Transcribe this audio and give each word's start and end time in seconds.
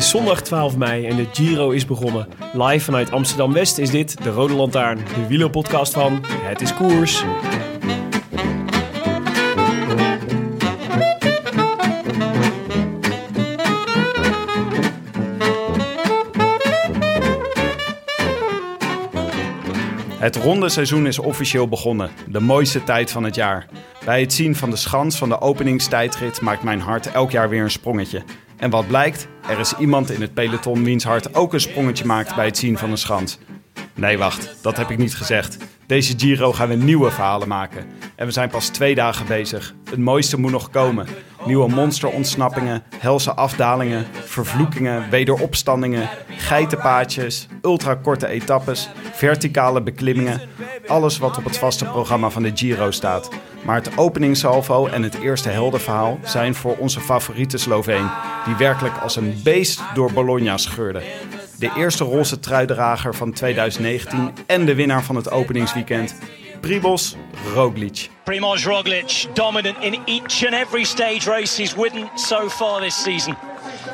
Is 0.00 0.08
zondag 0.08 0.42
12 0.42 0.76
mei 0.76 1.06
en 1.06 1.16
de 1.16 1.26
Giro 1.32 1.70
is 1.70 1.86
begonnen. 1.86 2.28
Live 2.52 2.84
vanuit 2.84 3.10
Amsterdam-West 3.10 3.78
is 3.78 3.90
dit 3.90 4.22
de 4.22 4.30
Rode 4.30 4.54
Lantaarn, 4.54 4.96
de 4.96 5.26
wielerpodcast 5.28 5.92
van 5.92 6.24
Het 6.26 6.60
is 6.60 6.74
Koers. 6.74 7.24
Het 20.18 20.36
ronde 20.36 20.68
seizoen 20.68 21.06
is 21.06 21.18
officieel 21.18 21.68
begonnen. 21.68 22.10
De 22.28 22.40
mooiste 22.40 22.84
tijd 22.84 23.10
van 23.10 23.24
het 23.24 23.34
jaar. 23.34 23.66
Bij 24.04 24.20
het 24.20 24.32
zien 24.32 24.56
van 24.56 24.70
de 24.70 24.76
schans 24.76 25.16
van 25.16 25.28
de 25.28 25.40
openingstijdrit 25.40 26.40
maakt 26.40 26.62
mijn 26.62 26.80
hart 26.80 27.12
elk 27.12 27.30
jaar 27.30 27.48
weer 27.48 27.62
een 27.62 27.70
sprongetje. 27.70 28.22
En 28.60 28.70
wat 28.70 28.86
blijkt? 28.86 29.28
Er 29.48 29.58
is 29.58 29.74
iemand 29.78 30.10
in 30.10 30.20
het 30.20 30.34
peloton 30.34 30.84
wiens 30.84 31.04
hart 31.04 31.34
ook 31.34 31.52
een 31.52 31.60
sprongetje 31.60 32.04
maakt 32.04 32.34
bij 32.34 32.44
het 32.44 32.58
zien 32.58 32.78
van 32.78 32.90
een 32.90 32.98
schans. 32.98 33.38
Nee, 33.94 34.18
wacht, 34.18 34.56
dat 34.62 34.76
heb 34.76 34.90
ik 34.90 34.98
niet 34.98 35.14
gezegd. 35.14 35.56
Deze 35.90 36.14
Giro 36.16 36.52
gaan 36.52 36.68
we 36.68 36.74
nieuwe 36.74 37.10
verhalen 37.10 37.48
maken. 37.48 37.84
En 38.16 38.26
we 38.26 38.32
zijn 38.32 38.48
pas 38.48 38.68
twee 38.68 38.94
dagen 38.94 39.26
bezig. 39.26 39.74
Het 39.84 39.98
mooiste 39.98 40.40
moet 40.40 40.50
nog 40.50 40.70
komen. 40.70 41.06
Nieuwe 41.46 41.68
monsterontsnappingen, 41.68 42.82
helse 42.98 43.34
afdalingen, 43.34 44.06
vervloekingen, 44.24 45.10
wederopstandingen, 45.10 46.08
geitenpaadjes, 46.36 47.48
ultrakorte 47.62 48.26
etappes, 48.26 48.90
verticale 49.12 49.82
beklimmingen. 49.82 50.40
Alles 50.86 51.18
wat 51.18 51.38
op 51.38 51.44
het 51.44 51.58
vaste 51.58 51.84
programma 51.84 52.30
van 52.30 52.42
de 52.42 52.52
Giro 52.54 52.90
staat. 52.90 53.28
Maar 53.64 53.76
het 53.76 53.98
openingssalvo 53.98 54.86
en 54.86 55.02
het 55.02 55.20
eerste 55.20 55.48
heldenverhaal 55.48 56.18
zijn 56.24 56.54
voor 56.54 56.76
onze 56.76 57.00
favoriete 57.00 57.58
Sloveen, 57.58 58.10
die 58.44 58.56
werkelijk 58.56 58.98
als 58.98 59.16
een 59.16 59.40
beest 59.44 59.82
door 59.94 60.12
Bologna 60.12 60.56
scheurde. 60.56 61.02
De 61.60 61.70
eerste 61.76 62.04
roze 62.04 62.38
truidrager 62.38 63.14
van 63.14 63.32
2019 63.32 64.32
en 64.46 64.64
de 64.64 64.74
winnaar 64.74 65.04
van 65.04 65.16
het 65.16 65.30
openingsweekend, 65.30 66.14
Pribos 66.60 67.16
Roglic. 67.54 68.08
Primoz 68.24 68.64
Roglic, 68.64 69.26
dominant 69.34 69.76
in 69.80 69.98
each 70.04 70.44
and 70.44 70.54
every 70.54 70.84
stage 70.84 71.30
race 71.30 71.62
he's 71.62 71.74
ridden 71.74 72.10
so 72.14 72.48
far 72.48 72.80
this 72.80 73.02
season. 73.02 73.36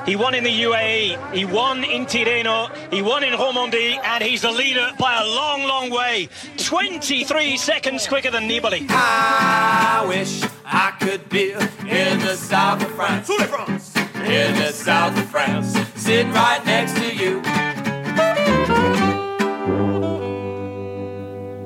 He 0.04 0.16
won 0.16 0.34
in 0.34 0.42
the 0.42 0.62
UAE, 0.62 1.16
he 1.32 1.46
won 1.46 1.84
in 1.84 2.06
Tirreno, 2.06 2.70
he 2.90 3.02
won 3.02 3.24
in 3.24 3.32
Romandie, 3.32 3.98
and 4.02 4.22
he's 4.22 4.40
the 4.40 4.52
leader 4.52 4.92
by 4.98 5.18
a 5.20 5.24
long, 5.24 5.66
long 5.66 5.90
way. 5.90 6.28
23 6.56 7.56
seconds 7.56 8.06
quicker 8.06 8.30
than 8.30 8.48
Nibali. 8.48 8.86
I 8.88 10.04
wish 10.08 10.44
I 10.64 10.92
could 11.00 11.28
be 11.28 11.52
in 11.88 12.18
the 12.20 12.36
south 12.36 12.82
of 12.82 12.94
France. 12.94 13.28
In 13.28 14.54
the 14.54 14.72
south 14.72 15.18
of 15.18 15.28
France. 15.30 15.95
Sitting 16.06 16.32
right 16.32 16.64
next 16.64 16.94
to 16.94 17.24
you. 17.24 17.40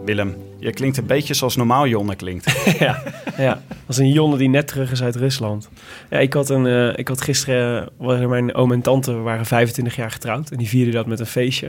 Willem, 0.04 0.36
je 0.58 0.72
klinkt 0.72 0.96
een 0.96 1.06
beetje 1.06 1.34
zoals 1.34 1.56
normaal 1.56 1.86
Jonne 1.86 2.16
klinkt. 2.16 2.62
ja, 2.78 3.02
ja, 3.36 3.62
als 3.86 3.98
een 3.98 4.12
jongen 4.12 4.38
die 4.38 4.48
net 4.48 4.66
terug 4.66 4.92
is 4.92 5.02
uit 5.02 5.16
Rusland. 5.16 5.68
Ja, 6.10 6.18
ik 6.18 6.32
had, 6.32 6.48
een, 6.48 6.66
eh, 6.66 6.98
ik 6.98 7.08
had 7.08 7.20
gisteren, 7.20 7.88
waren 7.96 8.28
mijn 8.28 8.54
oom 8.54 8.72
en 8.72 8.80
tante 8.80 9.12
waren 9.12 9.46
25 9.46 9.96
jaar 9.96 10.10
getrouwd. 10.10 10.50
En 10.50 10.58
die 10.58 10.68
vierden 10.68 10.94
dat 10.94 11.06
met 11.06 11.20
een 11.20 11.26
feestje. 11.26 11.66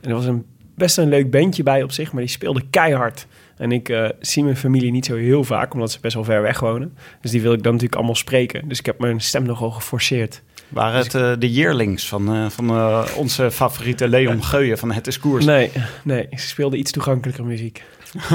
En 0.00 0.08
er 0.08 0.14
was 0.14 0.26
een, 0.26 0.46
best 0.74 0.98
een 0.98 1.08
leuk 1.08 1.30
bandje 1.30 1.62
bij 1.62 1.82
op 1.82 1.92
zich, 1.92 2.12
maar 2.12 2.22
die 2.22 2.30
speelde 2.30 2.62
keihard. 2.70 3.26
En 3.56 3.72
ik 3.72 3.88
eh, 3.88 4.08
zie 4.20 4.44
mijn 4.44 4.56
familie 4.56 4.90
niet 4.90 5.06
zo 5.06 5.16
heel 5.16 5.44
vaak, 5.44 5.74
omdat 5.74 5.90
ze 5.90 5.98
best 6.00 6.14
wel 6.14 6.24
ver 6.24 6.42
weg 6.42 6.60
wonen. 6.60 6.96
Dus 7.20 7.30
die 7.30 7.42
wil 7.42 7.52
ik 7.52 7.62
dan 7.62 7.72
natuurlijk 7.72 7.98
allemaal 7.98 8.16
spreken. 8.16 8.68
Dus 8.68 8.78
ik 8.78 8.86
heb 8.86 8.98
mijn 8.98 9.20
stem 9.20 9.42
nogal 9.42 9.70
geforceerd. 9.70 10.42
Waren 10.70 10.98
het 11.02 11.14
eh, 11.14 11.32
de 11.38 11.50
yearlings 11.52 12.08
van, 12.08 12.34
eh, 12.34 12.46
van 12.48 12.70
eh, 12.70 13.04
onze 13.16 13.50
favoriete 13.50 14.08
Leon 14.08 14.44
Geuyen 14.44 14.78
van 14.78 14.92
Het 14.92 15.06
is 15.06 15.18
Koers? 15.18 15.44
Nee, 15.44 15.70
nee, 16.04 16.26
ze 16.30 16.48
speelde 16.48 16.76
iets 16.76 16.90
toegankelijker 16.90 17.44
muziek. 17.44 17.82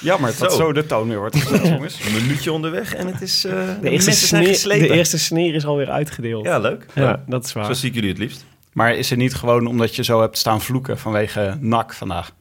Jammer 0.00 0.34
dat 0.38 0.52
Zo. 0.52 0.58
zo 0.58 0.72
de 0.72 0.86
toon 0.86 1.08
weer 1.08 1.18
wordt 1.18 1.36
gezet, 1.36 1.66
jongens. 1.74 2.00
Een 2.06 2.12
minuutje 2.22 2.52
onderweg 2.52 2.94
en 2.94 3.06
het 3.06 3.20
is. 3.22 3.44
eh, 3.44 3.52
de, 3.52 3.58
De 3.80 3.90
eerste, 3.90 4.08
mensen 4.10 4.26
zijn 4.28 4.54
sneer, 4.54 4.78
de 4.78 4.94
eerste 4.94 5.18
sneer 5.18 5.54
is 5.54 5.64
alweer 5.64 5.90
uitgedeeld. 5.90 6.44
Ja, 6.44 6.58
leuk. 6.58 6.86
Ja, 6.94 7.22
dat 7.26 7.44
is 7.44 7.52
waar. 7.52 7.64
Zo 7.64 7.72
zie 7.72 7.88
ik 7.88 7.94
jullie 7.94 8.08
het 8.10 8.18
liefst. 8.18 8.44
Maar 8.72 8.94
is 8.94 9.10
het 9.10 9.18
niet 9.18 9.34
gewoon 9.34 9.66
omdat 9.66 9.96
je 9.96 10.04
zo 10.04 10.20
hebt 10.20 10.38
staan 10.38 10.60
vloeken 10.60 10.98
vanwege 10.98 11.56
NAC 11.60 11.92
vandaag? 11.94 12.32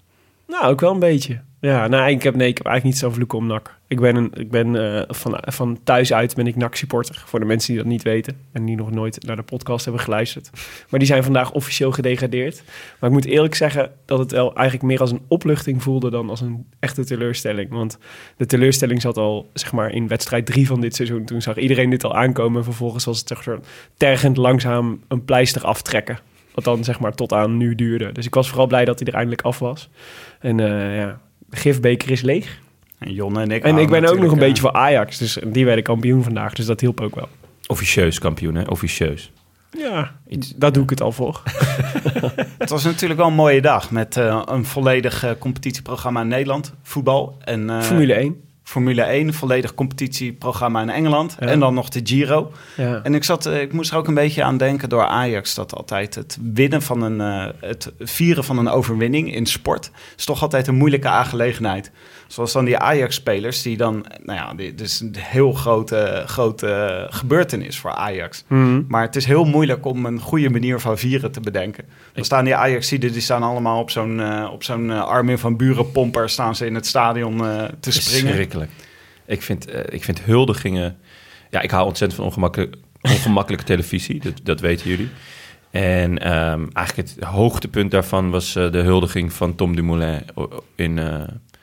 Nou, 0.48 0.66
ook 0.66 0.80
wel 0.80 0.92
een 0.94 1.00
beetje. 1.00 1.42
Ja, 1.62 1.88
nou, 1.88 2.10
ik 2.10 2.24
heb, 2.24 2.36
nee, 2.36 2.48
ik 2.48 2.58
heb 2.58 2.66
eigenlijk 2.66 2.96
niet 2.96 3.04
zo 3.04 3.16
vloeken 3.16 3.38
om 3.38 3.48
NAC. 3.48 3.78
Ik 3.88 4.00
ben, 4.00 4.16
een, 4.16 4.32
ik 4.34 4.52
ben 4.52 4.96
eh, 4.96 5.04
van, 5.08 5.38
van 5.42 5.80
thuis 5.84 6.14
uit 6.14 6.36
ben 6.36 6.48
ik 6.48 6.56
NAC-supporter. 6.56 7.24
Voor 7.26 7.40
de 7.40 7.46
mensen 7.46 7.74
die 7.74 7.82
dat 7.82 7.92
niet 7.92 8.04
weten 8.04 8.38
en 8.52 8.66
die 8.66 8.76
nog 8.76 8.92
nooit 8.92 9.26
naar 9.26 9.36
de 9.36 9.44
podcast 9.44 9.86
hebben 9.86 10.04
geluisterd. 10.04 10.50
Maar 10.90 11.00
die 11.00 11.08
zijn 11.08 11.24
vandaag 11.24 11.52
officieel 11.52 11.92
gedegradeerd. 11.92 12.64
Maar 13.00 13.10
ik 13.10 13.16
moet 13.16 13.26
eerlijk 13.26 13.56
zeggen 13.56 13.92
dat 14.06 14.20
het 14.20 14.32
wel 14.32 14.56
eigenlijk 14.56 14.86
meer 14.88 15.00
als 15.00 15.12
een 15.12 15.22
opluchting 15.28 15.84
voelde 15.84 16.10
dan 16.10 16.30
als 16.30 16.42
een 16.42 16.68
echte 16.80 17.06
teleurstelling. 17.06 17.70
Want 17.70 17.98
de 18.38 18.46
teleurstelling 18.46 19.02
zat 19.02 19.18
al, 19.18 19.50
zeg 19.54 19.72
maar, 19.72 19.92
in 19.92 20.08
wedstrijd 20.08 20.46
drie 20.46 20.68
van 20.68 20.82
dit 20.82 20.96
seizoen. 20.96 21.26
Toen 21.26 21.42
zag 21.42 21.58
iedereen 21.58 21.90
dit 21.90 22.04
al 22.04 22.16
aankomen. 22.16 22.58
En 22.58 22.64
vervolgens 22.64 23.06
was 23.06 23.20
het 23.20 23.28
zeg 23.28 23.58
tergend 23.98 24.38
langzaam 24.38 25.02
een 25.08 25.26
pleister 25.26 25.66
aftrekken. 25.66 26.20
Wat 26.54 26.64
dan 26.64 26.84
zeg 26.84 27.00
maar 27.00 27.14
tot 27.14 27.34
aan 27.34 27.58
nu 27.58 27.76
duurde. 27.76 28.12
Dus 28.12 28.26
ik 28.26 28.34
was 28.34 28.50
vooral 28.50 28.68
blij 28.68 28.86
dat 28.86 29.00
hij 29.00 29.08
er 29.08 29.14
eindelijk 29.14 29.42
af 29.42 29.60
was. 29.60 29.90
En 30.40 30.60
eh, 30.60 30.98
ja, 30.98 31.20
gifbeker 31.52 32.12
is 32.12 32.22
leeg. 32.22 32.60
En 32.98 33.14
Jonne 33.14 33.42
en 33.42 33.52
ik 33.52 33.64
En 33.64 33.78
ik 33.78 33.90
ben 33.90 34.06
ook 34.06 34.20
nog 34.20 34.32
een 34.32 34.40
eh, 34.40 34.48
beetje 34.48 34.62
voor 34.62 34.74
Ajax. 34.74 35.18
Dus 35.18 35.38
die 35.48 35.66
werden 35.66 35.84
kampioen 35.84 36.24
vandaag. 36.24 36.54
Dus 36.54 36.66
dat 36.66 36.82
hielp 36.82 37.02
ook 37.02 37.16
wel. 37.16 37.30
Officieus 37.68 38.20
kampioen, 38.20 38.56
hè? 38.56 38.64
Officieus. 38.64 39.32
Ja, 39.78 40.12
daar 40.56 40.72
doe 40.72 40.84
ik 40.84 40.90
het 40.90 41.02
al 41.02 41.12
voor. 41.12 41.42
Het 42.58 42.70
was 42.70 42.84
natuurlijk 42.84 43.20
wel 43.20 43.30
een 43.30 43.36
mooie 43.36 43.62
dag 43.62 43.92
met 43.92 44.18
eh, 44.18 44.42
een 44.46 44.66
volledig 44.66 45.24
eh, 45.24 45.32
competitieprogramma 45.40 46.22
in 46.22 46.28
Nederland, 46.28 46.74
voetbal 46.82 47.38
en 47.44 47.70
eh, 47.70 47.82
Formule 47.82 48.14
1. 48.14 48.42
Formule 48.72 49.02
1, 49.02 49.34
volledig 49.34 49.74
competitieprogramma 49.76 50.82
in 50.82 50.90
Engeland 50.90 51.36
Ja. 51.40 51.48
en 51.48 51.60
dan 51.60 51.74
nog 51.74 51.90
de 51.90 52.00
Giro. 52.04 52.52
Ja. 52.78 53.00
En 53.04 53.16
ik, 53.16 53.24
zat, 53.24 53.46
eh, 53.46 53.62
ik 53.62 53.74
moest 53.74 53.92
er 53.92 53.98
ook 53.98 54.08
een 54.08 54.14
beetje 54.14 54.44
aan 54.44 54.58
denken 54.58 54.90
door 54.90 55.06
Ajax 55.06 55.56
dat 55.56 55.76
altijd 55.76 56.16
het 56.16 56.38
winnen 56.54 56.82
van 56.82 57.02
een, 57.02 57.22
eh, 57.22 57.54
het 57.70 57.92
vieren 58.00 58.44
van 58.44 58.58
een 58.58 58.70
overwinning 58.70 59.34
in 59.36 59.46
sport 59.46 59.92
is 60.18 60.26
toch 60.26 60.42
altijd 60.42 60.68
een 60.68 60.76
moeilijke 60.76 61.08
aangelegenheid. 61.08 61.92
Zoals 62.32 62.52
dan 62.52 62.66
die 62.66 62.78
Ajax-spelers 62.78 63.62
die 63.62 63.78
dan, 63.78 64.06
nou 64.24 64.40
ja, 64.40 64.54
dit 64.54 64.82
is 64.82 65.00
een 65.00 65.16
heel 65.18 65.54
grote, 65.54 66.24
grote 66.26 67.08
gebeurtenis 67.10 67.80
voor 67.80 67.92
Ajax. 67.92 68.44
Mhm. 68.48 68.82
Maar 68.88 69.02
het 69.02 69.16
is 69.16 69.26
heel 69.26 69.46
moeilijk 69.46 69.86
om 69.86 70.06
een 70.06 70.20
goede 70.20 70.50
manier 70.50 70.80
van 70.80 70.98
vieren 70.98 71.32
te 71.32 71.40
bedenken. 71.40 71.84
Dan 72.14 72.26
staan 72.26 72.46
die 72.46 72.56
Ajaxiden, 72.56 73.12
die 73.12 73.22
staan 73.22 73.44
allemaal 73.44 73.80
op 73.80 73.90
zo'n 73.90 74.20
eh, 74.20 74.50
op 74.52 74.64
zo'n 74.64 74.92
eh, 74.92 75.04
Armin 75.04 75.38
van 75.38 75.58
Buren 75.58 75.92
pomper, 75.92 76.30
staan 76.30 76.56
ze 76.56 76.66
in 76.66 76.76
het 76.76 76.86
stadion 76.86 77.46
eh, 77.46 77.64
te 77.80 77.92
springen. 77.92 78.26
Verschrikkelijk. 78.26 78.72
Ik 79.26 79.42
vind, 79.42 79.68
ik 79.94 80.04
vind 80.04 80.22
huldigingen... 80.22 80.98
Ja, 81.50 81.62
ik 81.62 81.72
hou 81.72 81.86
ontzettend 81.86 82.20
van 82.20 82.30
ongemakkelijke, 82.30 82.78
ongemakkelijke 83.02 83.66
televisie. 83.66 84.20
Dat, 84.20 84.40
dat 84.44 84.60
weten 84.60 84.90
jullie. 84.90 85.10
En 85.72 86.20
ehm, 86.20 86.66
eigenlijk 86.74 87.10
het 87.10 87.24
hoogtepunt 87.24 87.92
daarvan 87.92 88.30
was 88.30 88.54
de 88.54 88.82
huldiging 88.84 89.34
van 89.34 89.56
Tom 89.56 89.76
Dumoulin 89.76 90.26
in, 90.76 91.00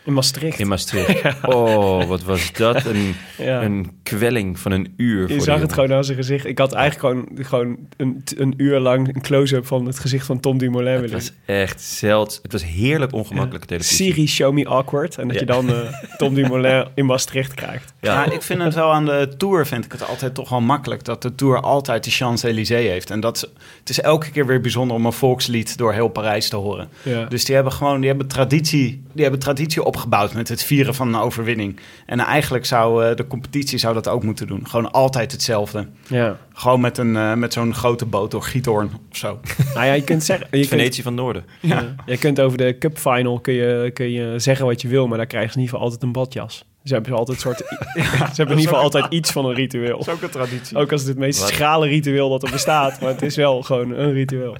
In 0.08 0.14
Maastricht. 0.14 0.58
in 0.58 0.68
Maastricht. 0.68 1.22
Oh, 1.42 2.04
wat 2.04 2.22
was 2.22 2.52
dat? 2.52 2.84
Een, 2.84 3.14
Ja. 3.38 3.62
een 3.62 3.90
kwelling 4.02 4.58
van 4.58 4.72
een 4.72 4.92
uur. 4.96 5.26
voor 5.26 5.36
Je 5.36 5.42
zag 5.42 5.60
het 5.60 5.72
gewoon 5.72 5.92
aan 5.92 6.04
zijn 6.04 6.16
gezicht. 6.16 6.46
Ik 6.46 6.58
had 6.58 6.72
eigenlijk 6.72 7.26
gewoon, 7.34 7.46
gewoon 7.46 7.78
een, 7.96 8.24
een 8.36 8.54
uur 8.56 8.78
lang 8.80 9.14
een 9.14 9.20
close-up 9.20 9.66
van 9.66 9.86
het 9.86 9.98
gezicht 9.98 10.26
van 10.26 10.40
Tom 10.40 10.58
Dumoulin 10.58 10.92
Het 10.92 11.00
willen. 11.00 11.16
was 11.16 11.32
echt 11.46 11.80
zeldzaam. 11.82 12.42
Het 12.42 12.52
was 12.52 12.64
heerlijk 12.64 13.12
ongemakkelijke 13.12 13.66
televisie. 13.66 14.06
Siri, 14.12 14.26
show 14.28 14.52
me 14.52 14.66
awkward. 14.66 15.16
En 15.18 15.24
dat 15.28 15.34
Ja. 15.34 15.40
je 15.40 15.46
dan 15.46 15.68
eh, 15.68 15.92
Tom 16.16 16.34
Dumoulin 16.34 16.86
in 16.94 17.06
Maastricht 17.06 17.54
krijgt. 17.54 17.92
Ja. 18.00 18.24
Ja, 18.24 18.30
ik 18.32 18.42
vind 18.42 18.62
het 18.62 18.74
wel 18.74 18.92
aan 18.92 19.04
de 19.04 19.34
Tour, 19.36 19.66
vind 19.66 19.84
ik 19.84 19.92
het 19.92 20.06
altijd 20.08 20.34
toch 20.34 20.48
wel 20.48 20.60
makkelijk... 20.60 21.04
dat 21.04 21.22
de 21.22 21.34
Tour 21.34 21.60
altijd 21.60 22.04
de 22.04 22.10
Champs-Élysées 22.10 22.86
heeft. 22.88 23.10
En 23.10 23.20
dat 23.20 23.36
is, 23.36 23.42
het 23.78 23.88
is 23.88 24.00
elke 24.00 24.30
keer 24.30 24.46
weer 24.46 24.60
bijzonder 24.60 24.96
om 24.96 25.06
een 25.06 25.12
volkslied 25.12 25.76
door 25.78 25.92
heel 25.92 26.08
Parijs 26.08 26.48
te 26.48 26.56
horen. 26.56 26.88
Ja. 27.02 27.24
Dus 27.24 27.44
die 27.44 27.54
hebben 27.54 27.72
gewoon 27.72 28.00
die 28.00 28.08
hebben 28.08 28.26
traditie, 28.26 29.02
die 29.12 29.22
hebben 29.22 29.40
traditie 29.40 29.84
opgebouwd 29.98 30.34
met 30.34 30.48
het 30.48 30.62
vieren 30.62 30.94
van 30.94 31.08
een 31.08 31.20
overwinning. 31.20 31.80
En 32.06 32.18
eigenlijk 32.20 32.66
zou 32.66 33.04
eh, 33.04 33.16
de 33.16 33.26
competitie 33.26 33.78
zou 33.78 33.94
dat 33.94 34.08
ook 34.08 34.22
moeten 34.22 34.46
doen. 34.46 34.68
Gewoon 34.68 34.90
altijd 34.90 35.32
hetzelfde. 35.32 35.86
ja. 36.06 36.36
Gewoon 36.52 36.80
met, 36.80 36.98
een, 36.98 37.16
eh, 37.16 37.34
met 37.34 37.52
zo'n 37.52 37.74
grote 37.74 38.06
boot 38.06 38.30
door 38.30 38.42
Giethoorn 38.42 38.90
of 39.10 39.16
zo. 39.16 39.40
Nou 39.74 39.86
ja, 39.86 39.92
je 39.92 40.02
kunt 40.04 40.24
zeggen... 40.24 40.46
Je 40.50 40.56
kunt, 40.56 40.68
Venetië 40.68 41.02
van 41.02 41.14
Noorden. 41.14 41.44
ja. 41.60 41.94
je 42.06 42.18
kunt 42.18 42.40
over 42.40 42.58
de 42.58 42.78
cup 42.78 42.98
final 42.98 43.40
kun 43.40 43.54
je, 43.54 43.90
kun 43.94 44.10
je 44.10 44.38
zeggen 44.38 44.66
wat 44.66 44.82
je 44.82 44.88
wil, 44.88 45.06
maar 45.06 45.16
daar 45.18 45.26
krijgen 45.26 45.50
ze 45.52 45.56
in 45.56 45.62
ieder 45.62 45.74
geval 45.78 45.90
altijd 45.92 46.06
een 46.06 46.22
badjas. 46.22 46.64
Ze 46.84 46.94
hebben 46.94 47.12
altijd 47.12 47.36
een 47.36 47.42
soort... 47.42 47.58
ze 48.34 48.36
hebben 48.36 48.36
in 48.36 48.48
ieder 48.48 48.58
geval 48.58 48.80
altijd 48.80 49.06
iets 49.08 49.30
van 49.30 49.44
een 49.44 49.54
ritueel. 49.54 50.06
ook 50.10 50.22
een 50.22 50.30
traditie. 50.30 50.76
Ook 50.76 50.92
als 50.92 51.00
het 51.00 51.10
het 51.10 51.18
meest 51.18 51.40
Wat? 51.40 51.48
schrale 51.48 51.86
ritueel 51.86 52.28
dat 52.30 52.42
er 52.42 52.50
bestaat. 52.50 53.00
Maar 53.00 53.10
het 53.10 53.22
is 53.22 53.36
wel 53.36 53.62
gewoon 53.62 53.90
een 53.90 54.12
ritueel. 54.12 54.56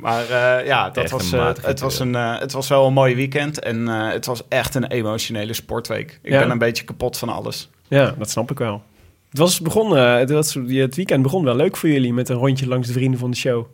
Maar 0.00 0.22
eh, 0.30 0.66
ja, 0.66 0.90
dat 0.90 1.02
Echt 1.02 1.12
was, 1.12 1.32
een 1.32 1.38
eh, 1.38 1.52
het, 1.62 1.80
was 1.80 1.98
een, 1.98 2.14
eh, 2.14 2.38
het 2.38 2.52
was 2.52 2.68
wel 2.68 2.86
een 2.86 2.92
mooi 2.92 3.14
weekend. 3.14 3.58
En 3.58 3.88
eh, 3.88 4.08
het 4.12 4.26
was 4.26 4.42
echt 4.48 4.74
een 4.74 4.86
emotionele 4.86 5.52
sportweek. 5.52 6.18
Ik 6.22 6.32
Ja. 6.32 6.38
ben 6.38 6.50
een 6.50 6.58
beetje 6.58 6.84
kapot 6.84 7.18
van 7.18 7.28
alles. 7.28 7.70
Ja, 7.88 8.14
dat 8.18 8.30
snap 8.30 8.50
ik 8.50 8.58
wel. 8.58 8.82
Het 9.28 9.38
was 9.38 9.60
begonnen, 9.60 10.18
het, 10.18 10.30
was, 10.30 10.54
het 10.66 10.96
weekend 10.96 11.22
begon 11.22 11.44
wel 11.44 11.56
leuk 11.56 11.76
voor 11.76 11.88
jullie 11.88 12.12
met 12.12 12.28
een 12.28 12.36
rondje 12.36 12.68
langs 12.68 12.86
de 12.86 12.92
vrienden 12.92 13.18
van 13.20 13.30
de 13.30 13.36
show. 13.36 13.66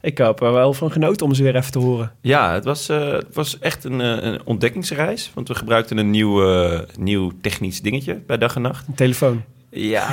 Ik 0.00 0.18
heb 0.18 0.40
er 0.40 0.52
wel 0.52 0.72
van 0.72 0.90
genoten 0.92 1.26
om 1.26 1.34
ze 1.34 1.42
weer 1.42 1.56
even 1.56 1.72
te 1.72 1.78
horen. 1.78 2.12
Ja, 2.20 2.52
het 2.52 2.64
was, 2.64 2.88
eh, 2.88 3.10
het 3.12 3.34
was 3.34 3.58
echt 3.58 3.84
een, 3.84 3.98
een 3.98 4.40
ontdekkingsreis. 4.44 5.30
Want 5.34 5.48
we 5.48 5.54
gebruikten 5.54 5.96
een 5.98 6.10
nieuw, 6.10 6.42
nieuw 6.98 7.32
technisch 7.40 7.80
dingetje 7.82 8.14
bij 8.26 8.38
dag 8.38 8.54
en 8.56 8.62
nacht. 8.62 8.86
Een 8.88 8.94
telefoon. 8.94 9.42
Ja, 9.70 10.06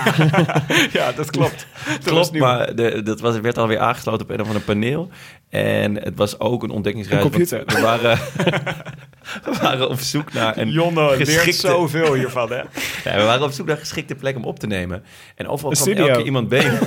Ja, 0.92 1.12
dat 1.12 1.30
klopt. 1.30 1.68
klopt. 2.04 2.32
Maar 2.40 2.76
de, 2.76 3.04
dat 3.04 3.20
was, 3.20 3.40
werd 3.40 3.58
alweer 3.58 3.80
aangesloten 3.80 4.22
op 4.22 4.30
een 4.30 4.42
of 4.42 4.48
ander 4.48 4.62
paneel. 4.62 5.10
En 5.50 5.96
het 5.96 6.16
was 6.16 6.40
ook 6.40 6.64
een 6.64 6.70
ontdekkingsreis. 6.70 7.24
Een 7.24 7.30
computer. 7.30 7.64
We 7.66 7.82
waren, 7.82 8.18
we 9.46 9.58
waren 9.62 9.90
op 9.90 10.00
zoek 10.00 10.34
naar 10.34 10.58
een 10.58 10.70
Jonne 10.70 11.02
leert 11.18 11.30
geschikte... 11.30 11.68
zoveel 11.68 12.14
hiervan, 12.14 12.52
hè? 12.52 12.58
Ja, 13.04 13.18
we 13.18 13.24
waren 13.24 13.44
op 13.44 13.52
zoek 13.52 13.66
naar 13.66 13.76
een 13.76 13.82
geschikte 13.82 14.16
plek 14.16 14.36
om 14.36 14.44
op 14.44 14.60
te 14.60 14.68
nemen. 14.68 15.04
En 15.36 15.48
overal 15.48 15.72
kwam 15.72 15.94
elke 15.94 16.12
keer 16.12 16.26
iemand 16.26 16.50
binnen. 16.50 16.80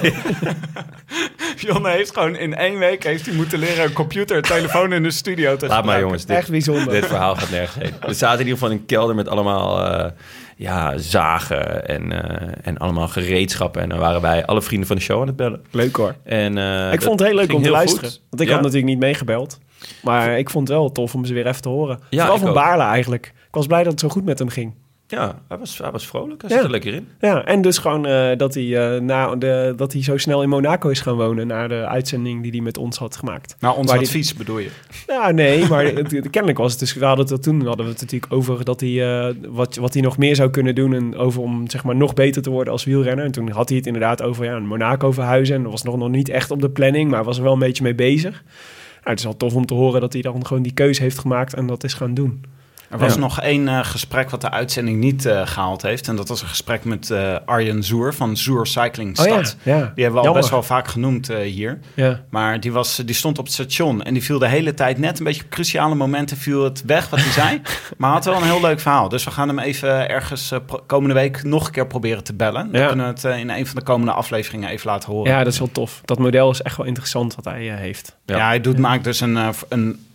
Jonne 1.57 1.91
heeft 1.91 2.13
gewoon 2.13 2.37
in 2.37 2.55
één 2.55 2.79
week 2.79 3.05
heeft 3.05 3.27
hij 3.27 3.35
moeten 3.35 3.59
leren 3.59 3.85
een 3.85 3.93
computer, 3.93 4.37
een 4.37 4.43
telefoon 4.43 4.93
in 4.93 5.03
de 5.03 5.11
studio 5.11 5.57
te 5.57 5.67
Laat 5.67 5.69
maar 5.69 5.79
gebruiken. 5.79 6.07
jongens, 6.07 6.25
dit, 6.27 6.37
Echt 6.37 6.51
bijzonder. 6.51 6.93
dit 6.93 7.07
verhaal 7.07 7.37
gaat 7.37 7.51
nergens 7.51 7.85
heen. 7.85 7.95
We 8.07 8.15
zaten 8.15 8.41
in 8.41 8.47
ieder 8.47 8.59
geval 8.59 8.71
in 8.71 8.77
een 8.77 8.87
kelder 8.87 9.15
met 9.15 9.29
allemaal 9.29 9.87
eh, 9.87 10.11
ja, 10.57 10.99
zagen 10.99 11.89
en, 11.89 12.13
eh, 12.13 12.49
en 12.63 12.79
allemaal 12.79 13.09
gereedschappen. 13.09 13.83
En 13.83 13.89
dan 13.89 13.99
waren 13.99 14.21
wij 14.21 14.47
alle 14.47 14.63
vrienden 14.63 14.87
van 14.87 14.97
de 14.97 15.03
show 15.03 15.21
aan 15.21 15.27
het 15.27 15.37
bellen. 15.37 15.65
Leuk 15.71 15.97
hoor. 15.97 16.15
En, 16.25 16.59
eh, 16.59 16.93
ik 16.93 17.03
vond 17.03 17.19
het 17.19 17.29
heel 17.29 17.39
leuk 17.39 17.53
om 17.53 17.63
te 17.63 17.71
luisteren. 17.71 18.11
goed. 18.11 18.21
Want 18.31 18.43
ik. 18.43 18.49
Had 18.53 18.63
natuurlijk 18.63 18.93
niet 18.93 18.99
meegebeld. 18.99 19.59
Maar 20.03 20.39
ik 20.39 20.51
vond 20.51 20.69
het 20.69 20.77
wel 20.77 20.93
tof 20.93 21.15
om 21.15 21.25
ze 21.25 21.35
weer 21.35 21.47
even 21.47 21.63
te 21.63 21.69
horen. 21.69 22.01
Vooral 22.11 22.39
van. 22.39 22.53
Baarle 22.53 22.83
eigenlijk. 22.83 23.27
Ik 23.27 23.55
was 23.55 23.67
blij 23.67 23.83
dat 23.83 23.93
het 23.93 24.01
zo 24.01 24.09
goed 24.09 24.25
met 24.25 24.39
hem 24.39 24.49
ging. 24.49 24.75
Ja, 25.13 25.39
hij 25.49 25.59
was, 25.59 25.79
hij 25.79 25.91
was 25.91 26.07
vrolijk. 26.07 26.41
Hij 26.43 26.51
Ja. 26.51 26.57
zat 26.57 26.65
er 26.65 26.71
lekker 26.71 26.95
in. 26.95 27.09
Ja, 27.21 27.45
en 27.45 27.63
dus 27.63 27.79
gewoon 27.79 28.07
eh, 28.07 28.37
dat, 28.37 28.55
hij, 28.55 28.95
eh, 28.95 29.01
na 29.01 29.35
de, 29.37 29.73
dat 29.77 29.93
hij 29.93 30.03
zo 30.03 30.17
snel 30.17 30.43
in 30.43 30.49
Monaco 30.49 30.89
is 30.89 31.01
gaan 31.01 31.15
wonen... 31.17 31.47
na 31.47 31.69
de 31.69 31.87
uitzending 31.87 32.43
die 32.43 32.51
hij 32.51 32.61
met 32.61 32.79
ons 32.79 32.99
had 32.99 33.17
gemaakt. 33.17 33.57
Nou, 33.61 33.77
ons 33.77 33.87
Waar 33.91 33.99
die- 33.99 34.07
advies 34.07 34.35
bedoel 34.35 34.59
je? 34.59 34.69
Ja, 35.07 35.31
nee, 35.31 35.69
maar 35.69 35.85
het- 35.85 36.11
het- 36.11 36.31
kennelijk 36.31 36.59
was 36.59 36.71
het 36.71 36.81
dus... 36.81 36.95
We 36.95 37.05
hadden 37.05 37.27
het, 37.29 37.43
toen 37.43 37.67
hadden 37.67 37.85
we 37.87 37.91
het 37.93 38.01
natuurlijk 38.01 38.33
over 38.33 38.65
dat 38.65 38.81
hij, 38.81 39.27
eh, 39.29 39.35
wat, 39.49 39.77
wat 39.77 39.93
hij 39.93 40.03
nog 40.03 40.19
meer 40.19 40.37
zou 40.37 40.51
kunnen 40.51 40.75
doen... 40.75 40.95
en 40.95 41.17
over 41.17 41.43
om 41.43 41.71
zeg 41.71 41.85
maar, 41.85 41.97
nog 41.97 42.15
beter 42.15 42.43
te 42.43 42.51
worden 42.51 42.73
als 42.73 42.85
wielrenner. 42.85 43.25
En 43.25 43.33
toen 43.33 43.51
had 43.51 43.69
hij 43.69 43.79
het 43.79 43.87
inderdaad 43.87 44.23
over 44.23 44.45
ja, 44.45 44.57
een 44.57 44.67
Monaco 44.67 45.13
verhuizen. 45.13 45.57
En 45.57 45.63
dat 45.63 45.71
was 45.71 45.83
nog, 45.83 45.97
nog 45.97 46.09
niet 46.09 46.29
echt 46.29 46.51
op 46.51 46.61
de 46.61 46.71
planning, 46.71 47.11
maar 47.11 47.25
was 47.25 47.37
er 47.37 47.43
wel 47.43 47.53
een 47.53 47.59
beetje 47.59 47.83
mee 47.83 47.95
bezig. 47.95 48.43
Nou, 48.43 49.11
het 49.11 49.19
is 49.19 49.25
wel 49.25 49.37
tof 49.37 49.55
om 49.55 49.67
te 49.67 49.75
horen 49.75 50.01
dat 50.01 50.13
hij 50.13 50.23
dan 50.23 50.47
gewoon 50.47 50.63
die 50.63 50.75
keuze 50.75 51.03
heeft 51.03 51.19
gemaakt... 51.19 51.55
en 51.55 51.67
dat 51.67 51.85
is 51.85 51.95
gaan 51.95 52.15
doen. 52.15 52.45
Er 52.93 52.99
was 52.99 53.15
Ja. 53.15 53.21
nog 53.21 53.41
één 53.41 53.69
eh, 53.69 53.79
gesprek 53.85 54.31
wat 54.31 54.41
de 54.41 54.51
uitzending 54.51 54.99
niet 55.01 55.27
eh, 55.27 55.47
gehaald 55.47 55.83
heeft. 55.83 56.09
En 56.09 56.17
dat 56.17 56.29
was 56.29 56.43
een 56.43 56.49
gesprek 56.49 56.85
met 56.85 57.11
eh, 57.11 57.37
Arjen 57.45 57.83
Zoer 57.83 58.15
van 58.15 58.37
Zoer 58.37 58.67
Cycling 58.67 59.19
Oh 59.19 59.27
ja, 59.27 59.45
Stad. 59.45 59.57
ja. 59.63 59.75
Die 59.75 59.83
hebben 59.85 60.13
we 60.13 60.17
al 60.19 60.23
Jammer. 60.23 60.41
best 60.41 60.51
wel 60.51 60.63
vaak 60.63 60.89
genoemd 60.89 61.29
hier. 61.29 61.79
Ja. 61.95 62.21
Maar 62.31 62.61
die, 62.61 62.73
was, 62.73 62.97
die 62.97 63.15
stond 63.15 63.39
op 63.39 63.45
het 63.45 63.53
station 63.55 64.03
en 64.03 64.13
die 64.15 64.23
viel 64.23 64.39
de 64.39 64.49
hele 64.49 64.75
tijd 64.75 64.99
net 64.99 65.19
een 65.19 65.25
beetje 65.25 65.43
op 65.45 65.51
cruciale 65.51 65.95
momenten 65.95 66.37
viel 66.37 66.65
het 66.65 66.83
weg 66.87 67.09
wat 67.09 67.21
hij 67.21 67.31
zei. 67.33 67.61
maar 67.99 68.11
had 68.11 68.25
wel 68.25 68.37
een 68.37 68.43
heel 68.43 68.61
leuk 68.61 68.81
verhaal. 68.81 69.09
Dus 69.09 69.25
we 69.25 69.31
gaan 69.31 69.49
hem 69.49 69.59
even 69.59 70.09
ergens 70.09 70.53
komende 70.87 71.15
week 71.15 71.43
nog 71.43 71.67
een 71.67 71.73
keer 71.73 71.87
proberen 71.87 72.25
te 72.25 72.35
bellen. 72.35 72.73
Dan 72.73 72.81
Ja. 72.81 72.87
kunnen 72.87 73.07
we 73.15 73.29
het 73.29 73.39
in 73.39 73.51
een 73.51 73.67
van 73.67 73.77
de 73.77 73.83
komende 73.83 74.13
afleveringen 74.13 74.69
even 74.69 74.91
laten 74.91 75.13
horen. 75.13 75.33
ja, 75.33 75.45
dat 75.45 75.53
is 75.53 75.59
wel 75.59 75.71
tof. 75.73 76.01
Dat 76.05 76.19
model 76.19 76.51
is 76.51 76.63
echt 76.63 76.77
wel 76.77 76.87
interessant 76.87 77.35
wat 77.35 77.45
hij 77.45 77.63
heeft. 77.63 78.17
Ja, 78.27 78.47
hij 78.47 78.61
doet, 78.61 78.79
maakt 78.79 79.05
dus 79.05 79.21
een, 79.21 79.39
een, 79.69 80.07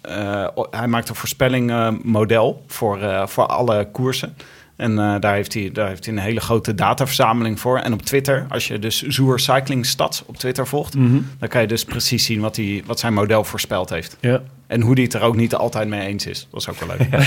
hij 0.69 0.87
maakt 0.87 1.09
een 1.09 1.15
voorspelling 1.15 1.71
eh, 1.71 1.93
voor, 2.67 3.01
eh, 3.01 3.27
voor 3.27 3.45
alle 3.45 3.91
koersen. 3.91 4.35
En 4.75 4.99
eh, 4.99 5.15
daar, 5.19 5.33
heeft 5.33 5.53
hij, 5.53 5.71
daar 5.71 5.87
heeft 5.87 6.05
hij 6.05 6.13
een 6.13 6.19
hele 6.19 6.39
grote 6.39 6.75
dataverzameling 6.75 7.59
voor. 7.59 7.79
En 7.79 7.93
op 7.93 8.01
Twitter, 8.01 8.45
als 8.49 8.67
je 8.67 8.79
dus 8.79 9.01
Zoer 9.01 9.39
Cycling 9.39 9.85
Stad 9.85 10.23
op 10.25 10.37
Twitter 10.37 10.67
volgt, 10.67 10.93
dan 11.39 11.49
kan 11.49 11.61
je 11.61 11.67
dus 11.67 11.83
precies 11.83 12.25
zien 12.25 12.41
wat, 12.41 12.55
hij, 12.55 12.83
wat 12.85 12.99
zijn 12.99 13.13
model 13.13 13.43
voorspeld 13.43 13.89
heeft. 13.89 14.17
Ja, 14.19 14.41
En 14.67 14.81
hoe 14.81 14.93
hij 14.93 15.03
het 15.03 15.13
er 15.13 15.21
ook 15.21 15.35
niet 15.35 15.55
altijd 15.55 15.87
mee 15.87 16.07
eens 16.07 16.25
is. 16.25 16.47
Dat 16.51 16.61
is 16.61 16.69
ook 16.69 16.79
wel 16.79 16.97
leuk. 16.97 17.09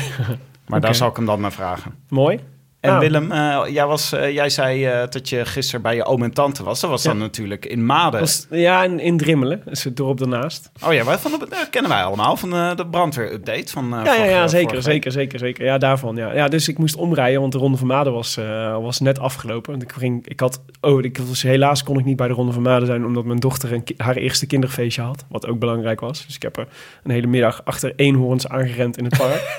Maar 0.67 0.81
daar 0.81 0.95
zal 0.95 1.09
ik 1.09 1.17
hem 1.17 1.27
dan 1.27 1.41
naar 1.41 1.53
vragen. 1.53 1.95
mooi. 2.09 2.41
En 2.81 2.89
Nou, 2.91 3.01
Willem, 3.03 3.33
eh, 3.33 3.61
jij, 3.69 3.87
was, 3.87 4.13
eh, 4.13 4.33
jij 4.35 4.51
zei 4.51 4.85
eh, 4.87 5.03
dat 5.11 5.29
je 5.29 5.45
gisteren 5.45 5.83
bij 5.83 5.95
je 5.95 6.05
oom 6.05 6.23
en 6.23 6.33
tante 6.33 6.65
was. 6.65 6.81
Dat 6.81 6.91
was 6.91 7.03
dan 7.03 7.17
Ja. 7.17 7.23
natuurlijk 7.23 7.67
in 7.67 7.87
Maden. 7.87 8.21
was- 8.21 8.47
ja, 8.51 8.85
in, 8.85 9.01
in 9.01 9.17
Drimmelen. 9.17 9.63
Dat 9.65 9.75
is 9.75 9.85
het 9.85 9.97
dorp 9.97 10.19
daarnaast. 10.19 10.71
Oh 10.87 10.93
ja, 10.93 11.05
wat 11.05 11.21
van 11.21 11.31
de, 11.31 11.39
dat 11.49 11.71
kennen 11.71 11.91
wij 11.91 12.03
allemaal 12.05 12.37
van 12.37 12.51
de, 12.51 12.73
de 12.77 12.87
brandweer-update. 12.87 13.73
Van, 13.73 13.85
eh, 13.85 13.91
Ja, 13.91 13.99
ja, 14.05 14.15
vorige- 14.17 14.31
ja 14.35 14.49
zeker, 14.49 14.83
zeker, 14.83 15.13
zeker, 15.13 15.39
zeker. 15.39 15.65
Ja, 15.65 15.79
daarvan. 15.79 16.17
Ja. 16.17 16.33
ja, 16.35 16.49
dus 16.49 16.69
ik 16.69 16.79
moest 16.79 16.97
omrijden, 16.97 17.41
want 17.41 17.53
de 17.53 17.59
Ronde 17.59 17.77
van 17.79 17.87
Maden 17.87 18.13
was, 18.13 18.37
eh, 18.37 18.79
was 18.83 19.01
net 19.01 19.19
afgelopen. 19.19 19.71
Want 19.71 19.83
ik, 19.83 19.93
ging, 19.93 20.27
ik 20.27 20.41
had, 20.41 20.63
oh, 20.81 21.03
ik 21.03 21.19
was, 21.19 21.43
helaas 21.43 21.83
kon 21.83 21.99
ik 21.99 22.05
niet 22.05 22.17
bij 22.17 22.29
de 22.29 22.35
Ronde 22.35 22.53
van 22.53 22.63
Maden 22.63 22.87
zijn, 22.87 23.05
omdat 23.05 23.25
mijn 23.25 23.39
dochter 23.41 23.73
een, 23.73 23.85
haar 23.97 24.17
eerste 24.17 24.47
kinderfeestje 24.47 25.03
had. 25.03 25.25
Wat 25.29 25.47
ook 25.47 25.59
belangrijk 25.59 26.01
was. 26.01 26.27
Dus 26.27 26.35
ik 26.35 26.43
heb 26.43 26.57
er 26.57 26.67
een 27.03 27.11
hele 27.11 27.27
middag 27.27 27.61
achter 27.65 27.93
eenhoorns 27.97 28.49
aangerend 28.49 28.97
in 28.99 29.05
het 29.05 29.19
park. 29.19 29.59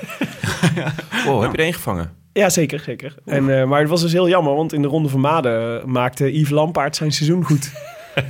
Wow, 1.26 1.42
heb 1.42 1.50
je 1.50 1.56
er 1.58 1.64
één 1.64 1.74
gevangen? 1.74 2.20
Ja, 2.32 2.48
zeker, 2.50 2.80
zeker. 2.80 3.14
En, 3.24 3.60
eh, 3.60 3.66
maar 3.66 3.80
het 3.80 3.88
was 3.88 4.00
dus 4.00 4.12
heel 4.12 4.28
jammer, 4.28 4.54
want 4.54 4.72
in 4.72 4.82
de 4.82 4.88
Ronde 4.88 5.08
van 5.08 5.20
Maden 5.20 5.80
eh, 5.80 5.84
maakte 5.86 6.32
Yves 6.38 6.50
Lampaard 6.50 6.96
zijn 6.96 7.12
seizoen 7.12 7.44
goed. 7.44 7.72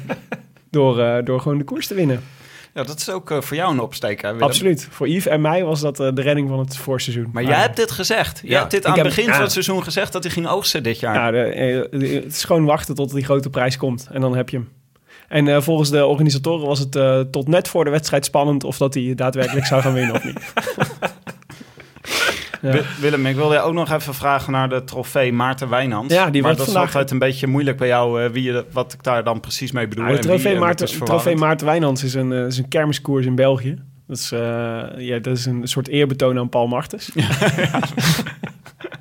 door, 0.71 1.01
eh, 1.01 1.25
door 1.25 1.41
gewoon 1.41 1.59
de 1.59 1.65
koers 1.65 1.87
te 1.87 1.95
winnen. 1.95 2.23
Ja, 2.75 2.83
dat 2.83 2.99
is 2.99 3.11
ook 3.11 3.35
voor 3.41 3.57
jou 3.57 3.73
een 3.73 3.81
opsteek, 3.81 4.23
hè, 4.23 4.33
Willem? 4.33 4.47
Absoluut. 4.49 4.89
Voor 4.91 5.09
Yves 5.09 5.27
en 5.27 5.41
mij 5.41 5.65
was 5.65 5.81
dat 5.81 5.97
de 5.97 6.13
redding 6.15 6.49
van 6.49 6.59
het 6.59 6.77
voorseizoen. 6.77 7.29
Maar 7.33 7.43
jij 7.45 7.61
hebt 7.61 7.77
dit 7.77 7.91
gezegd. 7.91 8.41
Jij 8.43 8.51
Ja. 8.51 8.59
hebt 8.59 8.71
dit 8.71 8.87
aan 8.87 8.95
het 8.95 9.03
begin 9.03 9.29
van 9.33 9.43
het 9.43 9.53
seizoen 9.53 9.83
gezegd 9.83 10.13
dat 10.13 10.23
hij 10.23 10.33
ging 10.33 10.47
oogsten 10.49 10.83
dit 10.83 11.01
jaar. 11.01 11.15
Ja, 11.15 11.31
de, 11.31 11.89
de- 11.99 12.07
het 12.07 12.25
is 12.33 12.45
gewoon 12.45 12.65
wachten 12.65 12.95
tot 12.95 13.13
die 13.15 13.25
grote 13.25 13.51
prijs 13.51 13.77
komt. 13.77 14.09
En 14.13 14.21
dan 14.21 14.37
heb 14.37 14.49
je 14.49 14.57
hem. 14.57 14.69
En 15.29 15.63
volgens 15.63 15.91
de 15.91 16.07
organisatoren 16.07 16.67
was 16.67 16.79
het 16.79 16.93
tot 17.33 17.49
net 17.49 17.69
voor 17.69 17.85
de 17.85 17.91
wedstrijd 17.91 18.25
spannend... 18.25 18.65
of 18.65 18.77
dat 18.77 18.95
hij 18.95 19.13
daadwerkelijk 19.15 19.67
zou 19.67 19.83
gaan 19.83 19.93
winnen 19.93 20.15
of 20.15 20.25
niet. 20.25 20.39
Willem, 23.01 23.27
ik 23.27 23.37
wilde 23.37 23.61
ook 23.61 23.73
nog 23.73 23.91
even 23.93 24.15
vragen 24.15 24.53
naar 24.53 24.69
de 24.69 24.85
trofee 24.85 25.33
Maarten 25.33 25.69
Wijnands. 25.69 26.15
Ja, 26.15 26.25
die 26.25 26.33
maar 26.33 26.43
wordt 26.43 26.57
dat 26.57 26.67
vandaag- 26.67 26.89
is 26.89 26.95
altijd 26.95 27.11
een 27.11 27.19
beetje 27.19 27.47
moeilijk 27.47 27.77
bij 27.77 27.89
jou, 27.89 28.23
eh, 28.23 28.31
wie 28.31 28.43
je, 28.43 28.65
wat 28.73 28.93
ik 28.93 29.03
daar 29.03 29.25
dan 29.25 29.41
precies 29.41 29.73
mee 29.73 29.89
bedoel. 29.89 30.07
De 30.07 30.19
trofee 30.19 30.59
Maarten, 30.59 30.87
trofee. 31.05 31.37
Maarten 31.37 31.67
Wijnands 31.67 32.05
is 32.05 32.15
een, 32.15 32.33
eh, 32.33 32.47
is 32.47 32.59
een 32.59 32.69
kermiskoers 32.69 33.27
in 33.27 33.35
België. 33.35 33.79
Dat 34.07 34.17
is, 34.17 34.33
eh, 34.33 34.39
ja, 34.97 35.19
dat 35.19 35.37
is 35.37 35.47
een 35.47 35.61
soort 35.69 35.89
eerbetoon 35.89 36.39
aan 36.39 36.49
Paul 36.49 36.67
Martens. 36.67 37.11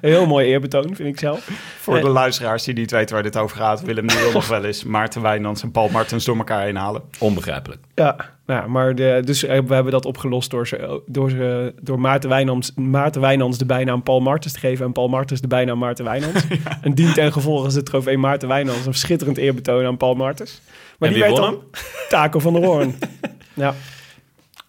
Een 0.02 0.10
heel 0.10 0.26
mooi 0.26 0.48
eerbetoon, 0.48 0.96
vind 0.96 1.10
ik 1.10 1.20
zelf. 1.20 1.50
Voor 1.80 1.96
Eh, 1.96 2.02
de 2.04 2.10
luisteraars 2.10 2.64
die 2.64 2.74
niet 2.74 2.92
weten 2.92 3.14
waar 3.14 3.24
dit 3.24 3.38
over 3.38 3.58
gaat, 3.58 3.82
Willem 3.82 4.08
wil 4.08 4.32
nog 4.42 4.48
wel 4.48 4.64
eens 4.64 4.84
Maarten 4.84 5.22
Wijnands 5.22 5.62
en 5.64 5.72
Paul 5.72 5.90
Martens 5.90 6.26
door 6.26 6.38
elkaar 6.38 6.64
heen 6.64 6.76
halen. 6.76 7.02
Onbegrijpelijk. 7.20 7.82
Ja, 7.96 8.16
nou, 8.46 8.62
ja, 8.62 8.68
maar 8.68 8.96
de, 8.96 9.22
dus 9.26 9.44
eh, 9.44 9.60
we 9.66 9.74
hebben 9.74 9.92
dat 9.92 10.06
opgelost 10.06 10.50
door, 10.52 10.68
ze, 10.68 11.02
door, 11.06 11.30
ze, 11.30 11.74
door 11.82 12.00
Maarten, 12.00 12.30
Wijnands, 12.30 12.72
Maarten 12.76 13.22
Wijnands 13.22 13.58
de 13.58 13.66
bijnaam 13.66 14.04
Paul 14.04 14.20
Martens 14.20 14.54
te 14.54 14.60
geven 14.60 14.86
en 14.86 14.92
Paul 14.92 15.08
Martens 15.08 15.42
de 15.42 15.48
bijnaam 15.48 15.78
Maarten 15.78 16.06
Wijnands. 16.06 16.44
En 16.82 16.94
dient 16.94 17.14
ten 17.14 17.32
gevolge 17.34 17.68
is 17.68 17.74
de 17.74 17.84
trofee 17.84 18.18
Maarten 18.18 18.48
Wijnands 18.48 18.86
een 18.86 18.94
schitterend 18.94 19.38
eerbetoon 19.38 19.86
aan 19.86 19.98
Paul 19.98 20.16
Martens. 20.16 20.62
Maar 20.98 21.10
En 21.10 21.16
die 21.16 21.24
wie 21.24 21.34
werd 21.34 21.46
won 21.46 21.52
dan 21.52 21.82
Taco 22.10 22.40
van 22.40 22.54
der 22.54 22.64
Hoorn. 22.66 22.96
ja, 23.54 23.74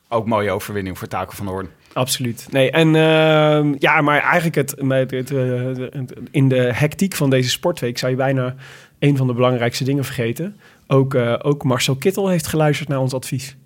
Ook 0.09 0.27
mooie 0.27 0.51
overwinning 0.51 0.99
voor 0.99 1.09
Taco 1.09 1.33
van 1.35 1.47
Hoorn. 1.47 1.69
Absoluut. 1.93 2.47
Nee, 2.51 2.71
en 2.71 2.95
ehm, 2.97 3.75
ja, 3.79 4.01
maar 4.01 4.21
eigenlijk 4.21 4.55
het, 4.55 4.83
met 4.83 5.11
het, 5.11 5.29
het- 5.29 6.13
in 6.31 6.49
de 6.49 6.71
hectiek 6.75 7.15
van 7.15 7.31
deze 7.31 7.51
sportweek 7.51 7.99
zou 7.99 8.11
je 8.11 8.17
bijna 8.19 8.55
een 8.99 9.17
van 9.17 9.27
de 9.27 9.33
belangrijkste 9.35 9.85
dingen 9.85 10.05
vergeten. 10.05 10.57
Ook, 10.87 11.15
eh, 11.15 11.35
ook 11.43 11.65
Marcel 11.65 11.97
Kittel 11.97 12.29
heeft 12.29 12.47
geluisterd 12.47 12.89
naar 12.89 12.99
ons 13.01 13.15
advies. 13.15 13.57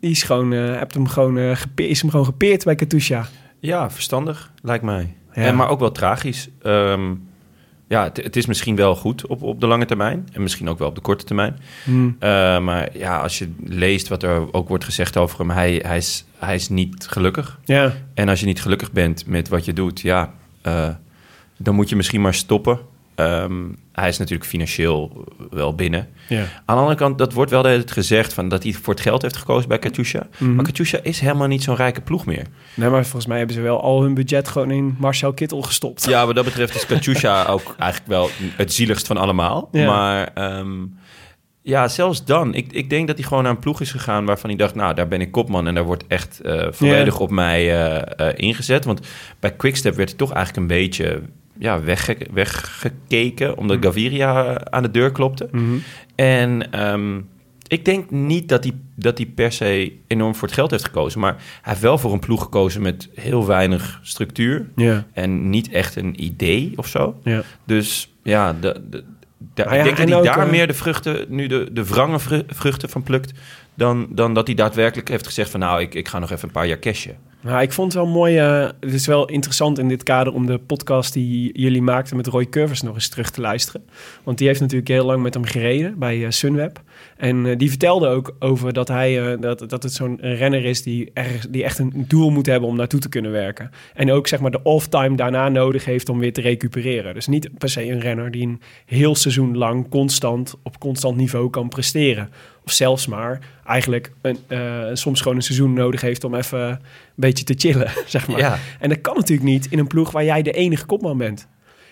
Die 0.00 0.10
is 0.10 0.22
gewoon, 0.22 0.52
eh 0.52 0.76
hebt 0.76 0.94
hem 0.94 1.06
gewoon, 1.08 1.38
eh, 1.38 1.56
is 1.74 2.00
hem 2.00 2.10
gewoon 2.10 2.26
gepeerd 2.26 2.64
bij 2.64 2.74
Katusha. 2.74 3.26
Ja, 3.58 3.90
verstandig, 3.90 4.52
lijkt 4.62 4.84
mij. 4.84 5.14
Ja. 5.34 5.42
En, 5.42 5.56
maar 5.56 5.68
ook 5.68 5.80
wel 5.80 5.92
tragisch. 5.92 6.48
Ehm, 6.62 7.14
ja, 7.90 8.04
het, 8.04 8.16
het 8.16 8.36
is 8.36 8.46
misschien 8.46 8.76
wel 8.76 8.96
goed 8.96 9.26
op, 9.26 9.42
op 9.42 9.60
de 9.60 9.66
lange 9.66 9.84
termijn. 9.84 10.28
En 10.32 10.42
misschien 10.42 10.68
ook 10.68 10.78
wel 10.78 10.88
op 10.88 10.94
de 10.94 11.00
korte 11.00 11.24
termijn. 11.24 11.56
Hmm. 11.84 12.16
Eh, 12.18 12.58
maar 12.58 12.98
ja, 12.98 13.20
als 13.20 13.38
je 13.38 13.52
leest 13.64 14.08
wat 14.08 14.22
er 14.22 14.52
ook 14.52 14.68
wordt 14.68 14.84
gezegd 14.84 15.16
over 15.16 15.38
hem... 15.38 15.50
hij, 15.50 15.82
hij, 15.86 15.96
is, 15.96 16.24
hij 16.38 16.54
is 16.54 16.68
niet 16.68 17.06
gelukkig. 17.08 17.58
Ja, 17.64 17.92
En 18.14 18.28
als 18.28 18.40
je 18.40 18.46
niet 18.46 18.62
gelukkig 18.62 18.92
bent 18.92 19.26
met 19.26 19.48
wat 19.48 19.64
je 19.64 19.72
doet... 19.72 20.00
ja, 20.00 20.32
eh, 20.62 20.88
dan 21.56 21.74
moet 21.74 21.88
je 21.88 21.96
misschien 21.96 22.20
maar 22.20 22.34
stoppen. 22.34 22.78
Ehm, 23.20 23.68
hij 23.92 24.08
is 24.08 24.18
natuurlijk 24.18 24.48
financieel 24.48 25.24
wel 25.50 25.74
binnen. 25.74 26.08
ja. 26.28 26.40
Aan 26.40 26.76
de 26.76 26.82
andere 26.82 26.98
kant, 26.98 27.18
dat 27.18 27.32
wordt 27.32 27.50
wel 27.50 27.62
de 27.62 27.68
hele 27.68 27.80
tijd 27.80 27.92
gezegd... 27.92 28.32
Van 28.32 28.48
dat 28.48 28.62
hij 28.62 28.72
voor 28.72 28.94
het 28.94 29.02
geld 29.02 29.22
heeft 29.22 29.36
gekozen 29.36 29.68
bij 29.68 29.78
Katusha. 29.78 30.26
Mhm. 30.38 30.54
Maar 30.54 30.64
Katusha 30.64 30.98
is 31.02 31.20
helemaal 31.20 31.46
niet 31.46 31.62
zo'n 31.62 31.76
rijke 31.76 32.00
ploeg 32.00 32.26
meer. 32.26 32.46
Nee, 32.74 32.88
maar 32.88 33.02
volgens 33.02 33.26
mij 33.26 33.38
hebben 33.38 33.56
ze 33.56 33.62
wel 33.62 33.82
al 33.82 34.02
hun 34.02 34.14
budget 34.14 34.48
gewoon 34.48 34.70
in 34.70 34.96
Marcel 34.98 35.32
Kittel 35.32 35.62
gestopt. 35.62 36.04
Ja, 36.04 36.26
wat 36.26 36.34
dat 36.34 36.44
betreft 36.44 36.74
is 36.74 36.86
Katusha 36.86 37.44
ook 37.54 37.74
eigenlijk 37.78 38.10
wel 38.10 38.28
het 38.56 38.72
zieligst 38.72 39.06
van 39.06 39.16
allemaal. 39.16 39.68
Maar 39.72 40.30
ehm, 40.34 40.78
ja, 41.62 41.88
zelfs 41.88 42.24
dan. 42.24 42.54
Ik, 42.54 42.72
ik 42.72 42.90
denk 42.90 43.06
dat 43.06 43.16
hij 43.16 43.26
gewoon 43.26 43.42
naar 43.42 43.52
een 43.52 43.58
ploeg 43.58 43.80
is 43.80 43.90
gegaan 43.90 44.24
waarvan 44.24 44.50
hij 44.50 44.58
dacht... 44.58 44.74
nou, 44.74 44.94
daar 44.94 45.08
ben 45.08 45.20
ik 45.20 45.30
kopman 45.30 45.66
en 45.66 45.74
daar 45.74 45.84
wordt 45.84 46.06
echt 46.06 46.40
eh, 46.40 46.66
volledig 46.70 47.20
op 47.20 47.30
mij 47.30 47.60
eh, 47.60 48.28
eh, 48.28 48.34
ingezet. 48.36 48.84
Want 48.84 49.06
bij 49.40 49.56
Quickstep 49.56 49.94
werd 49.94 50.08
hij 50.08 50.18
toch 50.18 50.32
eigenlijk 50.32 50.70
een 50.70 50.76
beetje 50.76 51.22
ja, 51.60 51.80
wegge 51.82 52.16
weggekeken... 52.32 53.56
omdat 53.56 53.76
Gaviria 53.84 54.64
aan 54.70 54.82
de 54.82 54.90
deur 54.90 55.12
klopte. 55.12 55.48
Mhm. 55.52 55.74
En 56.14 56.72
ehm, 56.72 57.20
ik 57.66 57.84
denk 57.84 58.10
niet 58.10 58.48
dat 58.48 58.64
hij, 58.64 58.72
dat 58.94 59.18
hij 59.18 59.26
per 59.26 59.52
se 59.52 59.92
enorm 60.06 60.34
voor 60.34 60.48
het 60.48 60.56
geld 60.56 60.70
heeft 60.70 60.84
gekozen... 60.84 61.20
maar 61.20 61.32
hij 61.34 61.42
heeft 61.62 61.80
wel 61.80 61.98
voor 61.98 62.12
een 62.12 62.18
ploeg 62.18 62.42
gekozen 62.42 62.82
met 62.82 63.08
heel 63.14 63.46
weinig 63.46 64.00
structuur... 64.02 64.68
En 65.12 65.50
niet 65.50 65.68
echt 65.70 65.96
een 65.96 66.24
idee 66.24 66.72
of 66.76 66.86
zo. 66.86 67.20
Dus 67.64 68.12
ja, 68.22 68.52
de, 68.52 68.82
de, 68.90 69.04
de- 69.54 69.64
Ah 69.66 69.72
ja, 69.74 69.78
ik 69.78 69.84
denk 69.84 69.96
dat 69.96 70.08
hij 70.08 70.16
ook, 70.18 70.24
daar 70.24 70.44
eh, 70.44 70.50
meer 70.50 70.66
de 70.66 70.74
vruchten, 70.74 71.24
nu 71.28 71.46
de, 71.46 71.68
de 71.72 71.84
wrange 71.86 72.18
vru- 72.18 72.42
vruchten 72.48 72.88
van 72.88 73.02
plukt... 73.02 73.32
Dan, 73.74 74.06
dan 74.10 74.34
dat 74.34 74.46
hij 74.46 74.56
daadwerkelijk 74.56 75.08
heeft 75.08 75.26
gezegd 75.26 75.50
van... 75.50 75.60
nou, 75.60 75.80
ik, 75.80 75.94
ik 75.94 76.08
ga 76.08 76.18
nog 76.18 76.30
even 76.30 76.44
een 76.48 76.54
paar 76.54 76.66
jaar 76.66 76.78
cashen. 76.78 77.16
Nou, 77.42 77.62
ik 77.62 77.72
vond 77.72 77.92
het 77.92 78.02
wel 78.02 78.12
mooi. 78.12 78.38
eh, 78.38 78.68
het 78.80 78.92
is 78.92 79.06
wel 79.06 79.28
interessant 79.28 79.78
in 79.78 79.88
dit 79.88 80.02
kader 80.02 80.32
om 80.32 80.46
de 80.46 80.58
podcast 80.58 81.12
die 81.12 81.60
jullie 81.60 81.82
maakten 81.82 82.16
met 82.16 82.26
Roy 82.26 82.48
Curvers 82.48 82.82
nog 82.82 82.94
eens 82.94 83.08
terug 83.08 83.30
te 83.30 83.40
luisteren. 83.40 83.84
Want 84.22 84.38
die 84.38 84.46
heeft 84.46 84.60
natuurlijk 84.60 84.88
heel 84.88 85.04
lang 85.04 85.22
met 85.22 85.34
hem 85.34 85.44
gereden 85.44 85.98
bij 85.98 86.24
eh, 86.24 86.30
Sunweb. 86.30 86.82
En 87.16 87.46
eh, 87.46 87.58
die 87.58 87.68
vertelde 87.68 88.08
ook 88.08 88.36
over 88.38 88.72
dat, 88.72 88.88
hij, 88.88 89.36
dat, 89.38 89.64
dat 89.68 89.82
het 89.82 89.92
zo'n 89.92 90.18
renner 90.20 90.64
is 90.64 90.82
die, 90.82 91.10
ergens, 91.14 91.46
die 91.50 91.64
echt 91.64 91.78
een 91.78 92.04
doel 92.08 92.30
moet 92.30 92.46
hebben 92.46 92.68
om 92.68 92.76
naartoe 92.76 93.00
te 93.00 93.08
kunnen 93.08 93.30
werken. 93.30 93.70
En 93.94 94.12
ook 94.12 94.26
zeg 94.26 94.40
maar 94.40 94.50
de 94.50 94.62
off-time 94.62 95.16
daarna 95.16 95.48
nodig 95.48 95.84
heeft 95.84 96.08
om 96.08 96.18
weer 96.18 96.32
te 96.32 96.40
recupereren. 96.40 97.14
Dus 97.14 97.26
niet 97.26 97.58
per 97.58 97.68
se 97.68 97.90
een 97.90 98.00
renner 98.00 98.30
die 98.30 98.46
een 98.46 98.60
heel 98.86 99.14
seizoen 99.14 99.56
lang 99.56 99.88
constant 99.88 100.54
op 100.62 100.78
constant 100.78 101.16
niveau 101.16 101.50
kan 101.50 101.68
presteren. 101.68 102.28
Of 102.70 102.76
zelfs 102.76 103.06
maar 103.06 103.38
eigenlijk 103.66 104.12
een, 104.20 104.38
eh, 104.46 104.84
soms 104.92 105.20
gewoon 105.20 105.36
een 105.36 105.42
seizoen 105.42 105.72
nodig 105.72 106.00
heeft 106.00 106.24
om 106.24 106.34
even 106.34 106.60
een 106.60 106.78
beetje 107.14 107.44
te 107.44 107.54
chillen, 107.56 107.90
zeg 108.06 108.28
maar. 108.28 108.38
Ja. 108.38 108.58
En 108.78 108.88
dat 108.88 109.00
kan 109.00 109.14
natuurlijk 109.14 109.48
niet 109.48 109.66
in 109.70 109.78
een 109.78 109.86
ploeg 109.86 110.10
waar 110.10 110.24
jij 110.24 110.42
de 110.42 110.52
enige 110.52 110.86
kopman 110.86 111.18
bent. 111.18 111.48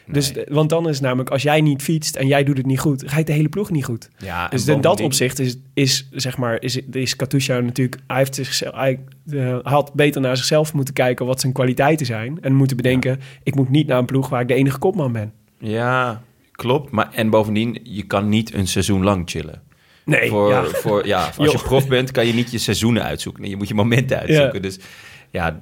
Dus, 0.07 0.33
want 0.49 0.71
dan 0.71 0.89
is 0.89 1.01
namelijk, 1.01 1.31
als 1.31 1.43
jij 1.43 1.61
niet 1.61 1.83
fietst 1.83 2.17
en 2.17 2.27
jij 2.27 2.45
doet 2.45 2.57
het 2.57 2.67
niet 2.67 2.81
goed, 2.81 3.03
gaat 3.07 3.27
de 3.27 3.33
hele 3.33 3.49
ploeg 3.49 3.71
niet 3.71 3.85
goed. 3.85 4.09
Ja, 4.19 4.49
Dus 4.49 4.67
in 4.67 4.81
dat 4.81 5.01
opzicht 5.01 5.39
is, 5.39 5.57
is 5.75 6.09
zeg 6.13 6.37
maar, 6.37 6.63
is, 6.63 6.81
is 6.91 7.17
Katusha 7.17 7.61
natuurlijk, 7.61 8.03
hij, 8.07 8.17
heeft 8.17 8.35
zichzelf, 8.35 8.75
hij 8.75 9.01
eh, 9.31 9.59
had 9.63 9.95
beter 9.95 10.21
naar 10.21 10.37
zichzelf 10.37 10.75
moeten 10.75 10.95
kijken 10.95 11.27
wat 11.27 11.41
zijn 11.41 11.53
kwaliteiten 11.53 12.07
zijn. 12.07 12.39
En 12.41 12.55
moeten 12.55 12.77
bedenken, 12.77 13.21
ik 13.43 13.55
moet 13.55 13.69
niet 13.69 13.87
naar 13.87 13.99
een 13.99 14.05
ploeg 14.05 14.29
waar 14.29 14.41
ik 14.41 14.49
de 14.49 14.55
enige 14.55 14.79
kopman 14.79 15.13
ben. 15.13 15.33
Ja, 15.59 16.23
klopt. 16.53 16.91
Maar, 16.91 17.09
en 17.13 17.31
bovendien, 17.31 17.79
je 17.83 18.03
kan 18.03 18.29
niet 18.29 18.55
een 18.55 18.67
seizoen 18.67 19.05
lang 19.05 19.31
chillen. 19.31 19.63
Nee, 20.09 20.29
voor, 20.31 20.51
ja. 20.51 20.65
voor, 20.65 21.07
ja, 21.07 21.31
als 21.39 21.53
je 21.53 21.59
prof 21.59 21.89
bent, 21.89 22.11
kan 22.11 22.27
je 22.27 22.33
niet 22.35 22.51
je 22.51 22.59
seizoenen 22.59 23.03
uitzoeken. 23.03 23.41
Nee, 23.43 23.51
je 23.51 23.57
moet 23.57 23.69
je 23.69 23.75
momenten 23.75 24.19
uitzoeken. 24.19 24.63
Dus 24.63 24.79
ja, 25.31 25.59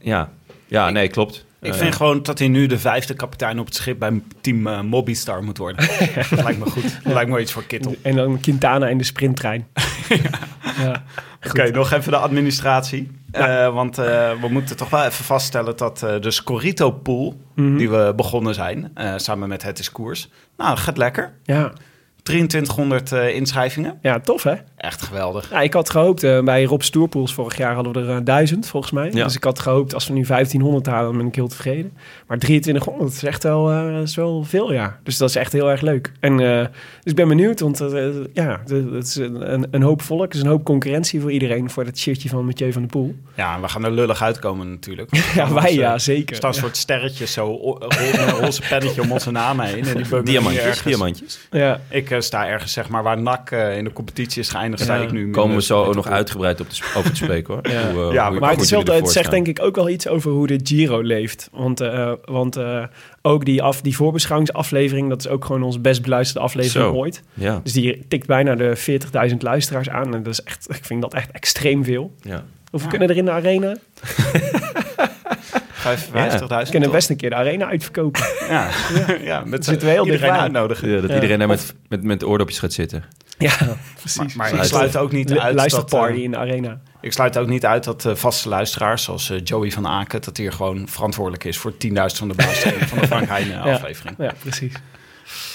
ja, 0.00 0.30
ja 0.66 0.90
nee, 0.90 1.08
klopt. 1.08 1.46
Ik 1.60 1.72
Eh, 1.72 1.78
vind 1.78 1.94
gewoon 1.94 2.22
dat 2.22 2.38
hij 2.38 2.48
nu 2.48 2.66
de 2.66 2.78
vijfde 2.78 3.14
kapitein 3.14 3.58
op 3.58 3.66
het 3.66 3.74
schip 3.74 3.98
bij 3.98 4.22
team 4.40 4.66
eh, 4.66 4.80
Mobbystar 4.80 5.42
moet 5.44 5.58
worden. 5.58 5.88
dat 6.30 6.42
lijkt 6.42 6.58
me 6.58 6.70
goed. 6.70 7.00
Dat 7.04 7.12
lijkt 7.12 7.30
me 7.30 7.40
iets 7.40 7.52
voor 7.52 7.64
Kittel. 7.64 7.94
En 8.02 8.16
dan 8.16 8.40
Quintana 8.40 8.88
in 8.88 8.98
de 8.98 9.04
sprinttrein. 9.04 9.66
ja. 10.84 11.02
Oké, 11.48 11.70
nog 11.70 11.92
even 11.92 12.10
de 12.12 12.18
administratie. 12.18 13.10
Eh, 13.30 13.74
want 13.74 13.98
eh, 13.98 14.30
we 14.40 14.48
moeten 14.50 14.76
toch 14.76 14.90
wel 14.90 15.04
even 15.04 15.24
vaststellen 15.24 15.76
dat 15.76 15.98
de 15.98 16.30
Scorito-pool, 16.30 17.40
Mhm. 17.54 17.76
die 17.76 17.90
we 17.90 18.12
begonnen 18.16 18.54
zijn, 18.54 18.90
eh, 18.94 19.12
samen 19.16 19.48
met 19.48 19.62
Het 19.62 19.78
is 19.78 19.92
Koers, 19.92 20.28
nou, 20.56 20.76
gaat 20.76 20.96
lekker. 20.96 21.32
Ja. 21.44 21.72
2300 22.32 23.12
eh, 23.12 23.34
inschrijvingen. 23.34 23.98
ja, 24.02 24.20
tof 24.20 24.42
hè? 24.42 24.54
Echt 24.76 25.02
geweldig. 25.02 25.50
Ja, 25.50 25.60
ik 25.60 25.72
had 25.72 25.90
gehoopt, 25.90 26.22
eh, 26.22 26.40
bij 26.42 26.64
Rob 26.64 26.80
Stoerpools 26.80 27.34
vorig 27.34 27.56
jaar 27.56 27.74
hadden 27.74 27.92
we 27.92 27.98
er 28.00 28.16
eh, 28.16 28.24
1000 28.24 28.66
volgens 28.66 28.92
mij. 28.92 29.10
Ja. 29.12 29.24
Dus 29.24 29.36
ik 29.36 29.44
had 29.44 29.58
gehoopt, 29.58 29.94
als 29.94 30.06
we 30.08 30.12
nu 30.14 30.24
1500 30.24 30.86
halen, 30.86 31.08
dan 31.08 31.16
ben 31.16 31.26
ik 31.26 31.34
heel 31.34 31.48
tevreden. 31.48 31.92
Maar 32.26 32.38
2300 32.38 33.12
is 33.12 33.22
echt 33.22 33.42
wel, 33.42 33.70
eh, 33.70 34.00
is 34.02 34.14
wel 34.14 34.44
veel, 34.44 34.72
ja. 34.72 34.98
Dus 35.02 35.16
dat 35.16 35.28
is 35.28 35.36
echt 35.36 35.52
heel 35.52 35.70
erg 35.70 35.80
leuk. 35.80 36.12
En 36.20 36.32
eh, 36.40 36.60
dus 37.02 37.12
ik 37.12 37.14
ben 37.14 37.28
benieuwd, 37.28 37.60
want 37.60 37.80
eh, 37.80 38.06
ja, 38.32 38.60
het 38.66 39.04
is 39.06 39.16
een, 39.16 39.52
een- 39.52 39.66
een 39.70 39.82
hoop 39.82 40.02
volk. 40.02 40.22
Het 40.22 40.34
is 40.34 40.40
een 40.40 40.46
hoop 40.46 40.64
concurrentie 40.64 41.20
voor 41.20 41.32
iedereen, 41.32 41.70
voor 41.70 41.84
dat 41.84 41.98
shirtje 41.98 42.28
van 42.28 42.44
Mathieu 42.44 42.72
van 42.72 42.82
der 42.82 42.90
Poel. 42.90 43.14
Ja, 43.36 43.54
en 43.54 43.60
we 43.60 43.68
gaan 43.68 43.84
er 43.84 43.90
lullig 43.92 44.22
uitkomen 44.22 44.70
natuurlijk. 44.70 45.10
Ja, 45.34 45.52
wij 45.52 45.62
eh, 45.68 45.74
ja, 45.74 45.98
zeker. 45.98 46.36
staan 46.36 46.50
een 46.50 46.56
soort 46.56 46.76
sterretjes 46.76 47.32
zo, 47.32 47.78
roze 48.40 48.62
pennetje 48.68 49.02
om 49.02 49.12
onze 49.12 49.30
namen 49.30 49.66
heen. 49.66 49.84
En 49.86 49.96
die 50.02 50.22
diamantjes, 50.32 50.82
diamantjes. 50.82 51.38
Ja, 51.50 51.80
Ik 51.90 52.10
eh, 52.10 52.17
sta 52.22 52.46
ergens, 52.48 52.72
zeg 52.72 52.88
maar, 52.88 53.02
waar 53.02 53.20
NAC 53.22 53.50
eh, 53.50 53.76
in 53.76 53.84
de 53.84 53.92
competitie 53.92 54.40
is 54.42 54.48
geëindigd, 54.48 54.82
sta 54.82 54.94
Ja. 54.94 55.02
ik 55.02 55.12
nu. 55.12 55.30
Komen 55.30 55.56
we 55.56 55.62
zo 55.62 55.84
ook 55.84 55.94
nog 55.94 56.06
uitgebreid 56.08 56.60
op 56.60 56.68
de, 56.68 56.74
sp- 56.74 56.96
over 56.96 57.10
te 57.10 57.16
spreken 57.16 57.54
hoor. 57.54 57.68
Ja. 57.72 57.90
Hoe, 57.92 58.06
eh, 58.06 58.12
Ja, 58.12 58.30
hoe- 58.30 58.38
maar 58.40 58.48
het, 58.48 58.54
hoe 58.56 58.64
is 58.64 58.70
wel, 58.70 58.82
jullie 58.84 59.00
het 59.00 59.10
zegt 59.10 59.30
denk 59.30 59.46
ik 59.46 59.62
ook 59.62 59.76
wel 59.76 59.88
iets 59.88 60.08
over 60.08 60.30
hoe 60.30 60.46
de 60.46 60.60
Giro 60.62 61.00
leeft. 61.02 61.48
Want, 61.52 61.80
eh, 61.80 62.12
want 62.24 62.56
eh, 62.56 62.84
ook 63.22 63.44
die, 63.44 63.62
af, 63.62 63.80
die 63.80 63.96
voorbeschouwingsaflevering, 63.96 65.08
dat 65.08 65.18
is 65.20 65.28
ook 65.28 65.44
gewoon 65.44 65.62
onze 65.62 65.78
best 65.80 66.02
beluisterde 66.02 66.40
aflevering 66.46 66.84
Zo. 66.94 67.00
ooit. 67.00 67.22
Ja, 67.34 67.60
Dus 67.62 67.72
die 67.72 68.04
tikt 68.08 68.26
bijna 68.26 68.54
de 68.54 68.76
40.000 68.76 69.36
luisteraars 69.42 69.88
aan. 69.88 70.14
En 70.14 70.22
dat 70.22 70.32
is 70.32 70.42
echt, 70.42 70.66
ik 70.70 70.84
vind 70.84 71.02
dat 71.02 71.14
echt 71.14 71.30
extreem 71.30 71.84
veel. 71.84 72.14
ja. 72.22 72.44
Hoeveel 72.70 72.88
kunnen 72.88 73.08
er 73.08 73.16
in 73.16 73.24
de 73.24 73.30
arena? 73.30 73.74
55.000. 75.96 76.46
We 76.48 76.66
kunnen 76.70 76.90
best 76.90 77.10
een 77.10 77.16
keer 77.16 77.30
de 77.30 77.36
arena 77.36 77.66
uitverkopen. 77.68 78.22
Ja, 78.48 78.68
ja 79.20 79.42
met 79.44 79.64
Zitten 79.64 79.86
we 79.88 79.92
heel 79.94 80.04
iedereen 80.04 80.20
dichtbij. 80.22 80.42
uitnodigen. 80.42 80.88
Ja, 80.88 81.00
dat 81.00 81.08
Ja. 81.08 81.14
iedereen 81.14 81.38
daar 81.38 81.48
met, 81.48 81.74
met, 81.88 82.02
met 82.02 82.24
oordopjes 82.24 82.58
gaat 82.58 82.72
zitten. 82.72 83.04
ja, 83.38 83.52
precies. 84.00 84.34
maar 84.34 84.52
ik 84.54 84.62
sluit 84.62 84.96
ook 84.96 85.12
niet 85.12 85.30
uit 85.30 85.40
dat, 85.42 85.54
Luisterparty 85.54 86.16
eh, 86.16 86.22
in 86.22 86.30
de 86.30 86.36
arena. 86.36 86.80
ik 87.00 87.12
sluit 87.12 87.38
ook 87.38 87.48
niet 87.48 87.66
uit 87.66 87.84
dat 87.84 88.04
eh, 88.04 88.14
vaste 88.14 88.48
luisteraars, 88.48 89.02
zoals 89.02 89.30
eh, 89.30 89.40
Joey 89.44 89.70
van 89.70 89.86
Aken, 89.86 90.20
dat 90.22 90.36
hij 90.36 90.46
er 90.46 90.52
gewoon 90.52 90.88
verantwoordelijk 90.88 91.44
is 91.44 91.58
voor 91.58 91.72
10.000 91.72 91.78
van 92.16 92.28
de 92.28 92.34
belangstelling 92.34 92.82
van 92.88 92.98
de 92.98 93.06
Frank 93.12 93.28
Heijnen 93.28 93.56
Ja. 93.66 93.72
aflevering. 93.72 94.16
Ja, 94.18 94.32
precies. 94.40 94.72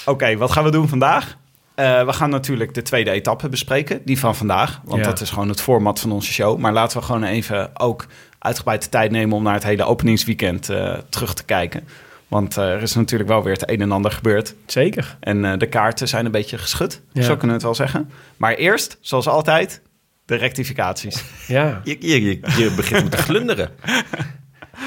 Oké, 0.04 0.36
wat 0.36 0.52
gaan 0.52 0.64
we 0.64 0.70
doen 0.70 0.88
vandaag? 0.88 1.36
Eh, 1.74 2.04
we 2.06 2.12
gaan 2.12 2.30
natuurlijk 2.30 2.74
de 2.74 2.82
tweede 2.82 3.10
etappe 3.10 3.48
bespreken, 3.48 4.00
die 4.04 4.18
van 4.18 4.34
vandaag. 4.36 4.80
Want 4.84 5.00
Ja. 5.04 5.08
dat 5.08 5.20
is 5.20 5.30
gewoon 5.30 5.48
het 5.48 5.60
format 5.60 6.00
van 6.00 6.12
onze 6.12 6.32
show. 6.32 6.58
Maar 6.58 6.72
laten 6.72 6.98
we 6.98 7.04
gewoon 7.04 7.24
even 7.24 7.70
ook 7.80 8.06
uitgebreid 8.38 8.82
de 8.82 8.88
tijd 8.88 9.10
nemen 9.10 9.36
om 9.36 9.42
naar 9.42 9.54
het 9.54 9.62
hele 9.64 9.84
openingsweekend 9.84 10.68
eh, 10.68 10.98
terug 11.08 11.34
te 11.34 11.44
kijken. 11.44 11.88
Want 12.28 12.56
eh, 12.56 12.70
er 12.72 12.82
is 12.82 12.94
natuurlijk 12.94 13.30
wel 13.30 13.42
weer 13.42 13.52
het 13.52 13.70
een 13.70 13.80
en 13.80 13.92
ander 13.92 14.10
gebeurd. 14.10 14.54
Zeker. 14.66 15.16
En 15.20 15.44
eh, 15.44 15.58
de 15.58 15.66
kaarten 15.68 16.08
zijn 16.08 16.24
een 16.24 16.30
beetje 16.30 16.58
geschud, 16.58 17.00
Ja. 17.12 17.22
zo 17.22 17.28
kunnen 17.28 17.46
we 17.46 17.52
het 17.52 17.62
wel 17.62 17.74
zeggen. 17.74 18.10
Maar 18.36 18.54
eerst, 18.54 18.98
zoals 19.00 19.26
altijd, 19.28 19.82
de 20.24 20.34
rectificaties. 20.34 21.24
Ja. 21.46 21.80
Je, 21.84 21.96
je, 22.00 22.22
je, 22.22 22.40
je 22.56 22.72
begint 22.76 23.02
met 23.02 23.10
te 23.10 23.16
glunderen. 23.18 23.70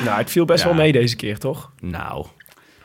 Nou, 0.05 0.17
het 0.17 0.29
viel 0.31 0.45
best 0.45 0.63
Ja. 0.63 0.67
wel 0.69 0.77
mee 0.77 0.91
deze 0.91 1.15
keer, 1.15 1.37
toch? 1.39 1.71
Nou, 1.81 2.25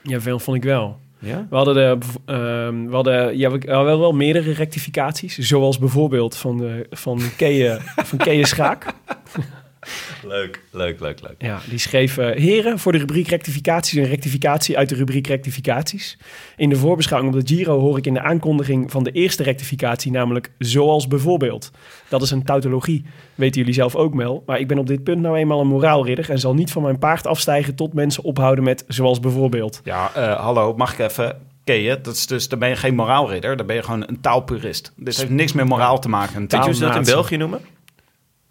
Ja, 0.02 0.20
veel 0.20 0.38
vond 0.38 0.56
ik 0.56 0.62
wel. 0.62 1.00
Ja? 1.22 1.46
We 1.50 1.56
hadden, 1.56 1.74
de, 1.74 1.98
ehm, 2.24 2.86
we 2.86 2.94
hadden 2.94 3.38
ja, 3.38 3.50
we 3.50 3.58
hadden 3.66 3.84
wel, 3.84 3.98
wel 3.98 4.12
meerdere 4.12 4.52
rectificaties. 4.52 5.38
Zoals 5.38 5.78
bijvoorbeeld 5.78 6.36
van, 6.36 6.58
de, 6.58 6.86
van 6.90 7.20
Kees 7.36 7.78
van 7.96 8.18
Kees 8.18 8.48
Schaak. 8.48 8.84
Leuk, 10.26 10.62
leuk, 10.70 11.00
leuk, 11.00 11.20
leuk. 11.20 11.34
Ja, 11.38 11.60
die 11.68 11.78
schreef... 11.78 12.18
eh, 12.18 12.36
Heren, 12.36 12.78
voor 12.78 12.92
de 12.92 12.98
rubriek 12.98 13.28
rectificaties 13.28 13.98
een 13.98 14.08
rectificatie 14.08 14.78
uit 14.78 14.88
de 14.88 14.94
rubriek 14.94 15.26
rectificaties. 15.26 16.18
In 16.56 16.68
de 16.68 16.76
voorbeschouwing 16.76 17.34
op 17.34 17.40
de 17.40 17.54
Giro 17.54 17.78
hoor 17.78 17.98
ik 17.98 18.06
in 18.06 18.14
de 18.14 18.20
aankondiging 18.22 18.90
van 18.90 19.04
de 19.04 19.10
eerste 19.10 19.42
rectificatie... 19.42 20.12
namelijk 20.12 20.50
zoals 20.58 21.08
bijvoorbeeld. 21.08 21.70
Dat 22.08 22.22
is 22.22 22.30
een 22.30 22.44
tautologie, 22.44 23.04
weten 23.34 23.60
jullie 23.60 23.74
zelf 23.74 23.94
ook, 23.94 24.14
Mel. 24.14 24.42
Maar 24.46 24.58
ik 24.60 24.68
ben 24.68 24.78
op 24.78 24.86
dit 24.86 25.02
punt 25.04 25.20
nou 25.20 25.36
eenmaal 25.36 25.60
een 25.60 25.66
moraalridder... 25.66 26.30
en 26.30 26.38
zal 26.38 26.54
niet 26.54 26.72
van 26.72 26.82
mijn 26.82 26.98
paard 26.98 27.26
afstijgen 27.26 27.74
tot 27.74 27.92
mensen 27.92 28.22
ophouden 28.24 28.64
met 28.64 28.84
zoals 28.88 29.20
bijvoorbeeld. 29.20 29.80
Ja, 29.84 30.14
eh, 30.14 30.40
hallo, 30.40 30.74
mag 30.74 30.92
ik 30.92 30.98
even... 30.98 31.50
Ken 31.64 31.80
je? 31.80 32.00
Dat 32.00 32.14
is 32.14 32.26
dus, 32.26 32.48
dan 32.48 32.58
ben 32.58 32.68
je 32.68 32.76
geen 32.76 32.94
moraalridder, 32.94 33.56
dan 33.56 33.66
ben 33.66 33.76
je 33.76 33.82
gewoon 33.82 34.04
een 34.06 34.20
taalpurist. 34.20 34.92
Dit 34.96 35.16
heeft 35.16 35.30
niks 35.30 35.52
met 35.52 35.68
moraal 35.68 35.98
te 35.98 36.08
maken. 36.08 36.40
Weet 36.40 36.50
je 36.50 36.56
hoe 36.58 36.74
ze 36.74 36.80
dat 36.84 36.96
in. 36.96 37.02
België 37.02 37.36
noemen? 37.36 37.60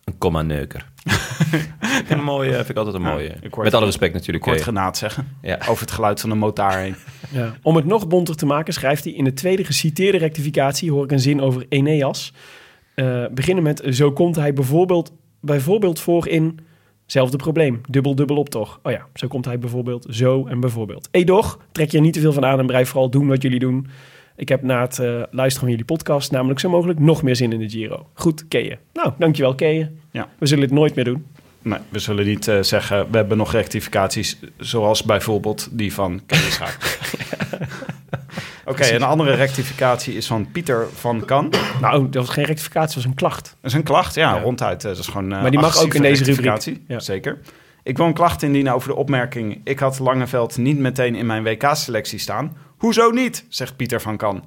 Een 0.03 0.17
komma-neuker. 0.17 0.79
vind, 0.79 0.90
een 2.09 2.23
mooie, 2.23 2.53
vind 2.53 2.69
ik 2.69 2.77
altijd 2.77 2.95
een 2.95 3.01
mooie. 3.01 3.35
Met 3.57 3.73
alle 3.73 3.85
respect 3.85 4.13
natuurlijk. 4.13 4.43
kort 4.43 4.55
Kort 4.55 4.67
genaad 4.67 4.97
zeggen. 4.97 5.37
Ja. 5.41 5.57
Over 5.67 5.81
het 5.81 5.91
geluid 5.91 6.19
van 6.19 6.29
de 6.29 6.35
motaar 6.35 6.79
heen. 6.79 6.95
Ja. 7.33 7.53
Om 7.61 7.75
het 7.75 7.85
nog 7.85 8.07
bonter 8.07 8.35
te 8.35 8.45
maken 8.45 8.73
schrijft 8.73 9.03
hij 9.03 9.13
in 9.13 9.23
de 9.23 9.33
tweede 9.33 9.63
geciteerde 9.63 10.17
rectificatie... 10.17 10.91
hoor 10.91 11.03
ik 11.03 11.11
een 11.11 11.19
zin 11.19 11.41
over 11.41 11.65
Eneas. 11.69 12.33
Eh, 12.95 13.25
beginnen 13.31 13.63
met, 13.63 13.83
zo 13.89 14.11
komt 14.11 14.35
hij 14.35 14.53
bijvoorbeeld, 14.53 15.11
bijvoorbeeld 15.39 15.99
voor 15.99 16.27
in... 16.27 16.59
Zelfde 17.05 17.37
probleem, 17.37 17.81
dubbel 17.89 18.15
dubbel 18.15 18.37
op 18.37 18.49
toch? 18.49 18.79
Oh 18.83 18.91
ja, 18.91 19.07
zo 19.13 19.27
komt 19.27 19.45
hij 19.45 19.59
bijvoorbeeld 19.59 20.05
zo 20.09 20.47
en 20.47 20.59
bijvoorbeeld. 20.59 21.07
Edoch, 21.11 21.59
trek 21.71 21.91
je 21.91 21.97
er 21.97 22.03
niet 22.03 22.13
te 22.13 22.19
veel 22.19 22.33
van 22.33 22.45
aan 22.45 22.59
en 22.59 22.65
blijf 22.65 22.89
vooral 22.89 23.09
doen 23.09 23.27
wat 23.27 23.41
jullie 23.41 23.59
doen. 23.59 23.87
Ik 24.41 24.49
heb 24.49 24.61
na 24.61 24.81
het 24.81 24.99
eh, 24.99 25.05
luisteren 25.31 25.59
van 25.59 25.69
jullie 25.69 25.85
podcast 25.85 26.31
namelijk 26.31 26.59
zo 26.59 26.69
mogelijk 26.69 26.99
nog 26.99 27.23
meer 27.23 27.35
zin 27.35 27.51
in 27.53 27.59
de 27.59 27.69
Giro. 27.69 28.07
Goed, 28.13 28.47
Keeën. 28.47 28.77
Nou, 28.93 29.11
dankjewel 29.17 29.55
Keeën. 29.55 29.99
Ja. 30.11 30.27
We 30.37 30.45
zullen 30.45 30.63
het 30.63 30.73
nooit 30.73 30.95
meer 30.95 31.05
doen. 31.05 31.25
Nee, 31.61 31.79
we 31.89 31.99
zullen 31.99 32.25
niet 32.25 32.47
eh, 32.47 32.61
zeggen, 32.61 33.07
we 33.11 33.17
hebben 33.17 33.37
nog 33.37 33.51
rectificaties, 33.51 34.39
zoals 34.57 35.03
bijvoorbeeld 35.03 35.67
die 35.71 35.93
van 35.93 36.21
Schaak. 36.27 36.77
Oké, 38.65 38.91
een 38.93 39.03
andere 39.03 39.33
rectificatie 39.33 40.15
is 40.15 40.27
van 40.27 40.51
Pieter 40.51 40.87
van 40.93 41.25
Kan. 41.25 41.49
Dat 41.49 41.61
Nou, 41.81 42.09
dat 42.09 42.25
was 42.25 42.33
geen 42.35 42.45
rectificatie, 42.45 42.85
dat 42.95 42.95
was 42.95 43.05
een 43.05 43.13
klacht. 43.13 43.55
is 43.63 43.73
een 43.73 43.83
klacht, 43.83 44.15
ja, 44.15 44.35
Ja. 44.35 44.41
ronduit. 44.41 44.83
eh, 44.83 44.89
Dat 44.89 44.99
is 44.99 45.07
gewoon 45.07 45.27
Maar 45.27 45.51
die 45.51 45.59
mag 45.59 45.81
ook 45.81 45.93
in 45.93 46.01
deze 46.01 46.23
rubriek. 46.23 46.77
Ja. 46.87 46.99
Zeker. 46.99 47.39
Ik 47.83 47.97
wil 47.97 48.05
een 48.05 48.13
klacht 48.13 48.43
indienen 48.43 48.73
over 48.73 48.89
de 48.89 48.95
opmerking... 48.95 49.61
ik 49.63 49.79
had 49.79 49.99
Langeveld 49.99 50.57
niet 50.57 50.77
meteen 50.77 51.15
in 51.15 51.25
mijn 51.25 51.43
WK-selectie 51.43 52.19
staan. 52.19 52.57
Hoezo 52.81 53.09
niet, 53.09 53.45
zegt 53.49 53.75
Pieter 53.75 54.01
van 54.01 54.17
Kan. 54.17 54.43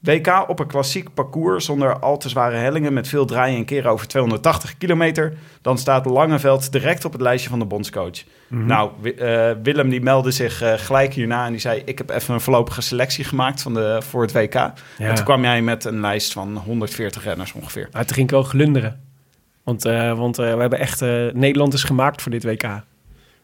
WK 0.00 0.44
op 0.48 0.58
een 0.58 0.66
klassiek 0.66 1.14
parcours 1.14 1.64
zonder 1.64 1.98
al 1.98 2.18
te 2.18 2.28
zware 2.28 2.56
hellingen... 2.56 2.92
met 2.92 3.08
veel 3.08 3.24
draaien 3.24 3.56
en 3.56 3.64
keren 3.64 3.90
over 3.90 4.06
280 4.06 4.76
kilometer... 4.78 5.32
dan 5.62 5.78
staat 5.78 6.06
Langeveld 6.06 6.72
direct 6.72 7.04
op 7.04 7.12
het 7.12 7.20
lijstje 7.20 7.50
van 7.50 7.58
de 7.58 7.64
bondscoach. 7.64 8.24
Mhm. 8.48 8.66
Nou, 8.66 8.90
eh, 9.10 9.50
Willem 9.62 9.88
die 9.88 10.00
meldde 10.00 10.30
zich 10.30 10.62
eh, 10.62 10.72
gelijk 10.76 11.14
hierna... 11.14 11.44
en 11.44 11.50
die 11.50 11.60
zei, 11.60 11.82
ik 11.84 11.98
heb 11.98 12.10
even 12.10 12.34
een 12.34 12.40
voorlopige 12.40 12.80
selectie 12.80 13.24
gemaakt 13.24 13.62
van 13.62 13.74
de, 13.74 14.02
voor 14.02 14.22
het 14.22 14.32
WK. 14.32 14.54
En 14.54 15.14
toen 15.14 15.24
kwam 15.24 15.42
jij 15.42 15.62
met 15.62 15.84
een 15.84 16.00
lijst 16.00 16.32
van 16.32 16.56
140 16.56 17.24
renners 17.24 17.52
ongeveer. 17.52 17.88
Maar 17.92 18.06
toen 18.06 18.16
ging 18.16 18.30
wel 18.30 18.42
glunderen. 18.42 19.00
Want, 19.62 19.84
eh, 19.84 20.18
want 20.18 20.36
we 20.36 20.42
hebben 20.42 20.78
echt... 20.78 21.00
Nederland 21.32 21.72
is 21.72 21.84
gemaakt 21.84 22.22
voor 22.22 22.30
dit 22.30 22.44
WK. 22.44 22.82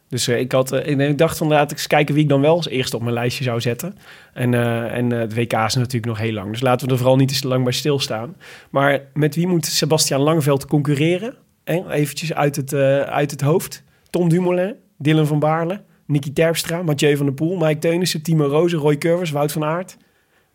Dus 0.09 0.27
eh, 0.27 0.39
ik, 0.39 0.51
had, 0.51 0.71
eh, 0.71 1.09
ik- 1.09 1.17
dacht 1.17 1.37
van 1.37 1.47
laat 1.47 1.71
ik 1.71 1.77
eens 1.77 1.87
kijken 1.87 2.13
wie 2.15 2.23
ik 2.23 2.29
dan 2.29 2.41
wel 2.41 2.55
als 2.55 2.67
eerste 2.67 2.95
op 2.95 3.01
mijn 3.01 3.13
lijstje 3.13 3.43
zou 3.43 3.61
zetten. 3.61 3.95
En, 4.33 4.53
eh, 4.53 4.97
en 4.97 5.09
het 5.11 5.33
WK 5.33 5.53
is 5.53 5.75
natuurlijk 5.75 6.05
nog 6.05 6.17
heel 6.17 6.31
lang. 6.33 6.51
Dus 6.51 6.61
laten 6.61 6.85
we 6.87 6.91
er 6.93 6.97
vooral 6.99 7.15
niet 7.17 7.41
te 7.41 7.47
lang 7.47 7.63
bij 7.63 7.73
stilstaan. 7.73 8.35
Maar 8.69 9.01
met 9.13 9.35
wie 9.35 9.47
moet 9.47 9.65
Sebastian 9.65 10.21
Langeveld 10.21 10.65
concurreren? 10.65 11.35
Eh, 11.63 11.77
eventjes 11.89 12.33
uit 12.33 12.55
het, 12.55 12.73
uit 13.05 13.31
het 13.31 13.41
hoofd. 13.41 13.83
Tom 14.09 14.29
Dumoulin, 14.29 14.75
Dylan 14.97 15.27
van 15.27 15.39
Baarle, 15.39 15.81
Nicky 16.05 16.33
Terpstra, 16.33 16.83
Mathieu 16.83 17.17
van 17.17 17.25
der 17.25 17.35
Poel, 17.35 17.55
Mike 17.57 17.79
Teunissen, 17.79 18.21
Timo 18.21 18.45
Rozen, 18.45 18.79
Roy 18.79 18.97
Curvers, 18.97 19.31
Wout 19.31 19.51
van 19.51 19.63
Aert, 19.63 19.97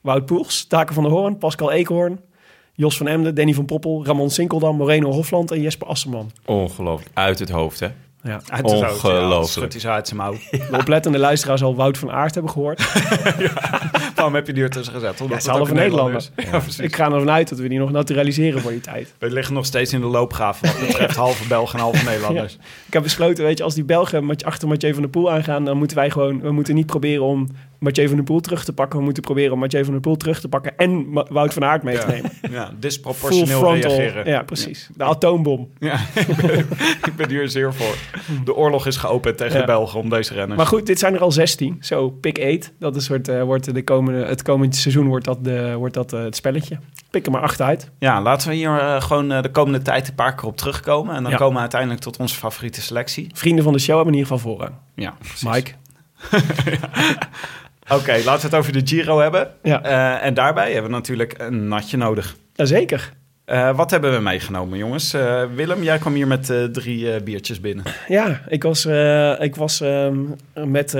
Wout 0.00 0.26
Poels, 0.26 0.64
Taken 0.66 0.94
van 0.94 1.02
der 1.02 1.12
Hoorn, 1.12 1.38
Pascal 1.38 1.72
Eekhoorn, 1.72 2.20
Jos 2.74 2.96
van 2.96 3.06
Emden, 3.08 3.34
Danny 3.34 3.54
van 3.54 3.64
Poppel, 3.64 4.06
Ramon 4.06 4.30
Sinkeldam, 4.30 4.76
Moreno 4.76 5.10
Hofland 5.10 5.50
en 5.50 5.60
Jesper 5.60 5.86
Asselman. 5.86 6.30
Ongelooflijk. 6.46 7.10
Uit 7.14 7.38
het 7.38 7.50
hoofd, 7.50 7.80
hè? 7.80 7.88
Ja. 8.24 8.40
Uit 8.48 8.68
de 8.68 8.76
ja. 8.76 8.90
Ongelooflijk. 8.90 9.84
Uit 9.84 10.06
zijn 10.08 10.20
mouw. 10.20 10.32
De 10.70 10.76
oplettende 10.78 11.18
luisteraars 11.18 11.60
zal 11.60 11.74
Wout 11.74 11.98
van 11.98 12.10
Aert 12.10 12.34
hebben 12.34 12.52
gehoord. 12.52 12.92
Waarom 14.14 14.34
heb 14.34 14.46
je 14.46 14.52
die 14.52 14.62
ertussen 14.62 14.94
gezet? 14.94 15.20
Omdat 15.20 15.28
Ja, 15.28 15.34
het 15.34 15.42
ze 15.42 15.50
hadden 15.50 15.68
ook 15.68 15.74
van 15.74 15.76
een 15.84 15.90
Nederlander. 15.90 16.16
is. 16.36 16.44
Ja, 16.44 16.58
precies. 16.58 16.78
Ik 16.78 16.96
ga 16.96 17.04
ervan 17.04 17.30
uit 17.30 17.48
dat 17.48 17.58
we 17.58 17.68
die 17.68 17.78
nog 17.78 17.90
naturaliseren 17.90 18.60
voor 18.60 18.70
die 18.70 18.80
tijd. 18.80 19.14
We 19.18 19.30
liggen 19.30 19.54
nog 19.54 19.66
steeds 19.66 19.92
in 19.92 20.00
de 20.00 20.06
loopgraaf 20.06 20.60
wat 20.60 20.78
betreft 20.86 21.16
halve 21.26 21.46
Belgen 21.48 21.78
en 21.78 21.84
halve 21.84 22.04
Nederlanders. 22.04 22.58
Ik 22.86 22.92
heb 22.92 23.02
besloten, 23.02 23.44
weet 23.44 23.58
je, 23.58 23.64
als 23.64 23.74
die 23.74 23.84
Belgen 23.84 24.26
met- 24.26 24.44
achter 24.44 24.68
Mathieu 24.68 24.92
van 24.92 25.02
der 25.02 25.10
Poel 25.10 25.30
aangaan, 25.32 25.64
dan 25.64 25.76
moeten 25.76 25.96
wij 25.96 26.10
gewoon, 26.10 26.40
we 26.40 26.50
moeten 26.52 26.74
niet 26.74 26.86
proberen 26.86 27.24
om 27.24 27.48
Mathieu 27.82 28.06
van 28.06 28.16
der 28.16 28.24
Poel 28.24 28.40
terug 28.40 28.64
te 28.64 28.72
pakken. 28.72 28.98
We 28.98 29.04
moeten 29.04 29.22
proberen 29.22 29.52
om 29.52 29.58
Mathieu 29.58 29.82
van 29.84 29.92
der 29.92 30.02
Poel 30.02 30.16
terug 30.16 30.40
te 30.40 30.48
pakken 30.48 30.76
en 30.76 31.10
Ma- 31.10 31.26
Wout 31.28 31.52
van 31.52 31.64
Aert 31.64 31.82
mee 31.82 31.98
te 31.98 32.06
nemen. 32.06 32.30
Ja, 32.50 32.70
disproportioneel 32.78 33.74
reageren. 33.74 34.26
Ja, 34.26 34.42
precies. 34.42 34.88
De 34.96 35.04
atoombom. 35.04 35.68
Ja, 35.78 35.94
ik, 36.28 36.36
ben, 36.46 36.58
ik 37.04 37.12
ben 37.16 37.28
hier 37.28 37.48
zeer 37.48 37.74
voor. 37.74 37.94
De 38.44 38.54
oorlog 38.54 38.86
is 38.86 38.96
geopend 38.96 39.36
tegen 39.36 39.58
Ja. 39.60 39.64
Belgen 39.66 40.00
om 40.00 40.08
deze 40.08 40.34
renners. 40.34 40.56
Maar 40.56 40.66
goed, 40.66 40.86
dit 40.86 40.98
zijn 40.98 41.14
er 41.14 41.20
al 41.20 41.32
16. 41.32 41.76
Zo, 41.80 42.10
pick 42.10 42.38
8. 42.38 42.72
Dat 42.78 42.96
is 42.96 43.04
soort, 43.04 43.28
eh, 43.28 43.42
wordt 43.42 43.74
de 43.74 43.84
komende, 43.84 44.24
het 44.24 44.42
komende 44.42 44.76
seizoen 44.76 45.06
wordt 45.06 45.24
dat, 45.24 45.44
de, 45.44 45.74
wordt 45.76 45.94
dat 45.94 46.12
eh, 46.12 46.22
het 46.22 46.36
spelletje. 46.36 46.78
Pik 47.10 47.26
er 47.26 47.32
maar 47.32 47.42
acht 47.42 47.60
uit. 47.60 47.90
Ja, 47.98 48.22
laten 48.22 48.48
we 48.48 48.54
hier 48.54 48.78
eh, 48.78 49.00
gewoon 49.00 49.28
de 49.28 49.50
komende 49.52 49.82
tijd 49.82 50.08
een 50.08 50.14
paar 50.14 50.34
keer 50.34 50.44
op 50.48 50.56
terugkomen. 50.56 51.14
En 51.14 51.22
dan 51.22 51.34
komen 51.34 51.54
we 51.54 51.60
uiteindelijk 51.60 52.00
tot 52.00 52.16
onze 52.16 52.34
favoriete 52.36 52.80
selectie. 52.80 53.30
Vrienden 53.34 53.64
van 53.64 53.72
de 53.72 53.78
show 53.78 53.94
hebben 53.96 54.12
in 54.14 54.18
ieder 54.20 54.32
geval 54.36 54.50
voorrang. 54.52 54.74
Ja, 54.94 55.14
precies. 55.18 55.42
Mike. 55.48 55.70
Oké, 57.88 58.12
laten 58.12 58.40
we 58.40 58.46
het 58.46 58.54
over 58.54 58.72
de 58.72 58.80
Giro 58.84 59.18
hebben. 59.18 59.50
Ja. 59.62 59.82
Eh, 59.82 60.26
en 60.26 60.34
daarbij 60.34 60.72
hebben 60.72 60.90
we 60.90 60.96
natuurlijk 60.96 61.34
een 61.38 61.68
natje 61.68 61.96
nodig. 61.96 62.36
Jazeker. 62.54 63.12
Eh, 63.44 63.76
wat 63.76 63.90
hebben 63.90 64.12
we 64.12 64.20
meegenomen, 64.20 64.78
jongens? 64.78 65.14
Eh, 65.14 65.42
Willem, 65.54 65.82
jij 65.82 65.98
kwam 65.98 66.14
hier 66.14 66.26
met 66.26 66.52
drie 66.72 67.22
biertjes 67.22 67.60
binnen. 67.60 67.84
Ja, 68.08 68.42
ik 68.48 68.62
was, 68.62 68.86
ik 69.40 69.56
was 69.56 69.80
ehm, 69.80 70.18
met, 70.54 70.92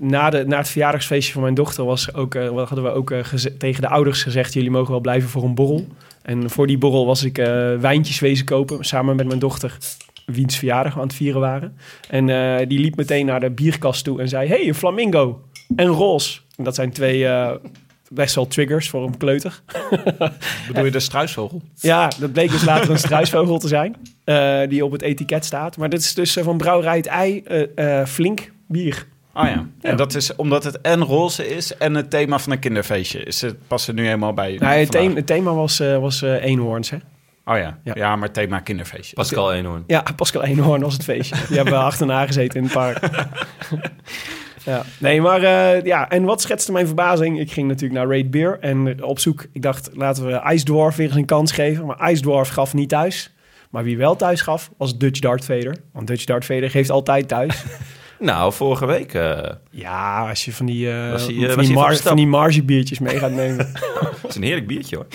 na, 0.00 0.30
de, 0.30 0.44
na 0.46 0.56
het 0.56 0.68
verjaardagsfeestje 0.68 1.32
van 1.32 1.42
mijn 1.42 1.54
dochter 1.54 1.84
was 1.84 2.14
ook, 2.14 2.34
hadden 2.34 2.82
we 2.82 2.90
ook 2.90 3.14
tegen 3.58 3.82
de 3.82 3.88
ouders 3.88 4.22
gezegd, 4.22 4.52
jullie 4.52 4.70
mogen 4.70 4.90
wel 4.90 5.00
blijven 5.00 5.28
voor 5.28 5.44
een 5.44 5.54
borrel. 5.54 5.86
En 6.22 6.50
voor 6.50 6.66
die 6.66 6.78
borrel 6.78 7.06
was 7.06 7.24
ik 7.24 7.36
wijntjes 7.80 8.20
wezen 8.20 8.44
kopen, 8.44 8.84
samen 8.84 9.16
met 9.16 9.26
mijn 9.26 9.38
dochter, 9.38 9.76
wiens 10.26 10.56
verjaardag 10.56 10.94
we 10.94 11.00
aan 11.00 11.06
het 11.06 11.16
vieren 11.16 11.40
waren. 11.40 11.76
En 12.08 12.26
die 12.68 12.78
liep 12.78 12.96
meteen 12.96 13.26
naar 13.26 13.40
de 13.40 13.50
bierkast 13.50 14.04
toe 14.04 14.20
en 14.20 14.28
zei, 14.28 14.48
hey, 14.48 14.68
een 14.68 14.74
flamingo 14.74 15.42
en 15.76 15.86
roze. 15.86 16.40
En 16.56 16.64
dat 16.64 16.74
zijn 16.74 16.92
twee 16.92 17.26
eh, 17.26 17.50
best 18.08 18.34
wel 18.34 18.46
triggers 18.46 18.88
voor 18.90 19.02
een 19.06 19.16
kleuter. 19.16 19.60
Bedoel 20.68 20.84
je 20.84 20.90
de 20.90 21.00
struisvogel? 21.00 21.62
Ja, 21.74 22.10
dat 22.18 22.32
bleek 22.32 22.50
dus 22.50 22.64
later 22.64 22.90
een 22.90 22.98
struisvogel 22.98 23.58
te 23.58 23.68
zijn. 23.68 23.96
eh, 24.24 24.60
die 24.68 24.84
op 24.84 24.92
het 24.92 25.02
etiket 25.02 25.44
staat. 25.44 25.76
Maar 25.76 25.88
dit 25.88 26.00
is 26.00 26.14
dus 26.14 26.36
eh, 26.36 26.44
van 26.44 26.56
Brouwerij 26.56 26.96
het 26.96 27.06
Ei 27.06 27.42
eh, 27.44 28.00
eh, 28.00 28.06
flink 28.06 28.52
bier. 28.68 29.06
Oh 29.34 29.44
ja. 29.44 29.66
En 29.80 29.96
dat 29.96 30.14
is 30.14 30.36
omdat 30.36 30.64
het 30.64 30.80
en 30.80 31.02
roze 31.04 31.48
is 31.54 31.76
en 31.76 31.94
het 31.94 32.10
thema 32.10 32.38
van 32.38 32.52
een 32.52 32.58
kinderfeestje. 32.58 33.22
Is 33.22 33.40
het, 33.40 33.56
past 33.68 33.88
er 33.88 33.94
nu 33.94 34.04
helemaal 34.04 34.32
bij 34.32 34.56
Nou, 34.60 34.74
het, 34.78 34.90
thema, 34.90 35.14
het 35.14 35.26
thema 35.26 35.52
was, 35.54 35.80
eh, 35.80 35.98
was 35.98 36.22
eh, 36.22 36.44
eenhoorns, 36.44 36.90
hè? 36.90 36.96
Oh 37.44 37.56
ja. 37.58 37.78
Ja. 37.84 37.92
ja. 37.94 38.16
maar 38.16 38.30
thema 38.30 38.60
kinderfeestje. 38.60 39.14
Pascal 39.14 39.52
Eenhoorn. 39.54 39.84
Ja, 39.86 40.04
Pascal 40.16 40.42
Eenhoorn 40.44 40.80
was 40.82 40.92
het 40.92 41.04
feestje. 41.04 41.36
Die 41.48 41.56
hebben 41.56 41.74
we 41.74 41.80
achterna 41.90 42.26
gezeten 42.26 42.56
in 42.58 42.64
het 42.64 42.72
park. 42.72 42.98
ja. 44.64 44.82
Nee, 44.98 45.20
maar 45.20 45.42
eh, 45.42 45.82
ja, 45.84 46.08
en 46.10 46.24
wat 46.24 46.40
schetste 46.42 46.72
mijn 46.72 46.86
verbazing? 46.86 47.40
Ik 47.40 47.52
ging 47.52 47.68
natuurlijk 47.68 48.00
naar 48.00 48.08
Raid 48.08 48.30
Beer 48.30 48.58
en 48.60 49.04
op 49.04 49.18
zoek. 49.18 49.46
Ik 49.52 49.62
dacht, 49.62 49.90
laten 49.92 50.26
we 50.26 50.42
Ice 50.52 50.64
Dwarf 50.64 50.96
weer 50.96 51.06
eens 51.06 51.16
een 51.16 51.24
kans 51.24 51.52
geven. 51.52 51.86
Maar 51.86 52.10
Ice 52.10 52.22
Dwarf 52.22 52.48
gaf 52.48 52.74
niet 52.74 52.88
thuis. 52.88 53.32
Maar 53.70 53.84
wie 53.84 53.96
wel 53.96 54.16
thuis 54.16 54.40
gaf, 54.40 54.70
was 54.78 54.98
Dutch 54.98 55.20
Dart 55.20 55.44
Vader. 55.44 55.76
Want 55.92 56.06
Dutch 56.06 56.24
Dart 56.24 56.44
Vader 56.44 56.70
geeft 56.70 56.90
altijd 56.90 57.28
thuis. 57.28 57.64
Nou, 58.18 58.52
vorige 58.52 58.86
week. 58.86 59.14
eh, 59.14 59.38
Ja, 59.70 60.28
als 60.28 60.44
je 60.44 60.52
van 60.52 60.66
die, 60.66 60.88
Was 60.88 61.26
eh, 61.28 61.50
van, 61.50 61.64
die 61.64 61.72
mar- 61.74 61.86
van 61.86 61.94
stap? 61.94 62.06
van 62.06 62.16
die 62.16 62.26
margebiertjes 62.26 62.98
mee 62.98 63.18
gaat 63.18 63.30
nemen. 63.30 63.58
het 64.22 64.28
is 64.28 64.34
een 64.34 64.42
heerlijk 64.42 64.66
biertje 64.66 64.96
hoor. 64.96 65.06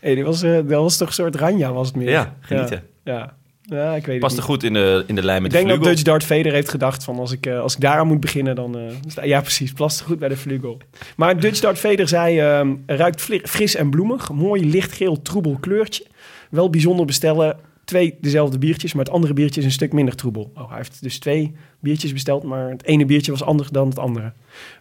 hey, 0.00 0.14
die 0.14 0.24
was, 0.24 0.40
dat 0.40 0.64
was 0.66 0.96
toch 0.96 1.08
een 1.08 1.14
soort 1.14 1.36
ranja, 1.36 1.72
was 1.72 1.86
het 1.86 1.96
meer? 1.96 2.10
Ja, 2.10 2.34
genieten. 2.40 2.82
Ja, 3.04 3.12
ja. 3.14 3.36
Ja 3.62 3.94
ik 3.94 4.06
weet 4.06 4.20
Past 4.20 4.36
er 4.36 4.42
goed 4.42 4.62
in 4.62 4.72
de, 4.72 5.04
in 5.06 5.14
de 5.14 5.24
lijn 5.24 5.42
met 5.42 5.52
Ik 5.52 5.58
denk 5.58 5.68
de 5.70 5.74
dat 5.74 5.84
vlugel. 5.84 5.94
Dutch 5.94 6.10
Dart 6.10 6.24
Vader 6.24 6.52
heeft 6.52 6.68
gedacht 6.68 7.04
van 7.04 7.18
als 7.18 7.32
ik, 7.32 7.46
eh, 7.46 7.60
als 7.60 7.74
ik 7.74 7.80
daaraan 7.80 8.06
moet 8.06 8.20
beginnen, 8.20 8.54
dan... 8.54 8.78
eh, 8.78 9.24
ja, 9.24 9.40
precies, 9.40 9.72
past 9.72 10.00
er 10.00 10.06
goed 10.06 10.18
bij 10.18 10.28
de 10.28 10.36
vlugel. 10.36 10.78
Maar 11.16 11.40
Dutch 11.40 11.60
Dart 11.60 11.78
Vader 11.78 12.08
zei, 12.08 12.38
ehm, 12.38 12.74
ruikt 12.86 13.20
fris 13.42 13.74
en 13.74 13.90
bloemig. 13.90 14.30
Mooi 14.32 14.70
lichtgeel 14.70 15.22
troebel 15.22 15.56
kleurtje. 15.60 16.04
Wel 16.50 16.70
bijzonder 16.70 17.06
bestellen. 17.06 17.56
Twee 17.92 18.18
dezelfde 18.20 18.58
biertjes, 18.58 18.92
maar 18.92 19.04
het 19.04 19.14
andere 19.14 19.32
biertje 19.32 19.60
is 19.60 19.66
een 19.66 19.72
stuk 19.72 19.92
minder 19.92 20.14
troebel. 20.14 20.50
Oh, 20.54 20.68
hij 20.68 20.76
heeft 20.76 21.02
dus 21.02 21.18
twee 21.18 21.54
biertjes 21.80 22.12
besteld, 22.12 22.42
maar 22.42 22.70
het 22.70 22.84
ene 22.84 23.04
biertje 23.04 23.30
was 23.30 23.42
anders 23.42 23.68
dan 23.68 23.88
het 23.88 23.98
andere. 23.98 24.32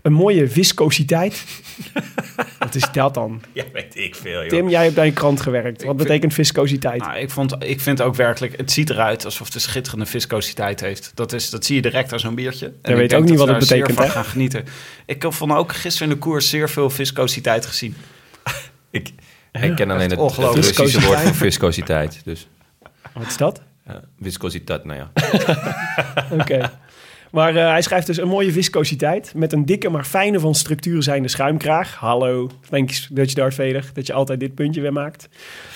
Een 0.01 0.13
mooie 0.13 0.47
viscositeit. 0.47 1.45
Wat 2.59 2.75
is 2.75 2.91
dat 2.91 3.13
dan? 3.13 3.41
Ja, 3.53 3.63
weet 3.73 3.95
ik 3.97 4.15
veel, 4.15 4.39
joh. 4.39 4.49
Tim, 4.49 4.69
jij 4.69 4.83
hebt 4.83 4.95
bij 4.95 5.07
een 5.07 5.13
krant 5.13 5.41
gewerkt. 5.41 5.83
Wat 5.83 5.97
betekent 5.97 6.33
viscositeit? 6.33 7.01
Nou, 7.01 7.17
ik, 7.17 7.29
vond, 7.29 7.55
ik 7.63 7.81
vind 7.81 8.01
ook 8.01 8.15
werkelijk, 8.15 8.57
het 8.57 8.71
ziet 8.71 8.89
eruit 8.89 9.25
alsof 9.25 9.45
het 9.45 9.55
een 9.55 9.61
schitterende 9.61 10.05
viscositeit 10.05 10.79
heeft. 10.79 11.11
Dat, 11.15 11.33
is, 11.33 11.49
dat 11.49 11.65
zie 11.65 11.75
je 11.75 11.81
direct 11.81 12.13
aan 12.13 12.19
zo'n 12.19 12.35
biertje. 12.35 12.65
En 12.65 12.73
Jij 12.81 12.91
ik 12.91 12.97
weet 12.97 13.13
ook 13.13 13.29
niet 13.29 13.37
wat 13.37 13.47
het 13.47 13.59
betekent, 13.59 13.87
hè? 13.87 13.93
van 13.93 14.09
gaan 14.09 14.25
genieten. 14.25 14.65
Ik 15.05 15.21
heb 15.21 15.33
vond 15.33 15.51
ook 15.51 15.73
gisteren 15.73 16.07
in 16.07 16.13
de 16.13 16.19
koers 16.19 16.49
zeer 16.49 16.69
veel 16.69 16.89
viscositeit 16.89 17.65
gezien. 17.65 17.95
Ik, 18.91 19.11
ik 19.51 19.75
ken 19.75 19.91
alleen 19.91 20.09
het, 20.09 20.19
het. 20.19 20.55
Russische 20.55 21.01
woord 21.01 21.19
voor 21.19 21.35
viscositeit. 21.35 22.21
Dus 22.23 22.47
Wat 23.13 23.27
is 23.27 23.37
dat? 23.37 23.61
ja, 23.85 24.01
viscositeit, 24.21 24.83
nou 24.83 24.99
ja. 24.99 25.11
Oké. 26.39 26.71
Maar 27.31 27.55
eh, 27.55 27.69
hij 27.69 27.81
schrijft 27.81 28.07
dus 28.07 28.17
een 28.17 28.27
mooie 28.27 28.51
viscositeit 28.51 29.33
met 29.35 29.53
een 29.53 29.65
dikke 29.65 29.89
maar 29.89 30.05
fijne 30.05 30.39
van 30.39 30.55
structuur 30.55 31.03
zijnde 31.03 31.27
schuimkraag. 31.27 31.95
Hallo, 31.95 32.49
thanks 32.69 33.07
Dutch 33.11 33.33
Dart 33.33 33.53
Vader, 33.53 33.89
dat 33.93 34.07
je 34.07 34.13
altijd 34.13 34.39
dit 34.39 34.55
puntje 34.55 34.81
weer 34.81 34.93
maakt. 34.93 35.29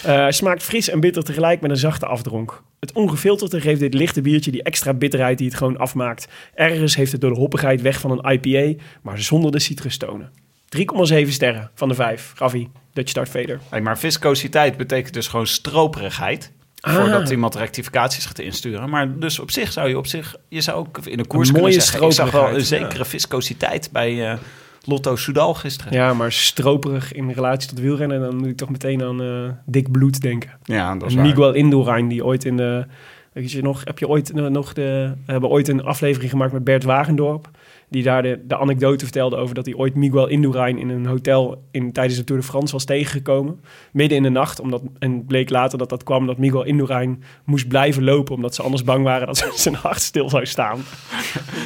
Eh, 0.04 0.26
smaakt 0.30 0.63
fris 0.63 0.89
en 0.89 1.00
bitter 1.00 1.24
tegelijk 1.24 1.62
met 1.62 1.71
een 1.71 1.78
zachte 1.78 2.06
afdronk. 2.06 2.63
Het 2.80 2.91
ongefilterde 2.93 3.62
geeft 3.62 3.80
dit 3.80 3.93
lichte 3.93 4.21
biertje 4.21 4.52
die 4.52 4.63
extra 4.63 4.93
bitterheid 4.93 5.38
die 5.38 5.48
het 5.48 5.58
gewoon 5.58 5.78
afmaakt. 5.78 6.28
Ergens 6.54 6.95
heeft 6.95 7.12
het 7.12 7.21
door 7.21 7.34
de 7.34 7.39
hoppigheid 7.39 7.82
weg 7.82 8.00
van 8.00 8.12
een 8.12 8.32
IPA, 8.32 8.84
maar 9.02 9.19
zonder 9.19 9.52
de 9.52 9.60
citrustonen. 9.60 10.32
3,7 10.69 11.28
sterren 11.28 11.71
van 11.74 11.88
de 11.88 11.95
5. 11.95 12.34
Raffi, 12.38 12.69
Dutch 12.93 13.13
Dart 13.13 13.30
Vader. 13.30 13.60
Hey, 13.69 13.82
maar 13.82 13.98
viscositeit 13.98 14.78
betekent 14.78 15.13
dus 15.13 15.28
gewoon 15.28 15.48
stroperigheid. 15.48 16.52
Ah. 16.86 16.95
Voordat 16.95 17.30
iemand 17.30 17.56
rectificaties 17.56 18.26
gaat 18.26 18.39
insturen. 18.39 18.89
Maar 18.89 19.19
dus 19.19 19.39
op 19.39 19.52
zich 19.52 19.71
zou 19.71 19.89
je 19.89 19.98
op 19.98 20.08
zich... 20.08 20.36
Je 20.50 20.62
zou 20.62 20.78
ook 20.78 20.98
in 21.04 21.19
een 21.19 21.28
koers 21.28 21.48
Een 21.48 21.54
kunnen 21.54 21.74
zeggen... 21.74 22.06
Ik 22.06 22.12
zag 22.12 22.32
wel 22.32 22.54
een 22.54 22.65
zekere 22.65 23.06
viscositeit 23.06 23.89
bij 23.91 24.32
eh, 24.32 24.38
Lotto 24.84 25.15
Soudal 25.15 25.54
gisteren. 25.54 25.93
Ja, 25.93 26.13
maar 26.13 26.32
stroperig 26.32 27.13
in 27.13 27.32
relatie 27.32 27.69
tot 27.69 27.80
wielrennen, 27.80 28.19
dan 28.19 28.38
moet 28.38 28.48
ik 28.48 28.58
toch 28.58 28.69
meteen 28.69 29.04
aan 29.04 29.21
eh, 29.21 29.50
dik 29.65 29.91
bloed 29.91 30.21
denken. 30.21 30.50
Ja, 30.63 30.95
dat 30.95 31.10
is 31.10 31.15
waar. 31.15 31.26
Miguel 31.26 31.54
Indurain, 31.54 32.08
die 32.08 32.26
ooit 32.26 32.45
in 32.45 32.58
de... 32.58 32.86
Weet 33.34 33.52
je 33.52 33.62
nog, 33.62 33.82
heb 33.84 34.00
je 34.00 34.08
ooit 34.08 34.32
eh, 34.32 34.45
nog 34.45 34.74
de... 34.74 35.13
We 35.26 35.32
hebben 35.32 35.50
ooit 35.50 35.67
een 35.67 35.84
aflevering 35.84 36.32
gemaakt 36.32 36.54
met 36.54 36.63
Bert 36.63 36.84
Wagendorp. 36.84 37.50
Die 37.89 38.04
daar 38.04 38.21
de, 38.21 38.39
de 38.48 38.58
anekdote 38.58 39.04
vertelde 39.04 39.36
over 39.36 39.56
dat 39.56 39.65
hij 39.65 39.76
ooit 39.76 39.95
Miguel 39.95 40.28
Indurain 40.28 40.78
in 40.78 40.89
een 40.89 41.06
hotel 41.06 41.63
in, 41.71 41.91
tijdens 41.91 42.15
de 42.17 42.24
Tour 42.24 42.41
de 42.41 42.48
France 42.48 42.74
was 42.74 42.86
tegengekomen. 42.86 43.60
Midden 43.91 44.17
in 44.17 44.24
de 44.24 44.30
nacht. 44.30 44.60
Omdat, 44.60 44.82
en 45.00 45.26
bleek 45.26 45.50
later 45.50 45.78
dat 45.78 45.89
dat 45.89 46.04
kwam 46.04 46.26
dat 46.28 46.38
Miguel 46.38 46.63
Indurain 46.63 47.24
moest 47.45 47.67
blijven 47.67 48.04
lopen. 48.04 48.36
Omdat 48.36 48.56
ze 48.56 48.62
anders 48.62 48.84
bang 48.84 49.04
waren 49.04 49.28
dat 49.28 49.52
zijn 49.56 49.76
hart 49.76 50.02
stil 50.02 50.30
zou 50.30 50.45
staan. 50.45 50.80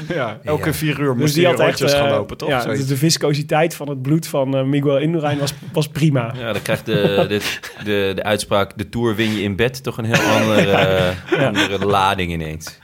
Ja, 0.08 0.40
elke 0.44 0.66
Ja. 0.66 0.74
vier 0.74 1.00
uur 1.00 1.12
Dus 1.12 1.22
moest 1.22 1.34
die 1.34 1.48
hij 1.48 1.56
rondjes 1.56 1.94
gaan 1.94 2.06
eh, 2.08 2.12
lopen, 2.12 2.38
toch? 2.38 2.50
Ja, 2.50 2.64
dus 2.66 2.88
de 2.88 2.98
viscositeit 2.98 3.76
van 3.76 3.90
het 3.90 4.02
bloed 4.02 4.28
van 4.28 4.56
eh, 4.58 4.64
Miguel 4.64 4.98
Indurain 4.98 5.38
was, 5.40 5.54
was 5.74 5.88
prima. 5.88 6.34
Ja, 6.38 6.54
dan 6.54 6.62
krijgt 6.62 6.86
de, 6.86 7.26
de, 7.28 7.42
de, 7.84 8.12
de 8.16 8.24
uitspraak... 8.24 8.78
de 8.78 8.90
Tour 8.90 9.16
win 9.16 9.32
je 9.34 9.42
in 9.42 9.56
bed 9.56 9.84
toch 9.84 9.98
een 9.98 10.06
heel 10.06 10.40
andere, 10.42 10.72
eh, 10.72 11.46
andere 11.48 11.86
lading 11.86 12.32
ineens. 12.32 12.80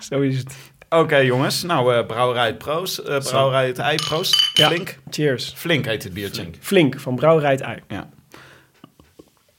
Zo 0.00 0.20
is 0.20 0.38
het. 0.38 0.54
Oké, 0.92 1.16
jongens. 1.16 1.62
Nou, 1.62 1.94
eh, 1.94 2.06
Brouwerij 2.06 2.54
Proost. 2.56 2.98
eh, 2.98 3.18
brouwerij 3.18 3.66
het 3.66 3.78
Ei 3.78 3.96
Proost. 3.96 4.50
Ja. 4.54 4.66
Flink. 4.66 4.98
Cheers. 5.10 5.52
Flink 5.56 5.84
heet 5.84 6.02
het 6.02 6.12
biertje. 6.12 6.46
Flink 6.60 7.00
van 7.00 7.14
Brouwerij 7.16 7.50
het 7.50 7.60
Ei. 7.60 7.78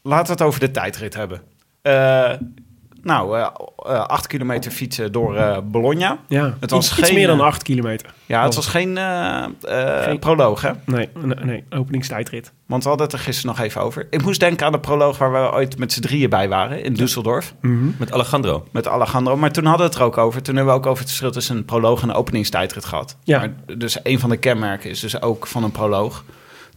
Laten 0.02 0.26
we 0.26 0.32
het 0.32 0.42
over 0.42 0.60
de 0.60 0.72
tijdrit 0.72 1.14
hebben. 1.14 1.42
Eh, 1.82 2.32
nou, 3.04 3.38
eh, 3.38 3.48
eh, 3.78 4.06
acht 4.06 4.28
kilometer 4.28 4.72
fietsen 4.72 5.12
door 5.12 5.36
eh, 5.36 5.58
Bologna. 5.64 6.18
Ja, 6.28 6.58
Het 6.60 6.72
was 6.72 6.86
iets, 6.90 6.98
iets 6.98 7.08
geen, 7.08 7.18
meer 7.18 7.28
dan 7.28 7.40
8 7.42 7.64
kilometer. 7.64 8.14
Ja, 8.26 8.40
het 8.42 8.50
Oh. 8.50 8.56
was 8.56 8.68
geen, 8.68 8.98
eh 8.98 9.44
eh, 9.62 10.04
Geen- 10.04 10.20
proloog, 10.20 10.62
hè? 10.62 10.72
Nee, 10.86 11.10
nee, 11.20 11.36
nee, 11.46 11.64
openingstijdrit. 11.70 12.52
Want 12.68 12.84
we 12.84 12.90
hadden 12.90 13.08
het 13.08 13.16
er 13.16 13.22
gisteren 13.22 13.56
nog 13.56 13.66
even 13.66 13.82
over. 13.82 14.08
Ik 14.10 14.24
moest 14.24 14.40
denken 14.40 14.66
aan 14.66 14.72
de 14.72 14.80
proloog 14.80 15.18
waar 15.18 15.32
we 15.32 15.52
ooit 15.54 15.78
met 15.78 15.92
z'n 15.94 16.02
drieën 16.02 16.30
bij 16.30 16.50
waren 16.50 16.84
in 16.84 16.94
Düsseldorf. 16.98 17.54
Met 17.98 18.12
Alejandro. 18.12 18.68
Met 18.72 18.88
Alejandro. 18.88 19.38
Maar 19.38 19.52
toen 19.52 19.66
hadden 19.66 19.86
we 19.86 19.92
het 19.92 20.02
er 20.02 20.06
ook 20.08 20.18
over. 20.18 20.42
Toen 20.42 20.56
hebben 20.56 20.74
we 20.74 20.80
ook 20.80 20.86
over 20.86 21.00
het 21.00 21.08
verschil 21.08 21.32
tussen 21.32 21.58
een 21.58 21.66
proloog 21.66 22.02
en 22.02 22.10
een 22.10 22.16
openingstijdrit 22.16 22.86
gehad. 22.86 23.18
Ja. 23.24 23.40
Maar 23.40 23.78
dus 23.78 23.98
een 24.04 24.20
van 24.20 24.30
de 24.30 24.38
kenmerken 24.38 24.90
is 24.90 25.00
dus 25.00 25.22
ook 25.22 25.48
van 25.48 25.64
een 25.64 25.72
proloog... 25.72 26.24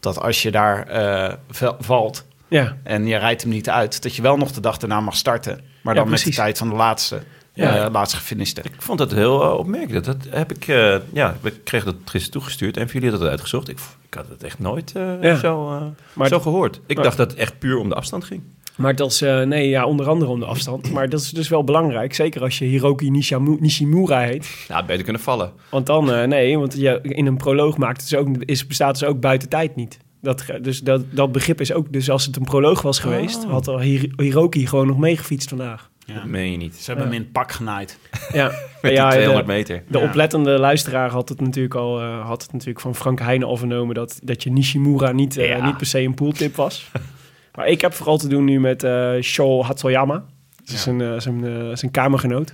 dat 0.00 0.20
als 0.20 0.42
je 0.42 0.50
daar 0.50 0.86
eh, 0.86 1.32
valt 1.78 2.24
Ja, 2.48 2.76
en 2.82 3.06
je 3.06 3.16
rijdt 3.16 3.42
hem 3.42 3.50
niet 3.50 3.70
uit... 3.70 4.02
dat 4.02 4.16
je 4.16 4.22
wel 4.22 4.36
nog 4.36 4.52
de 4.52 4.60
dag 4.60 4.76
daarna 4.76 5.00
mag 5.00 5.16
starten. 5.16 5.60
Maar 5.87 5.94
Ja, 5.94 6.01
dan 6.01 6.11
met 6.11 6.25
de 6.25 6.31
tijd 6.31 6.59
van 6.59 6.68
de 6.68 6.75
laatste, 6.75 7.22
Ja. 7.53 7.85
eh, 7.85 7.92
laatste 7.92 8.16
gefiniste. 8.16 8.61
Ik 8.62 8.72
vond 8.79 8.99
dat 8.99 9.12
heel 9.12 9.42
eh, 9.42 9.59
opmerkelijk. 9.59 10.05
Dat 10.05 10.16
heb 10.31 10.53
ik... 10.53 10.68
eh, 10.68 10.96
ja, 11.12 11.37
ik 11.42 11.55
kreeg 11.64 11.85
dat 11.85 11.94
gisteren 12.05 12.31
toegestuurd. 12.33 12.77
En 12.77 12.85
voor 12.85 12.92
jullie 12.92 13.09
hadden 13.11 13.29
het 13.29 13.38
uitgezocht. 13.38 13.68
Ik, 13.68 13.79
ik 14.09 14.14
had 14.14 14.29
het 14.29 14.42
echt 14.42 14.59
nooit 14.59 14.92
eh, 14.94 15.22
Ja. 15.22 15.37
zo, 15.37 15.70
eh, 15.75 15.83
Maar- 16.12 16.29
zo 16.29 16.40
gehoord. 16.40 16.81
Ik 16.87 16.94
maar- 16.96 17.05
dacht 17.05 17.16
dat 17.16 17.31
het 17.31 17.40
echt 17.40 17.59
puur 17.59 17.79
om 17.79 17.88
de 17.88 17.94
afstand 17.94 18.25
ging. 18.25 18.42
maar 18.77 18.94
dat 18.96 19.11
is, 19.11 19.22
eh, 19.22 19.42
nee, 19.42 19.68
ja, 19.68 19.87
onder 19.87 20.09
andere 20.09 20.31
om 20.31 20.40
de 20.40 20.46
afstand. 20.46 20.90
Maar 20.92 21.09
dat 21.09 21.20
is 21.20 21.31
dus 21.31 21.49
wel 21.49 21.64
belangrijk. 21.64 22.14
Zeker 22.14 22.42
als 22.42 22.59
je 22.59 22.64
Hiroki 22.64 23.11
Nishimura 23.61 24.20
heet. 24.20 24.64
Ja, 24.68 24.85
beter 24.85 25.05
kunnen 25.05 25.22
vallen. 25.22 25.53
Want 25.70 25.87
dan, 25.87 26.12
eh, 26.12 26.27
nee, 26.27 26.59
want 26.59 26.75
je, 26.77 26.99
in 27.03 27.27
een 27.27 27.37
proloog 27.37 27.77
maakt 27.77 28.01
het 28.01 28.11
dus 28.11 28.18
ook, 28.18 28.29
is, 28.44 28.66
bestaat 28.66 28.99
dus 28.99 29.09
ook 29.09 29.20
buiten 29.20 29.49
tijd 29.49 29.77
niet. 29.77 29.99
Dat, 30.26 30.44
dus 30.62 30.80
dat, 30.80 31.04
dat 31.10 31.32
begrip 31.32 31.60
is 31.60 31.72
ook, 31.72 31.92
dus 31.92 32.10
als 32.10 32.26
het 32.26 32.36
een 32.36 32.44
proloog 32.44 32.82
was 32.82 32.98
geweest, 32.98 33.44
Oh. 33.44 33.50
had 33.50 33.68
al 33.68 33.80
Hir- 33.80 34.12
Hiroki 34.16 34.66
gewoon 34.66 34.86
nog 34.86 34.98
meegefietst 34.98 35.48
vandaag. 35.48 35.90
Ja. 36.06 36.14
Dat 36.14 36.24
meen 36.24 36.50
je 36.50 36.56
niet. 36.56 36.74
Ze 36.76 36.84
hebben 36.86 37.04
Ja. 37.04 37.10
hem 37.10 37.20
in 37.20 37.24
het 37.24 37.32
pak 37.32 37.52
genaaid. 37.52 37.98
Ja, 38.32 38.46
Met 38.82 38.92
ja, 38.92 39.04
die 39.08 39.12
200 39.18 39.46
de, 39.46 39.52
meter. 39.52 39.82
de 39.88 39.98
Ja. 39.98 40.04
oplettende 40.04 40.58
luisteraar 40.58 41.10
had 41.10 41.28
het 41.28 41.40
natuurlijk 41.40 41.74
al 41.74 42.00
eh, 42.00 42.26
had 42.26 42.42
het 42.42 42.52
natuurlijk 42.52 42.80
van 42.80 42.94
Frank 42.94 43.18
Heijnen 43.20 43.48
al 43.48 43.56
vernomen 43.56 43.94
dat, 43.94 44.18
dat 44.22 44.42
je 44.42 44.50
Nishimura 44.50 45.12
niet, 45.12 45.36
eh, 45.36 45.48
Ja. 45.48 45.64
niet 45.66 45.76
per 45.76 45.86
se 45.86 46.00
een 46.00 46.14
pooltip 46.14 46.54
was. 46.56 46.90
maar 47.56 47.68
ik 47.68 47.80
heb 47.80 47.92
vooral 47.92 48.18
te 48.18 48.28
doen 48.28 48.44
nu 48.44 48.60
met 48.60 48.82
eh 48.84 49.12
Sho 49.20 49.62
Hatsoyama. 49.62 50.24
Dat 50.64 50.74
is 50.74 50.86
een, 50.86 51.20
zijn, 51.22 51.76
zijn 51.78 51.90
kamergenoot. 51.90 52.52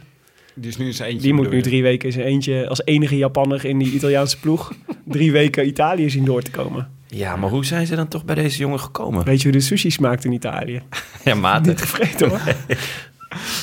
Die 0.54 0.70
is 0.70 0.76
nu 0.76 0.86
eens 0.86 0.98
eentje. 0.98 1.18
Die 1.20 1.34
moet 1.34 1.50
nu 1.50 1.56
je? 1.56 1.62
drie 1.62 1.82
weken 1.82 2.06
in 2.06 2.12
zijn 2.12 2.26
eentje 2.26 2.68
als 2.68 2.84
enige 2.84 3.16
Japanner 3.16 3.64
in 3.64 3.78
die 3.78 3.92
Italiaanse 3.92 4.40
ploeg 4.40 4.72
drie 5.04 5.32
weken 5.32 5.66
Italië 5.66 6.10
zien 6.10 6.24
door 6.24 6.42
te 6.42 6.50
komen. 6.50 6.90
Ja, 7.14 7.36
maar 7.36 7.50
hoe 7.50 7.64
zijn 7.64 7.86
ze 7.86 7.96
dan 7.96 8.08
toch 8.08 8.24
bij 8.24 8.34
deze 8.34 8.58
jongen 8.58 8.80
gekomen? 8.80 9.24
Weet 9.24 9.42
je 9.42 9.48
hoe 9.48 9.58
de 9.58 9.64
sushi 9.64 9.90
smaakt 9.90 10.24
in 10.24 10.32
Italië? 10.32 10.82
Ja, 11.24 11.34
matig. 11.34 11.66
Niet 11.66 11.76
tevreden 11.78 12.28
hoor. 12.28 12.40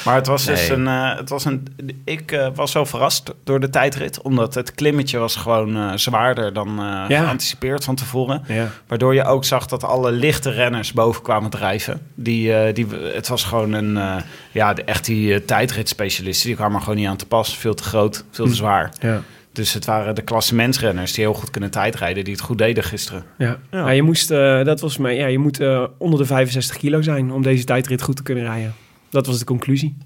Maar 0.06 0.16
het 0.16 0.28
was 0.28 0.46
dus 0.46 0.70
een, 0.70 0.88
eh, 0.88 1.18
het 1.18 1.30
was 1.30 1.46
een. 1.46 1.68
Ik 2.06 2.32
eh, 2.32 2.48
was 2.56 2.74
wel 2.74 2.86
verrast 2.86 3.34
door 3.44 3.60
de 3.60 3.70
tijdrit, 3.70 4.22
omdat 4.22 4.54
het 4.56 4.76
klimmetje 4.76 5.18
was 5.18 5.36
gewoon 5.36 5.76
eh, 5.78 5.92
zwaarder 5.96 6.54
dan 6.54 6.68
eh, 6.68 7.06
Ja. 7.08 7.22
geanticipeerd 7.24 7.84
van 7.84 7.96
tevoren. 7.96 8.42
Ja. 8.48 8.68
Waardoor 8.88 9.14
je 9.14 9.24
ook 9.24 9.46
zag 9.46 9.66
dat 9.68 9.84
alle 9.84 10.12
lichte 10.12 10.50
renners 10.52 10.94
boven 10.94 11.22
kwamen 11.22 11.50
drijven. 11.50 12.02
Die, 12.16 12.54
eh, 12.54 12.74
die, 12.74 12.88
het 13.14 13.28
was 13.28 13.44
gewoon 13.44 13.72
een, 13.74 13.98
eh, 13.98 14.16
ja, 14.52 14.74
de, 14.74 14.84
echt 14.84 15.06
die 15.06 15.28
uh, 15.34 15.38
tijdritspecialisten. 15.46 16.48
Die 16.48 16.56
kwamen 16.56 16.76
er 16.76 16.82
gewoon 16.82 16.98
niet 17.00 17.08
aan 17.08 17.18
te 17.18 17.26
pas. 17.26 17.58
Veel 17.58 17.74
te 17.74 17.84
groot, 17.84 18.24
veel 18.32 18.46
te 18.46 18.52
Hm. 18.52 18.58
zwaar. 18.58 18.92
Ja. 19.00 19.22
Dus 19.52 19.74
het 19.74 19.86
waren 19.86 20.16
de 20.16 20.22
klassementsrenners 20.22 21.14
die 21.14 21.24
heel 21.24 21.34
goed 21.34 21.50
kunnen 21.50 21.72
tijdrijden, 21.72 22.24
die 22.24 22.34
het 22.34 22.42
goed 22.42 22.58
deden 22.58 22.84
gisteren. 22.84 23.24
Ja. 23.38 23.60
Ja, 23.72 23.90
je 23.90 24.02
moest, 24.02 24.32
eh, 24.32 24.64
dat 24.64 24.82
was 24.82 24.98
mij, 24.98 25.16
ja, 25.16 25.26
je 25.28 25.38
moet 25.40 25.60
eh, 25.60 25.84
onder 25.98 26.20
de 26.20 26.26
65 26.26 26.78
kilo 26.78 27.02
zijn 27.02 27.32
om 27.32 27.42
deze 27.42 27.64
tijdrit 27.64 28.02
goed 28.02 28.16
te 28.16 28.24
kunnen 28.24 28.44
rijden. 28.44 28.74
Dat 29.10 29.26
was 29.26 29.40
de 29.40 29.46
conclusie. 29.46 29.98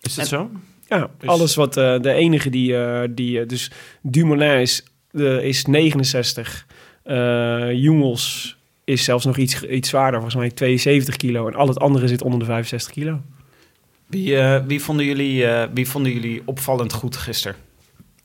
Is 0.00 0.14
dat 0.14 0.26
zo? 0.26 0.50
Ja, 0.88 1.10
Dus- 1.18 1.28
alles 1.28 1.54
wat 1.54 1.76
eh, 1.76 2.00
de 2.00 2.12
enige 2.12 2.50
die, 2.50 2.76
eh, 2.76 3.08
die 3.10 3.46
dus 3.46 3.70
Dumoulin 4.02 4.60
is, 4.60 4.84
is 5.42 5.64
69, 5.64 6.66
eh 7.02 7.72
Jungels 7.72 8.56
is 8.84 9.04
zelfs 9.04 9.24
nog 9.24 9.36
iets, 9.36 9.62
iets 9.62 9.88
zwaarder, 9.88 10.20
volgens 10.20 10.40
mij 10.40 10.50
72 10.50 11.16
kilo 11.16 11.48
en 11.48 11.54
al 11.54 11.68
het 11.68 11.78
andere 11.78 12.08
zit 12.08 12.22
onder 12.22 12.38
de 12.38 12.44
65 12.44 12.92
kilo. 12.92 13.20
Wie, 14.06 14.36
eh, 14.36 14.62
wie, 14.66 14.82
vonden 14.82 15.06
jullie, 15.06 15.46
eh, 15.46 15.68
wie 15.74 15.88
vonden 15.88 16.12
jullie 16.12 16.42
opvallend 16.44 16.92
goed 16.92 17.16
gisteren? 17.16 17.56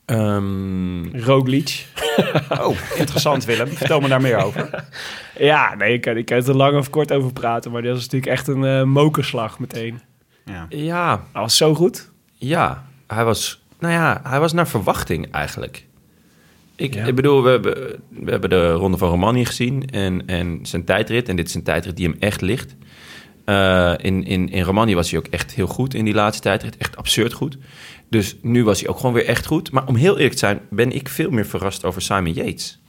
Ehm, 0.06 1.16
Roglic. 1.16 1.86
Oh, 2.60 2.76
interessant 2.96 3.44
Willem. 3.44 3.68
Vertel 3.68 4.00
me 4.00 4.08
daar 4.08 4.20
meer 4.20 4.36
over. 4.44 4.70
Ja, 5.38 5.74
nee, 5.74 5.92
ik, 5.92 6.00
kan- 6.00 6.16
ik 6.16 6.24
kan 6.26 6.36
het 6.36 6.48
er 6.48 6.56
lang 6.56 6.76
of 6.78 6.90
kort 6.90 7.12
over 7.12 7.32
praten, 7.32 7.70
maar 7.70 7.82
dat 7.82 7.96
is 7.96 8.02
natuurlijk 8.02 8.32
echt 8.32 8.48
een 8.48 8.64
eh, 8.64 8.82
mokerslag 8.82 9.58
meteen. 9.58 10.00
Ja. 10.44 10.66
ja, 10.68 11.24
Hij 11.32 11.42
was 11.42 11.56
zo 11.56 11.74
goed. 11.74 12.10
ja, 12.34 12.84
hij 13.06 13.24
was, 13.24 13.62
nou 13.78 13.92
ja, 13.92 14.20
hij 14.24 14.40
was 14.40 14.52
naar 14.52 14.68
verwachting 14.68 15.30
eigenlijk. 15.30 15.86
Ik, 16.76 16.94
Ja. 16.94 17.04
ik 17.04 17.14
bedoel, 17.14 17.42
we 17.42 17.50
hebben, 17.50 17.74
we 18.08 18.30
hebben 18.30 18.50
de 18.50 18.72
Ronde 18.72 18.98
van 18.98 19.08
Romani 19.08 19.44
gezien 19.44 19.86
en, 19.90 20.26
en 20.26 20.58
zijn 20.62 20.84
tijdrit. 20.84 21.28
En 21.28 21.36
dit 21.36 21.48
is 21.48 21.54
een 21.54 21.62
tijdrit 21.62 21.96
die 21.96 22.08
hem 22.08 22.16
echt 22.20 22.40
ligt. 22.40 22.74
Eh, 23.44 23.94
in, 23.96 24.24
in, 24.24 24.48
in 24.48 24.62
Romani 24.62 24.94
was 24.94 25.10
hij 25.10 25.18
ook 25.18 25.26
echt 25.26 25.54
heel 25.54 25.66
goed 25.66 25.94
in 25.94 26.04
die 26.04 26.14
laatste 26.14 26.42
tijdrit. 26.42 26.76
Echt 26.76 26.96
absurd 26.96 27.32
goed. 27.32 27.58
Dus 28.08 28.36
nu 28.42 28.64
was 28.64 28.80
hij 28.80 28.88
ook 28.88 28.96
gewoon 28.96 29.14
weer 29.14 29.26
echt 29.26 29.46
goed. 29.46 29.70
Maar 29.70 29.86
om 29.86 29.96
heel 29.96 30.14
eerlijk 30.14 30.32
te 30.32 30.38
zijn, 30.38 30.60
ben 30.70 30.92
ik 30.92 31.08
veel 31.08 31.30
meer 31.30 31.46
verrast 31.46 31.84
over 31.84 32.02
Simon 32.02 32.32
Yates. 32.32 32.80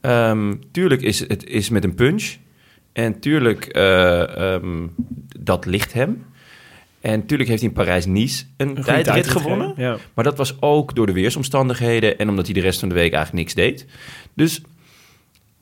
Ehm, 0.00 0.54
tuurlijk 0.72 1.02
is 1.02 1.18
het 1.28 1.46
is 1.46 1.68
met 1.68 1.84
een 1.84 1.94
punch. 1.94 2.36
En 2.92 3.20
tuurlijk, 3.20 3.64
eh, 3.66 4.54
ehm, 4.54 4.86
dat 5.38 5.66
ligt 5.66 5.92
hem. 5.92 6.24
En 7.00 7.18
natuurlijk 7.18 7.48
heeft 7.48 7.60
hij 7.60 7.70
in 7.70 7.76
Parijs-Nice 7.76 8.44
een, 8.56 8.68
goede 8.68 8.82
tijdrit 8.82 9.28
gewonnen. 9.28 9.74
ja. 9.76 9.96
Maar 10.14 10.24
dat 10.24 10.36
was 10.36 10.56
ook 10.60 10.94
door 10.94 11.06
de 11.06 11.12
weersomstandigheden 11.12 12.18
en 12.18 12.28
omdat 12.28 12.44
hij 12.44 12.54
de 12.54 12.60
rest 12.60 12.80
van 12.80 12.88
de 12.88 12.94
week 12.94 13.12
eigenlijk 13.12 13.44
niks 13.44 13.54
deed. 13.54 13.86
Dus 14.34 14.62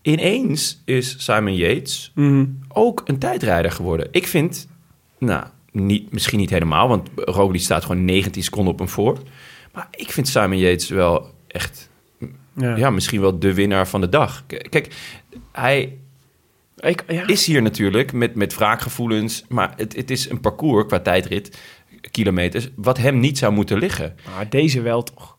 ineens 0.06 0.82
is 0.84 1.14
Simon 1.18 1.54
Yates 1.56 2.12
Mhm. 2.14 2.44
ook 2.68 3.02
een 3.04 3.18
tijdrijder 3.18 3.70
geworden. 3.70 4.08
Ik 4.10 4.26
vind, 4.26 4.68
nou, 5.18 5.44
niet, 5.72 6.12
misschien 6.12 6.38
niet 6.38 6.50
helemaal, 6.50 6.88
want 6.88 7.08
Roglic 7.14 7.60
staat 7.60 7.82
gewoon 7.84 8.04
19 8.04 8.42
seconden 8.42 8.72
op 8.72 8.78
hem 8.78 8.88
voor. 8.88 9.18
Maar 9.72 9.88
ik 9.90 10.12
vind 10.12 10.28
Simon 10.28 10.58
Yates 10.58 10.88
wel 10.88 11.30
echt, 11.46 11.88
Ja. 12.56 12.76
ja, 12.76 12.90
misschien 12.90 13.20
wel 13.20 13.38
de 13.38 13.54
winnaar 13.54 13.88
van 13.88 14.00
de 14.00 14.08
dag. 14.08 14.44
Kijk, 14.46 14.94
hij 15.52 15.98
Ik, 16.76 17.04
ja. 17.08 17.26
is 17.26 17.46
hier 17.46 17.62
natuurlijk 17.62 18.12
met, 18.12 18.34
met 18.34 18.54
wraakgevoelens, 18.54 19.44
maar 19.48 19.72
het, 19.76 19.96
het 19.96 20.10
is 20.10 20.30
een 20.30 20.40
parcours 20.40 20.86
qua 20.86 21.00
tijdrit, 21.00 21.58
kilometers, 22.10 22.68
wat 22.74 22.98
hem 22.98 23.18
niet 23.18 23.38
zou 23.38 23.52
moeten 23.52 23.78
liggen. 23.78 24.16
Maar 24.34 24.48
deze 24.50 24.80
wel 24.80 25.02
toch. 25.02 25.35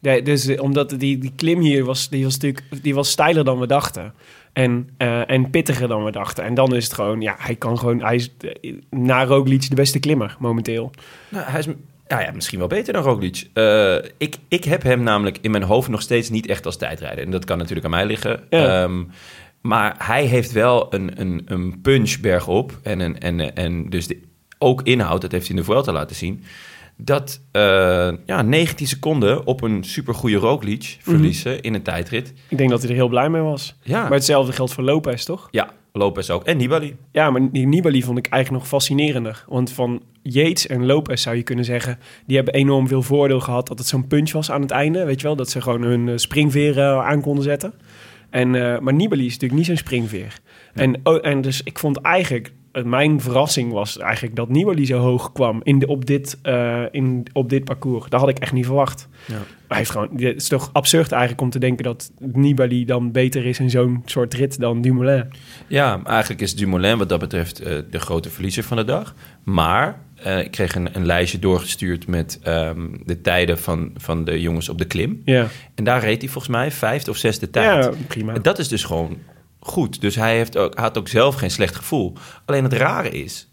Nee, 0.00 0.22
dus 0.22 0.46
eh, 0.46 0.62
omdat 0.62 0.90
die, 0.90 1.18
die 1.18 1.32
klim 1.36 1.60
hier 1.60 1.84
was, 1.84 2.08
die 2.08 2.24
was 2.24 2.32
natuurlijk 2.32 2.82
die 2.82 2.94
was 2.94 3.10
steiler 3.10 3.44
dan 3.44 3.58
we 3.58 3.66
dachten. 3.66 4.14
En, 4.52 4.88
eh, 4.96 5.30
en 5.30 5.50
pittiger 5.50 5.88
dan 5.88 6.04
we 6.04 6.10
dachten. 6.10 6.44
En 6.44 6.54
dan 6.54 6.74
is 6.74 6.84
het 6.84 6.92
gewoon, 6.92 7.20
ja, 7.20 7.34
hij 7.38 7.54
kan 7.54 7.78
gewoon, 7.78 8.02
hij 8.02 8.14
is 8.14 8.34
eh, 8.38 8.74
na 8.90 9.24
Roglic 9.24 9.68
de 9.68 9.74
beste 9.74 9.98
klimmer 9.98 10.36
momenteel. 10.38 10.90
Nou, 11.28 11.44
hij 11.50 11.58
is 11.58 11.66
ja, 12.10 12.20
ja, 12.20 12.32
misschien 12.32 12.58
wel 12.58 12.68
beter 12.68 12.92
dan 12.92 13.02
Roglic. 13.02 13.48
Eh, 13.52 13.96
ik, 14.18 14.36
ik 14.48 14.64
heb 14.64 14.82
hem 14.82 15.02
namelijk 15.02 15.38
in 15.40 15.50
mijn 15.50 15.62
hoofd 15.62 15.88
nog 15.88 16.02
steeds 16.02 16.30
niet 16.30 16.46
echt 16.46 16.66
als 16.66 16.76
tijdrijder. 16.76 17.24
En 17.24 17.30
dat 17.30 17.44
kan 17.44 17.58
natuurlijk 17.58 17.84
aan 17.84 17.90
mij 17.90 18.06
liggen. 18.06 18.40
Ja. 18.50 18.82
Ehm, 18.82 19.04
maar 19.60 19.94
hij 19.98 20.24
heeft 20.24 20.52
wel 20.52 20.94
een, 20.94 21.20
een, 21.20 21.42
een 21.46 21.80
punch 21.80 22.20
bergop. 22.20 22.78
En, 22.82 23.00
een, 23.00 23.20
en, 23.20 23.54
en 23.54 23.90
dus 23.90 24.06
de, 24.06 24.20
ook 24.58 24.82
inhoud, 24.82 25.20
dat 25.20 25.32
heeft 25.32 25.46
hij 25.46 25.56
in 25.56 25.62
de 25.62 25.68
Vuelta 25.68 25.92
laten 25.92 26.16
zien. 26.16 26.44
Dat 27.04 27.40
eh, 27.52 28.12
ja, 28.26 28.42
19 28.42 28.86
seconden 28.86 29.46
op 29.46 29.62
een 29.62 29.84
supergoeie 29.84 30.36
Roglic 30.36 30.96
verliezen 31.00 31.60
in 31.60 31.74
een 31.74 31.82
tijdrit. 31.82 32.32
Ik 32.48 32.58
denk 32.58 32.70
dat 32.70 32.80
hij 32.80 32.90
er 32.90 32.96
heel 32.96 33.08
blij 33.08 33.30
mee 33.30 33.42
was. 33.42 33.76
Ja, 33.82 34.02
Maar 34.02 34.12
hetzelfde 34.12 34.52
geldt 34.52 34.72
voor 34.72 34.84
Lopez, 34.84 35.24
toch? 35.24 35.48
ja 35.50 35.70
Lopez 35.92 36.30
ook. 36.30 36.44
En 36.44 36.56
Nibali. 36.56 36.96
Ja, 37.12 37.30
maar 37.30 37.48
Nibali 37.52 38.02
vond 38.02 38.18
ik 38.18 38.26
eigenlijk 38.26 38.62
nog 38.62 38.72
fascinerender. 38.72 39.44
Want 39.48 39.72
van 39.72 40.02
Yates 40.22 40.66
en 40.66 40.86
Lopez 40.86 41.22
zou 41.22 41.36
je 41.36 41.42
kunnen 41.42 41.64
zeggen... 41.64 41.98
die 42.26 42.36
hebben 42.36 42.54
enorm 42.54 42.88
veel 42.88 43.02
voordeel 43.02 43.40
gehad 43.40 43.66
dat 43.68 43.78
het 43.78 43.86
zo'n 43.86 44.06
punch 44.06 44.32
was 44.32 44.50
aan 44.50 44.60
het 44.60 44.70
einde. 44.70 45.04
Weet 45.04 45.20
je 45.20 45.26
wel, 45.26 45.36
dat 45.36 45.50
ze 45.50 45.60
gewoon 45.60 45.82
hun 45.82 46.08
eh, 46.08 46.16
springveren 46.16 47.04
aan 47.04 47.20
konden 47.20 47.44
zetten. 47.44 47.72
En, 48.30 48.54
eh, 48.54 48.78
maar 48.78 48.94
Nibali 48.94 49.26
is 49.26 49.32
natuurlijk 49.32 49.58
niet 49.58 49.66
zo'n 49.66 49.76
springveer. 49.76 50.38
En, 50.74 51.00
oh, 51.02 51.26
en 51.26 51.40
dus 51.40 51.62
ik 51.62 51.78
vond 51.78 51.96
eigenlijk... 52.00 52.52
eh, 52.72 52.82
Mijn 52.84 53.20
verrassing 53.20 53.72
was 53.72 53.98
eigenlijk 53.98 54.36
dat 54.36 54.48
Nibali 54.48 54.86
zo 54.86 54.98
hoog 54.98 55.32
kwam 55.32 55.60
in 55.62 55.78
de, 55.78 55.86
op, 55.86 56.06
dit, 56.06 56.38
eh, 56.42 56.82
in, 56.90 57.26
op 57.32 57.48
dit 57.48 57.64
parcours. 57.64 58.08
Dat 58.08 58.20
had 58.20 58.28
ik 58.28 58.38
echt 58.38 58.52
niet 58.52 58.66
verwacht. 58.66 59.08
Ja. 59.26 59.34
Hij 59.68 59.78
heeft 59.78 59.90
gewoon, 59.90 60.08
het 60.12 60.36
is 60.36 60.48
toch 60.48 60.70
absurd 60.72 61.12
eigenlijk 61.12 61.42
om 61.42 61.50
te 61.50 61.58
denken 61.58 61.84
dat 61.84 62.10
Nibali 62.18 62.84
dan 62.84 63.12
beter 63.12 63.46
is 63.46 63.58
in 63.58 63.70
zo'n 63.70 64.02
soort 64.04 64.34
rit 64.34 64.60
dan 64.60 64.80
Dumoulin. 64.80 65.24
Ja, 65.66 66.00
eigenlijk 66.04 66.40
is 66.40 66.56
Dumoulin 66.56 66.98
wat 66.98 67.08
dat 67.08 67.20
betreft 67.20 67.60
eh, 67.60 67.78
de 67.90 67.98
grote 68.00 68.30
verliezer 68.30 68.62
van 68.64 68.76
de 68.76 68.84
dag. 68.84 69.14
Maar 69.44 69.98
ik 70.44 70.50
kreeg 70.50 70.74
een, 70.74 70.88
een 70.96 71.06
lijstje 71.06 71.38
doorgestuurd 71.38 72.06
met 72.06 72.38
ehm, 72.42 72.86
de 73.04 73.20
tijden 73.20 73.58
van, 73.58 73.90
van 73.96 74.24
de 74.24 74.40
jongens 74.40 74.68
op 74.68 74.78
de 74.78 74.84
klim. 74.84 75.22
Ja, 75.24 75.46
En 75.74 75.84
daar 75.84 76.00
reed 76.00 76.20
hij 76.20 76.30
volgens 76.30 76.52
mij 76.54 76.70
vijfde 76.70 77.10
of 77.10 77.16
zesde 77.16 77.50
tijd. 77.50 77.84
ja 77.84 77.90
prima. 78.06 78.34
En 78.34 78.42
dat 78.42 78.58
is 78.58 78.68
dus 78.68 78.84
gewoon 78.84 79.16
goed. 79.60 80.00
Dus 80.00 80.14
hij 80.14 80.36
heeft 80.36 80.56
ook, 80.56 80.78
had 80.78 80.98
ook 80.98 81.08
zelf 81.08 81.34
geen 81.34 81.50
slecht 81.50 81.76
gevoel. 81.76 82.12
Alleen 82.44 82.64
het 82.64 82.72
rare 82.72 83.10
is 83.10 83.48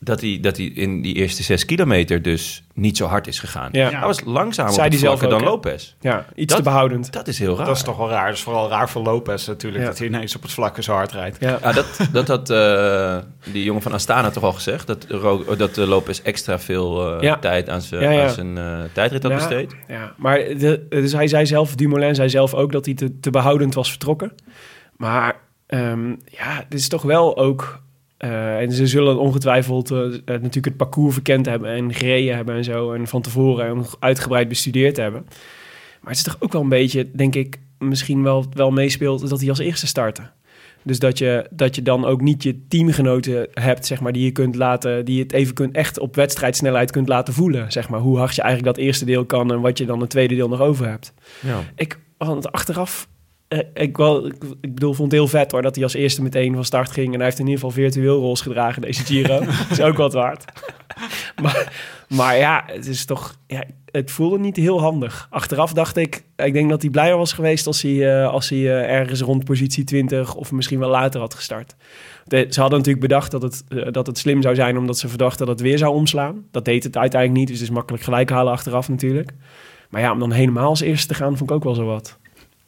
dat 0.00 0.20
hij, 0.20 0.38
dat 0.40 0.56
hij 0.56 0.66
in 0.66 1.02
die 1.02 1.14
eerste 1.14 1.42
zes 1.42 1.64
kilometer 1.64 2.22
dus 2.22 2.62
niet 2.74 2.96
zo 2.96 3.06
hard 3.06 3.26
is 3.26 3.38
gegaan. 3.38 3.68
Ja. 3.72 3.90
Hij 3.90 4.00
was 4.06 4.20
langzamer 4.24 4.84
op 4.84 4.92
zelf 4.94 5.20
dan? 5.20 5.42
Lopez. 5.42 5.94
Ja, 6.00 6.26
iets 6.34 6.46
Dat- 6.54 6.56
te 6.56 6.70
behoudend. 6.70 7.12
Dat 7.12 7.28
is 7.28 7.38
heel 7.38 7.56
raar. 7.56 7.66
Dat 7.66 7.76
is 7.76 7.82
toch 7.82 7.96
wel 7.96 8.08
raar. 8.08 8.26
Dat 8.26 8.34
is 8.36 8.42
vooral 8.42 8.68
raar 8.68 8.88
voor 8.90 9.02
Lopez 9.02 9.46
natuurlijk, 9.46 9.82
Ja. 9.82 9.88
dat 9.88 9.98
hij 9.98 10.06
ineens 10.06 10.36
op 10.36 10.42
het 10.42 10.52
vlakke 10.52 10.82
zo 10.82 10.92
hard 10.92 11.12
rijdt. 11.12 11.36
Ja. 11.40 11.58
Ja, 11.62 11.72
dat, 11.72 11.86
dat 12.12 12.28
had 12.28 12.50
eh, 12.50 13.18
die 13.52 13.64
jongen 13.64 13.82
van 13.82 13.92
Astana 13.92 14.30
toch 14.30 14.42
al 14.42 14.52
gezegd. 14.52 14.86
Dat, 14.86 15.06
dat 15.58 15.78
eh, 15.78 15.86
Lopez 15.86 16.20
extra 16.22 16.58
veel 16.58 17.16
eh, 17.16 17.22
Ja. 17.22 17.36
tijd 17.38 17.68
aan 17.68 17.80
zijn, 17.82 18.58
eh, 18.58 18.80
tijdrit 18.92 19.22
had 19.22 19.32
Ja. 19.32 19.38
besteed. 19.38 19.76
Ja, 19.88 20.14
maar 20.16 20.38
de, 20.38 20.86
dus 20.88 21.12
hij 21.12 21.26
zei 21.28 21.46
zelf, 21.46 21.74
Dumoulin 21.74 22.14
zei 22.14 22.28
zelf 22.28 22.54
ook 22.54 22.72
dat 22.72 22.84
hij 22.84 22.94
te, 22.94 23.20
te 23.20 23.30
behoudend 23.30 23.74
was 23.74 23.88
vertrokken. 23.90 24.32
Maar 24.96 25.36
ehm, 25.68 26.08
ja, 26.30 26.64
dit 26.68 26.78
is 26.78 26.88
toch 26.88 27.02
wel 27.02 27.36
ook... 27.36 27.82
eh, 28.16 28.58
en 28.58 28.72
ze 28.72 28.86
zullen 28.86 29.18
ongetwijfeld 29.18 29.90
eh, 29.90 30.04
eh, 30.04 30.12
natuurlijk 30.24 30.64
het 30.64 30.76
parcours 30.76 31.14
verkend 31.14 31.46
hebben 31.46 31.70
en 31.70 31.94
gereden 31.94 32.36
hebben 32.36 32.56
en 32.56 32.64
zo. 32.64 32.92
En 32.92 33.06
van 33.06 33.22
tevoren 33.22 33.66
en 33.66 33.84
uitgebreid 33.98 34.48
bestudeerd 34.48 34.96
hebben. 34.96 35.26
Maar 36.00 36.10
het 36.10 36.16
is 36.16 36.22
toch 36.22 36.36
ook 36.40 36.52
wel 36.52 36.62
een 36.62 36.68
beetje, 36.68 37.10
denk 37.10 37.34
ik, 37.34 37.58
misschien 37.78 38.22
wel, 38.22 38.44
wel 38.52 38.70
meespeelt 38.70 39.28
dat 39.28 39.40
hij 39.40 39.48
als 39.48 39.58
eerste 39.58 39.86
startte. 39.86 40.30
Dus 40.82 40.98
dat 40.98 41.18
je, 41.18 41.46
dat 41.50 41.74
je 41.74 41.82
dan 41.82 42.04
ook 42.04 42.20
niet 42.20 42.42
je 42.42 42.66
teamgenoten 42.68 43.48
hebt, 43.52 43.86
zeg 43.86 44.00
maar, 44.00 44.12
die 44.12 44.24
je 44.24 44.30
kunt 44.30 44.54
laten, 44.54 45.04
die 45.04 45.22
het 45.22 45.32
even 45.32 45.54
kunt, 45.54 45.74
echt 45.74 45.98
op 45.98 46.14
wedstrijdsnelheid 46.14 46.90
kunt 46.90 47.08
laten 47.08 47.34
voelen. 47.34 47.72
Zeg 47.72 47.88
maar, 47.88 48.00
hoe 48.00 48.18
hard 48.18 48.34
je 48.34 48.42
eigenlijk 48.42 48.76
dat 48.76 48.84
eerste 48.84 49.04
deel 49.04 49.24
kan 49.24 49.52
en 49.52 49.60
wat 49.60 49.78
je 49.78 49.86
dan 49.86 50.00
het 50.00 50.10
tweede 50.10 50.34
deel 50.34 50.48
nog 50.48 50.60
over 50.60 50.88
hebt. 50.88 51.12
Ja. 51.40 51.60
Ik, 51.74 51.98
want 52.16 52.52
achteraf, 52.52 53.08
ik, 53.74 53.96
wel, 53.96 54.26
ik, 54.26 54.34
ik 54.60 54.74
bedoel, 54.74 54.92
vond 54.92 55.12
het 55.12 55.20
heel 55.20 55.28
vet 55.28 55.52
hoor, 55.52 55.62
dat 55.62 55.74
hij 55.74 55.84
als 55.84 55.94
eerste 55.94 56.22
meteen 56.22 56.54
van 56.54 56.64
start 56.64 56.90
ging. 56.90 57.08
En 57.08 57.14
hij 57.14 57.24
heeft 57.24 57.38
in 57.38 57.46
ieder 57.46 57.60
geval 57.60 57.82
virtueel 57.82 58.20
rols 58.20 58.40
gedragen, 58.40 58.82
deze 58.82 59.04
Giro. 59.04 59.38
dat 59.44 59.70
is 59.70 59.80
ook 59.80 59.96
wat 59.96 60.12
waard. 60.12 60.44
maar, 61.42 61.72
maar 62.08 62.36
ja, 62.36 62.62
het 62.66 62.86
is 62.86 63.04
toch, 63.04 63.36
ja, 63.46 63.64
het 63.90 64.10
voelde 64.10 64.38
niet 64.38 64.56
heel 64.56 64.80
handig. 64.80 65.26
Achteraf 65.30 65.72
dacht 65.72 65.96
ik, 65.96 66.24
ik 66.36 66.52
denk 66.52 66.70
dat 66.70 66.82
hij 66.82 66.90
blijer 66.90 67.16
was 67.16 67.32
geweest 67.32 67.66
als 67.66 67.82
hij, 67.82 68.22
eh, 68.22 68.30
als 68.32 68.48
hij 68.48 68.58
eh, 68.58 68.94
ergens 68.98 69.20
rond 69.20 69.44
positie 69.44 69.84
20 69.84 70.34
of 70.34 70.52
misschien 70.52 70.78
wel 70.78 70.90
later 70.90 71.20
had 71.20 71.34
gestart. 71.34 71.76
De- 72.24 72.46
ze 72.50 72.60
hadden 72.60 72.78
natuurlijk 72.78 73.06
bedacht 73.08 73.30
dat 73.30 73.42
het, 73.42 73.64
eh, 73.68 73.92
dat 73.92 74.06
het 74.06 74.18
slim 74.18 74.42
zou 74.42 74.54
zijn 74.54 74.78
omdat 74.78 74.98
ze 74.98 75.08
verdachten 75.08 75.46
dat 75.46 75.58
het 75.58 75.66
weer 75.68 75.78
zou 75.78 75.94
omslaan. 75.94 76.44
Dat 76.50 76.64
deed 76.64 76.84
het 76.84 76.96
uiteindelijk 76.96 77.40
niet, 77.40 77.48
dus 77.48 77.58
het 77.58 77.68
is 77.68 77.74
makkelijk 77.74 78.04
gelijk 78.04 78.30
halen 78.30 78.52
achteraf 78.52 78.88
natuurlijk. 78.88 79.32
Maar 79.90 80.00
ja, 80.00 80.12
om 80.12 80.18
dan 80.18 80.32
helemaal 80.32 80.68
als 80.68 80.80
eerste 80.80 81.06
te 81.08 81.14
gaan, 81.14 81.36
vond 81.36 81.50
ik 81.50 81.56
ook 81.56 81.64
wel 81.64 81.74
zo 81.74 81.84
wat. 81.84 82.17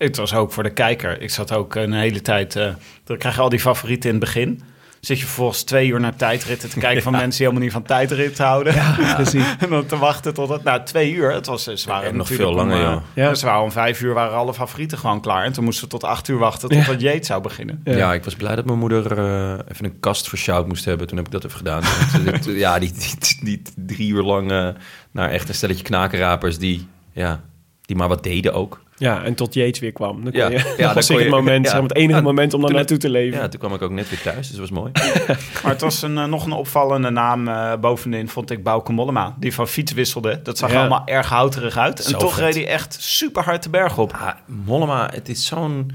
Het 0.08 0.16
was 0.16 0.34
ook 0.34 0.52
voor 0.52 0.62
de 0.62 0.72
kijker. 0.72 1.20
Ik 1.20 1.30
zat 1.30 1.52
ook 1.52 1.74
een 1.74 1.92
hele 1.92 2.22
tijd... 2.22 2.56
eh 2.56 2.68
dan 3.04 3.18
krijg 3.18 3.34
je 3.34 3.40
al 3.40 3.48
die 3.48 3.60
favorieten 3.60 4.10
in 4.10 4.14
het 4.14 4.24
begin. 4.24 4.62
Zit 5.00 5.18
je 5.18 5.24
vervolgens 5.24 5.62
twee 5.62 5.88
uur 5.88 6.00
naar 6.00 6.16
tijdritten 6.16 6.70
te 6.70 6.78
kijken 6.78 7.02
van 7.02 7.12
mensen 7.12 7.30
die 7.30 7.40
helemaal 7.40 7.62
niet 7.62 7.72
van 7.72 7.82
tijdrit 7.82 8.38
houden. 8.38 8.74
Precies. 9.14 9.44
en 9.58 9.70
dan 9.70 9.86
te 9.86 9.98
wachten 9.98 10.34
tot 10.34 10.48
het... 10.48 10.62
Nou, 10.64 10.84
twee 10.84 11.12
uur. 11.12 11.32
Het 11.32 11.46
was, 11.46 11.62
ze 11.62 11.88
waren 11.88 12.08
En 12.08 12.16
nog 12.16 12.26
veel 12.26 12.52
langer, 12.52 12.76
om, 12.76 13.02
eh, 13.14 13.24
ja. 13.24 13.34
Ze 13.34 13.46
waren 13.46 13.62
om 13.62 13.72
vijf 13.72 14.00
uur 14.00 14.14
waren 14.14 14.36
alle 14.36 14.54
favorieten 14.54 14.98
gewoon 14.98 15.20
klaar. 15.20 15.44
En 15.44 15.52
toen 15.52 15.64
moesten 15.64 15.84
we 15.84 15.90
tot 15.90 16.04
acht 16.04 16.28
uur 16.28 16.38
wachten 16.38 16.68
tot 16.68 16.86
het 16.86 17.00
Jeet 17.00 17.26
zou 17.26 17.42
beginnen. 17.42 17.80
Ja. 17.84 17.96
Ja. 17.96 18.12
ik 18.12 18.24
was 18.24 18.34
blij 18.34 18.56
dat 18.56 18.64
mijn 18.64 18.78
moeder 18.78 19.18
eh, 19.18 19.58
even 19.68 19.84
een 19.84 20.00
kast 20.00 20.28
voor 20.28 20.38
Shout 20.38 20.66
moest 20.66 20.84
hebben. 20.84 21.06
Toen 21.06 21.16
heb 21.16 21.26
ik 21.26 21.32
dat 21.32 21.44
even 21.44 21.56
gedaan. 21.56 21.82
Want, 22.24 22.48
eh, 22.48 22.58
ja, 22.58 22.78
die, 22.78 22.92
die, 22.92 23.38
die 23.44 23.62
drie 23.76 24.08
uur 24.12 24.22
lang 24.22 24.50
eh, 24.50 24.68
naar 25.10 25.30
echt 25.30 25.48
een 25.48 25.54
stelletje 25.54 25.84
knakenrapers 25.84 26.58
die, 26.58 26.88
ja, 27.12 27.40
die 27.82 27.96
maar 27.96 28.08
wat 28.08 28.22
deden 28.22 28.54
ook. 28.54 28.80
Ja, 29.00 29.22
en 29.24 29.34
tot 29.34 29.54
Yates 29.54 29.78
weer 29.80 29.92
kwam. 29.92 30.22
Dan 30.24 30.32
kon 30.32 30.40
Ja. 30.40 30.48
je, 30.48 30.56
Ja, 30.56 30.62
dat 30.64 30.76
dan 30.78 30.94
was 30.94 31.06
kon 31.06 31.18
het 31.18 31.28
moment, 31.28 31.64
ja. 31.64 31.70
zeg 31.70 31.80
maar, 31.80 31.88
het 31.88 31.96
enige 31.98 32.18
Ja, 32.18 32.24
moment 32.24 32.54
om 32.54 32.60
dan 32.60 32.68
toen- 32.68 32.78
naartoe 32.78 32.98
te 32.98 33.10
leven. 33.10 33.38
Ja, 33.40 33.48
toen 33.48 33.60
kwam 33.60 33.74
ik 33.74 33.82
ook 33.82 33.90
net 33.90 34.08
weer 34.10 34.20
thuis, 34.20 34.36
dus 34.48 34.56
dat 34.56 34.58
was 34.58 34.70
mooi. 34.70 34.90
Maar 35.62 35.72
het 35.72 35.80
was 35.80 36.02
een, 36.02 36.18
eh, 36.18 36.24
nog 36.24 36.44
een 36.46 36.52
opvallende 36.52 37.10
naam 37.10 37.48
eh, 37.48 37.72
bovenin, 37.80 38.28
vond 38.28 38.50
ik 38.50 38.62
Bauke 38.62 38.92
Mollema. 38.92 39.36
Die 39.38 39.54
van 39.54 39.68
fiets 39.68 39.92
wisselde. 39.92 40.40
Dat 40.42 40.58
zag 40.58 40.72
Ja. 40.72 40.78
allemaal 40.80 41.02
erg 41.06 41.28
houterig 41.28 41.76
uit. 41.76 41.98
En 42.04 42.10
Zo 42.10 42.18
toch 42.18 42.34
vet. 42.34 42.44
reed 42.44 42.54
hij 42.54 42.66
echt 42.66 42.96
super 43.00 43.42
hard 43.42 43.62
de 43.62 43.70
berg 43.70 43.98
op. 43.98 44.12
Ah, 44.12 44.28
Mollema, 44.46 45.10
het 45.14 45.28
is 45.28 45.46
zo'n 45.46 45.90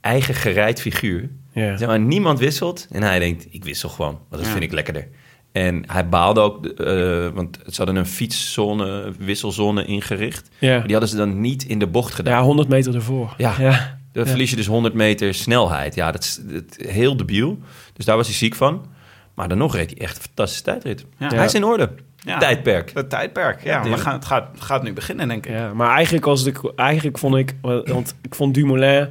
eigen 0.00 0.34
gereid 0.34 0.80
figuur. 0.80 1.30
Ja. 1.52 1.76
Zeg 1.76 1.88
maar, 1.88 2.00
niemand 2.00 2.38
wisselt 2.38 2.86
en 2.90 3.02
hij 3.02 3.18
denkt, 3.18 3.46
ik 3.50 3.64
wissel 3.64 3.88
gewoon, 3.88 4.10
want 4.12 4.26
dat 4.30 4.40
Ja. 4.44 4.50
vind 4.50 4.62
ik 4.62 4.72
lekkerder. 4.72 5.08
En 5.56 5.84
hij 5.86 6.08
baalde 6.08 6.40
ook, 6.40 6.66
eh, 6.66 7.28
want 7.34 7.58
ze 7.66 7.76
hadden 7.76 7.96
een 7.96 8.06
fietszone, 8.06 9.12
wisselzone 9.18 9.84
ingericht. 9.84 10.50
Ja. 10.58 10.70
Maar 10.76 10.82
die 10.82 10.90
hadden 10.90 11.08
ze 11.08 11.16
dan 11.16 11.40
niet 11.40 11.62
in 11.64 11.78
de 11.78 11.86
bocht 11.86 12.14
gedaan. 12.14 12.38
ja, 12.38 12.42
100 12.42 12.68
meter 12.68 12.94
ervoor. 12.94 13.34
Ja. 13.36 13.54
ja. 13.58 13.98
Dan 14.12 14.24
Ja. 14.24 14.30
verlies 14.30 14.50
je 14.50 14.56
dus 14.56 14.66
100 14.66 14.94
meter 14.94 15.34
snelheid. 15.34 15.94
Ja, 15.94 16.10
dat 16.12 16.22
is, 16.22 16.40
dat 16.44 16.62
is 16.76 16.88
heel 16.90 17.16
debiel. 17.16 17.58
Dus 17.92 18.04
daar 18.04 18.16
was 18.16 18.26
hij 18.26 18.36
ziek 18.36 18.54
van. 18.54 18.86
Maar 19.34 19.48
dan 19.48 19.58
nog 19.58 19.74
reed 19.74 19.90
hij 19.90 19.98
echt 20.06 20.16
een 20.16 20.22
fantastische 20.22 20.64
tijdrit. 20.64 21.04
Ja. 21.18 21.28
Hij 21.34 21.44
is 21.44 21.54
in 21.54 21.64
orde. 21.64 21.90
Ja. 22.16 22.38
Tijdperk. 22.38 22.90
Het 22.94 23.10
tijdperk, 23.10 23.64
ja. 23.64 23.82
We 23.82 23.96
gaan, 23.96 24.12
het, 24.12 24.24
gaat, 24.24 24.48
gaat 24.58 24.82
nu 24.82 24.92
beginnen, 24.92 25.28
denk 25.28 25.46
ik. 25.46 25.52
Ja, 25.52 25.74
maar 25.74 25.90
eigenlijk, 25.94 26.24
was 26.24 26.40
het, 26.44 26.60
eigenlijk 26.76 27.18
vond 27.18 27.34
ik, 27.36 27.54
want 27.60 28.14
ik 28.22 28.34
vond 28.34 28.54
Dumoulin 28.54 29.08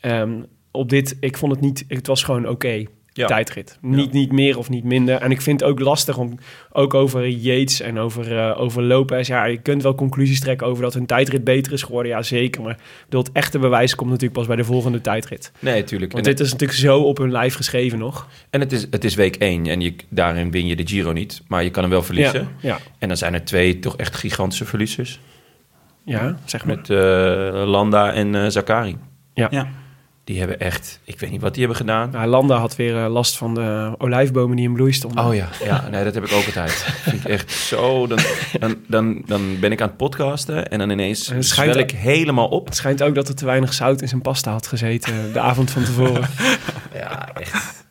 ehm, 0.00 0.32
op 0.70 0.88
dit, 0.88 1.16
ik 1.20 1.36
vond 1.36 1.52
het 1.52 1.60
niet, 1.60 1.84
het 1.88 2.06
was 2.06 2.22
gewoon 2.22 2.48
oké. 2.48 2.84
Ja. 3.14 3.26
tijdrit. 3.26 3.78
Niet, 3.80 4.12
niet 4.12 4.32
meer 4.32 4.58
of 4.58 4.68
niet 4.68 4.84
minder. 4.84 5.20
En 5.20 5.30
ik 5.30 5.40
vind 5.40 5.60
het 5.60 5.68
ook 5.68 5.80
lastig 5.80 6.18
om, 6.18 6.38
ook 6.72 6.94
over 6.94 7.28
Yates 7.28 7.80
en 7.80 7.98
over, 7.98 8.38
eh 8.38 8.60
over 8.60 8.82
Lopez. 8.82 9.28
Ja, 9.28 9.44
je 9.44 9.56
kunt 9.58 9.82
wel 9.82 9.94
conclusies 9.94 10.40
trekken 10.40 10.66
over 10.66 10.82
dat 10.82 10.94
hun 10.94 11.06
tijdrit 11.06 11.44
beter 11.44 11.72
is 11.72 11.82
geworden. 11.82 12.12
Ja, 12.12 12.22
zeker. 12.22 12.62
Maar 12.62 12.78
bedoel, 13.04 13.22
het 13.22 13.32
echte 13.32 13.58
bewijs 13.58 13.94
komt 13.94 14.10
natuurlijk 14.10 14.38
pas 14.38 14.46
bij 14.46 14.56
de 14.56 14.64
volgende 14.64 15.00
tijdrit. 15.00 15.52
Nee, 15.58 15.84
tuurlijk. 15.84 16.12
Want 16.12 16.26
En, 16.26 16.32
dit 16.32 16.40
is 16.46 16.52
natuurlijk 16.52 16.78
zo 16.78 17.00
op 17.00 17.18
hun 17.18 17.30
lijf 17.30 17.54
geschreven 17.54 17.98
nog. 17.98 18.28
en 18.50 18.60
het, 18.60 18.72
is, 18.72 18.86
het 18.90 19.04
is 19.04 19.14
week 19.14 19.36
1 19.36 19.66
en 19.66 19.80
je, 19.80 19.94
daarin 20.08 20.50
win 20.50 20.66
je 20.66 20.76
de 20.76 20.86
Giro 20.86 21.12
niet. 21.12 21.42
Maar 21.48 21.64
je 21.64 21.70
kan 21.70 21.82
hem 21.82 21.92
wel 21.92 22.02
verliezen. 22.02 22.48
Ja, 22.60 22.68
ja, 22.68 22.78
En 22.98 23.08
dan 23.08 23.16
zijn 23.16 23.34
er 23.34 23.44
twee 23.44 23.78
toch 23.78 23.96
echt 23.96 24.16
gigantische 24.16 24.64
verliezers. 24.64 25.20
ja 26.04 26.38
zeg 26.44 26.64
maar. 26.64 26.76
Met 26.76 26.90
eh, 26.90 27.62
Landa 27.66 28.12
en 28.12 28.34
eh 28.34 28.46
Zakari. 28.48 28.96
Ja. 29.34 29.48
Ja. 29.50 29.68
Die 30.24 30.38
hebben 30.38 30.60
echt, 30.60 31.00
ik 31.04 31.20
weet 31.20 31.30
niet 31.30 31.40
wat 31.40 31.54
die 31.54 31.60
hebben 31.60 31.80
gedaan. 31.80 32.10
Nou, 32.10 32.26
Landa 32.26 32.56
had 32.56 32.76
weer 32.76 33.04
eh, 33.04 33.10
last 33.10 33.36
van 33.36 33.54
de 33.54 33.94
olijfbomen 33.98 34.56
die 34.56 34.66
in 34.66 34.72
bloei 34.72 34.92
stonden. 34.92 35.24
Oh 35.24 35.34
ja, 35.34 35.48
ja, 35.64 35.88
nee, 35.90 36.04
dat 36.04 36.14
heb 36.14 36.24
ik 36.24 36.32
ook 36.32 36.46
altijd. 36.46 36.72
Vind 37.08 37.24
ik 37.24 37.30
echt 37.30 37.52
zo. 37.52 38.06
Dan, 38.06 38.18
dan, 38.60 38.76
dan, 38.86 39.22
dan 39.26 39.60
ben 39.60 39.72
ik 39.72 39.80
aan 39.80 39.88
het 39.88 39.96
podcasten 39.96 40.68
en 40.68 40.78
dan 40.78 40.90
ineens 40.90 41.28
En 41.28 41.36
het 41.36 41.46
schijnt 41.46 41.76
ik 41.76 41.90
helemaal 41.90 42.48
op. 42.48 42.66
Het 42.66 42.76
schijnt 42.76 43.02
ook 43.02 43.14
dat 43.14 43.28
er 43.28 43.34
te 43.34 43.44
weinig 43.44 43.72
zout 43.72 44.00
in 44.00 44.08
zijn 44.08 44.22
pasta 44.22 44.50
had 44.52 44.66
gezeten 44.66 45.32
de 45.32 45.40
avond 45.40 45.70
van 45.70 45.84
tevoren. 45.84 46.28
Ja, 46.94 47.28
echt. 47.34 47.84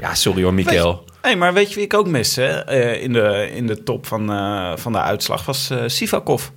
Ja, 0.00 0.14
sorry 0.14 0.42
hoor, 0.42 0.54
Mikkel. 0.54 1.04
Hey, 1.20 1.36
maar 1.36 1.54
weet 1.54 1.68
je 1.68 1.74
wie 1.74 1.84
ik 1.84 1.94
ook 1.94 2.08
mis 2.08 2.36
hè? 2.36 2.64
Eh, 2.64 3.02
in, 3.02 3.12
de, 3.12 3.50
in 3.54 3.66
de 3.66 3.82
top 3.82 4.06
van, 4.06 4.32
eh, 4.32 4.76
van 4.76 4.92
de 4.92 5.00
uitslag? 5.00 5.44
Was 5.44 5.70
eh 5.70 5.82
Sivakov. 5.86 6.48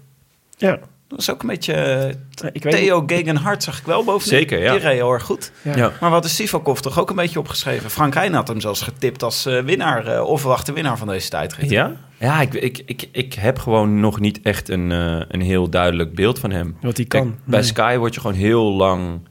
ja, 0.58 0.80
Dat 1.10 1.18
was 1.18 1.32
ook 1.32 1.42
een 1.42 1.48
beetje... 1.50 1.74
eh, 1.74 2.50
ik 2.54 2.64
weet 2.64 2.74
Theo 2.74 3.04
Gegenhardt 3.08 3.64
zag 3.64 3.80
ik 3.80 3.86
wel 3.86 4.04
bovenin. 4.04 4.38
Zeker, 4.40 4.60
ja. 4.60 4.72
Die 4.72 4.80
reed 4.82 4.94
heel 4.94 5.12
erg 5.12 5.24
goed. 5.24 5.52
Ja. 5.62 5.76
Ja. 5.76 5.92
Maar 6.00 6.10
wat 6.10 6.26
is 6.26 6.36
Sivakov 6.36 6.80
toch 6.80 7.00
ook 7.00 7.10
een 7.10 7.16
beetje 7.16 7.40
opgeschreven? 7.40 7.90
Frank 7.90 8.14
Heijn 8.14 8.34
had 8.34 8.48
hem 8.48 8.60
zelfs 8.62 8.82
getipt 8.82 9.24
als 9.24 9.46
eh, 9.46 9.62
winnaar, 9.62 10.08
eh 10.08 10.24
onverwachte 10.26 10.74
winnaar 10.74 10.98
van 10.98 11.08
deze 11.08 11.30
tijdrit. 11.30 11.70
Ja? 11.70 11.96
Ja, 12.18 12.42
ik, 12.42 12.54
ik, 12.54 12.82
ik, 12.86 13.10
ik 13.12 13.34
heb 13.34 13.60
gewoon 13.60 14.00
nog 14.00 14.20
niet 14.20 14.40
echt 14.42 14.70
een, 14.70 14.92
eh, 14.92 15.22
een 15.28 15.42
heel 15.42 15.70
duidelijk 15.70 16.16
beeld 16.16 16.40
van 16.40 16.52
hem. 16.52 16.78
Wat 16.82 16.98
hij 16.98 17.06
Kijk, 17.06 17.24
kan. 17.24 17.38
bij 17.46 17.60
Nee. 17.60 17.68
Sky 17.68 17.98
word 17.98 18.14
je 18.14 18.22
gewoon 18.22 18.36
heel 18.36 18.64
lang 18.74 19.28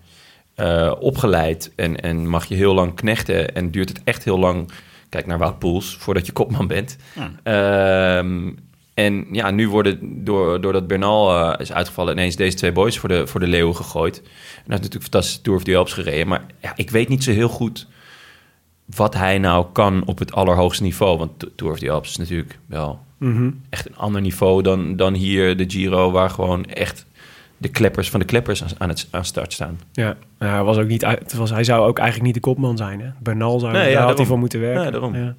eh, 0.54 0.92
opgeleid 0.98 1.72
en, 1.76 2.00
en 2.00 2.28
mag 2.28 2.44
je 2.44 2.54
heel 2.54 2.74
lang 2.74 2.94
knechten 2.94 3.54
en 3.54 3.70
duurt 3.70 3.88
het 3.88 4.00
echt 4.04 4.24
heel 4.24 4.38
lang, 4.38 4.70
kijk 5.08 5.26
naar 5.26 5.38
Wout 5.38 5.58
Poels, 5.58 5.96
voordat 6.00 6.26
je 6.26 6.32
kopman 6.32 6.66
bent. 6.66 6.96
Ehm, 7.42 8.50
en 9.04 9.26
ja, 9.32 9.50
nu 9.50 9.68
worden 9.68 10.24
door, 10.24 10.61
doordat 10.61 10.87
Bernal 10.87 11.52
eh, 11.52 11.61
is 11.61 11.72
uitgevallen 11.72 12.12
ineens 12.12 12.37
deze 12.37 12.56
twee 12.56 12.72
boys 12.72 12.98
voor 12.98 13.08
de, 13.08 13.26
voor 13.26 13.40
de 13.40 13.46
leeuwen 13.46 13.76
gegooid. 13.76 14.16
En 14.18 14.22
hij 14.24 14.32
heeft 14.54 14.68
natuurlijk 14.68 15.02
fantastische 15.02 15.40
Tour 15.42 15.58
of 15.58 15.64
the 15.64 15.76
Alps 15.76 15.92
gereden, 15.92 16.28
maar 16.28 16.44
ja, 16.61 16.72
ik 16.76 16.90
weet 16.90 17.08
niet 17.08 17.24
zo 17.24 17.30
heel 17.30 17.48
goed 17.48 17.87
wat 18.96 19.14
hij 19.14 19.38
nou 19.38 19.66
kan 19.72 20.02
op 20.06 20.18
het 20.18 20.32
allerhoogste 20.32 20.82
niveau. 20.82 21.18
Want 21.18 21.46
Tour 21.56 21.72
of 21.72 21.78
the 21.78 21.90
Alps 21.90 22.08
is 22.11 22.16
natuurlijk 22.16 22.58
wel 22.66 23.06
Mhm. 23.18 23.50
echt 23.70 23.87
een 23.88 23.96
ander 23.96 24.20
niveau 24.20 24.62
dan, 24.62 24.96
dan 24.96 25.14
hier 25.14 25.56
de 25.56 25.64
Giro, 25.70 26.11
waar 26.11 26.30
gewoon 26.30 26.64
echt 26.64 27.06
de 27.56 27.68
kleppers 27.68 28.11
van 28.11 28.20
de 28.20 28.26
kleppers 28.26 28.62
aan, 28.78 28.88
het 28.88 29.08
aan 29.11 29.24
start 29.24 29.52
staan. 29.52 29.80
Ja, 29.92 30.16
hij, 30.38 30.62
was 30.62 30.76
ook 30.76 30.87
niet, 30.88 31.04
uit- 31.04 31.18
het 31.18 31.34
was, 31.34 31.50
hij 31.50 31.64
zou 31.64 31.88
ook 31.88 31.98
eigenlijk 31.98 32.26
niet 32.26 32.34
de 32.44 32.50
kopman 32.50 32.76
zijn. 32.76 33.00
Hè? 33.00 33.08
Bernal 33.22 33.58
zou 33.58 33.72
Nee, 33.72 33.82
daar 33.82 33.90
ja, 33.90 34.04
had 34.06 34.16
hij 34.18 34.26
voor 34.26 34.38
moeten 34.38 34.61
werken. 34.61 34.82
Ja, 34.84 34.90
daarom. 34.90 35.14
Ja. 35.16 35.34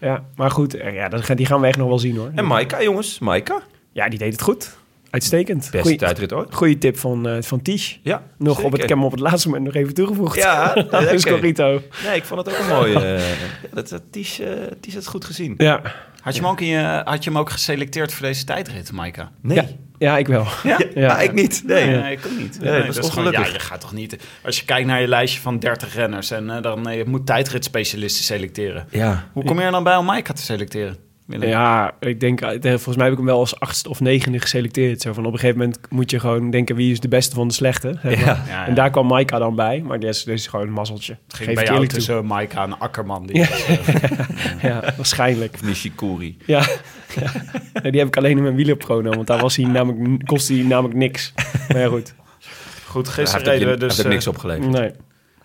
Ja, 0.00 0.24
maar 0.36 0.50
goed, 0.50 0.74
eh, 0.74 0.94
ja, 0.94 1.08
die 1.08 1.46
gaan 1.46 1.60
we 1.60 1.66
echt 1.66 1.78
nog 1.78 1.88
wel 1.88 1.98
zien 1.98 2.16
hoor. 2.16 2.30
En 2.34 2.44
Maika, 2.44 2.82
jongens, 2.82 3.18
Maika. 3.18 3.62
Ja, 3.92 4.08
die 4.08 4.18
deed 4.18 4.32
het 4.32 4.42
goed. 4.42 4.78
Uitstekend. 5.10 5.58
Beste 5.60 5.78
Goeie, 5.80 5.96
tijdrit 5.98 6.32
ooit. 6.32 6.54
goeie 6.54 6.78
tip 6.78 6.98
van, 6.98 7.28
eh 7.28 7.42
van 7.42 7.62
Tisch. 7.62 7.98
Ja, 8.02 8.22
Nog 8.38 8.58
op 8.62 8.72
het, 8.72 8.82
ik 8.82 8.88
heb 8.88 8.96
hem 8.98 9.04
op 9.06 9.10
het 9.10 9.20
laatste 9.20 9.48
moment 9.48 9.66
nog 9.66 9.74
even 9.74 9.94
toegevoegd. 9.94 10.36
Ja, 10.36 10.74
dat 10.90 11.12
is. 11.12 11.24
Corito. 11.24 11.80
Nee, 12.04 12.16
ik 12.16 12.24
vond 12.24 12.46
het 12.46 12.54
ook 12.54 12.60
een 12.60 12.68
mooie. 12.68 12.98
eh, 13.16 13.22
dat 13.74 13.90
had 13.90 14.02
het 14.94 15.06
goed 15.06 15.24
gezien. 15.24 15.54
Ja. 15.56 15.82
Had, 16.20 16.34
je 16.34 16.40
hem 16.40 16.50
ook 16.50 16.60
in 16.60 16.66
je, 16.66 17.02
had 17.04 17.24
je 17.24 17.30
hem 17.30 17.38
ook 17.38 17.50
geselecteerd 17.50 18.12
voor 18.12 18.26
deze 18.26 18.44
tijdrit, 18.44 18.92
Maaika? 18.92 19.30
Nee. 19.42 19.56
Ja. 19.56 19.64
ja, 19.98 20.18
ik 20.18 20.26
wel. 20.26 20.46
Ja? 20.62 20.78
Ja. 20.94 21.18
ik 21.20 21.32
niet. 21.32 21.62
Nee. 21.66 21.86
Nee, 21.86 21.96
nee, 22.00 22.12
ik 22.16 22.26
ook 22.26 22.38
niet. 22.38 22.60
Nee, 22.60 22.72
dat 22.72 22.88
is 22.88 22.94
gewoon- 22.96 23.04
ongelukkig. 23.10 23.46
ja, 23.46 23.52
je 23.52 23.58
gaat 23.60 23.80
toch 23.80 23.92
niet... 23.92 24.16
Als 24.44 24.58
je 24.58 24.64
kijkt 24.64 24.86
naar 24.86 25.00
je 25.00 25.08
lijstje 25.08 25.40
van 25.40 25.58
30 25.58 25.94
renners... 25.94 26.30
en 26.30 26.50
eh, 26.50 26.62
dan 26.62 26.88
eh, 26.88 26.96
je 26.96 27.04
moet 27.04 27.26
tijdritspecialisten 27.26 28.24
selecteren. 28.24 28.86
Ja. 28.90 29.28
Hoe 29.32 29.44
kom 29.44 29.58
je 29.58 29.64
er 29.64 29.70
dan 29.70 29.84
bij 29.84 29.96
om 29.96 30.04
Maaika 30.04 30.32
te 30.32 30.42
selecteren? 30.42 30.96
Willem? 31.30 31.48
Ja, 31.48 31.94
ik 32.00 32.20
denk, 32.20 32.40
eh, 32.40 32.60
volgens 32.60 32.96
mij 32.96 33.04
heb 33.04 33.12
ik 33.12 33.18
hem 33.18 33.26
wel 33.26 33.38
als 33.38 33.60
achtste 33.60 33.88
of 33.88 34.00
negende 34.00 34.40
geselecteerd. 34.40 35.00
Zo 35.00 35.12
van 35.12 35.26
op 35.26 35.32
een 35.32 35.38
gegeven 35.38 35.58
moment 35.60 35.78
moet 35.90 36.10
je 36.10 36.20
gewoon 36.20 36.50
denken 36.50 36.76
wie 36.76 36.92
is 36.92 37.00
de 37.00 37.08
beste 37.08 37.34
van 37.34 37.48
de 37.48 37.54
slechte. 37.54 37.98
zeg 38.02 38.02
maar. 38.02 38.12
Ja. 38.26 38.26
Ja, 38.26 38.42
ja. 38.48 38.66
En 38.66 38.74
daar 38.74 38.90
kwam 38.90 39.06
Maika 39.06 39.38
dan 39.38 39.54
bij, 39.54 39.82
maar 39.86 39.98
dit 40.00 40.10
is, 40.14 40.24
dit 40.24 40.34
is 40.38 40.46
gewoon 40.46 40.66
een 40.66 40.72
mazzeltje. 40.72 41.12
Het 41.12 41.34
Geef 41.34 41.46
ging 41.46 41.58
ik 41.58 41.64
bij 41.64 41.74
jou 41.74 41.86
tussen 41.86 42.26
Maaika 42.26 42.62
en 42.62 42.78
Akkerman. 42.78 43.26
Die 43.26 43.36
Ja. 43.36 43.48
was, 43.48 43.66
eh, 43.66 44.62
Ja, 44.70 44.82
waarschijnlijk. 44.96 45.62
Nishikori. 45.62 46.36
Ja. 46.46 46.64
Nee, 47.82 47.90
die 47.92 48.00
heb 48.00 48.08
ik 48.08 48.16
alleen 48.16 48.36
in 48.36 48.42
mijn 48.42 48.54
wielerprono, 48.54 49.10
want 49.10 49.26
daar 49.26 49.40
was 49.40 49.56
hij 49.56 49.64
namelijk, 49.66 50.26
kostte 50.26 50.54
hij 50.54 50.62
namelijk 50.62 50.98
niks. 50.98 51.32
Maar 51.68 51.78
ja, 51.78 51.88
goed. 51.88 52.14
Goed, 52.86 53.08
gisteren 53.08 53.46
reden 53.46 53.68
we 53.68 53.76
dus... 53.76 53.96
heeft 53.96 54.08
niks 54.08 54.26
eh, 54.26 54.32
opgeleverd. 54.32 54.70
Nee. 54.70 54.90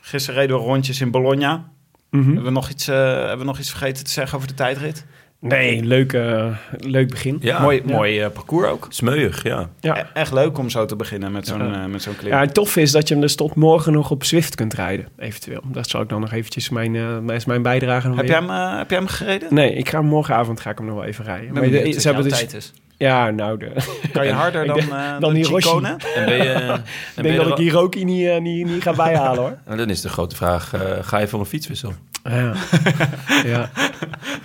Gisteren 0.01 0.39
reden 0.39 0.55
we 0.57 0.61
rondjes 0.63 1.01
in 1.01 1.11
Bologna. 1.11 1.69
Mhm. 2.09 2.25
Hebben, 2.25 2.43
we 2.43 2.49
nog 2.49 2.69
iets, 2.69 2.87
eh, 2.87 2.95
hebben 2.95 3.37
we 3.37 3.43
nog 3.45 3.59
iets 3.59 3.69
vergeten 3.69 4.03
te 4.03 4.11
zeggen 4.11 4.35
over 4.37 4.47
de 4.49 4.53
tijdrit? 4.53 5.05
Nee, 5.39 5.83
leuk, 5.83 6.13
eh, 6.13 6.45
leuk 6.77 7.09
begin. 7.09 7.37
Ja. 7.41 7.61
mooi 7.61 7.81
ja. 7.85 7.93
mooi 7.95 8.19
eh, 8.21 8.29
parcours 8.29 8.67
ook. 8.67 8.85
Smeuig, 8.89 9.43
ja. 9.43 9.69
Ja. 9.79 9.97
E- 9.99 10.05
echt 10.13 10.33
leuk 10.33 10.57
om 10.57 10.69
zo 10.69 10.85
te 10.85 10.95
beginnen 10.95 11.31
met 11.31 11.47
zo'n 11.47 11.67
Ja. 11.67 11.83
eh, 11.83 11.85
met 11.85 12.01
zo'n 12.01 12.15
klim. 12.15 12.31
Ja, 12.31 12.41
en 12.41 12.53
tof 12.53 12.75
is 12.75 12.91
dat 12.91 13.07
je 13.07 13.13
hem 13.13 13.23
dus 13.23 13.35
tot 13.35 13.55
morgen 13.55 13.93
nog 13.93 14.11
op 14.11 14.23
Zwift 14.23 14.55
kunt 14.55 14.73
rijden, 14.73 15.07
eventueel. 15.17 15.61
Dat 15.65 15.89
zal 15.89 16.01
ik 16.01 16.09
dan 16.09 16.21
nog 16.21 16.31
eventjes 16.31 16.69
mijn, 16.69 16.95
eh, 16.95 17.01
mijn- 17.19 17.37
is 17.37 17.45
mijn 17.45 17.61
bijdrage 17.61 18.07
nog 18.07 18.17
heb, 18.17 18.25
jij 18.27 18.35
hem, 18.39 18.49
heb 18.77 18.89
jij 18.89 18.99
hem 18.99 19.07
gereden? 19.07 19.53
Nee, 19.53 19.73
ik 19.73 19.89
ga 19.89 19.97
hem 19.99 20.07
morgenavond 20.07 20.59
ga 20.59 20.69
ik 20.69 20.77
hem 20.77 20.87
nog 20.87 20.95
wel 20.95 21.05
even 21.05 21.25
rijden. 21.25 21.53
Maar 21.53 21.69
de- 21.69 21.91
ze 21.99 22.07
hebben 22.07 22.23
dus, 22.23 22.37
tijd 22.37 22.53
is. 22.53 22.73
ja, 22.97 23.29
nou, 23.31 23.57
de, 23.57 23.71
Kan 24.11 24.25
je 24.25 24.31
harder 24.43 24.65
dan, 24.65 24.77
denk- 24.77 24.89
dan 24.89 25.19
dan 25.19 25.33
Hiroshi. 25.33 25.77
En 26.15 26.25
ben 26.25 26.37
je, 26.37 26.43
en 26.53 26.75
ik 26.75 26.81
ben 27.15 27.23
denk 27.23 27.27
je 27.35 27.39
dat 27.41 27.47
ik 27.47 27.55
die 27.55 27.71
Roki 27.71 28.03
niet, 28.05 28.39
niet, 28.41 28.67
niet 28.67 28.81
ga 28.81 28.93
bijhalen 28.93 29.39
hoor. 29.41 29.57
Nou, 29.65 29.77
dan 29.77 29.89
is 29.89 30.01
de 30.01 30.09
grote 30.09 30.35
vraag, 30.35 30.73
eh, 30.73 30.81
ga 31.01 31.17
je 31.17 31.27
voor 31.27 31.39
een 31.39 31.45
fietswissel? 31.45 31.93
Ja. 32.29 32.53
ja. 33.53 33.69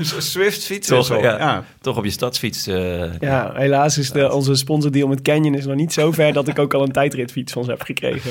Swift 0.01 0.65
fiets 0.65 0.89
Toch, 0.89 1.05
zo. 1.07 1.21
ja. 1.21 1.39
Ja. 1.39 1.65
Toch 1.81 1.97
op 1.97 2.05
je 2.05 2.11
stadsfiets? 2.11 2.67
eh, 2.67 3.19
ja, 3.19 3.53
helaas 3.55 3.99
is 3.99 4.11
de, 4.11 4.33
onze 4.33 4.55
sponsordeal 4.55 5.09
met 5.09 5.23
Canyon 5.23 5.55
is 5.55 5.67
nog 5.67 5.77
niet 5.77 5.93
zo 5.93 6.13
ver 6.13 6.33
dat 6.33 6.49
ik 6.49 6.59
ook 6.59 6.75
al 6.75 6.83
een 6.83 6.93
tijdritfiets 6.93 7.53
van 7.53 7.65
ze 7.65 7.71
heb 7.71 7.83
gekregen. 7.83 8.31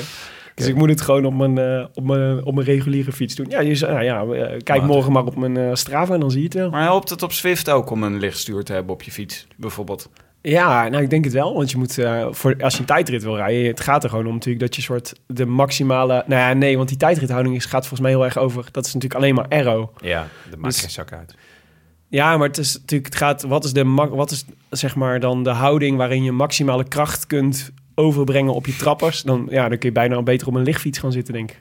Dus 0.54 0.66
ik 0.68 0.74
moet 0.74 0.88
het 0.88 1.00
gewoon 1.00 1.24
op 1.24 1.34
mijn, 1.34 1.58
eh, 1.58 1.84
op 1.94 2.04
mijn, 2.04 2.44
op 2.44 2.54
mijn 2.54 2.66
reguliere 2.66 3.12
fiets 3.12 3.34
doen. 3.34 3.46
Ja, 3.48 3.60
je, 3.60 3.78
nou 3.80 4.02
ja 4.04 4.20
eh, 4.22 4.58
kijk 4.62 4.78
Maar- 4.78 4.86
morgen 4.88 5.12
maar 5.12 5.24
op 5.24 5.36
mijn 5.36 5.56
eh, 5.56 5.70
Strava 5.74 6.14
en 6.14 6.20
dan 6.20 6.30
zie 6.30 6.38
je 6.40 6.44
het 6.44 6.54
wel. 6.54 6.70
Maar 6.70 6.82
helpt 6.82 7.10
het 7.10 7.22
op 7.22 7.32
Swift 7.32 7.70
ook 7.70 7.90
om 7.90 8.02
een 8.02 8.18
lichtstuur 8.18 8.62
te 8.64 8.72
hebben 8.72 8.92
op 8.94 9.02
je 9.02 9.10
fiets, 9.10 9.46
bijvoorbeeld? 9.56 10.08
Ja, 10.42 10.88
nou 10.88 11.02
ik 11.02 11.10
denk 11.10 11.24
het 11.24 11.32
wel. 11.32 11.54
Want 11.54 11.70
je 11.70 11.76
moet, 11.76 11.98
eh, 11.98 12.26
voor, 12.30 12.56
als 12.62 12.74
je 12.74 12.80
een 12.80 12.86
tijdrit 12.86 13.22
wil 13.22 13.36
rijden, 13.36 13.66
het 13.66 13.80
gaat 13.80 14.04
er 14.04 14.10
gewoon 14.10 14.26
om 14.26 14.32
natuurlijk 14.32 14.60
dat 14.64 14.76
je 14.76 14.82
soort 14.82 15.12
de 15.26 15.46
maximale... 15.46 16.24
Nou 16.26 16.40
ja, 16.40 16.52
nee, 16.52 16.76
want 16.76 16.88
die 16.88 16.98
tijdrithouding 16.98 17.56
is, 17.56 17.64
gaat 17.64 17.80
volgens 17.86 18.00
mij 18.00 18.10
heel 18.10 18.24
erg 18.24 18.38
over... 18.38 18.68
Dat 18.70 18.86
is 18.86 18.94
natuurlijk 18.94 19.20
alleen 19.20 19.34
maar 19.34 19.46
aero. 19.48 19.92
ja, 20.00 20.26
dat 20.50 20.58
maakt 20.58 20.74
Dus- 20.74 20.82
geen 20.82 20.90
zak 20.90 21.12
uit. 21.12 21.34
Ja, 22.08 22.36
maar 22.36 22.46
het 22.48 22.58
is 22.58 22.74
natuurlijk, 22.74 23.12
het 23.12 23.18
gaat, 23.22 23.42
wat 23.42 23.64
is 23.64 23.72
de, 23.72 23.84
wat 24.10 24.30
is 24.30 24.44
zeg 24.70 24.94
maar 24.96 25.20
dan 25.20 25.42
de 25.44 25.50
houding 25.50 25.96
waarin 25.96 26.22
je 26.22 26.32
maximale 26.32 26.84
kracht 26.84 27.26
kunt 27.26 27.70
overbrengen 28.00 28.54
op 28.54 28.66
je 28.66 28.76
trappers? 28.76 29.22
Dan, 29.22 29.46
ja, 29.50 29.68
dan 29.68 29.78
kun 29.78 29.88
je 29.88 29.94
bijna 29.94 30.22
beter 30.22 30.46
op 30.46 30.54
een 30.54 30.62
lichtfiets 30.62 30.98
gaan 30.98 31.12
zitten, 31.12 31.34
denk 31.34 31.50
ik. 31.50 31.60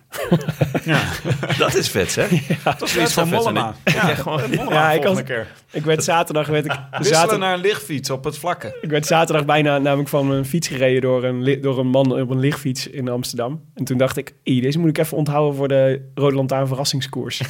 Ja, 0.85 1.01
Dat 1.57 1.75
is 1.75 1.89
vet, 1.89 2.15
hè? 2.15 2.25
dat 2.63 2.81
is 2.81 2.97
iets 2.97 3.13
van 3.13 3.29
Mollema. 3.29 3.75
Ja, 3.83 3.99
gewoon 4.01 4.41
Mollema 4.49 4.71
Ja, 4.73 4.91
ik 4.91 5.03
had- 5.03 5.23
keer. 5.23 5.47
Ik 5.71 5.85
werd 5.85 6.03
zaterdag, 6.03 6.47
werd 6.47 6.65
ik, 6.65 6.71
Wisselen 6.91 7.05
zaterdag, 7.05 7.39
naar 7.39 7.53
een 7.53 7.61
lichtfiets 7.61 8.09
op 8.09 8.23
het 8.23 8.37
vlakke. 8.37 8.77
ik 8.81 8.89
werd 8.89 9.05
zaterdag 9.05 9.45
bijna 9.45 9.77
namelijk 9.77 10.09
van 10.09 10.27
mijn 10.27 10.45
fiets 10.45 10.67
gereden 10.67 11.01
door 11.01 11.23
een, 11.23 11.61
door 11.61 11.79
een 11.79 11.87
man 11.87 12.21
op 12.21 12.29
een 12.29 12.39
lichtfiets 12.39 12.87
in 12.87 13.09
Amsterdam. 13.09 13.61
En 13.75 13.83
toen 13.83 13.97
dacht 13.97 14.17
ik, 14.17 14.33
"Ih, 14.43 14.61
deze 14.61 14.79
moet 14.79 14.89
ik 14.89 14.97
even 14.97 15.17
onthouden 15.17 15.55
voor 15.55 15.67
de 15.67 16.09
Rode 16.15 16.35
Lantaarn 16.35 16.67
verrassingskoers. 16.67 17.41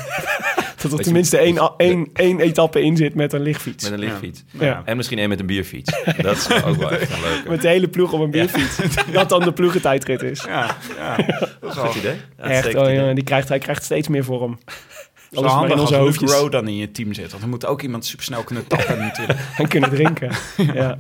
dat 0.90 0.92
er 0.92 0.98
je- 0.98 1.04
tenminste 1.04 1.38
één, 1.38 1.72
één, 1.78 2.10
één 2.14 2.40
etappe 2.40 2.82
in 2.82 2.98
zit 2.98 3.16
met 3.16 3.34
een 3.34 3.42
lichtfiets. 3.42 3.84
Met 3.84 3.94
een 3.94 4.00
lichtfiets. 4.00 4.44
Ja. 4.60 4.82
En 4.86 4.98
misschien 4.98 5.20
één 5.20 5.30
met 5.30 5.40
een 5.40 5.46
bierfiets. 5.46 5.94
Dat 6.22 6.36
is 6.38 6.64
ook 6.64 6.76
wel 6.76 6.92
echt 6.92 7.12
een 7.12 7.22
leuke. 7.22 7.50
Met 7.50 7.62
de 7.62 7.68
hele 7.68 7.88
ploeg 7.88 8.12
op 8.14 8.20
een 8.20 8.32
bierfiets. 8.32 8.78
dat 9.12 9.30
dan 9.30 9.42
de 9.42 9.54
ploegentijdrit 9.54 10.22
is. 10.22 10.44
Ja, 10.44 10.78
ja. 10.98 11.16
Dat 11.16 11.70
is 11.70 11.76
wel 11.76 11.86
Goed 11.86 11.96
idee. 11.96 12.16
Echt, 12.38 12.76
oh, 12.76 12.92
idee. 12.92 13.14
die 13.14 13.24
krijgt, 13.24 13.50
hij 13.50 13.60
krijgt 13.60 13.84
steeds 13.84 14.08
meer 14.08 14.24
vorm. 14.24 14.60
Zo 15.32 15.38
Alles 15.40 15.52
maar 15.52 15.62
in 15.64 15.68
handig 15.68 15.80
onze 15.80 15.96
als. 15.98 16.20
Luke 16.20 16.32
Rowe 16.34 16.50
dan 16.50 16.68
in 16.68 16.76
je 16.76 16.92
team 16.92 17.14
zit. 17.14 17.30
Want 17.30 17.42
dan 17.42 17.50
moet 17.50 17.66
ook 17.66 17.82
iemand 17.82 18.06
supersnel 18.06 18.44
kunnen 18.44 18.68
tappen 18.68 18.98
natuurlijk. 18.98 19.40
En 19.58 19.68
kunnen 19.68 19.90
drinken. 19.90 20.32
ja. 20.74 20.98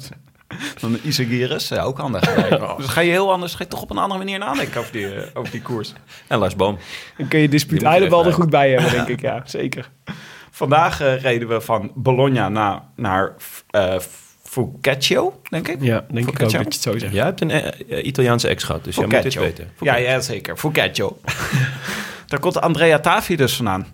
Dan 0.82 0.94
een 0.94 1.00
Isagiris, 1.04 1.72
eh, 1.72 1.86
ook 1.86 1.98
handig. 1.98 2.22
Dus 2.78 2.86
ga 2.88 3.02
je 3.02 3.12
heel 3.12 3.32
anders, 3.32 3.54
ga 3.56 3.64
je 3.64 3.70
toch 3.70 3.82
op 3.82 3.90
een 3.90 3.98
andere 3.98 4.18
manier 4.20 4.40
nadenken 4.40 4.80
over 4.80 4.92
die, 4.92 5.14
eh, 5.14 5.28
over 5.34 5.52
die 5.52 5.62
koers. 5.62 5.94
En 6.28 6.38
Lars 6.40 6.56
Boom. 6.56 6.78
Dan 7.18 7.28
kun 7.28 7.40
je 7.40 7.50
dispuut 7.50 7.80
Die 7.80 8.10
moet 8.10 8.26
er 8.26 8.34
goed 8.34 8.50
bij 8.50 8.70
hebben, 8.72 8.92
denk 8.92 9.08
ik. 9.18 9.22
Ja, 9.22 9.42
zeker. 9.46 9.90
Vandaag 10.52 11.02
eh, 11.02 11.22
reden 11.22 11.48
we 11.48 11.62
van 11.62 11.92
Bologna 11.96 12.50
naar, 12.50 12.82
naar 12.96 13.34
eh 13.70 13.96
Fucaccio, 14.44 15.42
denk 15.50 15.68
ik. 15.68 15.78
Ja, 15.82 16.06
denk 16.12 16.28
ik 16.28 16.30
ook 16.30 16.40
dat 16.40 16.52
je 16.52 16.58
het 16.58 16.76
zo 16.76 16.98
zegt. 16.98 17.14
Jij 17.14 17.24
hebt 17.24 17.42
een 17.42 18.08
Italiaanse 18.08 18.48
ex 18.48 18.64
gehad, 18.64 18.84
dus 18.84 18.96
jij 18.96 19.06
moet 19.06 19.24
dit 19.24 19.34
Focaccio. 19.34 19.42
weten. 19.42 19.72
Ja, 19.80 19.96
ja, 19.96 20.20
zeker. 20.20 20.58
Fucaccio. 20.58 21.20
Daar 22.28 22.40
komt 22.40 22.62
Andrea 22.62 23.00
Tavi 23.00 23.36
dus 23.36 23.56
vandaan. 23.56 23.88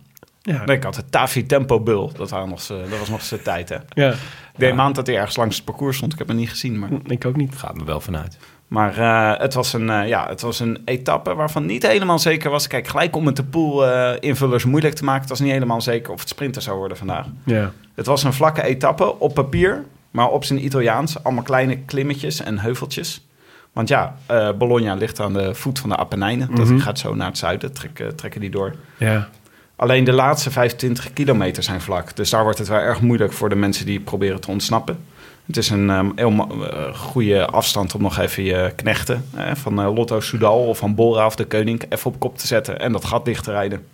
Ja. 0.47 0.65
Nee, 0.65 0.75
ik 0.77 0.83
had 0.83 0.95
het 0.95 1.11
Tavi 1.11 1.45
Tempo 1.45 1.79
Bull. 1.79 2.09
Dat, 2.17 2.29
waren 2.29 2.49
nog 2.49 2.61
z'n- 2.61 2.73
dat 2.89 2.99
was 2.99 3.09
nog 3.09 3.21
zijn 3.21 3.41
tijd, 3.41 3.69
hè. 3.69 3.75
Ja, 3.89 4.09
Ik 4.11 4.17
deed 4.57 4.69
een 4.69 4.75
maand 4.75 4.95
dat 4.95 5.07
hij 5.07 5.15
ergens 5.15 5.35
langs 5.35 5.55
het 5.55 5.65
parcours 5.65 5.97
stond. 5.97 6.11
Ik 6.13 6.17
heb 6.19 6.27
hem 6.27 6.37
niet 6.37 6.49
gezien, 6.49 6.79
maar... 6.79 6.89
ik 7.05 7.25
ook 7.25 7.35
niet. 7.35 7.55
Gaat 7.55 7.75
me 7.77 7.83
wel 7.83 7.99
vanuit. 8.01 8.37
Maar 8.67 8.97
eh, 8.97 9.39
het, 9.41 9.53
was 9.53 9.73
een, 9.73 9.89
eh, 9.89 10.07
ja, 10.07 10.27
het 10.27 10.41
was 10.41 10.59
een 10.59 10.81
etappe 10.85 11.33
waarvan 11.35 11.65
niet 11.65 11.87
helemaal 11.87 12.19
zeker 12.19 12.49
was. 12.49 12.67
Kijk, 12.67 12.87
gelijk 12.87 13.15
om 13.15 13.25
het 13.25 13.35
de 13.35 13.43
pool 13.43 13.87
eh, 13.87 14.11
invullers 14.19 14.65
moeilijk 14.65 14.95
te 14.95 15.03
maken. 15.03 15.21
Het 15.21 15.29
was 15.29 15.39
niet 15.39 15.51
helemaal 15.51 15.81
zeker 15.81 16.13
of 16.13 16.19
het 16.19 16.29
sprinter 16.29 16.61
zou 16.61 16.77
worden 16.77 16.97
vandaag. 16.97 17.25
Ja. 17.43 17.71
Het 17.95 18.05
was 18.05 18.23
een 18.23 18.33
vlakke 18.33 18.63
etappe 18.63 19.19
op 19.19 19.33
papier, 19.33 19.83
maar 20.11 20.29
op 20.29 20.43
zijn 20.43 20.65
Italiaans. 20.65 21.23
Allemaal 21.23 21.43
kleine 21.43 21.77
klimmetjes 21.77 22.41
en 22.41 22.59
heuveltjes. 22.59 23.25
Want 23.73 23.87
ja, 23.87 24.15
eh, 24.25 24.49
Bologna 24.57 24.93
ligt 24.93 25.19
aan 25.19 25.33
de 25.33 25.55
voet 25.55 25.79
van 25.79 25.89
de 25.89 25.97
Apennijnen. 25.97 26.55
Dat 26.55 26.67
Mhm. 26.67 26.79
gaat 26.79 26.99
zo 26.99 27.15
naar 27.15 27.27
het 27.27 27.37
zuiden, 27.37 27.73
trekken, 27.73 28.15
trekken 28.15 28.41
die 28.41 28.49
door. 28.49 28.75
Ja. 28.97 29.29
Alleen 29.75 30.03
de 30.03 30.11
laatste 30.11 30.51
25 30.51 31.13
kilometer 31.13 31.63
zijn 31.63 31.81
vlak. 31.81 32.15
Dus 32.15 32.29
daar 32.29 32.43
wordt 32.43 32.57
het 32.57 32.67
wel 32.67 32.79
erg 32.79 33.01
moeilijk 33.01 33.33
voor 33.33 33.49
de 33.49 33.55
mensen 33.55 33.85
die 33.85 33.99
proberen 33.99 34.41
te 34.41 34.51
ontsnappen. 34.51 34.97
Het 35.45 35.57
is 35.57 35.69
een 35.69 35.89
ehm, 35.89 36.09
heel 36.15 36.31
eh, 36.31 36.95
goede 36.95 37.45
afstand 37.45 37.95
om 37.95 38.01
nog 38.01 38.17
even 38.19 38.43
je 38.43 38.71
knechten 38.75 39.25
eh, 39.35 39.55
van 39.55 39.81
eh, 39.81 39.93
Lotto 39.93 40.19
Soudal 40.19 40.67
of 40.67 40.77
van 40.77 40.95
Bora 40.95 41.25
of 41.25 41.35
de 41.35 41.45
Koning 41.45 41.85
even 41.89 42.11
op 42.11 42.19
kop 42.19 42.37
te 42.37 42.47
zetten 42.47 42.79
en 42.79 42.91
dat 42.91 43.05
gat 43.05 43.25
dicht 43.25 43.43
te 43.43 43.51
rijden. 43.51 43.85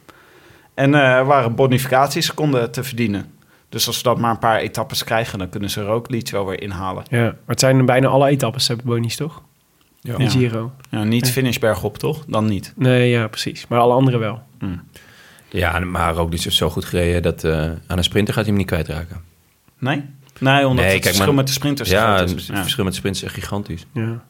En 0.74 0.96
eh, 0.96 1.02
er 1.02 1.26
waren 1.26 1.56
bonificatieseconden 1.56 2.72
te 2.72 2.84
verdienen. 2.84 3.32
Dus 3.70 3.88
als 3.88 3.98
ze 3.98 4.04
dat 4.04 4.18
maar 4.18 4.32
een 4.32 4.40
paar 4.40 4.60
etappes 4.60 5.04
krijgen, 5.04 5.40
dan 5.40 5.50
kunnen 5.50 5.70
ze 5.70 5.84
Roglic 5.84 6.30
wel 6.30 6.46
weer 6.46 6.62
inhalen. 6.62 7.04
ja. 7.10 7.24
Maar 7.24 7.36
het 7.46 7.60
zijn 7.60 7.86
bijna 7.86 8.08
alle 8.08 8.30
etappes, 8.30 8.68
hebben 8.68 8.86
bonies 8.86 9.16
toch? 9.16 9.42
Ja. 10.02 10.18
In 10.18 10.30
Giro. 10.30 10.72
Ja, 10.90 11.04
niet 11.04 11.32
finishberg 11.32 11.84
op, 11.84 11.98
toch? 11.98 12.24
Dan 12.28 12.46
niet. 12.46 12.74
Nee, 12.76 13.10
ja, 13.10 13.28
precies. 13.28 13.68
Maar 13.68 13.80
alle 13.80 13.94
anderen 13.94 14.20
wel. 14.20 14.42
Ja, 15.52 15.80
maar 15.80 16.18
ook 16.18 16.30
niet 16.30 16.42
zo 16.42 16.70
goed 16.70 16.86
gereden 16.86 17.22
dat 17.22 17.44
eh, 17.44 17.54
aan 17.88 17.98
een 17.98 18.04
sprinter 18.04 18.34
gaat 18.34 18.44
hij 18.46 18.52
hem 18.54 18.62
niet 18.62 18.72
kwijtraken. 18.72 19.22
Nee? 19.80 20.04
Nee, 20.40 20.68
omdat 20.68 20.86
Nee, 20.86 20.94
het 20.94 20.94
kijk, 20.94 21.04
verschil 21.04 21.26
maar- 21.26 21.36
met 21.36 21.48
de 21.48 21.54
sprinters 21.54 21.90
Ja, 21.90 22.16
het 22.20 22.36
is. 22.36 22.48
Ja. 22.48 22.56
verschil 22.62 22.84
met 22.84 22.94
de 22.94 23.00
sprinters 23.00 23.24
is 23.26 23.32
echt 23.32 23.40
gigantisch. 23.44 23.86
Ja. 23.94 24.24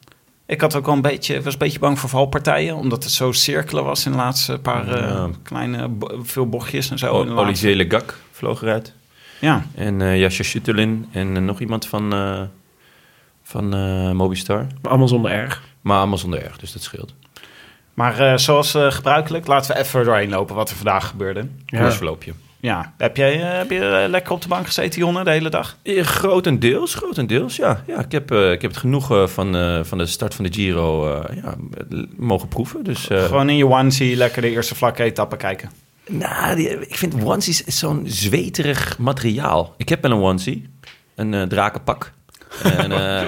Ik 0.46 0.60
had 0.60 0.76
ook 0.76 0.86
wel 0.86 0.94
een 0.94 1.00
beetje, 1.02 1.42
was 1.42 1.52
een 1.52 1.58
beetje 1.58 1.78
bang 1.78 1.98
voor 1.98 2.08
valpartijen, 2.08 2.76
omdat 2.76 3.04
het 3.04 3.12
zo 3.12 3.32
cirkelen 3.32 3.84
was 3.84 4.04
in 4.06 4.10
de 4.12 4.16
laatste 4.18 4.58
paar 4.58 4.88
eh, 4.88 5.24
kleine, 5.42 5.90
veel 6.22 6.48
bochtjes 6.48 6.90
en 6.90 6.98
zo. 6.98 7.06
O- 7.12 7.20
in 7.20 7.26
de 7.26 7.32
laatste- 7.32 7.66
Olivier 7.66 7.90
Gac 7.90 8.18
vloog 8.32 8.62
eruit. 8.62 8.92
Ja, 9.40 9.64
En 9.74 10.02
eh 10.02 10.18
Jascha 10.20 10.42
Schutterlin 10.42 11.06
en 11.12 11.44
nog 11.44 11.60
iemand 11.60 11.86
van, 11.86 12.12
eh 12.12 12.40
van 13.42 13.74
eh 13.74 14.10
Mobistar. 14.10 14.66
Maar 14.80 14.90
allemaal 14.90 15.08
zonder 15.08 15.30
erg. 15.30 15.62
Maar 15.80 15.98
allemaal 15.98 16.18
zonder 16.18 16.42
erg, 16.42 16.58
dus 16.58 16.72
dat 16.72 16.82
scheelt. 16.82 17.14
Maar 17.94 18.18
eh, 18.20 18.36
zoals 18.36 18.74
eh, 18.74 18.90
gebruikelijk, 18.90 19.46
laten 19.46 19.74
we 19.74 19.80
even 19.80 20.04
doorheen 20.04 20.30
lopen 20.30 20.54
wat 20.54 20.70
er 20.70 20.76
vandaag 20.76 21.08
gebeurde. 21.08 21.46
Ja. 21.66 21.80
Koersverloopje. 21.80 22.32
Ja, 22.60 22.94
heb 22.98 23.16
jij 23.16 23.40
eh, 23.42 23.58
heb 23.58 23.70
je 23.70 24.06
lekker 24.08 24.32
op 24.32 24.42
de 24.42 24.48
bank 24.48 24.66
gezeten, 24.66 25.00
Jonne, 25.00 25.24
de 25.24 25.30
hele 25.30 25.48
dag? 25.50 25.76
Grotendeels, 25.84 26.94
grotendeels, 26.94 27.56
ja. 27.56 27.84
ja 27.86 27.98
ik, 27.98 28.12
heb, 28.12 28.30
eh, 28.30 28.50
ik 28.52 28.62
heb 28.62 28.70
het 28.70 28.80
genoegen 28.80 29.30
van, 29.30 29.56
eh, 29.56 29.80
van 29.82 29.98
de 29.98 30.06
start 30.06 30.34
van 30.34 30.44
de 30.44 30.52
Giro 30.52 31.14
eh, 31.22 31.36
ja, 31.42 31.54
mogen 32.16 32.48
proeven. 32.48 32.84
Dus, 32.84 33.08
eh, 33.08 33.24
Gewoon 33.24 33.48
in 33.48 33.56
je 33.56 33.66
onesie 33.66 34.16
lekker 34.16 34.42
de 34.42 34.50
eerste 34.50 34.74
vlakke 34.74 35.02
etappe 35.02 35.36
kijken. 35.36 35.70
Nou, 36.08 36.56
die- 36.56 36.68
ik 36.88 36.96
vind 36.96 37.24
onesies 37.24 37.64
is 37.64 37.78
zo'n 37.78 38.02
zweterig 38.06 38.98
materiaal. 38.98 39.74
Ik 39.76 39.88
heb 39.88 40.02
wel 40.02 40.10
een 40.10 40.22
onesie, 40.22 40.68
een 41.14 41.34
eh, 41.34 41.42
drakenpak. 41.42 42.12
En, 42.62 42.92
eh, 42.92 43.26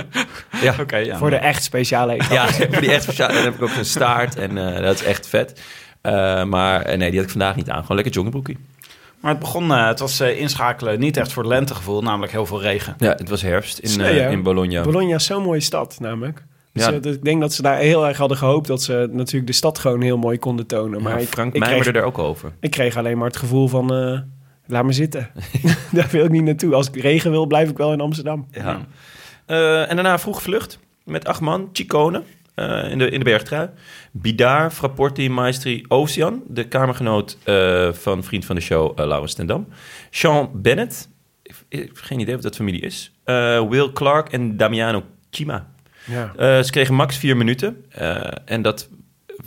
ja. 0.62 1.16
Voor 1.18 1.30
de 1.30 1.36
echt 1.36 1.62
speciale 1.62 2.12
ja, 2.30 2.48
voor 2.48 2.80
die 2.80 2.92
echt 2.92 3.02
speciaal. 3.02 3.28
En 3.28 3.34
dan 3.34 3.44
heb 3.44 3.54
ik 3.54 3.62
ook 3.62 3.76
een 3.76 3.84
staart 3.84 4.36
en 4.36 4.76
eh, 4.76 4.82
dat 4.82 4.94
is 4.94 5.02
echt 5.02 5.26
vet. 5.28 5.60
Eh, 6.00 6.44
maar 6.44 6.96
nee, 6.96 7.08
die 7.10 7.18
had 7.18 7.24
ik 7.24 7.30
vandaag 7.30 7.56
niet 7.56 7.70
aan. 7.70 7.80
Gewoon 7.80 7.96
lekker 7.96 8.14
joggingbroekie. 8.14 8.58
Maar 9.20 9.30
het 9.32 9.40
begon, 9.42 9.72
eh, 9.72 9.86
het 9.86 9.98
was 9.98 10.20
eh, 10.20 10.40
inschakelen 10.40 11.00
niet 11.00 11.16
echt 11.16 11.32
voor 11.32 11.42
het 11.42 11.52
lentegevoel, 11.52 12.02
namelijk 12.02 12.32
heel 12.32 12.46
veel 12.46 12.60
regen. 12.62 12.94
Ja, 12.98 13.10
het 13.10 13.28
was 13.28 13.42
herfst 13.42 13.78
in, 13.78 14.00
in 14.30 14.42
Bologna. 14.42 14.82
Bologna 14.82 15.14
is 15.14 15.24
zo'n 15.24 15.42
mooie 15.42 15.60
stad, 15.60 15.96
namelijk. 16.00 16.44
Dus, 16.72 16.84
Ja. 16.84 16.92
ik 16.92 17.24
denk 17.24 17.40
dat 17.40 17.52
ze 17.52 17.62
daar 17.62 17.78
heel 17.78 18.06
erg 18.06 18.16
hadden 18.16 18.36
gehoopt 18.36 18.66
dat 18.66 18.82
ze 18.82 19.08
natuurlijk 19.12 19.46
de 19.46 19.52
stad 19.52 19.78
gewoon 19.78 20.00
heel 20.00 20.18
mooi 20.18 20.38
konden 20.38 20.66
tonen. 20.66 21.02
Maar 21.02 21.20
Frank 21.20 21.54
ik, 21.54 21.60
mijmerde 21.60 21.90
kreeg, 21.90 22.02
er 22.02 22.08
ook 22.08 22.18
over. 22.18 22.52
ik 22.60 22.70
kreeg 22.70 22.96
alleen 22.96 23.18
maar 23.18 23.26
het 23.26 23.36
gevoel 23.36 23.68
van, 23.68 23.94
eh, 23.94 24.18
laat 24.66 24.84
me 24.84 24.92
zitten. 24.92 25.30
daar 25.92 26.08
wil 26.10 26.24
ik 26.24 26.30
niet 26.30 26.44
naartoe. 26.44 26.74
Als 26.74 26.88
ik 26.88 26.96
regen 26.96 27.30
wil, 27.30 27.46
blijf 27.46 27.70
ik 27.70 27.76
wel 27.76 27.92
in 27.92 28.00
Amsterdam. 28.00 28.46
Ja. 28.50 28.80
Eh, 29.46 29.90
en 29.90 29.96
daarna 29.96 30.18
vroeg 30.18 30.42
vlucht 30.42 30.78
met 31.04 31.26
acht 31.26 31.40
man. 31.40 31.68
Chicone 31.72 32.22
eh, 32.54 32.90
in, 32.90 32.98
de, 32.98 33.10
in 33.10 33.18
de 33.18 33.24
bergtrui. 33.24 33.68
Bidar, 34.10 34.70
Frapporti, 34.70 35.30
Maestri, 35.30 35.84
Ocean. 35.88 36.42
De 36.46 36.68
kamergenoot 36.68 37.38
eh, 37.44 37.92
van 37.92 38.24
vriend 38.24 38.44
van 38.44 38.56
de 38.56 38.62
show, 38.62 38.98
Laurens 38.98 39.34
ten 39.34 39.46
Dam. 39.46 39.68
Sean 40.10 40.50
Bennett. 40.54 41.08
Ik, 41.42 41.54
ik 41.68 41.78
heb 41.78 41.96
geen 41.96 42.20
idee 42.20 42.34
wat 42.34 42.42
dat 42.42 42.56
familie 42.56 42.80
is. 42.80 43.12
Will 43.68 43.92
Clark 43.92 44.28
en 44.28 44.56
Damiano 44.56 45.02
Chima. 45.30 45.72
Ja. 46.04 46.62
Ze 46.62 46.70
kregen 46.70 46.94
max 46.94 47.16
vier 47.16 47.36
minuten. 47.36 47.84
En 48.44 48.62
dat, 48.62 48.88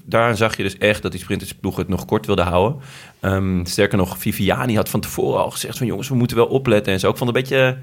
daaraan 0.03 0.37
zag 0.37 0.57
je 0.57 0.63
dus 0.63 0.77
echt 0.77 1.01
dat 1.01 1.11
die 1.11 1.21
sprintersploeg 1.21 1.75
het 1.75 1.87
nog 1.87 2.05
kort 2.05 2.25
wilde 2.25 2.41
houden. 2.41 2.81
Ehm, 3.19 3.65
sterker 3.65 3.97
nog, 3.97 4.17
Viviani 4.17 4.75
had 4.75 4.89
van 4.89 4.99
tevoren 4.99 5.41
al 5.41 5.51
gezegd 5.51 5.77
van... 5.77 5.87
jongens, 5.87 6.09
we 6.09 6.15
moeten 6.15 6.37
wel 6.37 6.45
opletten 6.45 6.93
en 6.93 6.99
zo. 6.99 7.09
Ik 7.09 7.17
vond 7.17 7.29
het 7.29 7.37
een 7.37 7.43
beetje, 7.43 7.77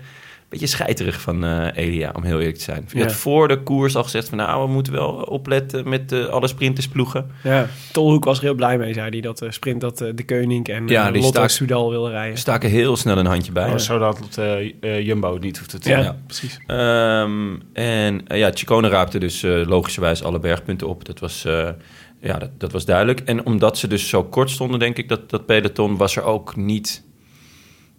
beetje 0.61 0.77
scheiterig 0.77 1.21
van 1.21 1.45
eh, 1.45 1.67
Elia, 1.85 2.13
om 2.17 2.23
heel 2.23 2.39
eerlijk 2.39 2.57
te 2.57 2.63
zijn. 2.63 2.85
Hij 2.91 3.01
Ja. 3.01 3.07
had 3.07 3.15
voor 3.17 3.49
de 3.49 3.63
koers 3.63 3.97
al 3.97 4.03
gezegd 4.03 4.29
van... 4.29 4.39
nou, 4.39 4.67
we 4.67 4.73
moeten 4.73 4.93
wel 4.93 5.09
opletten 5.13 5.89
met 5.89 6.13
eh, 6.13 6.25
alle 6.27 6.49
sprintersploegen. 6.49 7.31
Ja, 7.43 7.67
Tolhoek 7.93 8.25
was 8.25 8.39
er 8.39 8.45
heel 8.45 8.55
blij 8.55 8.79
mee, 8.79 8.93
zei 8.95 9.09
hij, 9.11 9.21
dat 9.21 9.39
de 9.39 9.53
sprint 9.53 9.81
dat 9.81 9.99
de 9.99 10.25
Koning 10.27 10.69
en 10.69 10.87
Ja, 10.89 11.05
ja, 11.07 11.11
die 11.11 11.23
Lotto 11.23 11.39
staak- 11.39 11.51
Soudal 11.51 11.91
wilden 11.91 12.11
rijden. 12.11 12.39
Staken 12.39 12.71
heel 12.71 12.97
snel 12.97 13.19
een 13.19 13.27
handje 13.27 13.53
bij. 13.53 13.71
Oh, 13.71 13.77
zodat 13.79 14.19
het, 14.19 14.39
eh, 14.39 14.73
eh, 14.81 15.07
Jumbo 15.07 15.33
het 15.33 15.43
niet 15.43 15.59
hoeft 15.59 15.83
te 15.83 15.89
Ja, 15.91 15.97
doen. 15.97 16.05
Ja. 16.05 16.17
precies. 16.27 16.59
Ehm, 16.67 17.55
en 17.73 18.25
ja, 18.27 18.51
Chicone 18.55 18.89
raapte 18.89 19.19
dus 19.19 19.43
eh, 19.43 19.67
logischerwijs 19.67 20.23
alle 20.25 20.39
bergpunten 20.39 20.89
op. 20.89 21.05
Dat 21.05 21.19
was, 21.21 21.45
eh, 21.45 21.69
ja, 22.21 22.39
dat, 22.39 22.51
dat 22.59 22.73
was 22.73 22.85
duidelijk. 22.85 23.21
En 23.21 23.47
omdat 23.47 23.79
ze 23.79 23.89
dus 23.89 24.09
zo 24.09 24.25
kort 24.25 24.51
stonden, 24.51 24.79
denk 24.79 24.97
ik, 24.99 25.09
dat, 25.09 25.31
dat 25.31 25.47
peloton 25.47 25.97
was 25.97 26.17
er 26.17 26.23
ook 26.23 26.57
niet... 26.57 27.05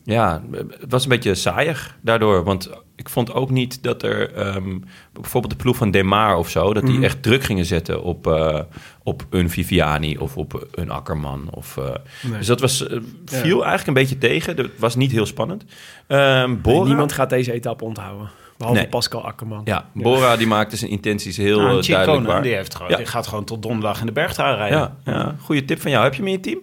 Ja, 0.07 0.41
het 0.79 0.89
was 0.91 1.03
een 1.03 1.09
beetje 1.09 1.35
saaiig 1.35 1.97
daardoor. 2.01 2.43
Want 2.43 2.69
ik 2.95 3.09
vond 3.09 3.33
ook 3.33 3.49
niet 3.49 3.83
dat 3.83 4.03
er 4.03 4.33
ehm, 4.33 4.77
bijvoorbeeld 5.13 5.53
de 5.53 5.59
ploeg 5.63 5.75
van 5.77 5.91
Demar 5.91 6.35
of 6.37 6.49
zo... 6.49 6.73
dat 6.73 6.85
die 6.85 6.93
Mhm. 6.95 7.03
echt 7.03 7.23
druk 7.23 7.43
gingen 7.43 7.65
zetten 7.65 8.03
op, 8.03 8.27
eh, 8.27 8.59
op 9.03 9.25
een 9.29 9.49
Viviani 9.49 10.17
of 10.17 10.37
op 10.37 10.67
een 10.71 10.89
Akkerman. 10.89 11.47
Of, 11.51 11.77
eh, 11.77 11.83
Nee. 12.29 12.37
Dus 12.37 12.47
dat 12.47 12.59
was, 12.59 12.87
eh, 12.87 12.97
viel 13.25 13.55
eigenlijk 13.65 13.87
een 13.87 13.93
beetje 13.93 14.17
tegen. 14.17 14.55
Het 14.57 14.69
was 14.79 14.95
niet 14.95 15.11
heel 15.11 15.25
spannend. 15.25 15.63
Ehm 16.07 16.55
Nee, 16.63 16.81
niemand 16.83 17.11
gaat 17.11 17.29
deze 17.29 17.51
etappe 17.51 17.83
onthouden. 17.83 18.29
Behalve 18.57 18.79
Nee. 18.79 18.89
Pascal 18.89 19.25
Akkerman. 19.25 19.61
ja, 19.65 19.89
Bora 19.93 20.35
die 20.37 20.47
maakte 20.47 20.77
zijn 20.77 20.91
intenties 20.91 21.37
heel 21.37 21.59
Nou, 21.59 21.81
duidelijk 21.85 22.27
waar. 22.27 22.41
die, 22.41 22.53
heeft 22.53 22.75
gewoon, 22.75 22.91
Ja. 22.91 22.97
die 22.97 23.05
gaat 23.05 23.27
gewoon 23.27 23.43
tot 23.45 23.61
donderdag 23.61 23.99
in 23.99 24.05
de 24.05 24.11
bergtrui 24.11 24.55
rijden. 24.55 24.77
Ja, 24.77 24.95
ja, 25.13 25.35
goede 25.41 25.65
tip 25.65 25.81
van 25.81 25.91
jou. 25.91 26.03
Heb 26.03 26.13
je 26.13 26.19
hem 26.19 26.27
in 26.27 26.33
je 26.33 26.39
team? 26.39 26.59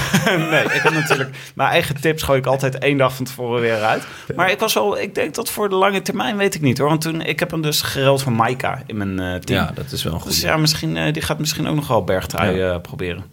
nee, 0.50 0.64
ik 0.64 0.80
heb 0.82 0.92
natuurlijk 0.92 1.30
mijn 1.54 1.70
eigen 1.70 2.00
tips 2.00 2.22
gooi 2.22 2.38
ik 2.38 2.46
altijd 2.46 2.78
één 2.78 2.96
dag 2.96 3.14
van 3.14 3.24
tevoren 3.24 3.60
weer 3.60 3.82
uit. 3.82 4.06
Maar 4.36 4.50
ik 4.50 4.58
was 4.58 4.74
wel, 4.74 4.98
ik 4.98 5.14
denk 5.14 5.34
dat 5.34 5.50
voor 5.50 5.68
de 5.68 5.74
lange 5.74 6.02
termijn 6.02 6.36
weet 6.36 6.54
ik 6.54 6.60
niet 6.60 6.78
hoor. 6.78 6.88
Want 6.88 7.00
toen, 7.00 7.20
ik 7.20 7.40
heb 7.40 7.50
hem 7.50 7.62
dus 7.62 7.82
gereld 7.82 8.22
voor 8.22 8.32
Maika 8.32 8.82
in 8.86 8.96
mijn 8.96 9.20
eh, 9.20 9.40
team. 9.40 9.60
Ja, 9.60 9.72
dat 9.74 9.92
is 9.92 10.02
wel 10.02 10.12
een 10.12 10.20
goede. 10.20 10.34
dus 10.34 10.44
ja, 10.44 10.56
misschien, 10.56 10.96
eh, 10.96 11.12
die 11.12 11.22
gaat 11.22 11.38
misschien 11.38 11.68
ook 11.68 11.74
nog 11.74 11.88
wel 11.88 12.04
bergtrui 12.04 12.60
eh, 12.60 12.80
proberen. 12.80 13.24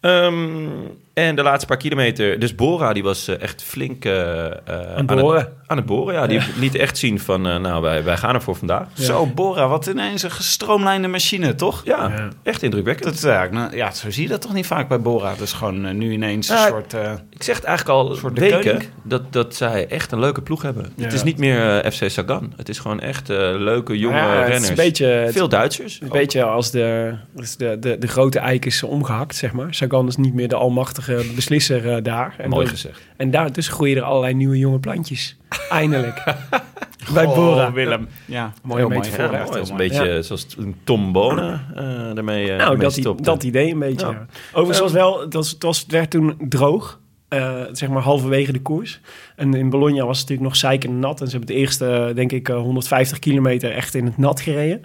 Ehm, 0.00 0.68
en 1.12 1.34
de 1.36 1.42
laatste 1.42 1.66
paar 1.66 1.76
kilometer. 1.76 2.38
Dus 2.38 2.54
Bora 2.54 2.92
die 2.92 3.02
was 3.02 3.28
eh, 3.28 3.40
echt 3.42 3.62
flink 3.62 4.04
eh, 4.04 4.46
eh, 4.46 4.52
aan, 4.96 5.06
boren. 5.06 5.38
Het, 5.40 5.48
aan 5.66 5.76
het 5.76 5.86
boren. 5.86 6.14
Ja, 6.14 6.26
die 6.26 6.40
liet 6.58 6.74
echt 6.74 6.98
zien 6.98 7.20
van, 7.20 7.42
nou, 7.42 7.82
wij, 7.82 8.04
wij 8.04 8.16
gaan 8.16 8.34
er 8.34 8.42
voor 8.42 8.56
vandaag. 8.56 8.86
Zo, 8.94 9.26
Bora, 9.26 9.68
wat 9.68 9.86
ineens 9.86 10.22
een 10.22 10.30
gestroomlijnde 10.30 11.08
machine, 11.08 11.54
toch? 11.54 11.82
Ja, 11.84 12.08
Ja. 12.08 12.28
echt 12.42 12.62
indrukwekkend. 12.62 13.22
Dat, 13.22 13.32
ja, 13.32 13.48
nou, 13.50 13.76
ja, 13.76 13.90
zo 13.90 14.10
zie 14.10 14.22
je 14.22 14.28
dat 14.28 14.40
toch 14.40 14.52
niet 14.52 14.66
vaak 14.66 14.88
bij 14.88 15.00
Bora. 15.00 15.34
Dus 15.38 15.52
gewoon 15.52 15.98
nu 15.98 16.12
ineens 16.12 16.48
een 16.48 16.58
soort... 16.58 16.94
Ik 17.30 17.42
zeg 17.42 17.56
het 17.56 17.64
eigenlijk 17.64 17.98
al 17.98 18.14
soort 18.14 18.34
de 18.34 18.40
weken 18.40 18.82
dat, 19.02 19.32
dat 19.32 19.54
zij 19.54 19.86
echt 19.88 20.12
een 20.12 20.20
leuke 20.20 20.42
ploeg 20.42 20.62
hebben. 20.62 20.92
Ja. 20.96 21.04
Het 21.04 21.12
is 21.12 21.22
niet 21.22 21.38
meer 21.38 21.92
FC 21.92 22.10
Sagan. 22.10 22.52
Het 22.56 22.68
is 22.68 22.78
gewoon 22.78 23.00
echt 23.00 23.28
leuke 23.28 23.98
jonge 23.98 24.16
Ja, 24.16 24.28
het 24.30 24.42
is 24.42 24.48
renners. 24.48 24.68
een 24.68 24.74
beetje, 24.74 25.28
Veel 25.32 25.48
Duitsers. 25.48 26.00
een 26.00 26.08
beetje 26.08 26.42
als 26.42 26.70
de, 26.70 27.14
als 27.36 27.56
de, 27.56 27.76
de, 27.80 27.98
de 27.98 28.06
grote 28.06 28.38
eik 28.38 28.64
is 28.64 28.82
omgehakt, 28.82 29.36
zeg 29.36 29.52
maar. 29.52 29.74
Sagan 29.74 29.89
is 29.98 30.16
niet 30.16 30.34
meer 30.34 30.48
de 30.48 30.54
almachtige 30.56 31.24
beslisser 31.34 31.92
eh, 31.96 32.02
daar. 32.02 32.34
En, 32.38 32.48
Mooi 32.48 32.64
dan- 32.64 32.74
gezegd. 32.74 33.00
en 33.16 33.30
daartussen 33.30 33.74
groeien 33.74 33.96
er 33.96 34.02
allerlei 34.02 34.34
nieuwe 34.34 34.58
jonge 34.58 34.78
plantjes. 34.78 35.36
Eindelijk. 35.70 36.22
Bij 37.14 37.24
oh, 37.26 37.34
Bora. 37.34 37.72
Willem. 37.72 38.08
Ja, 38.24 38.52
Mooie 38.62 38.80
heel 38.80 38.88
metafoor, 38.88 39.24
mooi. 39.30 39.36
Het 39.36 39.48
is 39.48 39.54
heel 39.54 39.62
een 39.62 39.68
mooi. 39.68 39.88
beetje 39.88 40.04
Ja. 40.04 40.22
zoals 40.22 40.44
toen 40.44 40.76
Tom 40.84 41.12
Bonen 41.12 41.66
eh 41.76 42.14
daarmee, 42.14 42.50
eh 42.52 42.58
Nou, 42.58 42.78
dat, 42.78 42.92
stopte. 42.92 43.22
dat 43.22 43.42
idee 43.42 43.72
een 43.72 43.78
beetje. 43.78 44.06
Ja. 44.06 44.12
Ja. 44.12 44.26
Overigens 44.50 44.78
was 44.80 44.92
wel, 44.92 45.20
het, 45.20 45.32
was, 45.34 45.50
het, 45.50 45.62
was, 45.62 45.80
het 45.80 45.90
werd 45.90 46.10
toen 46.10 46.34
droog, 46.48 47.00
eh, 47.28 47.62
zeg 47.72 47.88
maar 47.88 48.02
halverwege 48.02 48.52
de 48.52 48.60
koers. 48.62 49.00
En 49.36 49.54
in 49.54 49.70
Bologna 49.70 50.04
was 50.06 50.18
het 50.18 50.28
natuurlijk 50.28 50.48
nog 50.48 50.56
zeikend 50.56 50.94
nat. 50.94 51.20
En 51.20 51.26
ze 51.26 51.36
hebben 51.36 51.54
de 51.54 51.60
eerste, 51.60 52.12
denk 52.14 52.32
ik, 52.32 52.48
eh, 52.48 52.56
150 52.56 53.18
kilometer 53.18 53.72
echt 53.72 53.94
in 53.94 54.04
het 54.04 54.16
nat 54.18 54.40
gereden. 54.40 54.84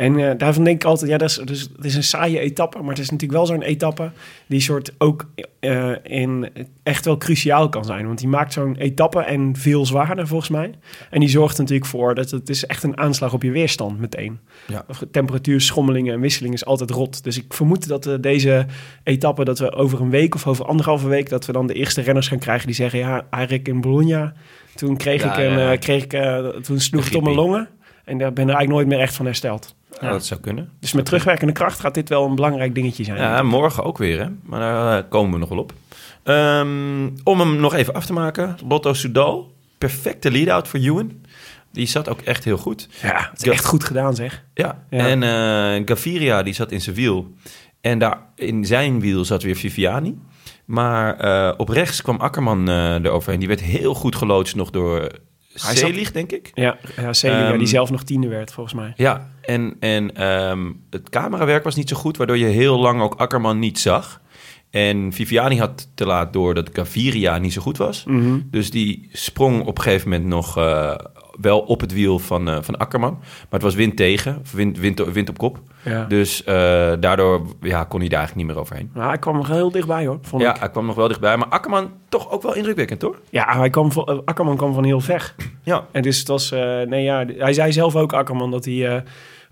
En 0.00 0.18
eh, 0.18 0.38
daarvan 0.38 0.64
denk 0.64 0.82
ik 0.82 0.88
altijd, 0.88 1.10
ja, 1.10 1.18
dat 1.18 1.28
is, 1.28 1.36
dus, 1.36 1.68
het 1.76 1.84
is 1.84 1.94
een 1.94 2.02
saaie 2.02 2.38
etappe, 2.38 2.78
maar 2.78 2.88
het 2.88 2.98
is 2.98 3.10
natuurlijk 3.10 3.38
wel 3.38 3.46
zo'n 3.46 3.62
etappe 3.62 4.10
die 4.46 4.60
soort 4.60 4.92
ook 4.98 5.26
eh, 5.60 5.92
in 6.02 6.48
echt 6.82 7.04
wel 7.04 7.16
cruciaal 7.16 7.68
kan 7.68 7.84
zijn. 7.84 8.06
Want 8.06 8.18
die 8.18 8.28
maakt 8.28 8.52
zo'n 8.52 8.76
etappe 8.76 9.20
en 9.20 9.56
veel 9.56 9.86
zwaarder 9.86 10.26
volgens 10.26 10.50
mij. 10.50 10.74
En 11.10 11.20
die 11.20 11.28
zorgt 11.28 11.58
natuurlijk 11.58 11.86
voor 11.86 12.14
dat 12.14 12.30
het 12.30 12.48
is 12.48 12.66
echt 12.66 12.82
een 12.82 12.98
aanslag 12.98 13.32
op 13.32 13.42
je 13.42 13.50
weerstand 13.50 13.98
meteen. 13.98 14.38
Ja. 14.66 14.84
Of 14.88 15.02
Temperatuurschommelingen 15.10 16.14
en 16.14 16.20
wisselingen 16.20 16.56
is 16.56 16.64
altijd 16.64 16.90
rot. 16.90 17.24
Dus 17.24 17.38
ik 17.38 17.54
vermoed 17.54 17.88
dat 17.88 18.06
eh, 18.06 18.14
deze 18.20 18.66
etappe, 19.02 19.44
dat 19.44 19.58
we 19.58 19.72
over 19.72 20.00
een 20.00 20.10
week 20.10 20.34
of 20.34 20.46
over 20.46 20.64
anderhalve 20.64 21.08
week, 21.08 21.28
dat 21.28 21.46
we 21.46 21.52
dan 21.52 21.66
de 21.66 21.74
eerste 21.74 22.00
renners 22.00 22.28
gaan 22.28 22.38
krijgen 22.38 22.66
die 22.66 22.76
zeggen, 22.76 22.98
ja, 22.98 23.26
eigenlijk 23.30 23.68
in 23.68 23.80
Bologna, 23.80 24.32
toen 24.74 24.96
kreeg 24.96 25.22
Ja, 25.22 25.36
ik 25.36 25.50
een, 25.50 25.58
ja. 25.58 25.76
kreeg 25.76 26.02
ik, 26.04 26.10
toen 26.62 26.80
sloeg 26.80 27.04
het 27.04 27.14
op 27.14 27.22
mijn 27.22 27.34
longen. 27.34 27.68
En 28.10 28.18
daar 28.18 28.32
ben 28.32 28.48
ik 28.48 28.54
eigenlijk 28.54 28.70
nooit 28.70 28.86
meer 28.86 28.98
echt 29.06 29.14
van 29.14 29.26
hersteld. 29.26 29.74
Ja, 30.00 30.10
dat 30.10 30.26
zou 30.26 30.40
kunnen. 30.40 30.70
Dus 30.80 30.92
met 30.92 31.04
terugwerkende 31.04 31.52
kracht 31.52 31.80
gaat 31.80 31.94
dit 31.94 32.08
wel 32.08 32.24
een 32.26 32.34
belangrijk 32.34 32.74
dingetje 32.74 33.04
zijn. 33.04 33.18
Ja, 33.18 33.42
morgen 33.42 33.84
ook 33.84 33.98
weer, 33.98 34.18
hè? 34.20 34.26
Maar 34.42 34.60
daar 34.60 34.98
eh, 34.98 35.04
komen 35.08 35.32
we 35.32 35.38
nog 35.38 35.48
wel 35.48 35.58
op. 35.58 35.72
Ehm, 36.22 37.08
om 37.24 37.40
hem 37.40 37.56
nog 37.60 37.74
even 37.74 37.94
af 37.94 38.06
te 38.06 38.12
maken. 38.12 38.56
Lotto 38.68 38.92
Soudal. 38.92 39.52
Perfecte 39.78 40.30
lead-out 40.30 40.68
voor 40.68 40.80
Ewan. 40.80 41.24
Die 41.72 41.86
zat 41.86 42.08
ook 42.08 42.20
echt 42.20 42.44
heel 42.44 42.56
goed. 42.56 42.88
Ja, 43.02 43.28
het 43.30 43.46
is 43.46 43.52
echt 43.52 43.64
goed 43.64 43.84
gedaan 43.84 44.14
zeg. 44.14 44.44
Ja, 44.54 44.84
Ja. 44.90 45.06
en 45.08 45.22
eh, 45.22 45.82
Gaviria 45.86 46.42
die 46.42 46.54
zat 46.54 46.72
in 46.72 46.80
zijn 46.80 46.96
wiel. 46.96 47.32
En 47.80 47.98
daar 47.98 48.18
in 48.34 48.64
zijn 48.64 49.00
wiel 49.00 49.24
zat 49.24 49.42
weer 49.42 49.56
Viviani. 49.56 50.18
Maar 50.64 51.16
eh, 51.16 51.54
op 51.56 51.68
rechts 51.68 52.02
kwam 52.02 52.16
Akkerman 52.20 52.68
eh 52.68 52.94
eroverheen. 53.04 53.38
Die 53.38 53.48
werd 53.48 53.60
heel 53.60 53.94
goed 53.94 54.16
geloodst 54.16 54.56
nog 54.56 54.70
door 54.70 55.08
Selig, 55.60 56.12
denk 56.12 56.32
ik. 56.32 56.50
Ja, 56.54 56.78
ja 56.96 57.12
Celia, 57.12 57.48
Ehm, 57.48 57.58
die 57.58 57.66
zelf 57.66 57.90
nog 57.90 58.02
tiende 58.02 58.28
werd 58.28 58.52
volgens 58.52 58.74
mij. 58.74 58.92
Ja, 58.96 59.30
en, 59.40 59.76
en 59.80 60.16
ehm, 60.16 60.70
het 60.90 61.08
camerawerk 61.08 61.64
was 61.64 61.74
niet 61.74 61.88
zo 61.88 61.96
goed, 61.96 62.16
waardoor 62.16 62.38
je 62.38 62.46
heel 62.46 62.78
lang 62.78 63.00
ook 63.02 63.14
Akkerman 63.14 63.58
niet 63.58 63.78
zag. 63.78 64.20
En 64.70 65.12
Viviani 65.12 65.58
had 65.58 65.88
te 65.94 66.06
laat 66.06 66.32
door 66.32 66.54
dat 66.54 66.70
Gaviria 66.72 67.38
niet 67.38 67.52
zo 67.52 67.60
goed 67.62 67.76
was. 67.76 68.04
Mhm. 68.04 68.38
Dus 68.44 68.70
die 68.70 69.08
sprong 69.12 69.66
op 69.66 69.76
een 69.78 69.84
gegeven 69.84 70.08
moment 70.08 70.28
nog 70.28 70.56
eh, 70.56 70.94
wel 71.40 71.60
op 71.60 71.80
het 71.80 71.92
wiel 71.92 72.18
van, 72.18 72.48
eh, 72.48 72.56
van 72.60 72.76
Akkerman. 72.78 73.16
Maar 73.20 73.46
het 73.50 73.62
was 73.62 73.74
wind 73.74 73.96
tegen, 73.96 74.42
wind, 74.52 74.78
wind, 74.78 74.98
wind 75.12 75.28
op 75.28 75.38
kop. 75.38 75.58
Ja. 75.82 76.04
Dus 76.04 76.44
eh, 76.44 76.54
daardoor 77.00 77.46
ja, 77.60 77.84
kon 77.84 78.00
hij 78.00 78.08
daar 78.08 78.18
eigenlijk 78.18 78.34
niet 78.34 78.46
meer 78.46 78.64
overheen. 78.64 78.90
Maar 78.94 79.08
hij 79.08 79.18
kwam 79.18 79.38
er 79.40 79.50
heel 79.50 79.70
dichtbij 79.70 80.06
hoor, 80.06 80.18
vond 80.22 80.42
Ja, 80.42 80.54
ik. 80.54 80.60
hij 80.60 80.70
kwam 80.70 80.86
nog 80.86 80.94
wel 80.94 81.08
dichtbij. 81.08 81.36
Maar 81.36 81.48
Akkerman 81.48 81.90
toch 82.08 82.30
ook 82.30 82.42
wel 82.42 82.54
indrukwekkend, 82.54 83.02
hoor. 83.02 83.18
Ja, 83.30 83.56
hij 83.58 83.70
kwam 83.70 83.92
van, 83.92 84.04
eh, 84.06 84.18
Akkerman 84.24 84.56
kwam 84.56 84.74
van 84.74 84.84
heel 84.84 85.00
ver. 85.00 85.34
Ja, 85.62 85.84
En 85.92 86.02
dus 86.02 86.18
het 86.18 86.28
was, 86.28 86.50
nee 86.86 87.02
ja, 87.02 87.24
hij 87.38 87.52
zei 87.52 87.72
zelf 87.72 87.96
ook 87.96 88.12
Akkerman 88.12 88.50
dat 88.50 88.64
hij 88.64 89.04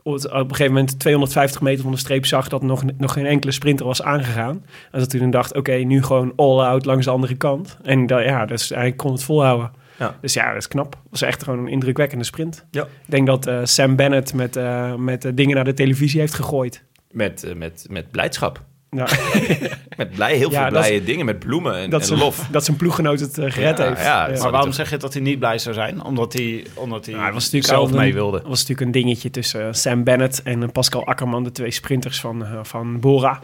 op, 0.03 0.15
een 0.15 0.49
gegeven 0.49 0.73
moment 0.73 0.99
250 0.99 1.61
meter 1.61 1.83
van 1.83 1.93
de 1.93 1.99
streep 1.99 2.27
zag 2.27 2.49
dat 2.49 2.63
nog, 2.63 2.83
nog 2.97 3.13
geen 3.13 3.27
enkele 3.27 3.53
sprinter 3.53 3.87
was 3.87 4.03
aangegaan. 4.03 4.65
En 4.91 4.99
dat 4.99 5.13
hij 5.13 5.21
dan 5.21 5.31
dacht, 5.31 5.57
oké, 5.57 5.73
nu 5.73 6.03
gewoon 6.03 6.33
all 6.37 6.59
out 6.61 6.85
langs 6.85 7.05
de 7.05 7.11
andere 7.11 7.35
kant. 7.35 7.79
En 7.83 8.07
ja, 8.07 8.47
dus 8.47 8.69
hij 8.69 8.93
kon 8.93 9.13
het 9.13 9.23
volhouden. 9.23 9.71
Ja. 9.99 10.17
Dus 10.21 10.33
ja, 10.33 10.49
dat 10.49 10.57
is 10.57 10.69
knap. 10.69 10.93
Dat 10.93 11.01
was 11.11 11.23
echt 11.23 11.43
gewoon 11.43 11.59
een 11.59 11.69
indrukwekkende 11.69 12.25
sprint. 12.25 12.67
Ja. 12.71 12.83
Ik 12.83 12.89
denk 13.05 13.27
dat 13.27 13.47
eh, 13.47 13.61
Sam 13.65 13.97
Bennett 13.97 14.35
met, 14.35 14.57
eh, 14.57 14.95
met 14.95 15.25
eh, 15.25 15.33
dingen 15.35 15.55
naar 15.55 15.65
de 15.65 15.75
televisie 15.75 16.21
heeft 16.21 16.35
gegooid. 16.35 16.85
met, 17.11 17.45
eh, 17.45 17.55
met, 17.55 17.87
met 17.91 18.11
blijdschap. 18.11 18.63
Nou, 18.91 19.09
Met 19.97 20.11
blij, 20.11 20.37
heel 20.37 20.51
Ja, 20.51 20.61
veel 20.63 20.71
blije 20.81 21.05
dingen, 21.05 21.27
met 21.27 21.39
bloemen 21.39 21.75
en, 21.75 21.91
dat, 21.91 22.01
en 22.01 22.07
zijn, 22.07 22.19
lof. 22.19 22.49
dat 22.51 22.65
zijn 22.65 22.77
ploeggenoot 22.77 23.21
het 23.21 23.35
gered 23.35 23.79
Ja, 23.79 23.89
heeft. 23.89 24.03
ja, 24.03 24.29
Maar 24.43 24.51
waarom 24.51 24.73
zeg 24.73 24.91
je 24.91 24.97
dat 24.97 25.13
hij 25.13 25.23
niet 25.23 25.39
blij 25.39 25.59
zou 25.59 25.75
zijn? 25.75 26.03
Omdat 26.05 26.33
hij, 26.33 26.67
omdat 26.75 27.05
hij 27.05 27.15
Nou, 27.15 27.27
het 27.27 27.35
was 27.35 27.45
natuurlijk 27.45 27.73
zelf 27.73 27.93
mee 27.93 28.15
wilde. 28.15 28.37
Het 28.37 28.47
was 28.47 28.61
natuurlijk 28.61 28.87
een 28.87 29.03
dingetje 29.03 29.31
tussen 29.31 29.75
Sam 29.75 30.05
Bennett 30.05 30.43
en 30.43 30.73
Pascal 30.73 31.07
Akkerman, 31.07 31.45
de 31.45 31.53
twee 31.53 31.71
sprinters 31.71 32.21
van, 32.21 32.47
van 32.63 33.01
Bora. 33.01 33.41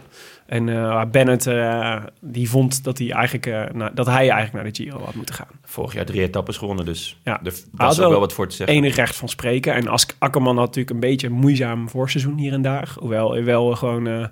En 0.47 0.69
eh, 0.69 1.05
Bennett 1.11 1.47
eh, 1.47 1.97
die 2.21 2.49
vond 2.51 2.85
dat 2.85 2.99
hij, 2.99 3.11
eigenlijk, 3.11 3.47
eh, 3.47 3.63
na- 3.73 3.91
dat 3.95 4.07
hij 4.07 4.15
eigenlijk 4.31 4.53
naar 4.53 4.65
de 4.73 4.83
Giro 4.83 5.05
had 5.05 5.15
moeten 5.15 5.35
gaan. 5.35 5.47
Vorig 5.63 5.95
jaar 5.95 6.05
drie 6.05 6.23
etappes 6.23 6.57
gewonnen, 6.57 6.85
dus 6.85 7.19
Ja. 7.25 7.41
er 7.45 7.53
was 7.71 8.01
ook 8.01 8.11
wel 8.11 8.21
wat 8.21 8.33
voor 8.33 8.49
te 8.49 8.57
zeggen. 8.57 8.77
Enig 8.77 8.97
recht 8.97 9.17
van 9.17 9.29
spreken. 9.29 9.75
En 9.75 9.89
als 9.89 10.07
Akkerman 10.19 10.57
had 10.57 10.65
natuurlijk 10.67 10.95
een 10.95 11.01
beetje 11.11 11.27
een 11.27 11.33
moeizaam 11.33 11.89
voorseizoen 11.89 12.39
hier 12.39 12.53
en 12.53 12.63
daar. 12.63 12.95
Hoewel 12.99 13.33
hij 13.33 13.45
wel 13.45 13.75
gewoon 13.75 14.29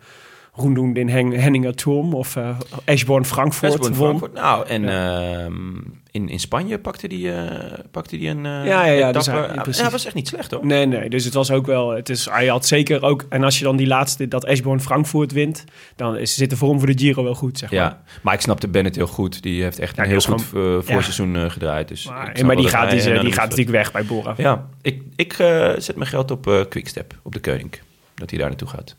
Roendoen 0.55 0.97
in 0.97 1.09
Hen 1.09 1.31
Henninger 1.31 1.75
Turm 1.75 2.15
of 2.15 2.37
eh 2.37 2.59
Eschborn 2.85 3.25
Frankfurt 3.25 3.79
Westbourne, 3.79 3.97
won. 3.97 4.19
Frankfurt. 4.19 4.43
Nou, 4.43 4.67
en 4.67 4.89
ehm, 4.89 5.73
in, 6.11 6.29
in 6.29 6.41
Spanje 6.41 6.79
pakte 6.79 7.09
die, 7.09 7.33
eh, 7.33 7.79
pakte 7.91 8.17
die 8.17 8.29
een 8.29 8.47
eh 8.47 8.53
Ja, 8.67 8.85
ja, 8.85 8.85
ja, 8.93 9.13
dus 9.13 9.27
hij- 9.27 9.51
Ja, 9.73 9.91
was 9.91 10.05
echt 10.05 10.15
niet 10.15 10.29
slecht, 10.29 10.51
hoor. 10.51 10.67
Nee, 10.67 10.87
nee. 10.87 11.11
Dus 11.11 11.25
het 11.25 11.35
was 11.35 11.51
ook 11.51 11.67
wel. 11.67 11.91
Het 11.91 12.09
is, 12.09 12.29
hij 12.31 12.47
had 12.47 12.67
zeker 12.67 13.03
ook. 13.03 13.25
En 13.29 13.45
als 13.45 13.59
je 13.59 13.65
dan 13.65 13.77
die 13.77 13.87
laatste, 13.87 14.29
dat 14.29 14.45
Eschborn 14.45 14.81
Frankfurt 14.81 15.33
wint, 15.33 15.65
dan 15.97 16.17
is, 16.17 16.35
zit 16.35 16.51
de 16.51 16.57
vorm 16.57 16.79
voor 16.79 16.87
de 16.87 16.99
Giro 16.99 17.25
wel 17.25 17.35
goed, 17.35 17.59
zeg 17.59 17.71
maar. 17.71 17.81
Ja, 17.81 18.03
maar 18.23 18.35
ik 18.35 18.41
snapte 18.41 18.69
Bennett 18.69 18.97
heel 18.97 19.07
goed. 19.07 19.43
Die 19.43 19.63
heeft 19.63 19.79
echt 19.79 19.97
Ja, 19.97 20.03
een 20.03 20.09
heel 20.09 20.21
goed 20.21 20.43
voorseizoen 20.85 21.37
eh, 21.37 21.51
gedraaid. 21.51 21.89
Dus 21.89 22.07
Maar, 22.09 22.47
maar 22.47 22.57
die, 22.57 22.69
gaat, 22.69 22.91
hij, 22.91 23.01
die, 23.13 23.21
die 23.21 23.33
gaat 23.33 23.43
natuurlijk 23.49 23.71
weg 23.77 23.93
bij 23.93 24.05
Bora. 24.05 24.35
Ja, 24.37 24.69
ik, 24.83 25.03
ik 25.17 25.33
zet 25.79 25.97
mijn 25.97 26.09
geld 26.11 26.31
op 26.31 26.67
Quickstep, 26.69 27.15
op 27.23 27.33
de 27.33 27.41
Koning. 27.41 27.73
Dat 28.15 28.31
hij 28.31 28.39
daar 28.39 28.49
naartoe 28.49 28.69
gaat. 28.69 28.97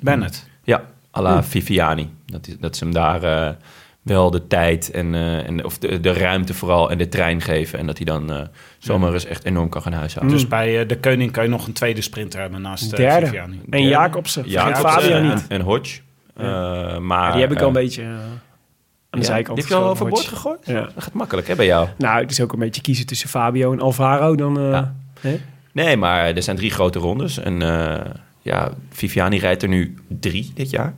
Bennett. 0.00 0.50
Ja, 0.64 0.82
à 1.16 1.20
la 1.22 1.42
Viviani. 1.42 2.10
Dat, 2.26 2.46
is- 2.48 2.58
dat 2.60 2.76
ze 2.76 2.84
hem 2.84 2.92
daar 2.92 3.22
eh, 3.22 3.54
wel 4.02 4.30
de 4.30 4.46
tijd 4.46 4.90
en, 4.90 5.14
eh, 5.14 5.46
en 5.48 5.64
of 5.64 5.78
de, 5.78 6.00
de 6.00 6.12
ruimte 6.12 6.54
vooral 6.54 6.90
en 6.90 6.98
de 6.98 7.08
trein 7.08 7.40
geven. 7.40 7.78
En 7.78 7.86
dat 7.86 7.96
hij 7.96 8.06
dan 8.06 8.32
eh, 8.32 8.40
zomaar 8.78 9.12
eens 9.12 9.24
echt 9.24 9.44
enorm 9.44 9.68
kan 9.68 9.82
gaan 9.82 9.92
huishouden. 9.92 10.34
Dus 10.36 10.48
bij 10.48 10.80
eh, 10.80 10.88
de 10.88 10.98
Koning 10.98 11.30
kan 11.32 11.44
je 11.44 11.50
nog 11.50 11.66
een 11.66 11.72
tweede 11.72 12.00
sprinter 12.00 12.40
hebben 12.40 12.60
naast 12.60 12.92
uh, 12.92 12.98
Derde. 12.98 13.26
Viviani. 13.26 13.60
En 13.64 13.70
Derde. 13.70 13.86
Jacobsen. 13.88 14.42
Jacobsen 14.48 15.28
niet. 15.28 15.46
en 15.48 15.60
Hodge. 15.60 16.00
Eh, 16.36 16.98
maar, 16.98 17.26
Ja, 17.26 17.32
die 17.32 17.40
heb 17.40 17.52
ik 17.52 17.60
al 17.60 17.66
een 17.66 17.72
beetje 17.72 18.04
aan 18.04 18.40
de 19.10 19.18
ja, 19.18 19.24
zijkant 19.24 19.56
Die 19.58 19.66
heb 19.68 19.76
je 19.78 19.84
al 19.84 19.90
overboord 19.90 20.26
gegooid? 20.26 20.66
Ja. 20.66 20.80
Dat 20.80 20.92
gaat 20.96 21.12
makkelijk, 21.12 21.46
hè, 21.46 21.54
bij 21.54 21.66
jou? 21.66 21.88
Nou, 21.98 22.20
het 22.20 22.30
is 22.30 22.40
ook 22.40 22.52
een 22.52 22.58
beetje 22.58 22.82
kiezen 22.82 23.06
tussen 23.06 23.28
Fabio 23.28 23.72
en 23.72 23.80
Alvaro. 23.80 24.34
Dan, 24.34 24.58
eh, 24.58 24.70
Ja. 24.70 24.94
hè? 25.20 25.40
Nee, 25.72 25.96
maar 25.96 26.24
er 26.36 26.42
zijn 26.42 26.56
drie 26.56 26.70
grote 26.70 26.98
rondes. 26.98 27.38
En 27.38 27.62
eh, 27.62 28.10
ja, 28.42 28.72
Viviani 28.90 29.38
rijdt 29.38 29.62
er 29.62 29.68
nu 29.68 29.94
drie 30.08 30.50
dit 30.54 30.70
jaar. 30.70 30.94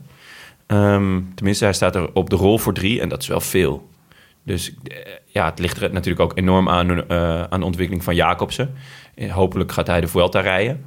Ehm, 0.66 1.20
tenminste, 1.34 1.64
hij 1.64 1.72
staat 1.72 1.94
er 1.94 2.12
op 2.12 2.30
de 2.30 2.36
rol 2.36 2.58
voor 2.58 2.74
drie 2.74 3.00
en 3.00 3.08
dat 3.08 3.22
is 3.22 3.28
wel 3.28 3.40
veel. 3.40 3.88
Dus 4.44 4.74
eh, 4.84 4.96
ja, 5.26 5.44
het 5.44 5.58
ligt 5.58 5.82
er 5.82 5.92
natuurlijk 5.92 6.30
ook 6.30 6.38
enorm 6.38 6.68
aan, 6.68 7.08
eh, 7.08 7.42
aan 7.42 7.60
de 7.60 7.66
ontwikkeling 7.66 8.04
van 8.04 8.14
Jacobsen. 8.14 8.74
Eh, 9.14 9.32
hopelijk 9.32 9.72
gaat 9.72 9.86
hij 9.86 10.00
de 10.00 10.08
Vuelta 10.08 10.40
rijden. 10.40 10.84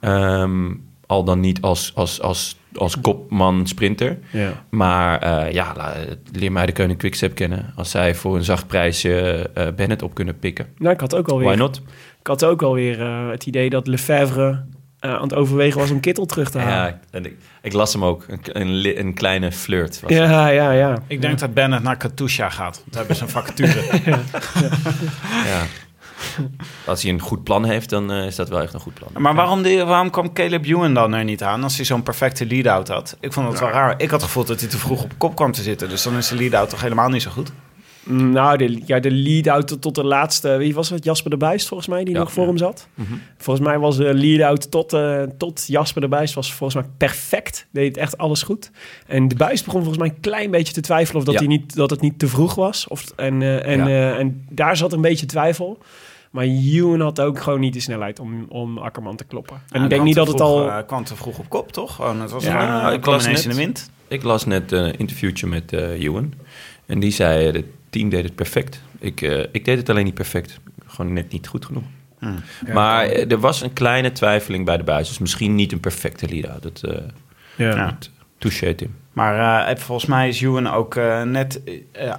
Ehm, 0.00 0.74
al 1.06 1.24
dan 1.24 1.40
niet 1.40 1.60
als, 1.60 1.92
als, 1.94 2.20
als, 2.20 2.56
als 2.74 3.00
kopman 3.00 3.66
sprinter. 3.66 4.18
Ja. 4.30 4.64
Maar 4.68 5.52
ja, 5.52 5.94
leer 6.32 6.52
mij 6.52 6.66
de 6.66 6.72
Koning 6.72 6.98
Quickstep 6.98 7.34
kennen. 7.34 7.72
Als 7.76 7.90
zij 7.90 8.14
voor 8.14 8.36
een 8.36 8.44
zacht 8.44 8.66
prijsje 8.66 9.50
Bennett 9.76 10.02
op 10.02 10.14
kunnen 10.14 10.38
pikken. 10.38 10.66
Nou, 10.78 10.94
ik 10.94 11.00
had 11.00 11.14
ook 11.14 11.26
Why 11.26 11.32
alweer, 11.32 11.56
not? 11.56 11.82
ik 12.20 12.26
had 12.26 12.44
ook 12.44 12.62
alweer 12.62 13.00
het 13.30 13.46
idee 13.46 13.70
dat 13.70 13.86
Lefebvre 13.86 14.64
eh, 15.00 15.14
aan 15.14 15.22
het 15.22 15.34
overwegen 15.34 15.80
was 15.80 15.90
om 15.90 16.00
Kittel 16.00 16.26
terug 16.26 16.50
te 16.50 16.58
halen. 16.58 16.86
Ja, 16.86 17.00
en 17.10 17.24
ik, 17.24 17.36
ik 17.62 17.72
las 17.72 17.92
hem 17.92 18.04
ook. 18.04 18.24
Een, 18.28 18.98
een, 18.98 19.14
kleine 19.14 19.52
flirt. 19.52 20.00
Was 20.00 20.10
het. 20.10 20.20
Ja, 20.30 20.48
ja, 20.48 20.70
ja. 20.70 20.98
Ik 21.06 21.20
denk 21.20 21.38
dat 21.38 21.54
Bennett 21.54 21.82
naar 21.82 21.96
Katusha 21.96 22.48
gaat. 22.50 22.76
Want 22.76 22.92
daar 22.92 22.98
hebben 22.98 23.16
ze 23.16 23.22
een 23.22 23.28
vacature. 23.28 23.82
Ja. 25.44 25.66
Als 26.84 27.02
hij 27.02 27.12
een 27.12 27.20
goed 27.20 27.44
plan 27.44 27.64
heeft, 27.64 27.90
dan 27.90 28.12
eh, 28.12 28.26
is 28.26 28.36
dat 28.36 28.48
wel 28.48 28.60
echt 28.60 28.74
een 28.74 28.80
goed 28.80 28.94
plan. 28.94 29.22
maar 29.22 29.34
waarom, 29.34 29.62
die, 29.62 29.84
waarom 29.84 30.10
kwam 30.10 30.32
Caleb 30.32 30.64
Ewan 30.64 30.94
dan 30.94 31.14
er 31.14 31.24
niet 31.24 31.42
aan 31.42 31.62
als 31.62 31.76
hij 31.76 31.84
zo'n 31.84 32.02
perfecte 32.02 32.46
lead-out 32.46 32.88
had? 32.88 33.16
Ik 33.20 33.32
vond 33.32 33.48
het 33.48 33.60
wel 33.60 33.70
raar. 33.70 33.94
Ik 33.96 34.10
had 34.10 34.20
het 34.20 34.22
gevoel 34.22 34.44
dat 34.44 34.60
hij 34.60 34.68
te 34.68 34.78
vroeg 34.78 35.02
op 35.02 35.12
kop 35.16 35.36
kwam 35.36 35.52
te 35.52 35.62
zitten. 35.62 35.88
Dus 35.88 36.02
dan 36.02 36.16
is 36.16 36.28
de 36.28 36.36
lead-out 36.36 36.70
toch 36.70 36.80
helemaal 36.80 37.08
niet 37.08 37.22
zo 37.22 37.30
goed? 37.30 37.52
Mm, 38.08 38.30
Nou, 38.30 38.56
de, 38.58 38.82
ja, 38.86 39.00
de 39.00 39.10
lead-out 39.10 39.68
tot, 39.68 39.80
tot 39.82 39.94
de 39.94 40.04
laatste... 40.04 40.56
Wie 40.56 40.74
was 40.74 40.90
het? 40.90 41.04
Jasper 41.04 41.30
de 41.30 41.36
Buist, 41.36 41.68
volgens 41.68 41.88
mij, 41.88 42.04
die 42.04 42.14
Ja, 42.14 42.20
nog 42.20 42.32
voor 42.32 42.42
ja. 42.42 42.48
hem 42.48 42.58
zat. 42.58 42.88
Mhm. 42.94 43.12
Volgens 43.38 43.66
mij 43.66 43.78
was 43.78 43.96
de 43.96 44.14
lead-out 44.14 44.70
tot, 44.70 44.92
eh, 44.92 45.22
tot 45.38 45.64
Jasper 45.66 46.00
de 46.00 46.08
Buist 46.08 46.34
was 46.34 46.52
volgens 46.52 46.82
mij 46.82 46.90
perfect. 46.96 47.66
Deed 47.70 47.96
echt 47.96 48.18
alles 48.18 48.42
goed. 48.42 48.70
En 49.06 49.28
de 49.28 49.34
Buist 49.34 49.64
begon 49.64 49.80
volgens 49.82 50.02
mij 50.02 50.08
een 50.14 50.20
klein 50.20 50.50
beetje 50.50 50.72
te 50.72 50.80
twijfelen... 50.80 51.18
of 51.20 51.24
dat, 51.24 51.34
Ja. 51.34 51.40
hij 51.40 51.48
niet, 51.48 51.74
dat 51.74 51.90
het 51.90 52.00
niet 52.00 52.18
te 52.18 52.28
vroeg 52.28 52.54
was. 52.54 52.88
Of, 52.88 53.04
en, 53.16 53.42
eh, 53.42 53.66
en, 53.66 53.78
Ja. 53.78 53.86
eh, 53.86 54.18
en 54.18 54.46
daar 54.50 54.76
zat 54.76 54.92
een 54.92 55.00
beetje 55.00 55.26
twijfel. 55.26 55.78
Maar 56.30 56.44
Ewan 56.44 57.00
had 57.00 57.20
ook 57.20 57.40
gewoon 57.40 57.60
niet 57.60 57.72
de 57.74 57.80
snelheid 57.80 58.20
om, 58.20 58.46
om 58.48 58.78
Akkerman 58.78 59.16
te 59.16 59.24
kloppen. 59.24 59.62
En 59.70 59.82
ik 59.82 59.90
denk 59.90 60.02
niet 60.02 60.14
dat 60.14 60.26
het 60.28 60.40
al... 60.40 60.68
eh, 60.70 60.76
kwam 60.86 61.04
te 61.04 61.16
vroeg 61.16 61.38
op 61.38 61.48
kop, 61.48 61.72
toch? 61.72 61.94
Gewoon, 61.94 62.20
het 62.20 62.30
was 62.30 62.44
Ja, 62.44 62.82
een, 62.82 62.88
ik 62.88 62.94
ik 62.94 63.00
kwam 63.00 63.14
las 63.14 63.24
ineens 63.24 63.38
net- 63.46 63.52
in 63.52 63.58
de 63.60 63.64
wind. 63.66 63.90
Ik 64.08 64.22
las 64.22 64.44
net 64.46 64.72
een 64.72 64.98
interviewtje 64.98 65.46
met 65.46 65.72
eh 65.72 66.02
Ewan. 66.04 66.32
En 66.86 66.98
die 67.00 67.10
zei, 67.10 67.46
het 67.46 67.64
team 67.98 68.08
deed 68.08 68.24
het 68.24 68.34
perfect. 68.34 68.82
Ik, 68.98 69.22
eh, 69.22 69.44
ik 69.52 69.64
deed 69.64 69.76
het 69.76 69.88
alleen 69.88 70.04
niet 70.04 70.14
perfect. 70.14 70.60
Gewoon 70.86 71.12
net 71.12 71.32
niet 71.32 71.46
goed 71.46 71.64
genoeg. 71.64 71.84
Hmm. 72.18 72.38
maar 72.72 73.08
er 73.08 73.38
was 73.38 73.62
een 73.62 73.72
kleine 73.72 74.12
twijfeling 74.12 74.64
bij 74.64 74.76
de 74.76 74.82
buis. 74.82 75.08
Dus 75.08 75.18
misschien 75.18 75.54
niet 75.54 75.72
een 75.72 75.80
perfecte 75.80 76.28
lead-out. 76.28 76.62
Dat 76.62 76.82
eh 76.82 77.00
ja. 77.56 77.98
Tim. 78.76 78.94
Maar 79.12 79.66
eh, 79.68 79.76
volgens 79.76 80.08
mij 80.08 80.28
is 80.28 80.40
Ewan 80.42 80.66
ook 80.66 80.96
eh, 80.96 81.22
net... 81.22 81.60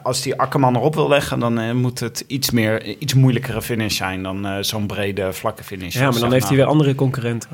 als 0.04 0.24
hij 0.24 0.38
Akkerman 0.38 0.76
erop 0.76 0.96
wil 0.96 1.10
leggen... 1.10 1.40
dan 1.40 1.78
moet 1.78 2.00
het 2.00 2.24
iets 2.28 2.52
meer, 2.52 2.86
iets 2.86 3.14
moeilijkere 3.14 3.62
finish 3.62 3.98
zijn... 3.98 4.24
dan 4.24 4.46
eh, 4.46 4.58
zo'n 4.62 4.88
brede, 4.88 5.34
vlakke 5.34 5.64
finish. 5.64 5.94
Ja, 5.94 6.10
maar 6.10 6.20
dan 6.20 6.32
heeft 6.32 6.48
hij 6.48 6.58
weer 6.58 6.66
andere 6.66 6.96
concurrenten. 6.96 7.50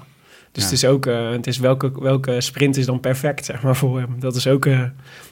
Dus 0.55 0.63
Ja. 0.63 0.69
het 0.69 0.77
is 0.79 0.85
ook, 0.85 1.05
eh, 1.05 1.29
het 1.29 1.47
is 1.47 1.57
welke, 1.57 1.91
welke 2.01 2.41
sprint 2.41 2.77
is 2.77 2.85
dan 2.85 2.99
perfect, 2.99 3.45
zeg 3.45 3.61
maar, 3.63 3.75
voor 3.75 3.99
hem. 3.99 4.15
Dat 4.19 4.35
is 4.35 4.47
ook, 4.47 4.65
eh, 4.65 4.79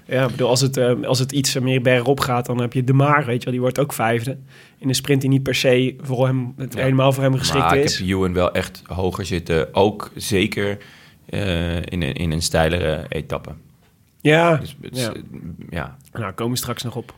ja, 0.06 0.24
ik 0.24 0.30
bedoel, 0.32 0.48
als 0.50 0.62
het, 0.62 0.78
eh, 0.78 0.92
als 1.04 1.20
het 1.20 1.32
iets 1.32 1.60
meer 1.60 1.82
bergop 1.82 2.20
gaat, 2.20 2.46
dan 2.46 2.62
heb 2.62 2.74
je 2.74 2.84
De 2.84 2.94
Maar, 2.94 3.26
weet 3.26 3.38
je 3.38 3.44
wel, 3.44 3.52
die 3.54 3.62
wordt 3.62 3.80
ook 3.80 3.94
vijfde. 3.94 4.38
In 4.78 4.88
een 4.88 4.96
sprint 4.96 5.22
die 5.22 5.30
niet 5.30 5.44
per 5.44 5.56
se 5.56 5.96
voor 6.02 6.26
hem, 6.28 6.54
het 6.58 6.74
Ja. 6.74 6.82
helemaal 6.82 7.12
voor 7.14 7.24
hem 7.24 7.38
geschikt 7.38 7.64
maar 7.64 7.78
ik 7.78 7.84
is. 7.84 7.98
heb 7.98 8.08
Ewan 8.08 8.34
wel 8.34 8.52
echt 8.52 8.82
hoger 8.88 9.26
zitten. 9.26 9.74
Ook 9.76 10.12
zeker 10.16 10.78
in, 11.26 12.02
een, 12.02 12.14
in 12.14 12.32
een 12.32 12.42
steilere 12.42 13.06
etappe. 13.10 13.50
Ja, 14.22 14.56
Dus, 14.56 14.76
ja. 14.92 15.12
ja. 15.70 15.98
nou, 16.14 16.32
komen 16.34 16.54
we 16.54 16.58
straks 16.60 16.84
nog 16.84 16.96
op. 16.96 17.14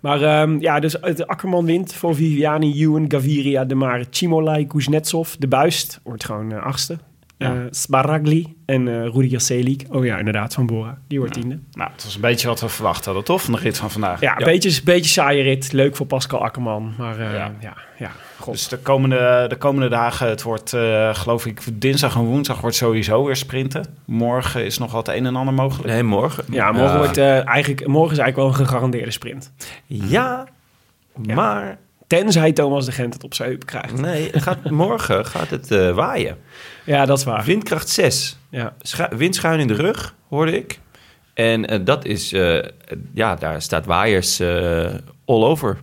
Maar 0.00 0.22
ehm, 0.22 0.60
ja, 0.60 0.80
dus 0.80 0.92
de 0.92 1.26
Akkerman 1.26 1.64
wint 1.64 1.94
voor 1.94 2.14
Viviani, 2.14 2.82
Ewan, 2.82 3.04
Gaviria, 3.10 3.64
De 3.64 3.74
Maar, 3.74 4.04
Chimolai, 4.10 4.66
Kuznetsov. 4.66 5.32
De 5.38 5.48
Buist 5.48 6.00
wordt 6.02 6.24
gewoon 6.24 6.52
eh, 6.52 6.62
achtste. 6.62 6.98
Ja. 7.38 7.54
Eh, 7.54 7.60
Smaragli 7.70 8.56
en 8.66 8.88
eh 8.88 8.94
Rudiger 9.12 9.40
Selik. 9.40 9.84
Oh 9.90 10.04
ja, 10.04 10.18
inderdaad, 10.18 10.54
van 10.54 10.66
Bora. 10.66 10.98
Die 11.08 11.18
wordt 11.18 11.34
tiende. 11.34 11.58
Nou, 11.72 11.90
het 11.92 12.04
was 12.04 12.14
een 12.14 12.20
beetje 12.20 12.48
wat 12.48 12.60
we 12.60 12.68
verwacht 12.68 13.04
hadden, 13.04 13.24
toch? 13.24 13.42
Van 13.42 13.52
de 13.54 13.60
rit 13.60 13.76
van 13.78 13.90
vandaag. 13.90 14.20
Ja, 14.20 14.38
een 14.38 14.44
beetje, 14.44 14.82
beetje 14.84 15.10
saaie 15.10 15.42
rit. 15.42 15.72
Leuk 15.72 15.96
voor 15.96 16.06
Pascal 16.06 16.42
Akkerman. 16.44 16.94
Maar 16.98 17.18
eh, 17.18 17.32
Ja. 17.34 17.52
ja. 17.60 17.74
ja, 17.98 18.10
god. 18.38 18.54
Dus 18.54 18.68
de 18.68 18.78
komende, 18.78 19.44
de 19.48 19.56
komende 19.56 19.88
dagen, 19.88 20.28
het 20.28 20.42
wordt 20.42 20.72
eh, 20.72 21.14
geloof 21.14 21.46
ik 21.46 21.60
dinsdag 21.72 22.14
en 22.14 22.24
woensdag 22.24 22.60
wordt 22.60 22.76
sowieso 22.76 23.24
weer 23.24 23.36
sprinten. 23.36 23.84
Morgen 24.04 24.64
is 24.64 24.78
nog 24.78 24.92
wat 24.92 25.08
een 25.08 25.26
en 25.26 25.36
ander 25.36 25.54
mogelijk. 25.54 25.88
Nee, 25.88 26.02
morgen. 26.02 26.44
ja, 26.50 26.72
morgen, 26.72 26.98
wordt, 26.98 27.16
eh, 27.16 27.48
eigenlijk, 27.48 27.86
morgen 27.86 28.12
is 28.12 28.18
eigenlijk 28.18 28.36
wel 28.36 28.46
een 28.46 28.66
gegarandeerde 28.66 29.10
sprint. 29.10 29.52
Ja, 29.86 30.44
Ja. 31.22 31.34
maar 31.34 31.78
Tenzij 32.06 32.52
Thomas 32.52 32.84
de 32.84 32.92
Gent 32.92 33.14
het 33.14 33.24
op 33.24 33.34
zijn 33.34 33.48
heup 33.48 33.66
krijgt. 33.66 34.00
nee, 34.00 34.30
het 34.30 34.42
gaat, 34.42 34.70
morgen 34.84 35.26
gaat 35.26 35.50
het 35.50 35.70
eh, 35.70 35.90
waaien. 35.94 36.36
Ja, 36.84 37.06
dat 37.06 37.18
is 37.18 37.24
waar. 37.24 37.44
Windkracht 37.44 37.88
6. 37.88 38.38
Ja. 38.50 38.74
Schu 38.80 39.04
windschuin 39.16 39.60
in 39.60 39.66
de 39.66 39.74
rug, 39.74 40.14
hoorde 40.28 40.56
ik. 40.56 40.78
En 41.34 41.66
eh, 41.66 41.80
dat 41.84 42.04
is, 42.04 42.32
eh, 42.32 42.62
ja, 43.14 43.34
daar 43.34 43.62
staat 43.62 43.86
waaiers 43.86 44.40
eh, 44.40 44.84
all 45.24 45.42
over. 45.42 45.78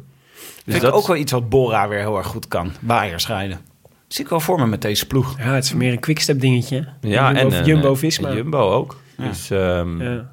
Dus 0.65 0.73
Vind 0.73 0.81
dat 0.81 0.91
ik 0.91 0.97
ook 0.97 1.07
wel 1.07 1.15
iets 1.15 1.31
wat 1.31 1.49
Bora 1.49 1.87
weer 1.87 1.99
heel 1.99 2.17
erg 2.17 2.27
goed 2.27 2.47
kan. 2.47 2.71
Waaiers 2.79 3.27
rijden. 3.27 3.59
Zie 4.07 4.23
ik 4.23 4.29
wel 4.29 4.39
voor 4.39 4.59
me 4.59 4.65
met 4.65 4.81
deze 4.81 5.07
ploeg. 5.07 5.37
ja, 5.37 5.53
het 5.53 5.63
is 5.63 5.73
meer 5.73 5.91
een 5.91 5.99
quickstep 5.99 6.39
dingetje. 6.39 6.87
Ja, 7.01 7.33
Jumbo, 7.33 7.39
en 7.55 7.59
eh, 7.59 7.65
Jumbo-Visma. 7.65 8.29
en 8.29 8.35
Jumbo 8.35 8.71
ook. 8.71 8.99
Ja. 9.17 9.27
Dus 9.27 9.49
ehm, 9.49 10.01
ja, 10.01 10.29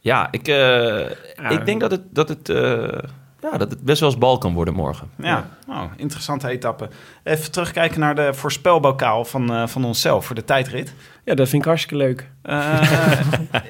ja. 0.00 0.28
ik, 0.30 0.48
eh, 0.48 1.50
ik 1.50 1.64
denk 1.66 1.80
dat 1.80 1.90
het, 1.90 2.02
dat, 2.10 2.28
het, 2.28 2.48
eh, 2.48 2.98
ja, 3.40 3.58
dat 3.58 3.70
het 3.70 3.82
best 3.82 4.00
wel 4.00 4.08
eens 4.08 4.18
bal 4.18 4.38
kan 4.38 4.54
worden 4.54 4.74
morgen. 4.74 5.10
Ja, 5.16 5.48
oh, 5.68 5.82
interessante 5.96 6.48
etappe. 6.48 6.88
Even 7.22 7.50
terugkijken 7.50 8.00
naar 8.00 8.14
de 8.14 8.34
voorspelbokaal 8.34 9.24
van, 9.24 9.52
eh, 9.52 9.66
van 9.66 9.84
onszelf 9.84 10.26
voor 10.26 10.34
de 10.34 10.44
tijdrit. 10.44 10.94
Ja, 11.24 11.34
dat 11.34 11.48
vind 11.48 11.62
ik 11.62 11.68
hartstikke 11.68 11.96
leuk. 12.04 12.30
Eh, 12.42 13.20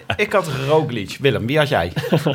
ik 0.16 0.32
had 0.32 0.49
Roglic. 0.68 1.16
Willem, 1.20 1.46
wie 1.46 1.59
had 1.59 1.68
jij? 1.68 1.92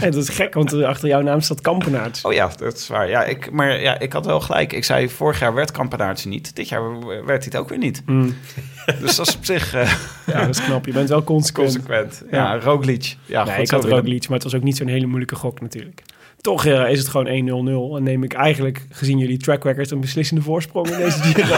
Ja, 0.00 0.10
dat 0.10 0.22
is 0.22 0.28
gek, 0.28 0.54
want 0.54 0.72
er 0.72 0.86
achter 0.86 1.08
jouw 1.08 1.20
naam 1.20 1.40
staat 1.40 1.60
Kampenaerts. 1.60 2.22
Oh 2.24 2.32
ja, 2.32 2.50
dat 2.56 2.76
is 2.76 2.88
waar. 2.88 3.08
Ja, 3.08 3.24
ik, 3.24 3.50
maar 3.50 3.80
ja, 3.80 3.98
ik 3.98 4.12
had 4.12 4.26
wel 4.26 4.40
gelijk. 4.40 4.72
Ik 4.72 4.84
zei, 4.84 5.08
vorig 5.08 5.38
jaar 5.40 5.54
werd 5.54 5.70
Kampenaertje 5.70 6.28
niet. 6.28 6.56
Dit 6.56 6.68
jaar 6.68 6.98
werd 7.04 7.26
hij 7.26 7.38
het 7.44 7.56
ook 7.56 7.68
weer 7.68 7.78
niet. 7.78 8.02
Mm. 8.06 8.34
Dus 9.00 9.16
dat 9.16 9.28
is 9.28 9.36
op 9.36 9.44
zich 9.44 9.74
eh, 9.74 9.92
Ja, 10.26 10.40
dat 10.40 10.48
is 10.48 10.62
knap. 10.64 10.86
Je 10.86 10.92
bent 10.92 11.08
wel 11.08 11.24
consequent. 11.24 11.72
consequent. 11.72 12.22
Ja, 12.30 12.54
Ja. 12.54 12.60
Roglic. 12.60 13.16
Ja, 13.26 13.44
nee, 13.44 13.60
ik 13.62 13.70
had 13.70 13.82
Willem. 13.84 13.98
Roglic, 13.98 14.22
maar 14.28 14.34
het 14.34 14.42
was 14.42 14.54
ook 14.54 14.62
niet 14.62 14.76
zo'n 14.76 14.86
hele 14.88 15.06
moeilijke 15.06 15.34
gok 15.36 15.60
natuurlijk. 15.60 16.02
Toch 16.40 16.66
eh, 16.66 16.90
is 16.90 16.98
het 16.98 17.08
gewoon 17.08 17.26
1-0-0. 17.92 17.96
En 17.96 18.02
neem 18.02 18.22
ik 18.24 18.32
eigenlijk, 18.32 18.86
gezien 18.90 19.18
jullie 19.18 19.38
track 19.38 19.64
record, 19.64 19.90
een 19.90 20.00
beslissende 20.00 20.42
voorsprong 20.42 20.88
in 20.90 20.98
deze 20.98 21.18
Giro. 21.22 21.56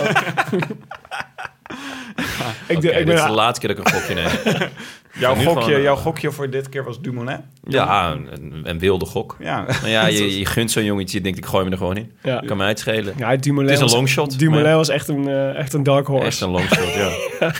ik, 2.67 2.77
ik 2.77 2.81
dit 2.81 2.91
is 2.93 2.99
de 2.99 3.05
ben, 3.05 3.31
laatste 3.31 3.67
keer 3.67 3.77
dat 3.77 3.87
ik 3.87 3.93
een 3.95 4.01
gokje 4.01 4.15
neem. 4.15 4.69
Jouw 5.19 5.35
gokje, 5.35 5.49
gewoon, 5.49 5.71
eh, 5.71 5.83
jouw 5.83 5.97
gokje 5.97 6.31
voor 6.31 6.51
dit 6.51 6.69
keer 6.69 6.85
was 6.85 7.01
Dumoulin. 7.01 7.41
ja, 7.69 8.11
een, 8.13 8.61
een 8.65 8.79
wilde 8.79 9.05
gok. 9.07 9.37
Ja, 9.41 9.61
Maar 9.81 9.89
ja, 9.91 10.07
je, 10.19 10.39
je 10.39 10.47
gunt 10.47 10.71
zo'n 10.71 10.85
jongetje, 10.85 11.17
je 11.17 11.23
denkt 11.23 11.39
ik 11.39 11.47
gooi 11.47 11.63
hem 11.63 11.73
er 11.73 11.79
gewoon 11.79 11.97
in. 11.97 12.13
ja. 12.23 12.43
Kan 12.47 12.57
mij 12.57 12.69
het 12.69 12.79
schelen. 12.79 13.15
Ja, 13.17 13.37
Dumoulin 13.37 13.73
Het 13.75 13.83
is 13.83 13.91
een 13.93 13.97
longshot, 13.99 14.39
Dumoulin 14.39 14.67
maar- 14.67 14.77
was 14.77 14.89
echt 14.89 15.09
een, 15.09 15.29
eh, 15.29 15.55
echt 15.57 15.73
een 15.73 15.83
dark 15.83 16.07
horse. 16.07 16.27
Echt 16.27 16.41
een 16.41 16.51
longshot, 16.51 16.95
ja. 16.95 17.53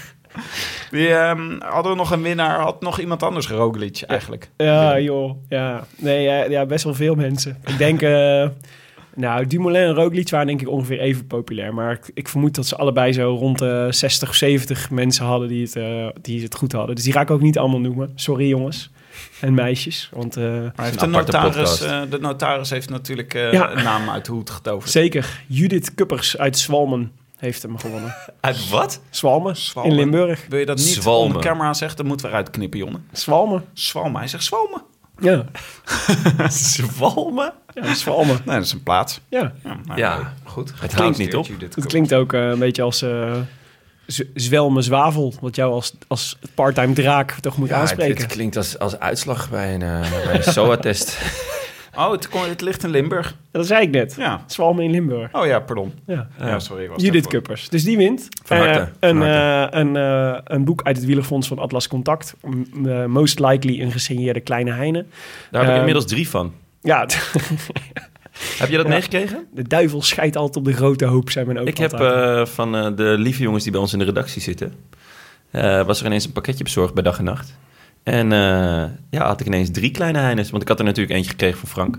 Die, 0.91 1.09
ehm, 1.15 1.59
hadden 1.61 1.93
we 1.93 1.99
nog 1.99 2.11
een 2.11 2.23
winnaar? 2.23 2.61
Had 2.61 2.81
nog 2.81 3.01
iemand 3.01 3.23
anders 3.23 3.49
Roglic 3.49 4.03
eigenlijk? 4.07 4.51
Ja, 4.57 4.99
joh. 5.01 5.37
Ja, 5.49 5.85
nee, 5.97 6.23
ja, 6.23 6.45
ja, 6.45 6.67
best 6.67 6.85
wel 6.85 6.95
veel 6.95 7.15
mensen. 7.15 7.59
Ik 7.67 7.79
denk, 7.79 8.03
eh, 8.03 8.47
nou, 9.17 9.47
Dumoulin 9.47 9.83
en 9.83 9.95
Roglic 9.95 10.31
waren 10.31 10.47
denk 10.47 10.61
ik 10.61 10.69
ongeveer 10.69 11.01
even 11.01 11.27
populair. 11.27 11.75
Maar 11.75 11.93
ik, 11.93 12.11
ik 12.15 12.29
vermoed 12.29 12.55
dat 12.55 12.67
ze 12.67 12.77
allebei 12.77 13.13
zo 13.13 13.35
rond 13.39 13.59
de 13.59 13.87
60, 13.91 14.35
70 14.35 14.91
mensen 14.91 15.25
hadden 15.25 15.49
die 15.49 15.63
het, 15.65 15.77
eh, 15.77 16.07
die 16.21 16.43
het 16.43 16.55
goed 16.55 16.73
hadden. 16.73 16.95
Dus 16.95 17.05
die 17.05 17.13
ga 17.13 17.21
ik 17.21 17.31
ook 17.31 17.41
niet 17.41 17.59
allemaal 17.59 17.81
noemen. 17.81 18.13
Sorry 18.15 18.49
jongens 18.49 18.91
en 19.41 19.55
meisjes. 19.55 20.09
Want 20.13 20.37
eh, 20.37 20.45
heeft 20.75 21.03
een 21.03 21.11
de, 21.11 21.17
notaris, 21.17 21.81
eh, 21.83 22.01
de 22.11 22.19
notaris 22.21 22.71
heeft 22.71 22.91
natuurlijk 22.91 23.35
eh, 23.35 23.53
Ja. 23.53 23.73
een 23.77 23.85
naam 23.85 24.09
uit 24.11 24.25
de 24.25 24.33
hoed 24.33 24.51
getoverd. 24.51 24.91
zeker, 24.91 25.41
Judith 25.47 25.95
Kuppers 25.95 26.39
uit 26.39 26.59
Zwalmen 26.59 27.13
heeft 27.39 27.63
hem 27.63 27.79
gewonnen. 27.79 28.15
Uit 28.41 28.69
wat? 28.69 29.01
Zwalmen, 29.11 29.57
Zwalmen. 29.57 29.93
in 29.93 29.99
Limburg. 29.99 30.47
Wil 30.49 30.59
je 30.59 30.67
dat 30.67 30.77
niet 30.77 30.87
Zwalmen. 30.87 31.27
onder 31.27 31.43
camera 31.43 31.75
zeggen? 31.75 31.97
Dan 31.97 32.07
moeten 32.07 32.27
we 32.27 32.33
eruit 32.33 32.51
knippen, 32.51 32.79
Jonne. 32.79 32.99
Zwalmen, 33.13 33.65
Zwalmen. 33.73 34.19
Hij 34.19 34.29
zegt 34.29 34.45
Zwalmen. 34.45 34.83
ja. 35.21 35.45
Zwalmen? 36.49 37.53
Ja 37.75 37.95
Zwalmen, 37.95 38.41
Nee, 38.45 38.55
dat 38.57 38.65
is 38.65 38.73
een 38.73 38.83
plaats. 38.83 39.21
ja. 39.29 39.53
Ja, 39.65 39.77
nou, 39.87 39.99
Ja. 40.01 40.33
goed. 40.45 40.73
Het 40.81 40.93
houdt 40.93 41.19
niet 41.19 41.35
op. 41.35 41.47
Het 41.61 41.87
klinkt 41.87 42.15
ook 42.15 42.33
eh, 42.33 42.49
een 42.49 42.59
beetje 42.59 42.83
als 42.83 43.03
eh, 43.03 43.33
z- 44.07 44.21
zwelmen 44.35 44.83
zwavel. 44.83 45.35
Wat 45.41 45.57
jou 45.57 45.73
als, 45.73 45.95
als 46.07 46.39
part-time 46.55 46.93
draak 46.93 47.33
toch 47.33 47.57
moet 47.57 47.69
Ja, 47.69 47.75
het, 47.75 47.83
aanspreken. 47.83 48.23
het 48.23 48.33
klinkt 48.33 48.57
als, 48.57 48.79
als 48.79 48.99
uitslag 48.99 49.51
bij 49.51 49.75
een, 49.75 49.83
eh, 49.83 50.01
bij 50.25 50.35
een 50.37 50.43
SOA-test. 50.53 51.19
Oh, 51.97 52.11
het, 52.11 52.29
kon- 52.29 52.49
het 52.49 52.61
ligt 52.61 52.85
in 52.85 52.91
Limburg. 52.91 53.37
Dat 53.51 53.67
zei 53.67 53.83
ik 53.83 53.91
net. 53.91 54.15
Ja. 54.19 54.45
Zwalmen 54.47 54.85
in 54.85 54.91
Limburg. 54.91 55.33
Oh 55.35 55.47
ja, 55.47 55.61
pardon. 55.61 55.93
Ja. 56.07 56.29
Ja, 56.39 56.59
sorry. 56.59 56.89
Was 56.89 57.03
Judith 57.03 57.23
dat- 57.23 57.33
Kuppers. 57.33 57.69
Dus 57.69 57.85
die 57.85 57.97
wint. 57.97 58.29
Van 58.45 58.57
harte, 58.57 58.79
van 59.01 59.09
een, 59.09 59.17
harte. 59.17 59.77
eh, 59.77 59.81
een, 59.81 59.97
eh, 59.97 60.39
een 60.45 60.65
boek 60.65 60.83
uit 60.83 60.97
het 60.97 61.05
wielerfonds 61.05 61.49
van 61.49 61.59
Atlas 61.59 61.89
Contact. 61.89 62.35
Most 63.07 63.39
likely 63.39 63.81
een 63.81 63.93
gesigneerde 63.93 64.41
kleine 64.41 64.73
heine. 64.73 65.05
Daar 65.51 65.63
heb 65.63 65.73
ik 65.73 65.79
inmiddels 65.79 66.07
drie 66.07 66.29
van. 66.29 66.53
Ja, 66.85 67.07
Heb 68.59 68.69
je 68.69 68.77
dat 68.77 68.87
Ja. 68.87 68.93
meegekregen? 68.93 69.47
de 69.53 69.63
duivel 69.63 70.03
scheidt 70.03 70.37
altijd 70.37 70.57
op 70.57 70.65
de 70.65 70.73
grote 70.73 71.05
hoop, 71.05 71.31
zijn 71.31 71.47
mijn 71.47 71.59
ook 71.59 71.67
Ik 71.67 71.79
heb 71.79 71.93
eh, 71.93 72.47
van 72.47 72.77
eh, 72.77 72.87
de 72.97 73.15
lieve 73.19 73.43
jongens 73.43 73.63
die 73.63 73.73
bij 73.73 73.81
ons 73.81 73.93
in 73.93 73.99
de 73.99 74.05
redactie 74.05 74.43
zitten... 74.43 74.75
eh, 75.51 75.87
was 75.87 76.01
er 76.01 76.07
ineens 76.07 76.25
een 76.25 76.33
pakketje 76.33 76.65
bezorgd 76.65 76.95
bij 76.95 77.03
dag 77.03 77.19
en 77.19 77.25
nacht. 77.25 77.57
En 78.03 78.33
eh, 78.33 78.39
ja, 79.11 79.27
had 79.27 79.41
ik 79.41 79.47
ineens 79.47 79.71
drie 79.71 79.91
kleine 79.91 80.19
heines. 80.19 80.51
Want 80.51 80.63
ik 80.63 80.69
had 80.69 80.79
er 80.79 80.85
natuurlijk 80.85 81.15
eentje 81.15 81.31
gekregen 81.31 81.59
van 81.59 81.69
Frank. 81.69 81.99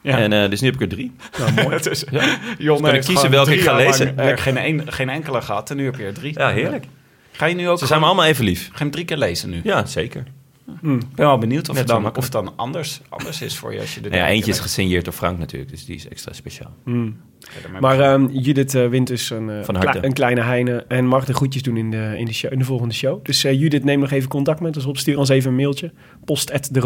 Ja. 0.00 0.18
En 0.18 0.32
eh, 0.32 0.50
dus 0.50 0.60
nu 0.60 0.66
heb 0.66 0.74
ik 0.74 0.82
er 0.82 0.88
drie. 0.96 1.12
Nou, 1.38 1.52
mooi. 1.52 1.68
Het 1.76 1.86
is, 1.86 2.04
Ja. 2.10 2.38
Jon 2.58 2.76
kan 2.76 2.86
ik 2.86 2.92
heeft 2.94 3.06
kiezen 3.06 3.30
welke 3.30 3.54
ik 3.54 3.60
ga 3.60 3.72
lang 3.76 3.86
lezen? 3.86 4.18
er 4.18 4.38
geen, 4.38 4.56
een, 4.64 4.92
geen 4.92 5.08
enkele 5.08 5.42
gehad 5.42 5.70
en 5.70 5.76
nu 5.76 5.84
heb 5.84 5.96
je 5.96 6.04
er 6.04 6.14
drie. 6.14 6.38
Ja, 6.38 6.48
heerlijk. 6.50 6.84
Ga 7.32 7.46
je 7.46 7.54
nu 7.54 7.68
ook 7.68 7.78
Ze 7.78 7.86
zijn 7.86 8.00
me 8.00 8.06
allemaal 8.06 8.24
even 8.24 8.44
lief. 8.44 8.60
Ga 8.66 8.72
je 8.72 8.78
hem 8.78 8.90
drie 8.90 9.04
keer 9.04 9.16
lezen 9.16 9.50
nu? 9.50 9.60
Ja, 9.64 9.86
zeker. 9.86 10.24
Hm. 10.80 10.94
Ik 10.94 11.14
ben 11.14 11.26
wel 11.26 11.38
benieuwd 11.38 11.68
of, 11.68 11.74
Net 11.74 11.88
het 11.88 12.02
dan, 12.02 12.16
of 12.16 12.22
het 12.22 12.32
dan 12.32 12.52
anders, 12.56 13.00
anders 13.08 13.42
is 13.42 13.56
voor 13.56 13.72
je 13.72 13.80
als 13.80 13.94
je 13.94 14.00
de 14.00 14.08
Nou 14.08 14.22
ja, 14.22 14.28
eentje 14.28 14.50
is 14.50 14.58
gesigneerd 14.58 15.04
door 15.04 15.14
Frank 15.14 15.38
natuurlijk, 15.38 15.70
dus 15.70 15.84
die 15.84 15.96
is 15.96 16.08
extra 16.08 16.32
speciaal. 16.32 16.74
Hm. 16.84 17.10
Daarmee 17.62 17.80
Maar 17.80 18.00
ehm, 18.00 18.26
Judith 18.26 18.74
eh, 18.74 18.88
wint 18.88 19.06
dus 19.06 19.30
een, 19.30 19.50
eh, 19.50 20.00
een 20.00 20.12
kleine 20.12 20.40
heine 20.40 20.84
en 20.88 21.06
mag 21.06 21.24
de 21.24 21.34
groetjes 21.34 21.62
doen 21.62 21.76
in 21.76 21.90
de, 21.90 22.14
in 22.16 22.24
de, 22.24 22.32
show, 22.32 22.52
in 22.52 22.58
de 22.58 22.64
volgende 22.64 22.94
show. 22.94 23.24
Dus 23.24 23.44
eh, 23.44 23.60
Judith, 23.60 23.84
neem 23.84 24.00
nog 24.00 24.10
even 24.10 24.28
contact 24.28 24.60
met 24.60 24.76
ons 24.76 24.84
op. 24.84 24.98
Stuur 24.98 25.18
ons 25.18 25.28
even 25.28 25.50
een 25.50 25.56
mailtje. 25.56 25.92
Post 26.24 26.52
at 26.52 26.68
de 26.72 26.80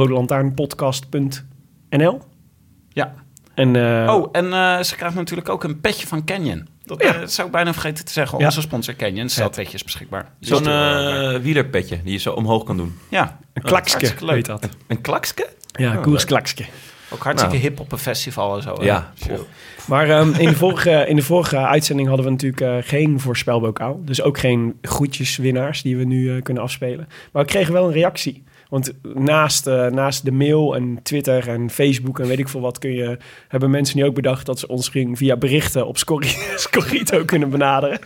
Ja. 2.89 3.15
En, 3.57 3.77
eh, 3.77 4.15
Oh, 4.15 4.29
en 4.33 4.53
eh, 4.53 4.83
ze 4.83 4.97
krijgt 4.97 5.17
natuurlijk 5.17 5.49
ook 5.49 5.65
een 5.65 5.81
petje 5.81 6.07
van 6.07 6.25
Canyon. 6.25 6.69
Dat 6.87 7.03
Ja. 7.03 7.15
eh, 7.15 7.27
zou 7.27 7.47
ik 7.47 7.53
bijna 7.53 7.73
vergeten 7.73 8.05
te 8.05 8.13
zeggen. 8.13 8.39
Ja. 8.39 8.45
Onze 8.45 8.61
sponsor 8.61 8.97
Canyon 8.97 9.29
stelt 9.29 9.55
petjes 9.57 9.85
beschikbaar. 9.85 10.31
Zo'n 10.41 10.63
Dus, 10.63 10.73
eh, 10.73 11.41
wielerpetje 11.43 12.01
die 12.03 12.13
je 12.13 12.19
zo 12.19 12.33
omhoog 12.33 12.65
kan 12.65 12.77
doen. 12.77 12.99
ja, 13.09 13.39
een 13.53 13.63
klakske 13.63 13.97
hartstikke 13.97 14.25
leuk. 14.25 14.35
heet 14.35 14.47
dat. 14.47 14.69
Een 14.87 15.01
klakske? 15.01 15.49
Ja, 15.73 15.97
Oh, 15.97 16.03
koersklakske. 16.03 16.65
ook 17.11 17.23
hartstikke 17.23 17.57
Nou. 17.57 17.69
hip 17.69 17.81
op 17.81 17.93
een 17.93 17.99
festival 17.99 18.57
en 18.57 18.63
zo. 18.63 18.77
Ja. 18.81 19.13
Chill. 19.19 19.39
Maar 19.87 20.09
ehm, 20.11 20.33
in, 20.35 20.49
de 20.49 20.57
vorige, 20.57 20.91
in 21.09 21.17
de 21.17 21.23
vorige 21.23 21.57
uitzending 21.57 22.09
hadden 22.09 22.27
we 22.27 22.33
natuurlijk 22.33 22.61
eh, 22.63 22.77
geen 22.91 23.21
voorspelbokaal. 23.21 24.01
Dus 24.05 24.23
ook 24.23 24.39
geen 24.39 24.79
groetjeswinnaars 24.83 25.83
die 25.83 25.97
we 25.97 26.05
nu 26.05 26.37
eh, 26.37 26.43
kunnen 26.43 26.63
afspelen. 26.63 27.09
Maar 27.33 27.43
we 27.43 27.49
kregen 27.49 27.73
wel 27.73 27.87
een 27.87 27.93
reactie. 27.93 28.45
Want 28.69 28.93
naast, 29.15 29.67
eh, 29.67 29.87
naast 29.87 30.25
de 30.25 30.33
mail 30.33 30.77
en 30.77 30.99
Twitter 31.03 31.49
en 31.49 31.71
Facebook 31.71 32.19
en 32.19 32.27
weet 32.27 32.39
ik 32.39 32.49
veel 32.49 32.61
wat... 32.61 32.79
Kun 32.79 32.93
je, 32.93 33.19
hebben 33.49 33.71
mensen 33.71 33.99
nu 33.99 34.05
ook 34.05 34.15
bedacht 34.15 34.47
dat 34.47 34.59
ze 34.59 34.69
ons 34.69 34.89
ging 34.89 35.19
via 35.19 35.37
berichten 35.37 35.87
op 35.87 35.99
Scorrito 36.55 37.25
kunnen 37.25 37.51
benaderen. 37.51 37.99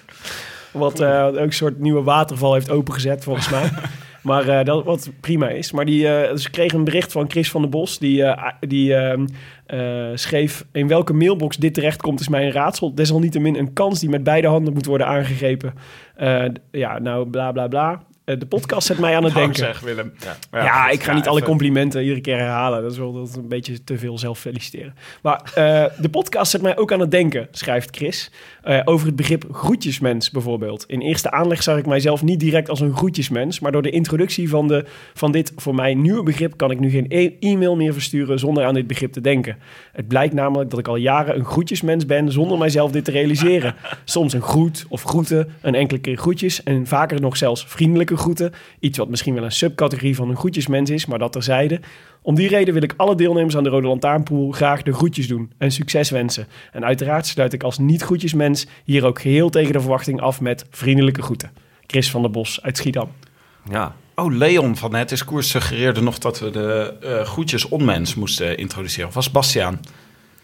Wat 0.72 1.00
eh, 1.00 1.26
ook 1.26 1.36
een 1.36 1.52
soort 1.52 1.78
nieuwe 1.78 2.02
waterval 2.02 2.54
heeft 2.54 2.70
opengezet 2.70 3.24
volgens 3.24 3.50
mij. 3.50 3.70
Maar 4.22 4.48
eh, 4.48 4.64
dat 4.64 4.84
wat 4.84 5.10
prima 5.20 5.48
is. 5.48 5.72
Maar 5.72 5.84
die, 5.84 6.02
dus 6.02 6.46
ik 6.46 6.52
kreeg 6.52 6.72
een 6.72 6.84
bericht 6.84 7.12
van 7.12 7.30
Chris 7.30 7.50
van 7.50 7.60
der 7.60 7.70
Bos. 7.70 7.98
Die, 7.98 8.24
die 8.60 8.94
ehm, 8.94 9.26
eh, 9.66 10.06
schreef... 10.14 10.64
In 10.72 10.88
welke 10.88 11.12
mailbox 11.12 11.56
dit 11.56 11.74
terechtkomt 11.74 12.20
is 12.20 12.28
mij 12.28 12.44
een 12.44 12.52
raadsel. 12.52 12.94
Desalniettemin 12.94 13.56
een 13.56 13.72
kans 13.72 14.00
die 14.00 14.08
met 14.08 14.24
beide 14.24 14.48
handen 14.48 14.72
moet 14.72 14.86
worden 14.86 15.06
aangegrepen. 15.06 15.74
Ja, 16.70 16.98
nou, 16.98 17.28
bla 17.28 17.52
bla 17.52 17.68
bla. 17.68 18.02
Eh, 18.30 18.38
de 18.38 18.46
podcast 18.46 18.86
zet 18.86 18.98
mij 18.98 19.16
aan 19.16 19.24
het 19.24 19.34
Nou, 19.40 19.44
denken. 19.44 19.64
zeg 19.64 19.80
Willem. 19.80 20.12
Ja, 20.52 20.88
ik 20.88 21.02
ga 21.02 21.12
niet 21.14 21.28
alle 21.28 21.42
complimenten 21.42 22.02
iedere 22.02 22.20
keer 22.20 22.38
herhalen. 22.38 22.82
Dat 22.82 22.92
is 22.92 22.98
wel 22.98 23.12
dat 23.12 23.28
is 23.28 23.34
een 23.34 23.48
beetje 23.48 23.84
te 23.84 23.98
veel 23.98 24.18
zelf 24.18 24.38
feliciteren. 24.38 24.94
Maar 25.22 25.40
eh, 25.54 25.84
de 26.00 26.08
podcast 26.08 26.50
zet 26.50 26.62
mij 26.62 26.76
ook 26.76 26.92
aan 26.92 27.00
het 27.00 27.10
denken, 27.10 27.48
schrijft 27.50 27.96
Chris. 27.96 28.30
eh, 28.62 28.80
over 28.84 29.06
het 29.06 29.16
begrip 29.16 29.44
groetjesmens 29.52 30.30
bijvoorbeeld. 30.30 30.84
In 30.86 31.00
eerste 31.00 31.30
aanleg 31.30 31.62
zag 31.62 31.78
ik 31.78 31.86
mijzelf 31.86 32.22
niet 32.22 32.40
direct 32.40 32.68
als 32.68 32.80
een 32.80 32.96
groetjesmens. 32.96 33.60
Maar 33.60 33.72
door 33.72 33.82
de 33.82 33.90
introductie 33.90 34.48
van, 34.48 34.68
de, 34.68 34.84
van 35.14 35.32
dit 35.32 35.52
voor 35.56 35.74
mij 35.74 35.94
nieuwe 35.94 36.22
begrip... 36.22 36.56
kan 36.56 36.70
ik 36.70 36.80
nu 36.80 36.90
geen 36.90 37.06
e- 37.08 37.30
e-mail 37.40 37.76
meer 37.76 37.92
versturen 37.92 38.38
zonder 38.38 38.64
aan 38.64 38.74
dit 38.74 38.86
begrip 38.86 39.12
te 39.12 39.20
denken. 39.20 39.56
Het 39.92 40.08
blijkt 40.08 40.34
namelijk 40.34 40.70
dat 40.70 40.78
ik 40.78 40.88
al 40.88 40.96
jaren 40.96 41.36
een 41.38 41.44
groetjesmens 41.44 42.06
ben... 42.06 42.32
zonder 42.32 42.58
mijzelf 42.58 42.90
dit 42.90 43.04
te 43.04 43.10
realiseren. 43.10 43.74
Soms 44.04 44.32
een 44.32 44.42
groet 44.42 44.84
of 44.88 45.02
groeten, 45.02 45.48
een 45.60 45.74
enkele 45.74 45.98
keer 46.00 46.16
groetjes... 46.16 46.62
en 46.62 46.86
vaker 46.86 47.20
nog 47.20 47.36
zelfs 47.36 47.64
vriendelijke 47.68 48.16
groeten. 48.20 48.52
Iets 48.80 48.98
wat 48.98 49.08
misschien 49.08 49.34
wel 49.34 49.44
een 49.44 49.52
subcategorie 49.52 50.14
van 50.14 50.28
een 50.28 50.36
groetjesmens 50.36 50.90
is, 50.90 51.06
maar 51.06 51.18
dat 51.18 51.32
terzijde. 51.32 51.80
Om 52.22 52.34
die 52.34 52.48
reden 52.48 52.74
wil 52.74 52.82
ik 52.82 52.94
alle 52.96 53.14
deelnemers 53.14 53.56
aan 53.56 53.62
de 53.62 53.70
Rode 53.70 53.86
Lantaarnpool 53.86 54.50
graag 54.50 54.82
de 54.82 54.92
groetjes 54.92 55.28
doen 55.28 55.52
en 55.58 55.70
succes 55.72 56.10
wensen. 56.10 56.46
En 56.72 56.84
uiteraard 56.84 57.26
sluit 57.26 57.52
ik 57.52 57.62
als 57.62 57.78
niet-groetjesmens 57.78 58.66
hier 58.84 59.04
ook 59.04 59.20
geheel 59.20 59.50
tegen 59.50 59.72
de 59.72 59.80
verwachting 59.80 60.20
af 60.20 60.40
met 60.40 60.66
vriendelijke 60.70 61.22
groeten. 61.22 61.50
Chris 61.86 62.10
van 62.10 62.22
der 62.22 62.30
Bos 62.30 62.62
uit 62.62 62.76
Schiedam. 62.76 63.08
Ja, 63.70 63.94
Oh, 64.20 64.32
Leon 64.32 64.76
van 64.76 64.94
Het 64.94 65.12
is 65.12 65.24
Koers 65.24 65.48
suggereerde 65.48 66.02
nog 66.02 66.18
dat 66.18 66.40
we 66.40 66.50
de 66.50 66.96
eh 67.02 67.24
groetjes 67.26 67.68
onmens 67.68 68.14
moesten 68.14 68.56
introduceren. 68.56 69.12
Was 69.12 69.30
Bastiaan? 69.30 69.80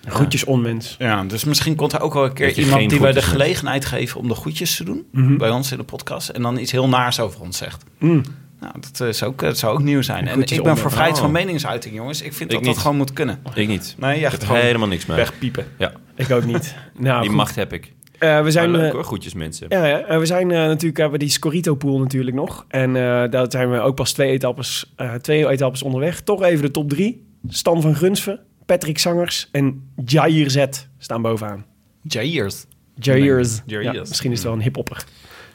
Groetjes 0.06 0.44
onmens. 0.44 0.94
Ja, 0.98 1.24
dus 1.24 1.44
misschien 1.44 1.74
komt 1.74 1.92
er 1.92 2.00
ook 2.00 2.14
wel 2.14 2.24
een 2.24 2.32
keer 2.32 2.48
je 2.48 2.62
iemand 2.64 2.90
die 2.90 3.00
wij 3.00 3.12
de 3.12 3.22
gelegenheid 3.22 3.84
geven 3.84 4.20
om 4.20 4.28
de 4.28 4.34
groetjes 4.34 4.76
te 4.76 4.84
doen 4.84 5.06
Mhm. 5.12 5.36
bij 5.36 5.50
ons 5.50 5.70
in 5.72 5.78
de 5.78 5.84
podcast. 5.84 6.28
En 6.28 6.42
dan 6.42 6.58
iets 6.58 6.72
heel 6.72 6.88
naars 6.88 7.20
over 7.20 7.40
ons 7.40 7.56
zegt. 7.56 7.84
Mm. 7.98 8.22
Nou, 8.60 8.72
dat, 8.80 9.08
is 9.08 9.22
ook, 9.22 9.38
dat 9.40 9.58
zou 9.58 9.72
ook 9.74 9.82
nieuw 9.82 10.02
zijn. 10.02 10.28
En 10.28 10.40
ik 10.40 10.48
ben 10.48 10.60
onmens. 10.60 10.80
voor 10.80 10.90
vrijheid 10.90 11.18
van 11.18 11.26
Oh. 11.26 11.32
meningsuiting, 11.32 11.94
jongens. 11.94 12.22
Ik 12.22 12.32
vind 12.32 12.50
Ik 12.52 12.56
dat 12.56 12.64
dat 12.66 12.78
gewoon 12.78 12.96
moet 12.96 13.12
kunnen. 13.12 13.38
ik 13.54 13.68
niet. 13.68 13.94
Nee, 13.98 14.10
jij 14.10 14.18
Ik 14.18 14.22
gaat 14.24 14.32
heb 14.32 14.42
gewoon 14.46 14.62
helemaal 14.62 14.88
niks 14.88 15.06
mee. 15.06 15.16
wegpiepen. 15.16 15.66
Ja, 15.78 15.92
Ik 16.14 16.30
ook 16.30 16.44
niet. 16.44 16.74
nou, 16.98 17.18
die 17.20 17.28
goed. 17.28 17.36
macht 17.38 17.54
heb 17.56 17.72
ik. 17.72 17.92
Eh, 18.18 18.40
we 18.42 18.50
zijn, 18.50 18.70
Maar 18.70 18.80
leuk 18.80 18.88
eh, 18.88 18.94
hoor, 18.94 19.04
goedjes 19.04 19.34
mensen. 19.34 19.66
Ja, 19.68 19.86
ja. 19.86 19.98
En 20.00 20.18
we 20.18 20.26
zijn 20.26 20.50
eh, 20.50 20.56
natuurlijk 20.56 20.96
hebben 20.96 21.18
we 21.18 21.24
die 21.24 21.32
Scorito-pool 21.34 21.98
natuurlijk 21.98 22.36
nog. 22.36 22.64
En 22.68 22.96
eh, 22.96 23.30
daar 23.30 23.46
zijn 23.48 23.70
we 23.70 23.80
ook 23.80 23.94
pas 23.94 24.12
twee 24.12 24.30
etappes, 24.30 24.92
eh, 24.96 25.14
twee 25.14 25.48
etappes 25.48 25.82
onderweg. 25.82 26.20
Toch 26.20 26.42
even 26.42 26.62
de 26.64 26.70
top 26.70 26.88
drie. 26.88 27.26
Stan 27.48 27.82
van 27.82 27.94
Grunsven, 27.94 28.40
Patrick 28.66 28.98
Zangers 28.98 29.48
en 29.52 29.90
Jair 30.04 30.50
Z 30.50 30.64
staan 30.98 31.22
bovenaan. 31.22 31.64
Jairs. 32.02 32.64
Jair 32.94 33.44
Z. 33.44 33.60
Jair 33.66 33.82
Ja, 33.82 33.92
Z. 34.04 34.08
misschien 34.08 34.30
is 34.30 34.36
het 34.38 34.46
wel 34.46 34.56
een 34.56 34.62
hiphopper. 34.62 35.04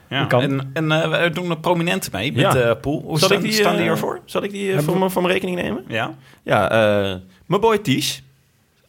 Ja. 0.10 0.26
Kan. 0.26 0.42
En, 0.42 0.70
en 0.74 0.92
eh, 0.92 1.24
we 1.24 1.30
doen 1.30 1.50
er 1.50 1.60
prominenten 1.60 2.12
mee 2.14 2.32
met 2.32 2.42
Ja. 2.42 2.52
de 2.52 2.78
pool. 2.82 3.02
Hoe 3.06 3.20
Zal 3.20 3.32
ik 3.32 3.42
die, 3.42 3.52
staan 3.52 3.76
die 3.76 3.84
eh, 3.86 3.90
ervoor? 3.90 4.22
Zal 4.26 4.44
ik 4.44 4.52
die 4.52 4.80
voor 4.80 4.94
we- 4.94 5.00
mijn- 5.00 5.12
voor 5.12 5.22
mijn 5.22 5.34
rekening 5.34 5.62
nemen? 5.62 5.84
Ja. 5.88 6.16
Ja, 6.44 6.72
eh, 6.72 7.16
mijn 7.46 7.62
boy 7.62 7.78
Ties. 7.78 8.24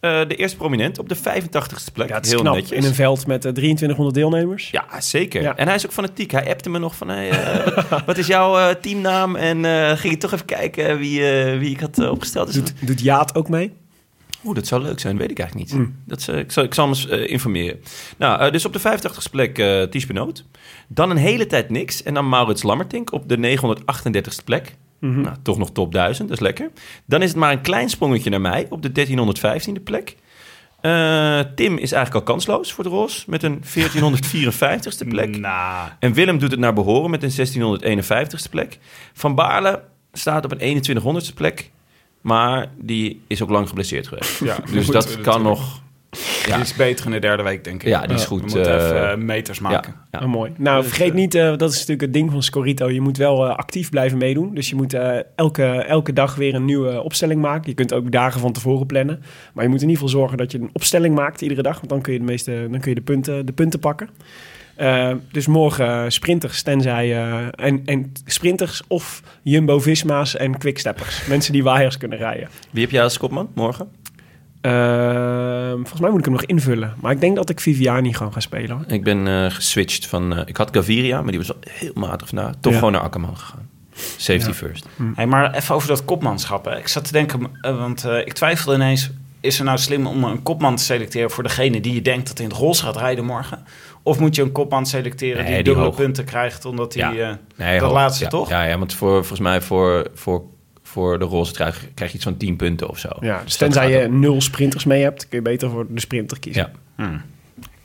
Eh, 0.00 0.20
de 0.28 0.36
eerste 0.36 0.56
prominent 0.56 0.98
op 0.98 1.08
de 1.08 1.16
85ste 1.16 1.92
plek. 1.92 2.08
Ja, 2.08 2.14
het 2.14 2.24
is 2.24 2.30
Heel 2.30 2.40
knap. 2.40 2.54
netjes. 2.54 2.78
In 2.78 2.84
een 2.84 2.94
veld 2.94 3.26
met 3.26 3.44
eh, 3.44 3.52
2300 3.52 4.14
deelnemers. 4.16 4.70
Ja, 4.70 5.00
zeker. 5.00 5.42
Ja. 5.42 5.56
En 5.56 5.66
hij 5.66 5.74
is 5.76 5.86
ook 5.86 5.92
fanatiek. 5.92 6.30
Hij 6.30 6.48
appte 6.50 6.70
me 6.70 6.78
nog 6.78 6.96
van, 6.96 7.08
hey, 7.08 7.30
eh, 7.30 7.82
wat, 8.06 8.18
is 8.18 8.26
jouw 8.26 8.58
eh, 8.58 8.74
teamnaam? 8.74 9.36
En 9.36 9.64
eh, 9.64 9.96
ging 9.96 10.14
ik 10.14 10.20
toch 10.20 10.32
even 10.32 10.46
kijken 10.46 10.98
wie, 10.98 11.30
eh, 11.30 11.58
wie 11.58 11.70
ik 11.70 11.80
had 11.80 12.08
opgesteld. 12.10 12.46
Dus, 12.46 12.54
Doet, 12.56 12.72
doet 12.80 13.00
Jaat 13.00 13.34
ook 13.34 13.48
mee? 13.48 13.72
Oeh, 14.44 14.54
dat 14.54 14.66
zou 14.66 14.82
leuk 14.82 15.00
zijn, 15.00 15.16
weet 15.16 15.30
ik 15.30 15.38
eigenlijk 15.38 15.70
niet. 15.70 15.78
Mm. 15.78 15.96
Dat, 16.04 16.28
ik, 16.28 16.52
zal, 16.52 16.64
ik 16.64 16.74
zal 16.74 16.84
hem 16.84 16.94
eens 16.94 17.08
eh, 17.08 17.30
informeren. 17.30 17.80
Nou, 18.16 18.40
eh, 18.40 18.52
dus 18.52 18.64
op 18.64 18.72
de 18.72 18.80
85ste 18.80 19.30
plek 19.30 19.58
eh 19.58 19.82
Ties 19.82 20.06
Benoot. 20.06 20.44
Dan 20.88 21.10
een 21.10 21.16
hele 21.16 21.46
tijd 21.46 21.70
niks. 21.70 22.02
En 22.02 22.14
dan 22.14 22.28
Maurits 22.28 22.62
Lammertink 22.62 23.12
op 23.12 23.28
de 23.28 23.36
938ste 23.36 24.44
plek. 24.44 24.74
Mhm. 24.98 25.20
Nou, 25.20 25.36
toch 25.42 25.58
nog 25.58 25.72
top 25.72 25.92
1000, 25.92 26.28
dat 26.28 26.36
is 26.36 26.42
lekker. 26.42 26.70
Dan 27.04 27.22
is 27.22 27.28
het 27.28 27.38
maar 27.38 27.52
een 27.52 27.60
klein 27.60 27.88
sprongetje 27.88 28.30
naar 28.30 28.40
mij 28.40 28.66
op 28.68 28.82
de 28.82 28.92
1315e 28.92 29.82
plek. 29.84 30.16
Tim 31.54 31.78
is 31.78 31.92
eigenlijk 31.92 32.14
al 32.14 32.22
kansloos 32.22 32.72
voor 32.72 32.84
de 32.84 32.90
Ros 32.90 33.24
met 33.24 33.42
een 33.42 33.62
1454ste 33.64 35.08
plek. 35.14 35.36
Nou, 35.36 35.88
En 35.98 36.12
Willem 36.12 36.38
doet 36.38 36.50
het 36.50 36.60
naar 36.60 36.72
behoren 36.72 37.10
met 37.10 37.22
een 37.22 37.48
1651ste 37.96 38.50
plek. 38.50 38.78
Van 39.12 39.34
Baarle 39.34 39.82
staat 40.12 40.44
op 40.44 40.54
een 40.58 40.82
2100ste 41.00 41.34
plek. 41.34 41.70
Maar 42.22 42.70
die 42.80 43.20
is 43.26 43.42
ook 43.42 43.50
lang 43.50 43.68
geblesseerd 43.68 44.08
geweest. 44.08 44.38
ja, 44.38 44.56
Dus 44.72 44.86
dat 44.86 45.14
we 45.16 45.20
kan 45.20 45.42
nog... 45.42 45.80
Die 46.44 46.54
is 46.54 46.74
beter 46.74 47.06
in 47.06 47.10
de 47.12 47.18
derde 47.18 47.42
week, 47.42 47.64
denk 47.64 47.82
ik. 47.82 47.88
Ja, 47.88 48.06
die 48.06 48.14
is 48.16 48.22
We 48.22 48.28
goed. 48.28 48.40
moeten 48.40 48.66
eh, 48.78 48.84
even 48.84 49.10
eh, 49.10 49.16
meters 49.16 49.60
maken. 49.60 49.94
ja, 50.10 50.18
ja. 50.18 50.26
Oh, 50.26 50.32
mooi. 50.32 50.52
Nou, 50.56 50.78
Dus, 50.80 50.86
vergeet 50.86 51.08
eh, 51.10 51.14
niet, 51.14 51.34
eh, 51.34 51.56
dat 51.56 51.70
is 51.70 51.74
natuurlijk 51.74 52.00
het 52.00 52.12
ding 52.12 52.30
van 52.30 52.42
Scorito. 52.42 52.90
Je 52.90 53.00
moet 53.00 53.16
wel 53.16 53.46
eh, 53.46 53.56
actief 53.56 53.90
blijven 53.90 54.18
meedoen. 54.18 54.54
Dus 54.54 54.68
je 54.68 54.74
moet 54.74 54.92
eh, 54.94 55.18
elke, 55.34 55.64
elke 55.64 56.12
dag 56.12 56.34
weer 56.34 56.54
een 56.54 56.64
nieuwe 56.64 57.02
opstelling 57.02 57.40
maken. 57.40 57.68
Je 57.68 57.74
kunt 57.74 57.92
ook 57.92 58.10
dagen 58.10 58.40
van 58.40 58.52
tevoren 58.52 58.86
plannen. 58.86 59.22
Maar 59.54 59.64
je 59.64 59.70
moet 59.70 59.82
in 59.82 59.88
ieder 59.88 60.02
geval 60.02 60.18
zorgen 60.20 60.38
dat 60.38 60.52
je 60.52 60.58
een 60.58 60.70
opstelling 60.72 61.14
maakt 61.14 61.40
iedere 61.40 61.62
dag. 61.62 61.76
Want 61.76 61.88
dan 61.88 62.00
kun 62.00 62.12
je 62.12 62.18
de, 62.18 62.24
meeste, 62.24 62.66
dan 62.70 62.80
kun 62.80 62.88
je 62.90 62.96
de, 62.96 63.02
punten, 63.02 63.46
de 63.46 63.52
punten 63.52 63.80
pakken. 63.80 64.08
Eh, 64.74 65.10
dus 65.32 65.46
morgen 65.46 65.86
eh, 66.04 66.04
sprinters, 66.08 66.62
tenzij... 66.62 67.12
eh, 67.12 67.46
en, 67.66 67.82
en 67.84 68.12
sprinters 68.24 68.82
of 68.88 69.22
Jumbo-Visma's 69.42 70.36
en 70.36 70.58
quicksteppers. 70.58 71.26
Mensen 71.26 71.52
die 71.52 71.62
waaiers 71.62 71.98
kunnen 71.98 72.18
rijden. 72.18 72.48
Wie 72.70 72.82
heb 72.82 72.90
jij 72.92 73.02
als 73.02 73.18
kopman 73.18 73.48
morgen? 73.54 73.88
Eh, 74.60 75.70
volgens 75.72 76.00
mij 76.00 76.10
moet 76.10 76.18
ik 76.18 76.24
hem 76.24 76.34
nog 76.34 76.44
invullen. 76.44 76.94
Maar 77.00 77.12
ik 77.12 77.20
denk 77.20 77.36
dat 77.36 77.50
ik 77.50 77.60
Viviani 77.60 78.14
gewoon 78.14 78.32
ga 78.32 78.40
spelen. 78.40 78.70
hoor. 78.76 78.84
Ik 78.86 79.04
ben 79.04 79.26
eh, 79.28 79.50
geswitcht 79.50 80.06
van... 80.06 80.36
eh, 80.36 80.42
ik 80.44 80.56
had 80.56 80.68
Gaviria, 80.76 81.22
maar 81.22 81.30
die 81.32 81.40
was 81.46 81.52
heel 81.70 81.92
matig 81.94 82.28
vandaag. 82.28 82.52
Toch 82.60 82.72
Ja. 82.72 82.78
gewoon 82.78 82.92
naar 82.92 83.02
Akkerman 83.02 83.36
gegaan. 83.36 83.68
Safety 84.16 84.46
Ja. 84.48 84.54
first. 84.54 84.86
Hey, 85.14 85.26
maar 85.26 85.54
even 85.54 85.74
over 85.74 85.88
dat 85.88 86.04
kopmanschap. 86.04 86.64
Hè. 86.64 86.78
Ik 86.78 86.88
zat 86.88 87.04
te 87.04 87.12
denken, 87.12 87.50
want 87.60 88.04
eh, 88.04 88.18
ik 88.18 88.32
twijfelde 88.32 88.74
ineens... 88.76 89.10
is 89.42 89.58
er 89.58 89.64
nou 89.64 89.78
slim 89.78 90.06
om 90.06 90.24
een 90.24 90.42
kopman 90.42 90.76
te 90.76 90.82
selecteren... 90.82 91.30
voor 91.30 91.42
degene 91.42 91.80
die 91.80 91.94
je 91.94 92.02
denkt 92.02 92.28
dat 92.28 92.38
in 92.38 92.44
het 92.48 92.56
roze 92.56 92.82
gaat 92.82 92.96
rijden 92.96 93.24
morgen? 93.24 93.64
Of 94.02 94.18
moet 94.18 94.34
je 94.36 94.42
een 94.42 94.52
kopman 94.52 94.86
selecteren 94.86 95.36
Nee, 95.36 95.44
die, 95.46 95.54
die 95.54 95.64
dubbele 95.64 95.86
hoog. 95.86 95.96
punten 95.96 96.24
krijgt... 96.24 96.64
omdat 96.64 96.94
hij... 96.94 97.14
Ja. 97.14 97.30
eh, 97.30 97.36
Nee, 97.56 97.78
Dat 97.78 97.88
hoog. 97.88 97.98
laatste, 97.98 98.24
ja, 98.24 98.30
toch? 98.30 98.48
Ja, 98.48 98.64
ja, 98.64 98.78
want 98.78 98.94
voor, 98.94 99.10
volgens 99.12 99.40
mij 99.40 99.60
voor, 99.60 100.06
voor, 100.14 100.42
voor 100.82 101.18
de 101.18 101.24
roze 101.24 101.52
krijg 101.52 102.10
je 102.10 102.14
iets 102.16 102.24
van 102.24 102.36
10 102.36 102.56
punten 102.56 102.88
of 102.88 102.98
zo. 102.98 103.08
Ja, 103.20 103.40
dus 103.44 103.58
dat 103.58 103.72
tenzij 103.72 104.02
je 104.02 104.08
nul 104.08 104.40
sprinters 104.40 104.84
mee 104.84 105.02
hebt, 105.02 105.28
kun 105.28 105.38
je 105.38 105.44
beter 105.44 105.70
voor 105.70 105.86
de 105.88 106.00
sprinter 106.00 106.38
kiezen. 106.38 106.70
Ja. 106.96 107.04
hmm. 107.04 107.22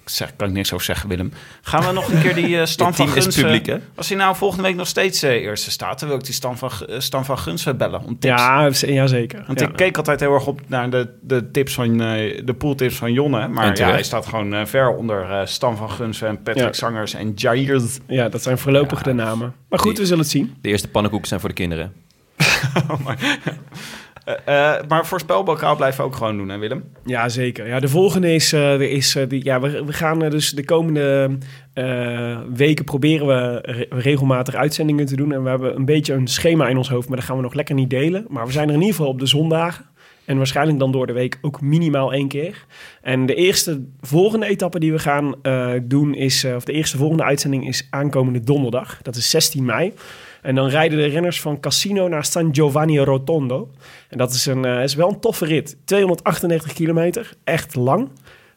Ik 0.08 0.14
zeg, 0.14 0.36
kan 0.36 0.48
ik 0.48 0.54
niks 0.54 0.74
over 0.74 0.86
zeggen, 0.86 1.10
Willem. 1.10 1.32
Gaan 1.62 1.86
we 1.86 1.92
nog 1.92 2.12
een 2.12 2.22
keer 2.22 2.36
die 2.36 2.60
eh 2.60 2.66
Stan 2.76 2.94
van 2.96 3.06
team 3.06 3.18
is 3.18 3.24
Guns... 3.24 3.38
eh, 3.38 3.44
publiek, 3.44 3.66
hè? 3.66 3.78
Als 3.96 4.08
hij 4.10 4.18
nou 4.18 4.36
volgende 4.36 4.64
week 4.64 4.76
nog 4.76 4.88
steeds 4.88 5.24
eh, 5.24 5.32
eerste 5.32 5.72
staat... 5.72 6.00
dan 6.00 6.10
wil 6.10 6.18
ik 6.18 6.24
die 6.24 6.34
Stan 6.34 6.58
van, 6.58 6.72
Stan 6.98 7.26
van 7.26 7.38
Guns 7.40 7.66
eh, 7.66 7.74
bellen 7.74 8.00
om 8.04 8.20
tips. 8.20 8.26
Ja, 8.26 8.70
ja 8.88 9.08
zeker. 9.08 9.44
Want 9.48 9.60
ja. 9.60 9.68
ik 9.68 9.76
keek 9.76 9.98
altijd 9.98 10.20
heel 10.20 10.34
erg 10.34 10.48
op 10.48 10.62
naar 10.68 10.90
de, 10.90 11.10
de 11.22 11.52
tips 11.52 11.74
van 11.74 12.02
eh, 12.02 12.42
de 12.46 12.54
pooltips 12.58 12.96
van 12.96 13.14
Jonne. 13.14 13.48
Maar 13.48 13.78
ja, 13.78 13.90
hij 13.90 14.04
staat 14.04 14.26
gewoon 14.26 14.54
eh, 14.54 14.66
ver 14.66 14.96
onder 14.96 15.30
eh, 15.32 15.46
Stan 15.46 15.78
van 15.78 15.92
Gunsen 15.92 16.28
en 16.28 16.42
Patrick 16.44 16.66
Ja. 16.66 16.74
Zangers 16.74 17.14
en 17.14 17.32
Jair. 17.36 17.82
ja, 18.08 18.30
dat 18.30 18.44
zijn 18.44 18.58
voorlopig 18.58 18.98
Ja. 18.98 19.04
de 19.04 19.14
namen. 19.14 19.54
Maar 19.70 19.80
goed, 19.80 19.90
Die- 19.92 20.00
we 20.00 20.06
zullen 20.08 20.22
het 20.24 20.32
zien. 20.32 20.56
De 20.62 20.70
eerste 20.70 20.88
pannenkoeken 20.88 21.28
zijn 21.28 21.40
voor 21.40 21.50
de 21.50 21.56
kinderen. 21.56 21.94
Eh, 22.74 23.54
eh, 24.28 24.74
maar 24.88 25.06
voorspelbokaal 25.06 25.76
blijven 25.76 26.00
we 26.00 26.06
ook 26.08 26.16
gewoon 26.16 26.38
doen, 26.38 26.50
hè 26.50 26.58
Willem? 26.58 26.84
Ja, 27.06 27.30
zeker. 27.30 27.68
Ja, 27.68 27.80
de 27.80 27.88
volgende 27.88 28.34
is, 28.34 28.54
eh, 28.54 28.80
is 28.80 29.18
die, 29.28 29.44
ja, 29.44 29.60
we, 29.60 29.94
gaan 29.94 30.20
dus 30.20 30.52
de 30.52 30.66
komende 30.66 31.38
weken 32.54 32.86
proberen 32.86 33.28
we 33.28 33.60
re- 33.62 33.86
regelmatig 33.90 34.56
uitzendingen 34.56 35.06
te 35.06 35.16
doen. 35.16 35.32
En 35.32 35.44
we 35.44 35.50
hebben 35.50 35.76
een 35.76 35.86
beetje 35.86 36.14
een 36.14 36.28
schema 36.28 36.68
in 36.68 36.78
ons 36.78 36.90
hoofd, 36.90 37.08
maar 37.08 37.18
dat 37.18 37.26
gaan 37.26 37.36
we 37.36 37.42
nog 37.42 37.54
lekker 37.54 37.76
niet 37.76 37.90
delen. 37.90 38.26
Maar 38.30 38.46
we 38.46 38.52
zijn 38.52 38.68
er 38.68 38.74
in 38.74 38.80
ieder 38.80 38.96
geval 38.96 39.12
op 39.12 39.20
de 39.20 39.26
zondagen. 39.26 39.86
En 40.26 40.38
waarschijnlijk 40.38 40.80
dan 40.80 40.92
door 40.92 41.08
de 41.08 41.14
week 41.14 41.38
ook 41.42 41.62
minimaal 41.62 42.14
één 42.14 42.28
keer. 42.28 42.66
En 43.02 43.26
de 43.26 43.36
eerste 43.36 43.86
volgende 44.02 44.46
etappe 44.46 44.80
die 44.80 44.92
we 44.92 45.00
gaan 45.00 45.36
doen 45.84 46.14
is, 46.16 46.46
of 46.56 46.64
de 46.64 46.74
eerste 46.74 46.98
volgende 46.98 47.24
uitzending 47.24 47.68
is 47.68 47.88
aankomende 47.90 48.40
donderdag. 48.40 49.00
Dat 49.02 49.16
is 49.16 49.30
16 49.30 49.66
mei. 49.66 49.94
En 50.42 50.56
dan 50.56 50.68
rijden 50.68 50.98
de 50.98 51.06
renners 51.06 51.42
van 51.42 51.60
Cassino 51.60 52.08
naar 52.08 52.26
San 52.26 52.56
Giovanni 52.56 53.00
Rotondo. 53.00 53.72
En 54.10 54.18
dat 54.18 54.34
is, 54.34 54.46
een, 54.46 54.66
eh, 54.66 54.84
is 54.84 54.96
wel 54.96 55.10
een 55.10 55.20
toffe 55.20 55.46
rit. 55.46 55.78
238 55.86 56.74
kilometer, 56.74 57.34
echt 57.44 57.76
lang. 57.76 58.10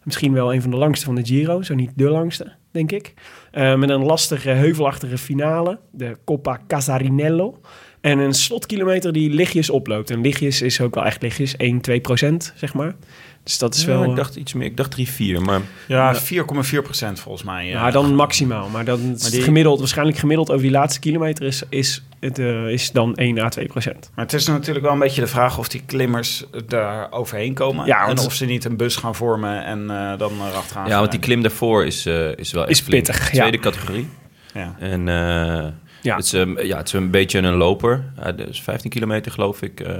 Misschien 0.04 0.32
wel 0.32 0.54
een 0.54 0.62
van 0.62 0.70
de 0.70 0.76
langste 0.76 1.04
van 1.04 1.14
de 1.14 1.24
Giro, 1.24 1.62
zo 1.62 1.74
niet 1.74 1.90
de 1.94 2.10
langste, 2.10 2.52
denk 2.70 2.92
ik. 2.92 3.14
Eh, 3.50 3.76
met 3.76 3.90
een 3.90 4.04
lastige, 4.04 4.50
heuvelachtige 4.50 5.18
finale, 5.18 5.78
de 5.90 6.16
Coppa 6.24 6.60
Casarinello. 6.66 7.60
En 8.00 8.18
een 8.18 8.34
slotkilometer 8.34 9.12
die 9.12 9.30
lichtjes 9.30 9.70
oploopt. 9.70 10.10
En 10.10 10.20
lichtjes 10.20 10.62
is 10.62 10.80
ook 10.80 10.94
wel 10.94 11.04
echt 11.04 11.22
lichtjes, 11.22 11.54
1, 11.56 11.80
2 11.80 12.00
procent, 12.00 12.52
zeg 12.56 12.74
maar. 12.74 12.94
Dus 13.43 13.59
dat 13.59 13.74
is 13.74 13.80
Ja, 13.84 13.86
wel... 13.86 14.05
ik 14.11 14.16
dacht 14.16 14.36
iets 14.36 14.53
meer. 14.53 14.66
Ik 14.66 14.76
dacht 14.76 14.97
3-4, 15.01 15.41
maar... 15.45 15.61
Ja, 15.88 16.14
4,4 16.14 16.20
procent 16.82 17.20
volgens 17.20 17.45
mij. 17.45 17.66
Ja, 17.66 17.91
dan 17.91 18.14
maximaal. 18.14 18.68
Maar 18.68 18.84
dan 18.84 19.01
is 19.01 19.22
Maar 19.22 19.30
die- 19.30 19.43
gemiddeld, 19.43 19.78
waarschijnlijk 19.78 20.18
gemiddeld 20.18 20.51
over 20.51 20.62
die 20.62 20.70
laatste 20.70 21.01
kilometer 21.01 21.45
is, 21.45 21.62
is 21.68 22.03
het 22.20 22.38
eh, 22.38 22.66
is 22.68 22.93
dan 22.93 23.14
1 23.16 23.38
à 23.38 23.49
2 23.49 23.66
procent. 23.66 24.11
Maar 24.14 24.24
het 24.24 24.34
is 24.34 24.47
natuurlijk 24.47 24.84
wel 24.84 24.95
een 24.95 24.99
beetje 25.01 25.20
de 25.20 25.26
vraag 25.26 25.59
of 25.59 25.68
die 25.68 25.82
klimmers 25.86 26.45
daar 26.66 27.12
overheen 27.12 27.55
komen. 27.55 27.86
Ja, 27.86 28.07
en 28.09 28.18
of 28.18 28.34
ze 28.34 28.45
niet 28.45 28.64
een 28.64 28.76
bus 28.76 28.97
gaan 28.97 29.14
vormen 29.14 29.64
en 29.64 29.91
eh, 29.91 30.18
dan 30.18 30.32
erachteraan 30.51 30.86
Ja, 30.88 30.99
want 30.99 31.11
die 31.11 31.20
gaan 31.20 31.28
klim 31.28 31.43
daarvoor 31.43 31.84
is, 31.86 32.07
eh, 32.07 32.36
is 32.38 32.53
wel 32.53 32.62
echt 32.62 32.70
Is 32.72 32.80
flink. 32.80 33.05
pittig, 33.05 33.28
Tweede 33.30 33.57
ja. 33.57 33.62
categorie. 33.62 34.09
Ja. 34.55 34.76
En 34.78 35.09
eh, 35.09 35.66
Ja. 36.03 36.16
het, 36.16 36.24
is, 36.24 36.32
um, 36.32 36.61
ja, 36.61 36.76
het 36.76 36.86
is 36.86 36.93
een 36.93 37.11
beetje 37.11 37.38
een 37.38 37.55
loper. 37.55 38.12
Dus 38.36 38.62
15 38.62 38.91
kilometer 38.91 39.32
geloof 39.32 39.62
ik. 39.62 39.80
eh, 39.80 39.95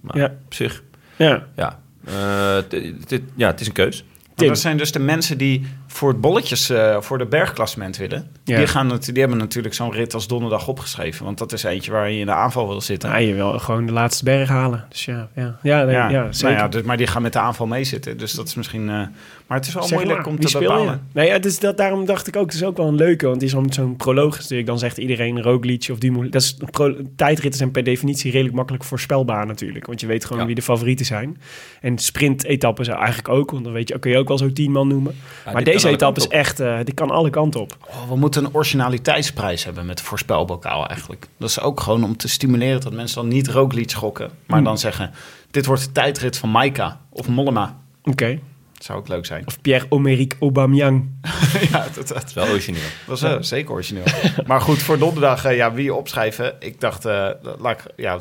maar 0.00 0.16
Ja. 0.18 0.32
op 0.44 0.54
zich, 0.54 0.82
Ja, 1.16 1.46
ja. 1.56 1.78
Eh, 2.08 3.18
ja, 3.34 3.46
het 3.46 3.60
is 3.60 3.66
een 3.66 3.72
keus. 3.72 4.04
Maar 4.36 4.46
dat 4.46 4.58
zijn 4.58 4.76
dus 4.76 4.92
de 4.92 4.98
mensen 4.98 5.38
die 5.38 5.66
voor 5.86 6.08
het 6.08 6.20
bolletjes, 6.20 6.70
eh, 6.70 7.00
voor 7.00 7.18
de 7.18 7.26
bergklassement 7.26 7.96
willen. 7.96 8.30
Ja. 8.44 8.56
Die, 8.56 8.66
gaan, 8.66 8.90
het- 8.90 9.04
die 9.04 9.20
hebben 9.20 9.38
natuurlijk 9.38 9.74
zo'n 9.74 9.92
rit 9.92 10.14
als 10.14 10.26
donderdag 10.26 10.68
opgeschreven. 10.68 11.24
Want 11.24 11.38
dat 11.38 11.52
is 11.52 11.62
eentje 11.62 11.90
waar 11.92 12.10
je 12.10 12.18
in 12.18 12.26
de 12.26 12.32
aanval 12.32 12.68
wil 12.68 12.80
zitten. 12.80 13.08
ja, 13.10 13.16
je 13.16 13.34
wil 13.34 13.58
gewoon 13.58 13.86
de 13.86 13.92
laatste 13.92 14.24
berg 14.24 14.48
halen. 14.48 14.84
Dus 14.88 15.04
ja, 15.04 15.28
ja, 15.34 15.58
ja, 15.62 15.82
nee, 15.84 15.94
ja, 15.94 16.08
nou 16.10 16.26
zeker. 16.34 16.56
ja, 16.56 16.68
dus, 16.68 16.82
maar 16.82 16.96
die 16.96 17.06
gaan 17.06 17.22
met 17.22 17.32
de 17.32 17.38
aanval 17.38 17.66
meezitten. 17.66 18.18
Dus 18.18 18.32
dat 18.32 18.46
is 18.46 18.54
misschien... 18.54 18.88
eh, 18.90 19.00
maar 19.48 19.58
het 19.58 19.66
is 19.66 19.74
wel 19.74 19.82
Zeg 19.82 19.98
moeilijk 19.98 20.18
maar, 20.18 20.28
om 20.28 20.40
te 20.40 20.58
bepalen. 20.58 21.06
Nee, 21.12 21.30
het 21.30 21.44
is 21.44 21.58
dat, 21.58 21.76
daarom 21.76 22.04
dacht 22.04 22.26
ik 22.26 22.36
ook, 22.36 22.44
het 22.46 22.54
is 22.54 22.62
ook 22.64 22.76
wel 22.76 22.86
een 22.86 22.94
leuke, 22.94 23.26
want 23.26 23.38
die 23.38 23.48
is 23.48 23.54
zo'n 23.54 23.72
zo'n 23.72 23.96
proloog 23.96 24.38
natuurlijk. 24.38 24.66
Dan 24.66 24.78
zegt 24.78 24.98
iedereen 24.98 25.42
Roglic 25.42 25.88
of 25.92 25.98
Dumoulin. 25.98 26.30
Dat 26.30 26.42
is, 26.42 26.56
pro, 26.70 26.96
tijdritten 27.16 27.58
zijn 27.58 27.70
per 27.70 27.84
definitie 27.84 28.30
redelijk 28.30 28.56
makkelijk 28.56 28.84
voorspelbaar 28.84 29.46
natuurlijk, 29.46 29.86
want 29.86 30.00
je 30.00 30.06
weet 30.06 30.24
gewoon 30.24 30.40
Ja. 30.40 30.46
wie 30.46 30.54
de 30.54 30.62
favorieten 30.62 31.06
zijn. 31.06 31.40
En 31.80 31.98
sprint-etappen 31.98 32.84
zijn 32.84 32.96
eigenlijk 32.96 33.28
ook, 33.28 33.50
want 33.50 33.64
dan 33.64 33.72
weet 33.72 33.88
je, 33.88 33.98
kun 33.98 34.10
je 34.10 34.18
ook 34.18 34.28
wel 34.28 34.38
zo 34.38 34.52
tien 34.52 34.70
man 34.72 34.88
noemen. 34.88 35.14
maar 35.52 35.64
deze 35.64 35.88
etappe 35.88 36.20
is 36.20 36.28
echt, 36.28 36.60
eh 36.60 36.78
die 36.84 36.94
kan 36.94 37.10
alle 37.10 37.30
kanten 37.30 37.60
op. 37.60 37.76
Oh, 37.88 38.08
we 38.08 38.16
moeten 38.16 38.44
een 38.44 38.54
originaliteitsprijs 38.54 39.64
hebben 39.64 39.86
met 39.86 40.00
voorspelbokaal 40.00 40.86
eigenlijk. 40.88 41.26
Dat 41.38 41.48
is 41.48 41.60
ook 41.60 41.80
gewoon 41.80 42.04
om 42.04 42.16
te 42.16 42.28
stimuleren 42.28 42.80
dat 42.80 42.92
mensen 42.92 43.16
dan 43.20 43.28
niet 43.28 43.48
Roglic 43.48 43.92
gokken. 43.92 44.30
Maar 44.46 44.56
Hmm. 44.56 44.66
dan 44.66 44.78
zeggen, 44.78 45.10
dit 45.50 45.66
wordt 45.66 45.84
de 45.84 45.92
tijdrit 45.92 46.36
van 46.38 46.50
Maika 46.50 47.00
of 47.10 47.28
Mollema. 47.28 47.78
Oké. 48.04 48.38
Zou 48.84 48.98
ook 48.98 49.08
leuk 49.08 49.26
zijn. 49.26 49.46
Of 49.46 49.60
Pierre-Omeric 49.60 50.36
Aubameyang. 50.40 51.08
ja, 51.70 51.86
dat, 51.94 52.24
is 52.26 52.34
wel 52.34 52.48
origineel. 52.48 52.80
dat 53.06 53.16
is 53.16 53.22
eh, 53.22 53.36
zeker 53.40 53.72
origineel. 53.72 54.04
maar 54.46 54.60
goed, 54.60 54.78
voor 54.78 54.98
donderdag, 54.98 55.44
eh, 55.44 55.56
ja, 55.56 55.72
wie 55.72 55.94
opschrijven? 55.94 56.54
Ik 56.58 56.80
dacht, 56.80 57.04
eh, 57.04 57.28
laat 57.58 57.78
ik, 57.80 57.92
ja, 57.96 58.18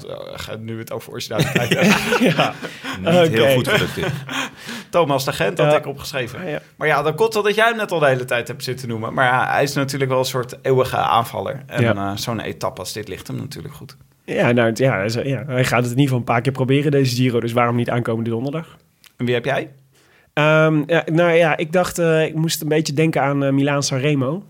nu 0.59 0.79
het 0.79 0.91
over 0.91 1.11
originaliteit 1.11 1.71
ja. 2.35 2.53
Niet 2.99 3.27
heel 3.33 3.53
goed 3.55 3.67
gelukt. 3.67 3.99
Thomas 4.89 5.25
de 5.25 5.33
Gent 5.33 5.57
had 5.57 5.73
ik 5.73 5.85
opgeschreven. 5.85 6.49
Ja. 6.49 6.61
Maar 6.75 6.87
ja, 6.87 7.01
dan 7.01 7.15
komt 7.15 7.33
wel 7.33 7.43
dat 7.43 7.55
jij 7.55 7.67
hem 7.67 7.77
net 7.77 7.91
al 7.91 7.99
de 7.99 8.07
hele 8.07 8.25
tijd 8.25 8.47
hebt 8.47 8.63
zitten 8.63 8.87
noemen. 8.87 9.13
Maar 9.13 9.25
ja, 9.25 9.51
hij 9.51 9.63
is 9.63 9.73
natuurlijk 9.73 10.11
wel 10.11 10.19
een 10.19 10.25
soort 10.25 10.57
eeuwige 10.61 10.97
aanvaller. 10.97 11.63
En 11.67 11.81
Ja. 11.81 11.95
eh, 11.95 12.11
zo'n 12.15 12.39
etappe 12.39 12.79
als 12.79 12.93
dit 12.93 13.07
ligt 13.07 13.27
hem 13.27 13.35
natuurlijk 13.35 13.73
goed. 13.73 13.97
Ja, 14.25 14.51
nou, 14.51 14.71
ja, 14.75 14.91
hij 15.45 15.63
gaat 15.65 15.83
het 15.83 15.91
in 15.91 15.99
ieder 15.99 16.03
geval 16.03 16.17
een 16.17 16.23
paar 16.23 16.41
keer 16.41 16.51
proberen, 16.51 16.91
deze 16.91 17.15
Giro. 17.15 17.39
Dus 17.39 17.53
waarom 17.53 17.75
niet 17.75 17.89
aankomende 17.89 18.29
donderdag? 18.29 18.77
En 19.17 19.25
wie 19.25 19.33
heb 19.33 19.45
jij? 19.45 19.69
Ehm, 20.37 20.83
ja, 20.87 21.03
nou 21.11 21.31
ja, 21.31 21.57
ik 21.57 21.71
dacht, 21.71 21.99
eh, 21.99 22.25
ik 22.25 22.35
moest 22.35 22.61
een 22.61 22.67
beetje 22.67 22.93
denken 22.93 23.21
aan 23.21 23.43
eh 23.43 23.51
Milaan 23.51 23.83
Sanremo. 23.83 24.43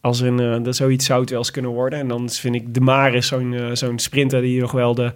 Als 0.00 0.20
een, 0.20 0.40
eh, 0.40 0.62
dat 0.62 0.76
zoiets 0.76 1.06
zou 1.06 1.20
het 1.20 1.30
wel 1.30 1.38
eens 1.38 1.50
kunnen 1.50 1.70
worden. 1.70 1.98
En 1.98 2.08
dan 2.08 2.28
vind 2.28 2.54
ik 2.54 2.74
de 2.74 2.80
Maris 2.80 3.26
zo'n 3.26 3.56
zo'n 3.72 3.98
sprinter 3.98 4.40
die 4.40 4.60
nog 4.60 4.72
wel 4.72 4.94
de, 4.94 5.12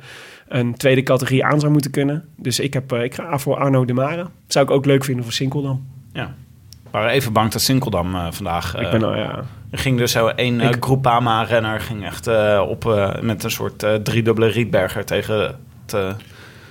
een 0.48 0.74
tweede 0.74 1.02
categorie 1.02 1.44
aan 1.44 1.60
zou 1.60 1.72
moeten 1.72 1.90
kunnen. 1.90 2.24
Dus 2.36 2.60
ik, 2.60 2.72
heb, 2.74 2.92
ik 2.92 3.14
ga 3.14 3.38
voor 3.38 3.56
Arno 3.56 3.84
de 3.84 3.92
Mare. 3.92 4.26
Zou 4.46 4.64
ik 4.64 4.70
ook 4.70 4.84
leuk 4.86 5.04
vinden 5.04 5.24
voor 5.24 5.32
Sinkeldam. 5.32 5.86
Ja. 6.12 6.34
We 6.82 6.88
waren 6.90 7.10
even 7.10 7.32
bang 7.32 7.50
dat 7.50 7.60
Sinkeldam 7.60 8.14
eh, 8.14 8.26
vandaag... 8.30 8.76
ik 8.76 8.90
ben, 8.90 9.00
nou 9.00 9.16
ja, 9.16 9.42
Er 9.70 9.78
ging 9.78 9.98
dus 9.98 10.12
zo 10.12 10.30
een 10.36 10.60
eh, 10.60 10.68
Ik- 10.70 10.84
Groupama-renner 10.84 11.80
ging 11.80 12.04
echt 12.04 12.28
op 12.60 12.84
met 13.20 13.44
een 13.44 13.50
soort 13.50 13.86
driedubbele 14.02 14.46
Rietberger 14.46 15.04
tegen 15.04 15.40
het, 15.40 15.94
eh, 15.94 16.10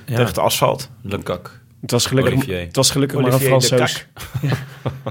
tegen 0.06 0.26
het 0.26 0.38
asfalt. 0.38 0.90
Cac. 1.24 1.57
Het 1.82 1.92
was 1.92 2.06
gelukkig, 2.06 2.34
Olivier. 2.34 2.60
het 2.60 2.76
was 2.76 2.92
gelukkig 2.92 3.20
maar 3.22 3.34
een. 3.34 4.52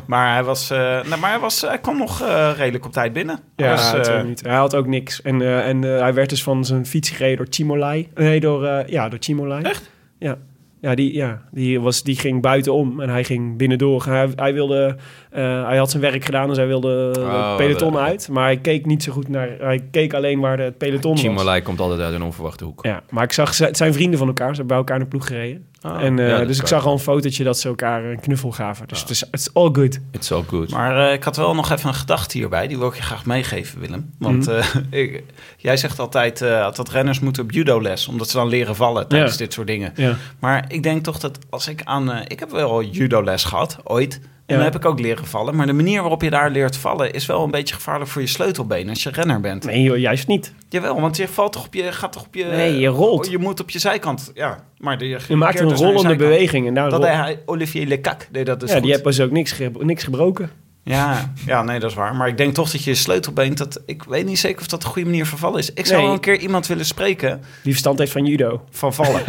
Maar 0.06 0.32
hij 0.32 0.44
was, 0.44 0.70
eh, 0.70 0.78
nou, 0.78 1.20
maar 1.20 1.30
hij 1.30 1.38
was, 1.40 1.60
hij 1.60 1.78
kwam 1.78 1.96
nog 1.96 2.22
eh, 2.22 2.50
redelijk 2.56 2.84
op 2.86 2.92
tijd 2.92 3.12
binnen. 3.12 3.38
Ja, 3.56 3.74
Dus, 3.74 3.92
eh, 3.92 4.00
twee 4.00 4.22
minuten. 4.22 4.48
Hij 4.48 4.58
had 4.58 4.74
ook 4.74 4.86
niks. 4.86 5.22
En, 5.22 5.42
eh, 5.42 5.68
en 5.68 5.84
eh, 5.94 6.00
hij 6.00 6.14
werd 6.14 6.28
dus 6.30 6.42
van 6.42 6.64
zijn 6.64 6.86
fiets 6.86 7.10
gereden 7.10 7.36
door 7.36 7.46
Chimolai. 7.50 8.08
Nee, 8.14 8.40
door, 8.40 8.64
eh, 8.64 8.88
ja, 8.88 9.08
door 9.08 9.18
Chimolai. 9.22 9.62
Echt? 9.62 9.90
Ja. 10.18 10.38
Ja, 10.80 10.94
die, 10.94 11.14
ja 11.14 11.42
die, 11.50 11.80
was, 11.80 12.02
die 12.02 12.16
ging 12.18 12.42
buitenom 12.42 13.00
en 13.00 13.08
hij 13.08 13.24
ging 13.24 13.56
binnendoor. 13.56 14.04
Hij, 14.04 14.28
hij, 14.36 14.52
wilde, 14.52 14.96
eh, 15.30 15.66
hij 15.66 15.76
had 15.76 15.90
zijn 15.90 16.02
werk 16.02 16.24
gedaan, 16.24 16.48
dus 16.48 16.56
hij 16.56 16.66
wilde 16.66 17.12
eh, 17.16 17.22
Oh, 17.22 17.48
het 17.48 17.56
peloton 17.56 17.92
de- 17.92 17.98
uit. 17.98 18.28
Maar 18.28 18.44
hij 18.44 18.56
keek 18.56 18.86
niet 18.86 19.02
zo 19.02 19.12
goed 19.12 19.28
naar... 19.28 19.48
Hij 19.60 19.84
keek 19.90 20.14
alleen 20.14 20.40
waar 20.40 20.56
de, 20.56 20.62
het 20.62 20.78
peloton 20.78 21.10
was. 21.12 21.20
Chimolai 21.20 21.62
komt 21.62 21.80
altijd 21.80 22.00
uit 22.00 22.14
een 22.14 22.22
onverwachte 22.22 22.64
hoek. 22.64 22.84
Ja, 22.84 23.02
maar 23.10 23.24
ik 23.24 23.32
zag, 23.32 23.54
ze- 23.54 23.64
het 23.64 23.76
zijn 23.76 23.92
vrienden 23.92 24.18
van 24.18 24.26
elkaar. 24.28 24.48
Ze 24.48 24.54
hebben 24.56 24.66
bij 24.66 24.76
elkaar 24.76 24.96
in 24.96 25.02
de 25.02 25.08
ploeg 25.08 25.26
gereden. 25.26 25.66
Ah, 25.80 26.02
en, 26.02 26.18
eh, 26.18 26.28
ja, 26.28 26.44
dus 26.44 26.60
ik 26.60 26.66
zag 26.66 26.86
al 26.86 26.92
een 26.92 26.98
fotootje 26.98 27.44
dat 27.44 27.58
ze 27.58 27.68
elkaar 27.68 28.04
een 28.04 28.20
knuffel 28.20 28.50
gaven. 28.52 28.88
Dus 28.88 29.00
het 29.00 29.10
is 29.10 29.22
it's 29.30 29.50
all 29.52 29.68
good. 29.72 29.98
It's 30.10 30.32
all 30.32 30.42
good. 30.48 30.70
Maar 30.70 31.06
eh, 31.06 31.12
ik 31.12 31.22
had 31.24 31.36
wel 31.36 31.54
nog 31.54 31.70
even 31.70 31.88
een 31.88 31.94
gedachte 31.94 32.38
hierbij. 32.38 32.68
Die 32.68 32.78
wil 32.78 32.88
ik 32.88 32.94
je 32.94 33.02
graag 33.02 33.26
meegeven, 33.26 33.80
Willem. 33.80 34.10
Want 34.18 34.46
Mhm. 34.46 34.56
eh, 34.90 35.00
ik, 35.02 35.22
jij 35.56 35.76
zegt 35.76 35.98
altijd 35.98 36.42
eh, 36.42 36.72
dat 36.74 36.88
renners 36.90 37.20
moeten 37.20 37.42
op 37.42 37.50
judo-les. 37.52 38.08
Omdat 38.08 38.28
ze 38.28 38.36
dan 38.36 38.48
leren 38.48 38.76
vallen 38.76 39.08
tijdens 39.08 39.32
Ja. 39.32 39.38
dit 39.38 39.52
soort 39.52 39.66
dingen. 39.66 39.92
Ja. 39.96 40.16
Maar 40.38 40.64
ik 40.68 40.82
denk 40.82 41.04
toch 41.04 41.18
dat 41.18 41.38
als 41.50 41.68
ik 41.68 41.80
aan... 41.84 42.22
ik 42.26 42.38
heb 42.40 42.50
wel 42.50 42.82
judo-les 42.84 43.44
gehad, 43.44 43.78
ooit. 43.84 44.20
En 44.46 44.54
dan 44.56 44.64
heb 44.64 44.74
ik 44.74 44.84
ook 44.84 45.00
leren 45.00 45.26
vallen. 45.26 45.56
Maar 45.56 45.66
de 45.66 45.72
manier 45.72 46.00
waarop 46.00 46.22
je 46.22 46.30
daar 46.30 46.50
leert 46.50 46.76
vallen... 46.76 47.12
is 47.12 47.26
wel 47.26 47.44
een 47.44 47.50
beetje 47.50 47.74
gevaarlijk 47.74 48.10
voor 48.10 48.20
je 48.22 48.26
sleutelbeen 48.28 48.88
als 48.88 49.02
je 49.02 49.10
renner 49.10 49.40
bent. 49.40 49.64
Nee, 49.64 49.82
joh, 49.82 49.98
juist 49.98 50.26
niet. 50.26 50.52
Jawel, 50.68 51.00
want 51.00 51.16
je 51.16 51.28
valt 51.28 51.52
toch 51.52 51.66
op 51.66 51.74
je... 51.74 51.92
Gaat 51.92 52.12
toch 52.12 52.26
op 52.26 52.34
je 52.34 52.44
Nee, 52.44 52.78
je 52.78 52.86
rolt. 52.88 53.24
Oh, 53.26 53.30
je 53.30 53.38
moet 53.38 53.60
op 53.60 53.70
je 53.70 53.78
zijkant. 53.78 54.30
Ja, 54.34 54.64
maar 54.78 54.98
de, 54.98 55.06
Je 55.28 55.36
maakt 55.36 55.60
een 55.60 55.68
dus 55.68 55.78
je 55.78 55.84
rollende 55.84 56.16
beweging. 56.16 56.66
En 56.66 56.74
daar 56.74 56.90
Dat 56.90 57.00
deed 57.00 57.10
hij, 57.10 57.42
Olivier 57.46 57.86
Lecac 57.86 58.28
deed 58.30 58.46
dat 58.46 58.60
dus 58.60 58.72
ja, 58.72 58.80
die 58.80 58.90
heeft 58.90 59.04
dus 59.04 59.20
ook 59.20 59.30
niks, 59.30 59.52
ge- 59.52 59.70
niks 59.78 60.02
gebroken. 60.04 60.50
Ja, 60.82 61.32
ja, 61.46 61.62
nee, 61.62 61.78
dat 61.80 61.90
is 61.90 61.96
waar. 61.96 62.14
Maar 62.14 62.28
ik 62.28 62.36
denk 62.36 62.54
toch 62.54 62.70
dat 62.70 62.84
je 62.84 62.94
sleutelbeen... 62.94 63.54
Dat, 63.54 63.82
ik 63.86 64.02
weet 64.02 64.26
niet 64.26 64.38
zeker 64.38 64.60
of 64.60 64.66
dat 64.66 64.82
een 64.84 64.88
goede 64.90 65.08
manier 65.08 65.26
van 65.26 65.38
vallen 65.38 65.58
is. 65.58 65.72
Ik 65.72 65.86
zou 65.86 65.96
Nee. 65.96 66.04
wel 66.06 66.14
een 66.14 66.20
keer 66.20 66.38
iemand 66.38 66.66
willen 66.66 66.86
spreken 66.86 67.40
Die 67.62 67.72
verstand 67.72 67.98
heeft 67.98 68.12
van 68.12 68.26
judo. 68.26 68.64
van 68.70 68.94
vallen. 68.94 69.22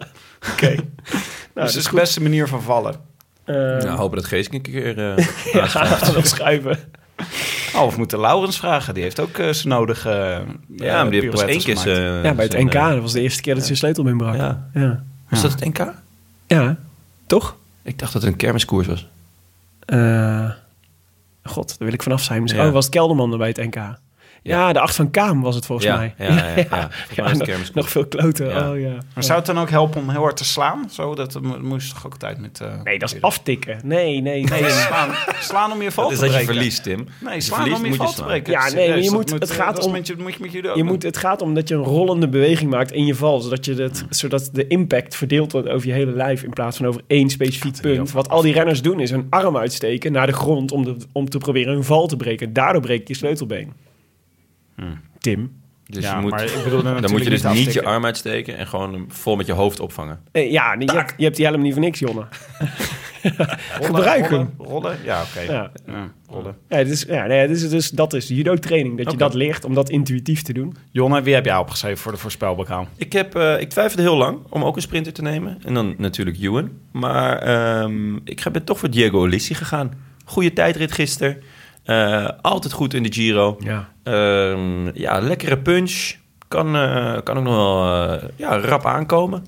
Oké. 0.52 0.66
nou, 1.54 1.66
dus 1.66 1.74
dat 1.74 1.74
is 1.74 1.84
de 1.84 1.94
beste 1.94 2.22
manier 2.22 2.48
van 2.48 2.62
vallen. 2.62 3.08
Eh, 3.50 3.84
nou, 3.84 3.98
hopen 3.98 4.16
dat 4.16 4.26
Geesink 4.26 4.54
een 4.54 4.62
keer 4.62 5.16
eh 5.16 5.26
ja, 5.52 6.22
schuiven. 6.22 6.78
Oh, 7.74 7.82
of 7.82 7.96
moeten 7.96 8.20
Laurens 8.20 8.58
vragen. 8.58 8.94
Die 8.94 9.02
heeft 9.02 9.20
ook 9.20 9.38
eh, 9.38 9.52
zijn 9.52 9.68
nodige 9.68 10.10
eh, 10.10 10.86
Ja, 10.86 11.02
maar 11.02 11.10
die 11.10 11.20
heeft 11.20 11.32
pas 11.32 11.42
één 11.42 11.62
keer 11.62 11.76
zijn... 11.76 12.22
ja, 12.22 12.34
bij 12.34 12.44
het 12.44 12.58
NK. 12.58 12.72
Dat 12.72 13.00
was 13.00 13.12
de 13.12 13.20
eerste 13.20 13.42
keer 13.42 13.54
dat 13.54 13.66
ze 13.66 13.74
sleutelbeen 13.74 14.16
brak. 14.16 14.34
Ja. 14.34 14.68
Ja. 14.74 14.80
Ja. 14.80 15.02
Was 15.28 15.42
dat 15.42 15.50
het 15.50 15.64
NK? 15.64 15.92
Toch? 17.26 17.56
Ik 17.82 17.98
dacht 17.98 18.12
dat 18.12 18.22
het 18.22 18.30
een 18.30 18.36
kermiskoers 18.36 18.86
was. 18.86 19.08
Eh, 19.86 20.50
God, 21.42 21.68
daar 21.68 21.76
wil 21.78 21.92
ik 21.92 22.02
vanaf 22.02 22.22
zijn. 22.22 22.40
Misschien. 22.42 22.62
Ja. 22.62 22.68
Oh, 22.68 22.74
was 22.74 22.84
het 22.84 22.94
Kelderman 22.94 23.32
er 23.32 23.38
bij 23.38 23.48
het 23.48 23.56
NK? 23.56 23.76
Ja, 24.42 24.72
de 24.72 24.80
acht 24.80 24.94
van 24.94 25.10
Kaam 25.10 25.42
was 25.42 25.54
het 25.54 25.66
volgens 25.66 25.88
Ja, 25.88 25.96
mij. 25.96 26.14
ja, 26.18 26.26
ja, 26.56 26.88
ja. 27.16 27.32
Nog- 27.74 27.90
veel 27.90 28.06
kloten. 28.06 28.48
Ja. 28.48 28.70
Oh, 28.70 28.80
ja. 28.80 28.92
Maar 29.14 29.24
zou 29.24 29.38
het 29.38 29.46
dan 29.46 29.58
ook 29.58 29.70
helpen 29.70 30.00
om 30.00 30.10
heel 30.10 30.20
hard 30.20 30.36
te 30.36 30.44
slaan? 30.44 30.88
Zo, 30.90 31.14
dat 31.14 31.40
mo- 31.40 31.58
moest 31.60 31.94
toch 31.94 32.06
ook 32.06 32.12
altijd 32.12 32.38
met... 32.40 32.60
eh, 32.60 32.82
Nee, 32.84 32.98
dat 32.98 33.14
is 33.14 33.20
aftikken. 33.22 33.80
Nee, 33.84 34.20
nee. 34.20 34.44
Nee, 34.44 34.60
nee. 34.60 34.70
slaan, 34.70 35.10
slaan 35.40 35.72
om 35.72 35.82
je 35.82 35.90
val 35.90 36.04
Dat 36.04 36.12
is 36.12 36.18
te 36.18 36.24
dat 36.24 36.34
je 36.34 36.38
breken. 36.40 36.54
verliest, 36.54 36.82
Tim. 36.82 37.06
Nee, 37.20 37.34
je 37.34 37.40
slaan 37.40 37.58
verliest, 37.60 37.80
om 37.82 37.86
je 37.90 37.94
val 37.94 38.12
te 38.12 38.22
breken. 38.24 38.52
Ja, 38.52 38.70
nee, 38.70 38.88
maar 38.88 38.98
je 39.00 39.10
moet- 39.10 39.28
dat 39.28 39.40
het 39.40 39.50
eh, 39.50 39.56
gaat 39.56 39.76
dat 39.76 39.84
om- 39.84 39.94
je, 39.96 40.14
moet 40.18 40.34
je 40.34 40.38
met 40.40 40.52
judo 40.52 40.68
Je 40.68 40.74
doen. 40.76 40.86
moet, 40.86 41.02
het 41.02 41.16
gaat 41.16 41.42
om 41.42 41.54
dat 41.54 41.68
je 41.68 41.74
een 41.74 41.82
rollende 41.84 42.28
beweging 42.28 42.70
maakt 42.70 42.92
in 42.92 43.06
je 43.06 43.14
val. 43.14 43.40
Zodat, 43.40 43.64
je 43.64 43.74
het, 43.74 44.04
zodat 44.10 44.48
de 44.52 44.66
impact 44.66 45.16
verdeeld 45.16 45.52
wordt 45.52 45.68
over 45.68 45.86
je 45.88 45.92
hele 45.92 46.12
lijf. 46.12 46.42
In 46.42 46.50
plaats 46.50 46.76
van 46.76 46.86
over 46.86 47.00
één 47.06 47.30
specifiek 47.30 47.80
punt. 47.80 48.12
Wat 48.12 48.28
al 48.28 48.42
die 48.42 48.52
renners 48.52 48.82
doen 48.82 49.00
is 49.00 49.10
een 49.10 49.26
arm 49.30 49.56
uitsteken 49.56 50.12
naar 50.12 50.26
de 50.26 50.32
grond. 50.32 50.72
Om, 50.72 50.84
de, 50.84 50.96
om 51.12 51.28
te 51.28 51.38
proberen 51.38 51.76
een 51.76 51.84
val 51.84 52.06
te 52.06 52.16
breken. 52.16 52.52
Daardoor 52.52 52.82
breek 52.82 53.08
je 53.08 53.14
sleutelbeen. 53.14 53.72
Tim. 55.18 55.58
Dus 55.86 56.04
ja, 56.04 56.16
je 56.16 56.20
moet, 56.20 56.30
maar 56.30 56.44
ik 56.44 56.64
bedoel 56.64 56.82
dan 57.00 57.10
moet 57.10 57.24
je 57.24 57.30
dus 57.30 57.42
niet 57.42 57.72
je 57.72 57.84
arm 57.84 58.04
uitsteken 58.04 58.56
en 58.56 58.66
gewoon 58.66 58.92
hem 58.92 59.04
vol 59.08 59.36
met 59.36 59.46
je 59.46 59.52
hoofd 59.52 59.80
opvangen. 59.80 60.20
Eh, 60.32 60.50
ja, 60.50 60.74
je 60.78 60.92
hebt, 60.92 61.14
je 61.16 61.24
hebt 61.24 61.36
die 61.36 61.46
helm 61.46 61.62
niet 61.62 61.72
voor 61.72 61.82
niks, 61.82 61.98
Jonne. 61.98 62.26
Gebruik 63.80 64.30
hem. 64.30 64.50
rollen, 64.58 64.70
Rollen? 64.70 64.98
Ja, 65.04 65.22
oké. 65.22 65.52
Ja. 65.52 65.70
Ja, 65.86 66.12
rollen. 66.28 66.56
Ja, 66.68 66.76
is, 66.76 67.02
ja, 67.02 67.26
nee, 67.26 67.48
dus, 67.48 67.90
dat 67.90 68.12
is 68.12 68.28
judo-training. 68.28 68.96
Dat 69.02 69.10
je 69.10 69.16
dat 69.16 69.34
leert 69.34 69.64
om 69.64 69.74
dat 69.74 69.90
intuïtief 69.90 70.42
te 70.42 70.52
doen. 70.52 70.76
Jonne, 70.90 71.22
wie 71.22 71.34
heb 71.34 71.44
jij 71.44 71.56
opgeschreven 71.56 71.98
voor 71.98 72.12
de 72.12 72.18
voorspelbokaal? 72.18 72.88
Ik, 72.96 73.12
heb, 73.12 73.34
eh, 73.34 73.60
ik 73.60 73.68
twijfelde 73.68 74.02
heel 74.02 74.16
lang 74.16 74.38
om 74.48 74.64
ook 74.64 74.76
een 74.76 74.82
sprinter 74.82 75.12
te 75.12 75.22
nemen. 75.22 75.58
En 75.64 75.74
dan 75.74 75.94
natuurlijk 75.98 76.38
Ewan. 76.40 76.70
Maar 76.90 77.38
ehm, 77.38 78.16
ik 78.16 78.44
ben 78.52 78.64
toch 78.64 78.78
voor 78.78 78.90
Diego 78.90 79.24
Ulissi 79.24 79.54
gegaan. 79.54 79.92
Goede 80.24 80.52
tijdrit 80.52 80.92
gisteren. 80.92 81.42
Eh, 81.84 82.28
altijd 82.40 82.72
goed 82.72 82.94
in 82.94 83.02
de 83.02 83.12
Giro. 83.12 83.56
Ja. 83.60 83.88
Ehm, 84.02 84.98
ja, 84.98 85.20
lekkere 85.20 85.58
punch. 85.58 86.12
Kan, 86.48 86.76
eh, 86.76 87.16
kan 87.24 87.38
ook 87.38 87.44
nog 87.44 87.54
wel 87.54 88.10
eh, 88.12 88.28
ja, 88.36 88.58
rap 88.58 88.86
aankomen. 88.86 89.46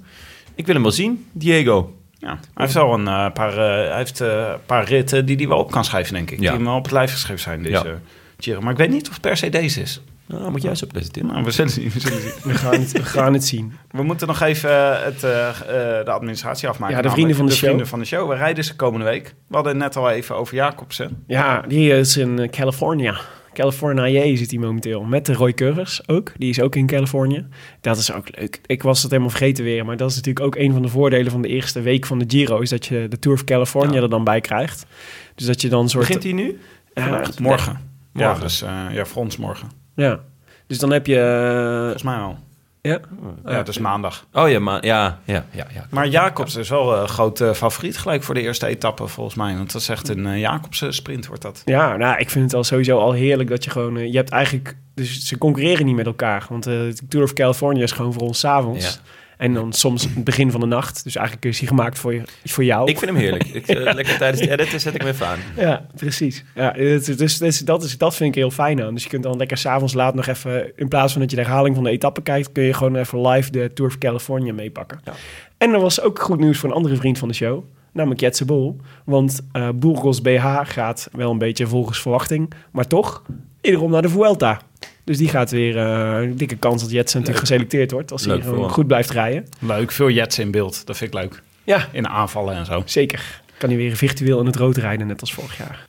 Ik 0.54 0.64
wil 0.66 0.74
hem 0.74 0.82
wel 0.82 0.92
zien, 0.92 1.26
Diego. 1.32 1.96
Ja, 2.18 2.28
hij 2.28 2.38
heeft 2.54 2.74
wel 2.74 2.94
een 2.94 3.32
paar, 3.32 3.52
eh, 3.52 3.88
hij 3.88 3.96
heeft, 3.96 4.20
een 4.20 4.56
paar 4.66 4.84
ritten 4.84 5.26
die 5.26 5.36
hij 5.36 5.48
wel 5.48 5.58
op 5.58 5.70
kan 5.70 5.84
schrijven, 5.84 6.14
denk 6.14 6.30
ik. 6.30 6.36
Ja. 6.36 6.42
Die 6.42 6.50
hem 6.50 6.64
wel 6.64 6.76
op 6.76 6.82
het 6.82 6.92
lijf 6.92 7.12
geschreven 7.12 7.42
zijn, 7.42 7.62
deze 7.62 7.84
Ja. 7.84 7.98
Giro. 8.38 8.60
Maar 8.60 8.72
ik 8.72 8.78
weet 8.78 8.90
niet 8.90 9.06
of 9.06 9.12
het 9.12 9.22
per 9.22 9.36
se 9.36 9.48
deze 9.48 9.80
is. 9.80 10.00
Nou, 10.38 10.50
moet 10.50 10.62
jij 10.62 10.74
zo 10.74 10.86
presenteren. 10.86 11.28
Nou, 11.28 11.44
we 11.44 11.50
zullen 11.50 11.70
zien. 11.70 11.90
We, 11.90 12.00
zullen 12.00 12.20
zien. 12.20 12.32
We 12.42 12.54
gaan 12.54 12.72
het, 12.72 12.92
we 12.92 13.04
gaan 13.04 13.32
het 13.32 13.44
zien. 13.44 13.72
we 13.90 14.02
moeten 14.02 14.26
nog 14.26 14.40
even 14.40 14.70
eh, 14.70 15.04
het, 15.04 15.24
eh, 15.24 15.48
eh, 15.48 16.04
de 16.04 16.10
administratie 16.10 16.68
afmaken. 16.68 16.96
Ja, 16.96 17.02
de 17.02 17.10
vrienden 17.10 17.36
van 17.36 17.46
de 17.46 17.52
show. 17.52 17.64
vrienden 17.64 17.86
van 17.86 17.98
de 17.98 18.04
show. 18.04 18.28
We 18.28 18.34
rijden 18.34 18.64
ze 18.64 18.76
komende 18.76 19.04
week. 19.06 19.34
We 19.48 19.54
hadden 19.54 19.72
het 19.72 19.82
net 19.82 19.96
al 19.96 20.10
even 20.10 20.36
over 20.36 20.54
Jacobsen. 20.54 21.24
Ja, 21.26 21.60
die 21.68 21.96
is 21.96 22.16
in 22.16 22.50
California. 22.50 23.20
California 23.52 24.36
zit 24.36 24.50
hij 24.50 24.60
momenteel. 24.60 25.02
Met 25.02 25.26
de 25.26 25.32
Roy 25.32 25.52
Curvers 25.52 26.08
ook. 26.08 26.32
Die 26.36 26.50
is 26.50 26.60
ook 26.60 26.76
in 26.76 26.86
Californië. 26.86 27.46
Dat 27.80 27.96
is 27.96 28.12
ook 28.12 28.38
leuk. 28.38 28.60
Ik 28.66 28.82
was 28.82 29.02
het 29.02 29.10
helemaal 29.10 29.30
vergeten 29.30 29.64
weer. 29.64 29.84
Maar 29.84 29.96
dat 29.96 30.10
is 30.10 30.16
natuurlijk 30.16 30.46
ook 30.46 30.56
een 30.56 30.72
van 30.72 30.82
de 30.82 30.88
voordelen 30.88 31.32
van 31.32 31.42
de 31.42 31.48
eerste 31.48 31.80
week 31.80 32.06
van 32.06 32.18
de 32.18 32.24
Giro. 32.28 32.58
Is 32.60 32.70
dat 32.70 32.86
je 32.86 33.06
de 33.08 33.18
Tour 33.18 33.36
of 33.36 33.44
California 33.44 33.94
Ja. 33.94 34.02
er 34.02 34.08
dan 34.10 34.24
bij 34.24 34.40
krijgt. 34.40 34.86
Dus 35.34 35.46
dat 35.46 35.60
je 35.60 35.68
dan 35.68 35.88
soort... 35.88 36.06
Begint 36.06 36.22
hij 36.22 36.32
nu? 36.32 36.58
Vandaag? 36.94 37.38
Morgen. 37.38 37.80
Ja, 38.14 38.26
Morgen. 38.26 38.42
dus 38.42 38.62
eh, 38.62 38.84
ja, 38.90 39.04
voor 39.04 39.22
ons 39.22 39.36
morgen. 39.36 39.81
Ja. 39.94 40.20
Dus 40.66 40.78
dan 40.78 40.92
heb 40.92 41.06
je... 41.06 41.18
eh, 41.18 41.80
Volgens 41.80 42.02
mij 42.02 42.16
wel. 42.16 42.38
ja. 42.80 42.98
Ja, 43.44 43.62
dus 43.62 43.78
maandag. 43.78 44.26
Oh 44.32 44.50
ja, 44.50 44.58
maar 44.58 44.84
ja, 44.86 45.18
ja, 45.24 45.44
ja, 45.50 45.66
ja. 45.74 45.86
Maar 45.90 46.08
Jacobs 46.08 46.56
is 46.56 46.68
wel 46.68 46.96
een 46.98 47.08
groot 47.08 47.40
eh, 47.40 47.50
favoriet 47.52 47.98
gelijk 47.98 48.22
voor 48.22 48.34
de 48.34 48.40
eerste 48.40 48.66
etappe 48.66 49.06
volgens 49.06 49.36
mij. 49.36 49.56
Want 49.56 49.72
dat 49.72 49.80
is 49.80 49.88
echt 49.88 50.08
een 50.08 50.26
uh, 50.26 50.38
Jacobsen 50.40 50.94
sprint 50.94 51.26
wordt 51.26 51.42
dat. 51.42 51.62
Ja, 51.64 51.96
nou, 51.96 52.18
ik 52.18 52.30
vind 52.30 52.44
het 52.44 52.54
al 52.54 52.64
sowieso 52.64 52.98
al 52.98 53.12
heerlijk 53.12 53.48
dat 53.48 53.64
je 53.64 53.70
gewoon... 53.70 53.96
eh, 53.96 54.10
je 54.10 54.16
hebt 54.16 54.30
eigenlijk... 54.30 54.76
Dus 54.94 55.26
ze 55.26 55.38
concurreren 55.38 55.86
niet 55.86 55.96
met 55.96 56.06
elkaar. 56.06 56.46
Want 56.48 56.66
eh, 56.66 56.72
de 56.72 56.96
Tour 57.08 57.24
of 57.24 57.32
California 57.32 57.82
is 57.82 57.92
gewoon 57.92 58.12
voor 58.12 58.22
ons 58.22 58.38
's 58.38 58.44
avonds. 58.44 58.84
Ja. 58.94 59.00
En 59.42 59.54
dan 59.54 59.72
soms 59.72 60.02
het 60.02 60.24
begin 60.24 60.50
van 60.50 60.60
de 60.60 60.66
nacht. 60.66 61.04
Dus 61.04 61.16
eigenlijk 61.16 61.46
is 61.46 61.58
hij 61.58 61.68
gemaakt 61.68 61.98
voor, 61.98 62.14
je, 62.14 62.22
voor 62.44 62.64
jou. 62.64 62.90
Ik 62.90 62.98
vind 62.98 63.10
hem 63.10 63.20
heerlijk. 63.20 63.44
Ik, 63.44 63.68
eh, 63.68 63.94
lekker 63.94 64.18
tijdens 64.18 64.40
het 64.40 64.50
editen 64.50 64.80
zet 64.80 64.94
ik 64.94 65.00
hem 65.00 65.10
even 65.10 65.26
aan. 65.26 65.38
Ja, 65.56 65.86
precies. 65.94 66.44
Ja, 66.54 66.70
dus, 66.70 67.38
dus 67.38 67.58
dat, 67.58 67.84
is, 67.84 67.98
dat 67.98 68.14
vind 68.14 68.28
ik 68.28 68.34
heel 68.34 68.50
fijn 68.50 68.82
aan. 68.82 68.94
Dus 68.94 69.02
je 69.02 69.08
kunt 69.08 69.22
dan 69.22 69.36
lekker 69.36 69.56
s'avonds 69.56 69.94
laat 69.94 70.14
nog 70.14 70.26
even... 70.26 70.72
In 70.76 70.88
plaats 70.88 71.12
van 71.12 71.20
dat 71.20 71.30
je 71.30 71.36
de 71.36 71.42
herhaling 71.42 71.74
van 71.74 71.84
de 71.84 71.90
etappe 71.90 72.22
kijkt... 72.22 72.52
kun 72.52 72.62
je 72.62 72.74
gewoon 72.74 72.96
even 72.96 73.28
live 73.28 73.50
de 73.50 73.70
Tour 73.74 73.90
of 73.90 73.98
California 73.98 74.52
meepakken. 74.52 75.00
Ja. 75.04 75.12
En 75.58 75.72
er 75.72 75.80
was 75.80 76.00
ook 76.00 76.18
goed 76.18 76.38
nieuws 76.38 76.58
voor 76.58 76.68
een 76.68 76.74
andere 76.74 76.96
vriend 76.96 77.18
van 77.18 77.28
de 77.28 77.34
show. 77.34 77.64
Namelijk 77.92 78.20
Jetse 78.20 78.44
Bol. 78.44 78.76
Want 79.04 79.40
eh 79.52 79.68
Burgos 79.74 80.22
BH 80.22 80.60
gaat 80.62 81.08
wel 81.12 81.30
een 81.30 81.38
beetje 81.38 81.66
volgens 81.66 82.00
verwachting. 82.00 82.52
Maar 82.70 82.86
toch, 82.86 83.22
wederom 83.60 83.90
naar 83.90 84.02
de 84.02 84.08
Vuelta. 84.08 84.60
Dus 85.04 85.18
die 85.18 85.28
gaat 85.28 85.50
weer... 85.50 85.76
eh, 85.78 86.22
een 86.22 86.36
dikke 86.36 86.56
kans 86.56 86.82
dat 86.82 86.90
Jetse 86.90 87.16
natuurlijk 87.18 87.46
geselecteerd 87.46 87.90
wordt. 87.90 88.12
Als 88.12 88.24
hij 88.24 88.40
gewoon 88.40 88.70
goed 88.70 88.86
blijft 88.86 89.10
rijden. 89.10 89.46
Leuk, 89.58 89.90
veel 89.92 90.10
jets 90.10 90.38
in 90.38 90.50
beeld. 90.50 90.86
Dat 90.86 90.96
vind 90.96 91.14
ik 91.14 91.20
leuk. 91.20 91.42
Ja, 91.64 91.88
In 91.92 92.08
aanvallen 92.08 92.54
en 92.54 92.64
zo. 92.66 92.82
zeker. 92.84 93.40
Kan 93.58 93.68
hij 93.68 93.78
weer 93.78 93.96
virtueel 93.96 94.40
in 94.40 94.46
het 94.46 94.56
rood 94.56 94.76
rijden, 94.76 95.06
net 95.06 95.20
als 95.20 95.32
vorig 95.34 95.58
jaar. 95.58 95.86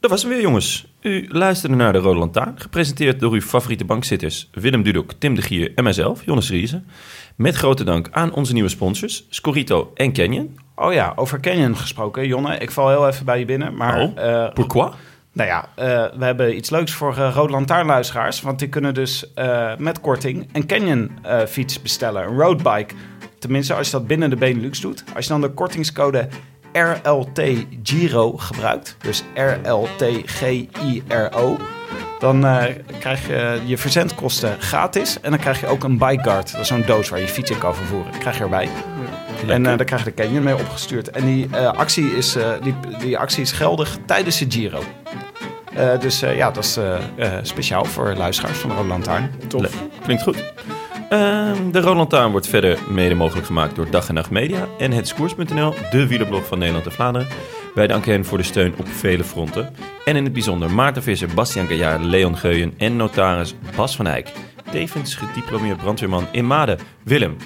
Dat 0.00 0.10
was 0.10 0.22
hem 0.22 0.30
weer, 0.30 0.40
jongens. 0.40 0.86
U 1.00 1.26
luisterde 1.28 1.76
naar 1.76 1.92
de 1.92 1.98
Rode 1.98 2.18
Lantaarn, 2.18 2.54
gepresenteerd 2.60 3.20
door 3.20 3.32
uw 3.32 3.40
favoriete 3.40 3.84
bankzitters 3.84 4.48
Willem 4.52 4.82
Dudok, 4.82 5.12
Tim 5.18 5.34
de 5.34 5.42
Gier 5.42 5.72
en 5.74 5.84
mijzelf, 5.84 6.24
Jonas 6.24 6.50
Riese. 6.50 6.82
Met 7.36 7.54
grote 7.56 7.84
dank 7.84 8.08
aan 8.10 8.32
onze 8.32 8.52
nieuwe 8.52 8.68
sponsors, 8.68 9.26
Scorito 9.28 9.90
en 9.94 10.12
Canyon. 10.12 10.58
Oh 10.76 10.92
ja, 10.92 11.12
over 11.16 11.40
Canyon 11.40 11.76
gesproken. 11.76 12.26
Jonne, 12.26 12.58
ik 12.58 12.70
val 12.70 12.88
heel 12.88 13.08
even 13.08 13.24
bij 13.24 13.38
je 13.38 13.44
binnen. 13.44 13.74
Maar 13.76 14.00
Oh, 14.02 14.18
eh, 14.44 14.52
Pourquoi? 14.52 14.90
Nou 15.40 15.52
ja, 15.52 15.68
eh, 15.74 16.18
we 16.18 16.24
hebben 16.24 16.56
iets 16.56 16.70
leuks 16.70 16.92
voor 16.92 17.16
uh, 17.18 17.44
Lantaarnluisteraars. 17.48 18.40
Want 18.40 18.58
die 18.58 18.68
kunnen 18.68 18.94
dus 18.94 19.32
eh, 19.34 19.76
met 19.78 20.00
korting 20.00 20.48
een 20.52 20.66
Canyon 20.66 21.10
fiets 21.48 21.82
bestellen. 21.82 22.22
Een 22.22 22.38
roadbike. 22.38 22.94
Tenminste, 23.38 23.74
als 23.74 23.86
je 23.86 23.92
dat 23.92 24.06
binnen 24.06 24.30
de 24.30 24.36
Benelux 24.36 24.80
doet. 24.80 25.04
Als 25.14 25.24
je 25.24 25.30
dan 25.30 25.40
de 25.40 25.50
kortingcode 25.50 26.28
RLT 26.72 27.40
Giro 27.82 28.36
gebruikt. 28.36 28.96
Dus 29.00 29.22
RLT-G-I-R-O. 29.64 30.78
Dan 32.18 32.46
eh, 32.46 32.64
krijg 32.98 33.26
je 33.26 33.60
je 33.64 33.78
verzendkosten 33.78 34.60
gratis. 34.60 35.20
En 35.20 35.30
dan 35.30 35.40
krijg 35.40 35.60
je 35.60 35.66
ook 35.66 35.84
een 35.84 35.98
bike 35.98 36.22
guard. 36.22 36.52
Dat 36.52 36.60
is 36.60 36.68
zo'n 36.68 36.84
doos 36.86 37.08
waar 37.08 37.20
je 37.20 37.28
fiets 37.28 37.50
in 37.50 37.58
kan 37.58 37.74
vervoeren. 37.74 38.18
krijg 38.18 38.36
je 38.36 38.42
erbij. 38.42 38.68
En 39.46 39.66
eh, 39.66 39.76
daar 39.76 39.84
krijg 39.84 40.04
je 40.04 40.12
de 40.14 40.22
Canyon 40.22 40.42
mee 40.42 40.54
opgestuurd. 40.54 41.10
En 41.10 41.24
die, 41.24 41.48
eh, 41.50 41.66
actie, 41.66 42.16
is, 42.16 42.36
eh, 42.36 42.50
die, 42.62 42.74
die 42.98 43.18
actie 43.18 43.42
is 43.42 43.52
geldig 43.52 43.98
tijdens 44.06 44.38
de 44.38 44.46
Giro. 44.48 44.82
Dus 46.00 46.20
ja, 46.20 46.50
dat 46.50 46.64
is 46.64 46.78
speciaal 47.42 47.84
voor 47.84 48.14
luisteraars 48.14 48.58
van 48.58 48.70
de 48.70 48.76
Rode 48.76 48.88
Lantaarn. 48.88 49.30
Tof. 49.48 49.82
Klinkt 50.02 50.22
goed. 50.22 50.52
Ehm, 51.08 51.70
de 51.70 51.80
Rode 51.80 51.96
Lantaarn 51.96 52.30
wordt 52.30 52.46
verder 52.46 52.78
mede 52.88 53.14
mogelijk 53.14 53.46
gemaakt 53.46 53.76
door 53.76 53.90
Dag 53.90 54.08
en 54.08 54.14
Nacht 54.14 54.30
Media 54.30 54.66
en 54.78 54.92
het 54.92 55.08
Skoers.nl, 55.08 55.74
de 55.90 56.06
wielerblog 56.06 56.46
van 56.46 56.58
Nederland 56.58 56.86
en 56.86 56.92
Vlaanderen. 56.92 57.28
Wij 57.74 57.86
danken 57.86 58.12
hen 58.12 58.24
voor 58.24 58.38
de 58.38 58.44
steun 58.44 58.74
op 58.78 58.88
vele 58.88 59.24
fronten. 59.24 59.74
En 60.04 60.16
in 60.16 60.24
het 60.24 60.32
bijzonder 60.32 60.70
Maarten 60.70 61.02
Visser, 61.02 61.28
Bastiaan 61.34 61.66
Gaillard, 61.66 62.04
Leon 62.04 62.36
Geuyen 62.36 62.74
en 62.78 62.96
notaris 62.96 63.54
Bas 63.76 63.96
van 63.96 64.06
Eyck. 64.06 64.32
Tevens 64.70 65.14
gediplomeerd 65.14 65.76
brandweerman 65.76 66.26
in 66.32 66.46
Maden. 66.46 66.78
Willem, 67.02 67.36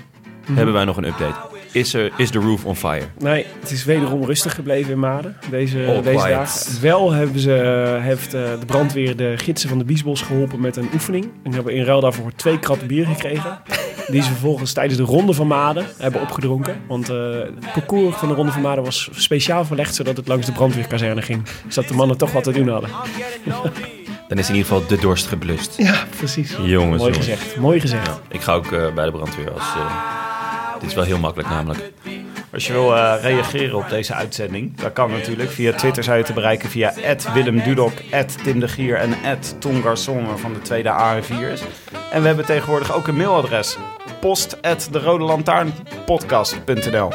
hebben 0.53 0.75
wij 0.75 0.85
nog 0.85 0.97
een 0.97 1.07
update? 1.07 1.54
Is, 1.75 1.95
er, 1.95 2.13
is 2.17 2.31
de 2.31 2.39
roof 2.39 2.65
on 2.65 2.77
fire? 2.77 3.05
Nee, 3.19 3.47
het 3.61 3.71
is 3.71 3.85
wederom 3.85 4.25
rustig 4.25 4.55
gebleven 4.55 4.93
in 4.93 4.99
Maden 4.99 5.37
deze, 5.51 5.79
All 5.89 6.03
deze 6.03 6.17
quiet. 6.17 6.29
dagen. 6.31 6.81
Wel 6.81 7.13
hebben 7.13 7.41
ze, 7.41 7.99
heeft 8.01 8.35
eh, 8.35 8.41
de 8.61 8.67
brandweer 8.67 9.17
de 9.17 9.35
gidsen 9.37 9.69
van 9.69 9.79
de 9.79 9.85
Biesbos 9.85 10.23
geholpen 10.23 10.61
met 10.61 10.77
een 10.77 10.89
oefening. 10.95 11.25
En 11.25 11.31
die 11.43 11.55
hebben 11.55 11.75
in 11.75 11.85
ruil 11.85 12.01
daarvoor 12.01 12.33
twee 12.37 12.59
kratten 12.59 12.87
bier 12.87 13.07
gekregen. 13.07 13.59
Die 14.07 14.23
ze 14.23 14.29
vervolgens 14.29 14.73
tijdens 14.73 14.97
de 14.99 15.03
Ronde 15.05 15.33
van 15.33 15.47
Maden 15.47 15.87
hebben 15.99 16.21
opgedronken. 16.21 16.77
Want 16.89 17.09
eh, 17.09 17.17
het 17.61 17.73
parcours 17.73 18.17
van 18.17 18.29
de 18.29 18.35
Ronde 18.35 18.53
van 18.53 18.63
Maden 18.63 18.85
was 18.85 19.09
speciaal 19.13 19.65
verlegd 19.65 19.95
zodat 19.95 20.17
het 20.17 20.29
langs 20.29 20.47
de 20.47 20.53
brandweerkazerne 20.53 21.23
ging. 21.23 21.43
Zodat 21.69 21.89
de 21.91 21.97
mannen 21.97 22.17
toch 22.17 22.33
wat 22.33 22.45
te 22.45 22.53
doen 22.53 22.69
hadden. 22.69 22.91
Dan 24.29 24.39
is 24.39 24.49
in 24.49 24.55
ieder 24.55 24.71
geval 24.71 24.87
de 24.89 24.97
dorst 24.99 25.27
geblust. 25.27 25.75
Ja, 25.77 26.05
precies. 26.17 26.51
Jongens, 26.51 26.71
Mooi 27.03 27.13
jongens. 27.13 27.17
gezegd, 27.19 27.57
mooi 27.57 27.81
gezegd. 27.81 28.21
Ik 28.29 28.41
ga 28.41 28.53
ook 28.53 28.73
eh, 28.73 28.95
bij 28.95 29.05
de 29.05 29.11
brandweer 29.11 29.51
als... 29.53 29.63
eh, 29.63 30.34
dit 30.85 30.93
is 30.93 30.95
wel 30.99 31.05
heel 31.05 31.19
makkelijk 31.19 31.49
namelijk. 31.49 31.93
Als 32.53 32.67
je 32.67 32.73
wil 32.73 32.97
eh, 32.97 33.15
reageren 33.23 33.77
op 33.77 33.89
deze 33.89 34.15
uitzending, 34.15 34.77
dat 34.81 34.93
kan 34.93 35.11
natuurlijk. 35.11 35.51
Via 35.51 35.73
Twitter 35.73 36.05
zou 36.05 36.19
je 36.19 36.25
te 36.25 36.33
bereiken 36.33 36.71
via 36.71 36.93
Willem 37.35 37.63
Dudok, 37.63 37.93
Tim 38.43 38.61
de 38.61 38.69
Gier 38.69 38.97
en 38.97 39.15
Tom 39.59 39.81
Garçon, 39.83 40.27
waarvan 40.27 40.53
de 40.53 40.63
tweede 40.63 40.89
A 40.89 41.17
en 41.17 41.25
4 41.25 41.49
is. 41.49 41.61
En 42.13 42.21
we 42.21 42.27
hebben 42.27 42.45
tegenwoordig 42.45 42.95
ook 42.95 43.07
een 43.07 43.17
mailadres. 43.17 43.77
Post 44.21 44.63
at 44.63 44.89
de 44.91 44.99
Rode 45.01 45.25
Lantaarnpodcast.nl 45.25 47.13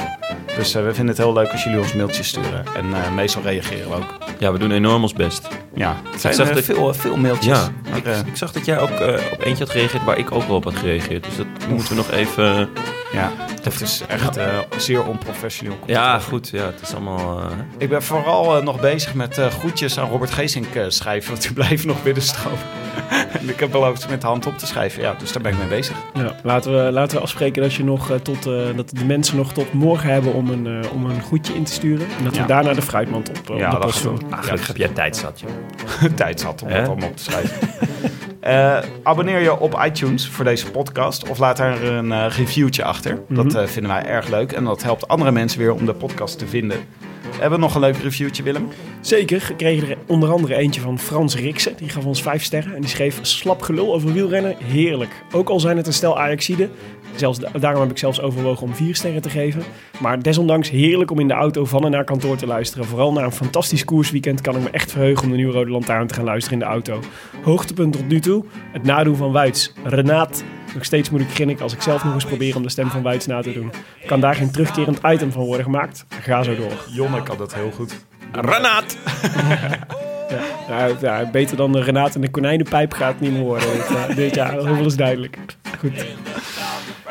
Dus 0.56 0.76
eh, 0.76 0.84
we 0.84 0.94
vinden 0.94 1.08
het 1.08 1.18
heel 1.18 1.34
leuk 1.34 1.52
als 1.52 1.64
jullie 1.64 1.80
ons 1.80 1.94
mailtjes 1.94 2.28
sturen. 2.28 2.66
En 2.76 2.94
eh, 2.94 3.12
meestal 3.12 3.42
reageren 3.42 3.90
we 3.90 3.96
ook. 3.96 4.18
Ja, 4.40 4.52
we 4.52 4.58
doen 4.60 4.72
enorm 4.72 5.02
ons 5.02 5.14
best. 5.14 5.48
Ja, 5.74 5.96
het 6.12 6.22
zijn 6.22 6.34
zag 6.34 6.50
dat- 6.54 6.64
veel, 6.64 6.94
veel 6.94 7.18
mailtjes. 7.18 7.58
Ja, 7.58 7.70
Maar, 7.90 7.98
ik, 7.98 8.06
ik 8.28 8.36
zag 8.36 8.52
dat 8.52 8.66
jij 8.66 8.80
ook 8.80 8.90
eh, 8.90 9.14
op 9.32 9.42
eentje 9.44 9.64
had 9.64 9.70
gereageerd 9.74 10.04
waar 10.04 10.18
ik 10.18 10.32
ook 10.32 10.44
wel 10.44 10.56
op 10.56 10.64
had 10.64 10.76
gereageerd. 10.76 11.24
Dus 11.24 11.36
dat 11.38 11.46
moeten 11.70 11.90
we 11.90 11.96
nog 11.96 12.12
even... 12.12 12.70
ja, 13.12 13.32
dat 13.64 13.82
is 13.82 14.01
echt 14.07 14.38
eh, 14.38 14.57
zeer 14.78 15.05
onprofessioneel. 15.05 15.78
Ja, 15.86 16.20
goed. 16.20 16.49
Ja, 16.49 16.66
het 16.66 16.82
is 16.82 16.93
allemaal... 16.93 17.39
eh, 17.39 17.45
Ik 17.78 17.89
ben 17.89 18.03
vooral 18.03 18.57
eh, 18.57 18.64
nog 18.64 18.80
bezig 18.80 19.14
met 19.14 19.38
eh, 19.38 19.47
groetjes 19.47 19.99
aan 19.99 20.10
Robert 20.10 20.32
Geesink 20.32 20.76
eh, 20.76 20.84
schrijven, 20.88 21.30
want 21.32 21.41
die 21.41 21.53
blijven 21.53 21.88
nog 21.88 22.03
binnenstromen. 22.03 22.60
en 23.39 23.49
ik 23.49 23.60
heb 23.60 23.72
beloofd 23.72 24.10
met 24.10 24.22
de 24.22 24.28
hand 24.28 24.45
op 24.45 24.57
te 24.57 24.66
schrijven, 24.66 25.01
ja, 25.01 25.14
dus 25.20 25.32
daar 25.32 25.41
ben 25.43 25.51
ik 25.51 25.57
mee 25.57 25.68
bezig. 25.68 25.95
Ja, 26.14 26.36
laten, 26.43 26.86
we, 26.86 26.91
laten 26.91 27.18
we 27.18 27.24
afspreken 27.24 27.62
dat, 27.62 27.74
je 27.74 27.84
nog, 27.84 28.10
eh, 28.12 28.16
tot, 28.18 28.45
eh, 28.45 28.53
dat 28.76 28.89
de 28.89 29.05
mensen 29.05 29.38
nog 29.38 29.53
tot 29.53 29.74
morgen 29.74 30.10
hebben 30.10 30.34
om 30.34 30.49
een, 30.49 30.84
eh, 30.84 30.91
om 30.93 31.05
een 31.05 31.22
goedje 31.22 31.53
in 31.55 31.64
te 31.64 31.72
sturen. 31.72 32.07
En 32.18 32.24
dat 32.24 32.36
Ja. 32.36 32.41
we 32.41 32.47
daarna 32.47 32.74
de 32.74 32.82
fruitmand 32.82 33.30
op, 33.30 33.49
eh, 33.49 33.57
Ja, 33.57 33.66
op 33.66 33.72
de 33.72 33.78
dat 33.78 33.86
post 33.86 34.03
doen. 34.03 34.16
doen. 34.16 34.32
Eigenlijk 34.34 34.68
heb 34.68 34.78
jij 34.78 34.88
tijd 34.88 35.18
zat, 35.18 35.39
joh. 35.39 36.12
Tijd 36.16 36.39
zat 36.39 36.62
om 36.64 36.70
dat 36.70 36.88
allemaal 36.88 37.07
op 37.10 37.18
te 37.18 37.24
schrijven. 37.24 37.57
Eh, 38.50 38.78
abonneer 39.04 39.39
je 39.39 39.60
op 39.60 39.82
iTunes 39.86 40.28
voor 40.28 40.45
deze 40.45 40.72
podcast 40.72 41.30
of 41.30 41.38
laat 41.38 41.58
daar 41.58 41.84
een 41.84 42.12
eh, 42.12 42.26
reviewtje 42.30 42.84
achter. 42.84 43.22
Dat 43.28 43.56
eh, 43.56 43.66
vinden 43.66 43.91
wij 43.91 44.06
erg 44.06 44.28
leuk 44.28 44.52
en 44.52 44.64
dat 44.64 44.84
helpt 44.84 45.08
andere 45.08 45.32
mensen 45.32 45.60
weer 45.60 45.74
om 45.74 45.86
de 45.86 45.93
podcast 45.93 46.39
te 46.39 46.47
vinden. 46.47 46.80
Hebben 47.32 47.60
we 47.60 47.66
nog 47.66 47.76
een 47.76 47.82
leuk 47.82 47.98
reviewtje, 47.98 48.44
Willem? 48.44 48.68
Zeker, 49.02 49.46
we 49.48 49.56
kregen 49.56 49.90
er 49.90 49.98
onder 50.08 50.32
andere 50.32 50.56
eentje 50.56 50.82
van 50.82 51.00
Frans 51.00 51.36
Riksen. 51.36 51.74
Die 51.78 51.90
gaf 51.90 52.06
ons 52.06 52.22
vijf 52.22 52.44
sterren 52.44 52.76
en 52.76 52.82
die 52.82 52.90
schreef 52.90 53.20
slap 53.22 53.62
gelul 53.62 53.94
over 53.94 54.14
wielrennen. 54.14 54.56
Heerlijk. 54.64 55.24
Ook 55.32 55.50
al 55.50 55.60
zijn 55.60 55.78
het 55.78 55.88
een 55.88 55.94
stel 55.94 56.20
Ajaxiden. 56.20 56.72
Zelfs 57.16 57.40
da- 57.40 57.50
daarom 57.60 57.82
heb 57.82 57.92
ik 57.92 57.98
zelfs 57.98 58.22
overwogen 58.22 58.68
om 58.68 58.74
vier 58.76 58.96
sterren 58.96 59.22
te 59.22 59.30
geven. 59.30 59.64
Maar 60.00 60.22
desondanks 60.22 60.70
heerlijk 60.70 61.12
om 61.12 61.20
in 61.20 61.28
de 61.28 61.34
auto 61.34 61.66
van 61.66 61.86
en 61.86 61.92
naar 61.92 62.04
kantoor 62.04 62.38
te 62.38 62.48
luisteren. 62.48 62.86
Vooral 62.86 63.12
na 63.14 63.24
een 63.24 63.32
fantastisch 63.32 63.86
koersweekend 63.86 64.42
kan 64.42 64.56
ik 64.56 64.62
me 64.64 64.70
echt 64.70 64.92
verheugen 64.92 65.24
om 65.24 65.30
de 65.30 65.36
nieuwe 65.36 65.54
Rode 65.54 65.72
Lantaarn 65.72 66.08
te 66.08 66.14
gaan 66.14 66.24
luisteren 66.26 66.60
in 66.60 66.66
de 66.66 66.72
auto. 66.72 67.00
Hoogtepunt 67.44 67.94
tot 67.94 68.08
nu 68.08 68.20
toe, 68.20 68.44
het 68.72 68.84
nadoen 68.84 69.16
van 69.16 69.32
Wuits. 69.32 69.74
Renaat. 69.84 70.44
Nog 70.74 70.86
steeds 70.86 71.10
moet 71.10 71.22
ik 71.22 71.30
grinniken 71.30 71.64
als 71.64 71.74
ik 71.74 71.82
zelf 71.82 72.04
nog 72.04 72.14
eens 72.14 72.26
probeer 72.26 72.56
om 72.56 72.64
de 72.64 72.70
stem 72.70 72.90
van 72.90 73.02
Wuits 73.02 73.26
na 73.26 73.42
te 73.42 73.54
doen. 73.54 73.72
Kan 74.06 74.20
daar 74.20 74.36
geen 74.36 74.52
terugkerend 74.52 75.00
item 75.06 75.32
van 75.32 75.44
worden 75.44 75.64
gemaakt? 75.64 76.06
Ga 76.22 76.44
zo 76.44 76.56
door. 76.56 76.86
Jonne 76.88 77.24
kan 77.24 77.38
dat 77.38 77.54
heel 77.54 77.72
goed. 77.72 77.96
Renaat! 78.32 78.98
Ja, 80.68 80.90
ja, 81.02 81.30
beter 81.32 81.58
dan 81.58 81.72
de 81.72 81.82
Renaat 81.82 82.16
en 82.16 82.22
de 82.22 82.30
konijnenpijp 82.30 82.94
gaat 82.94 83.12
het 83.12 83.20
niet 83.20 83.32
meer 83.32 83.42
worden 83.42 83.72
dit, 83.72 83.86
eh, 83.86 84.16
dit 84.16 84.36
jaar. 84.36 84.56
Dat 84.56 84.86
is 84.86 84.96
duidelijk. 84.96 85.38
Goed. 85.80 86.06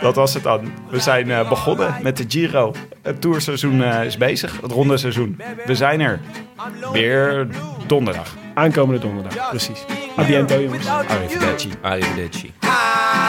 Dat 0.01 0.15
was 0.15 0.35
het 0.35 0.43
dan. 0.43 0.73
We 0.91 1.01
zijn 1.01 1.31
eh, 1.31 1.49
begonnen 1.49 1.95
met 2.03 2.17
de 2.17 2.25
Giro. 2.29 2.75
Het 3.03 3.21
tourseizoen 3.21 3.83
eh, 3.83 4.05
is 4.05 4.17
bezig, 4.17 4.61
het 4.61 4.73
ronde 4.73 4.97
seizoen. 4.97 5.41
We 5.67 5.75
zijn 5.75 6.01
er 6.01 6.21
weer 6.93 7.47
donderdag. 7.87 8.35
Aankomende 8.55 9.01
donderdag, 9.01 9.49
precies. 9.51 9.85
A 10.19 10.25
biento, 10.25 10.61
jongens. 10.61 10.89
Arrivederci. 10.89 11.71
Arrivederci. 11.83 12.53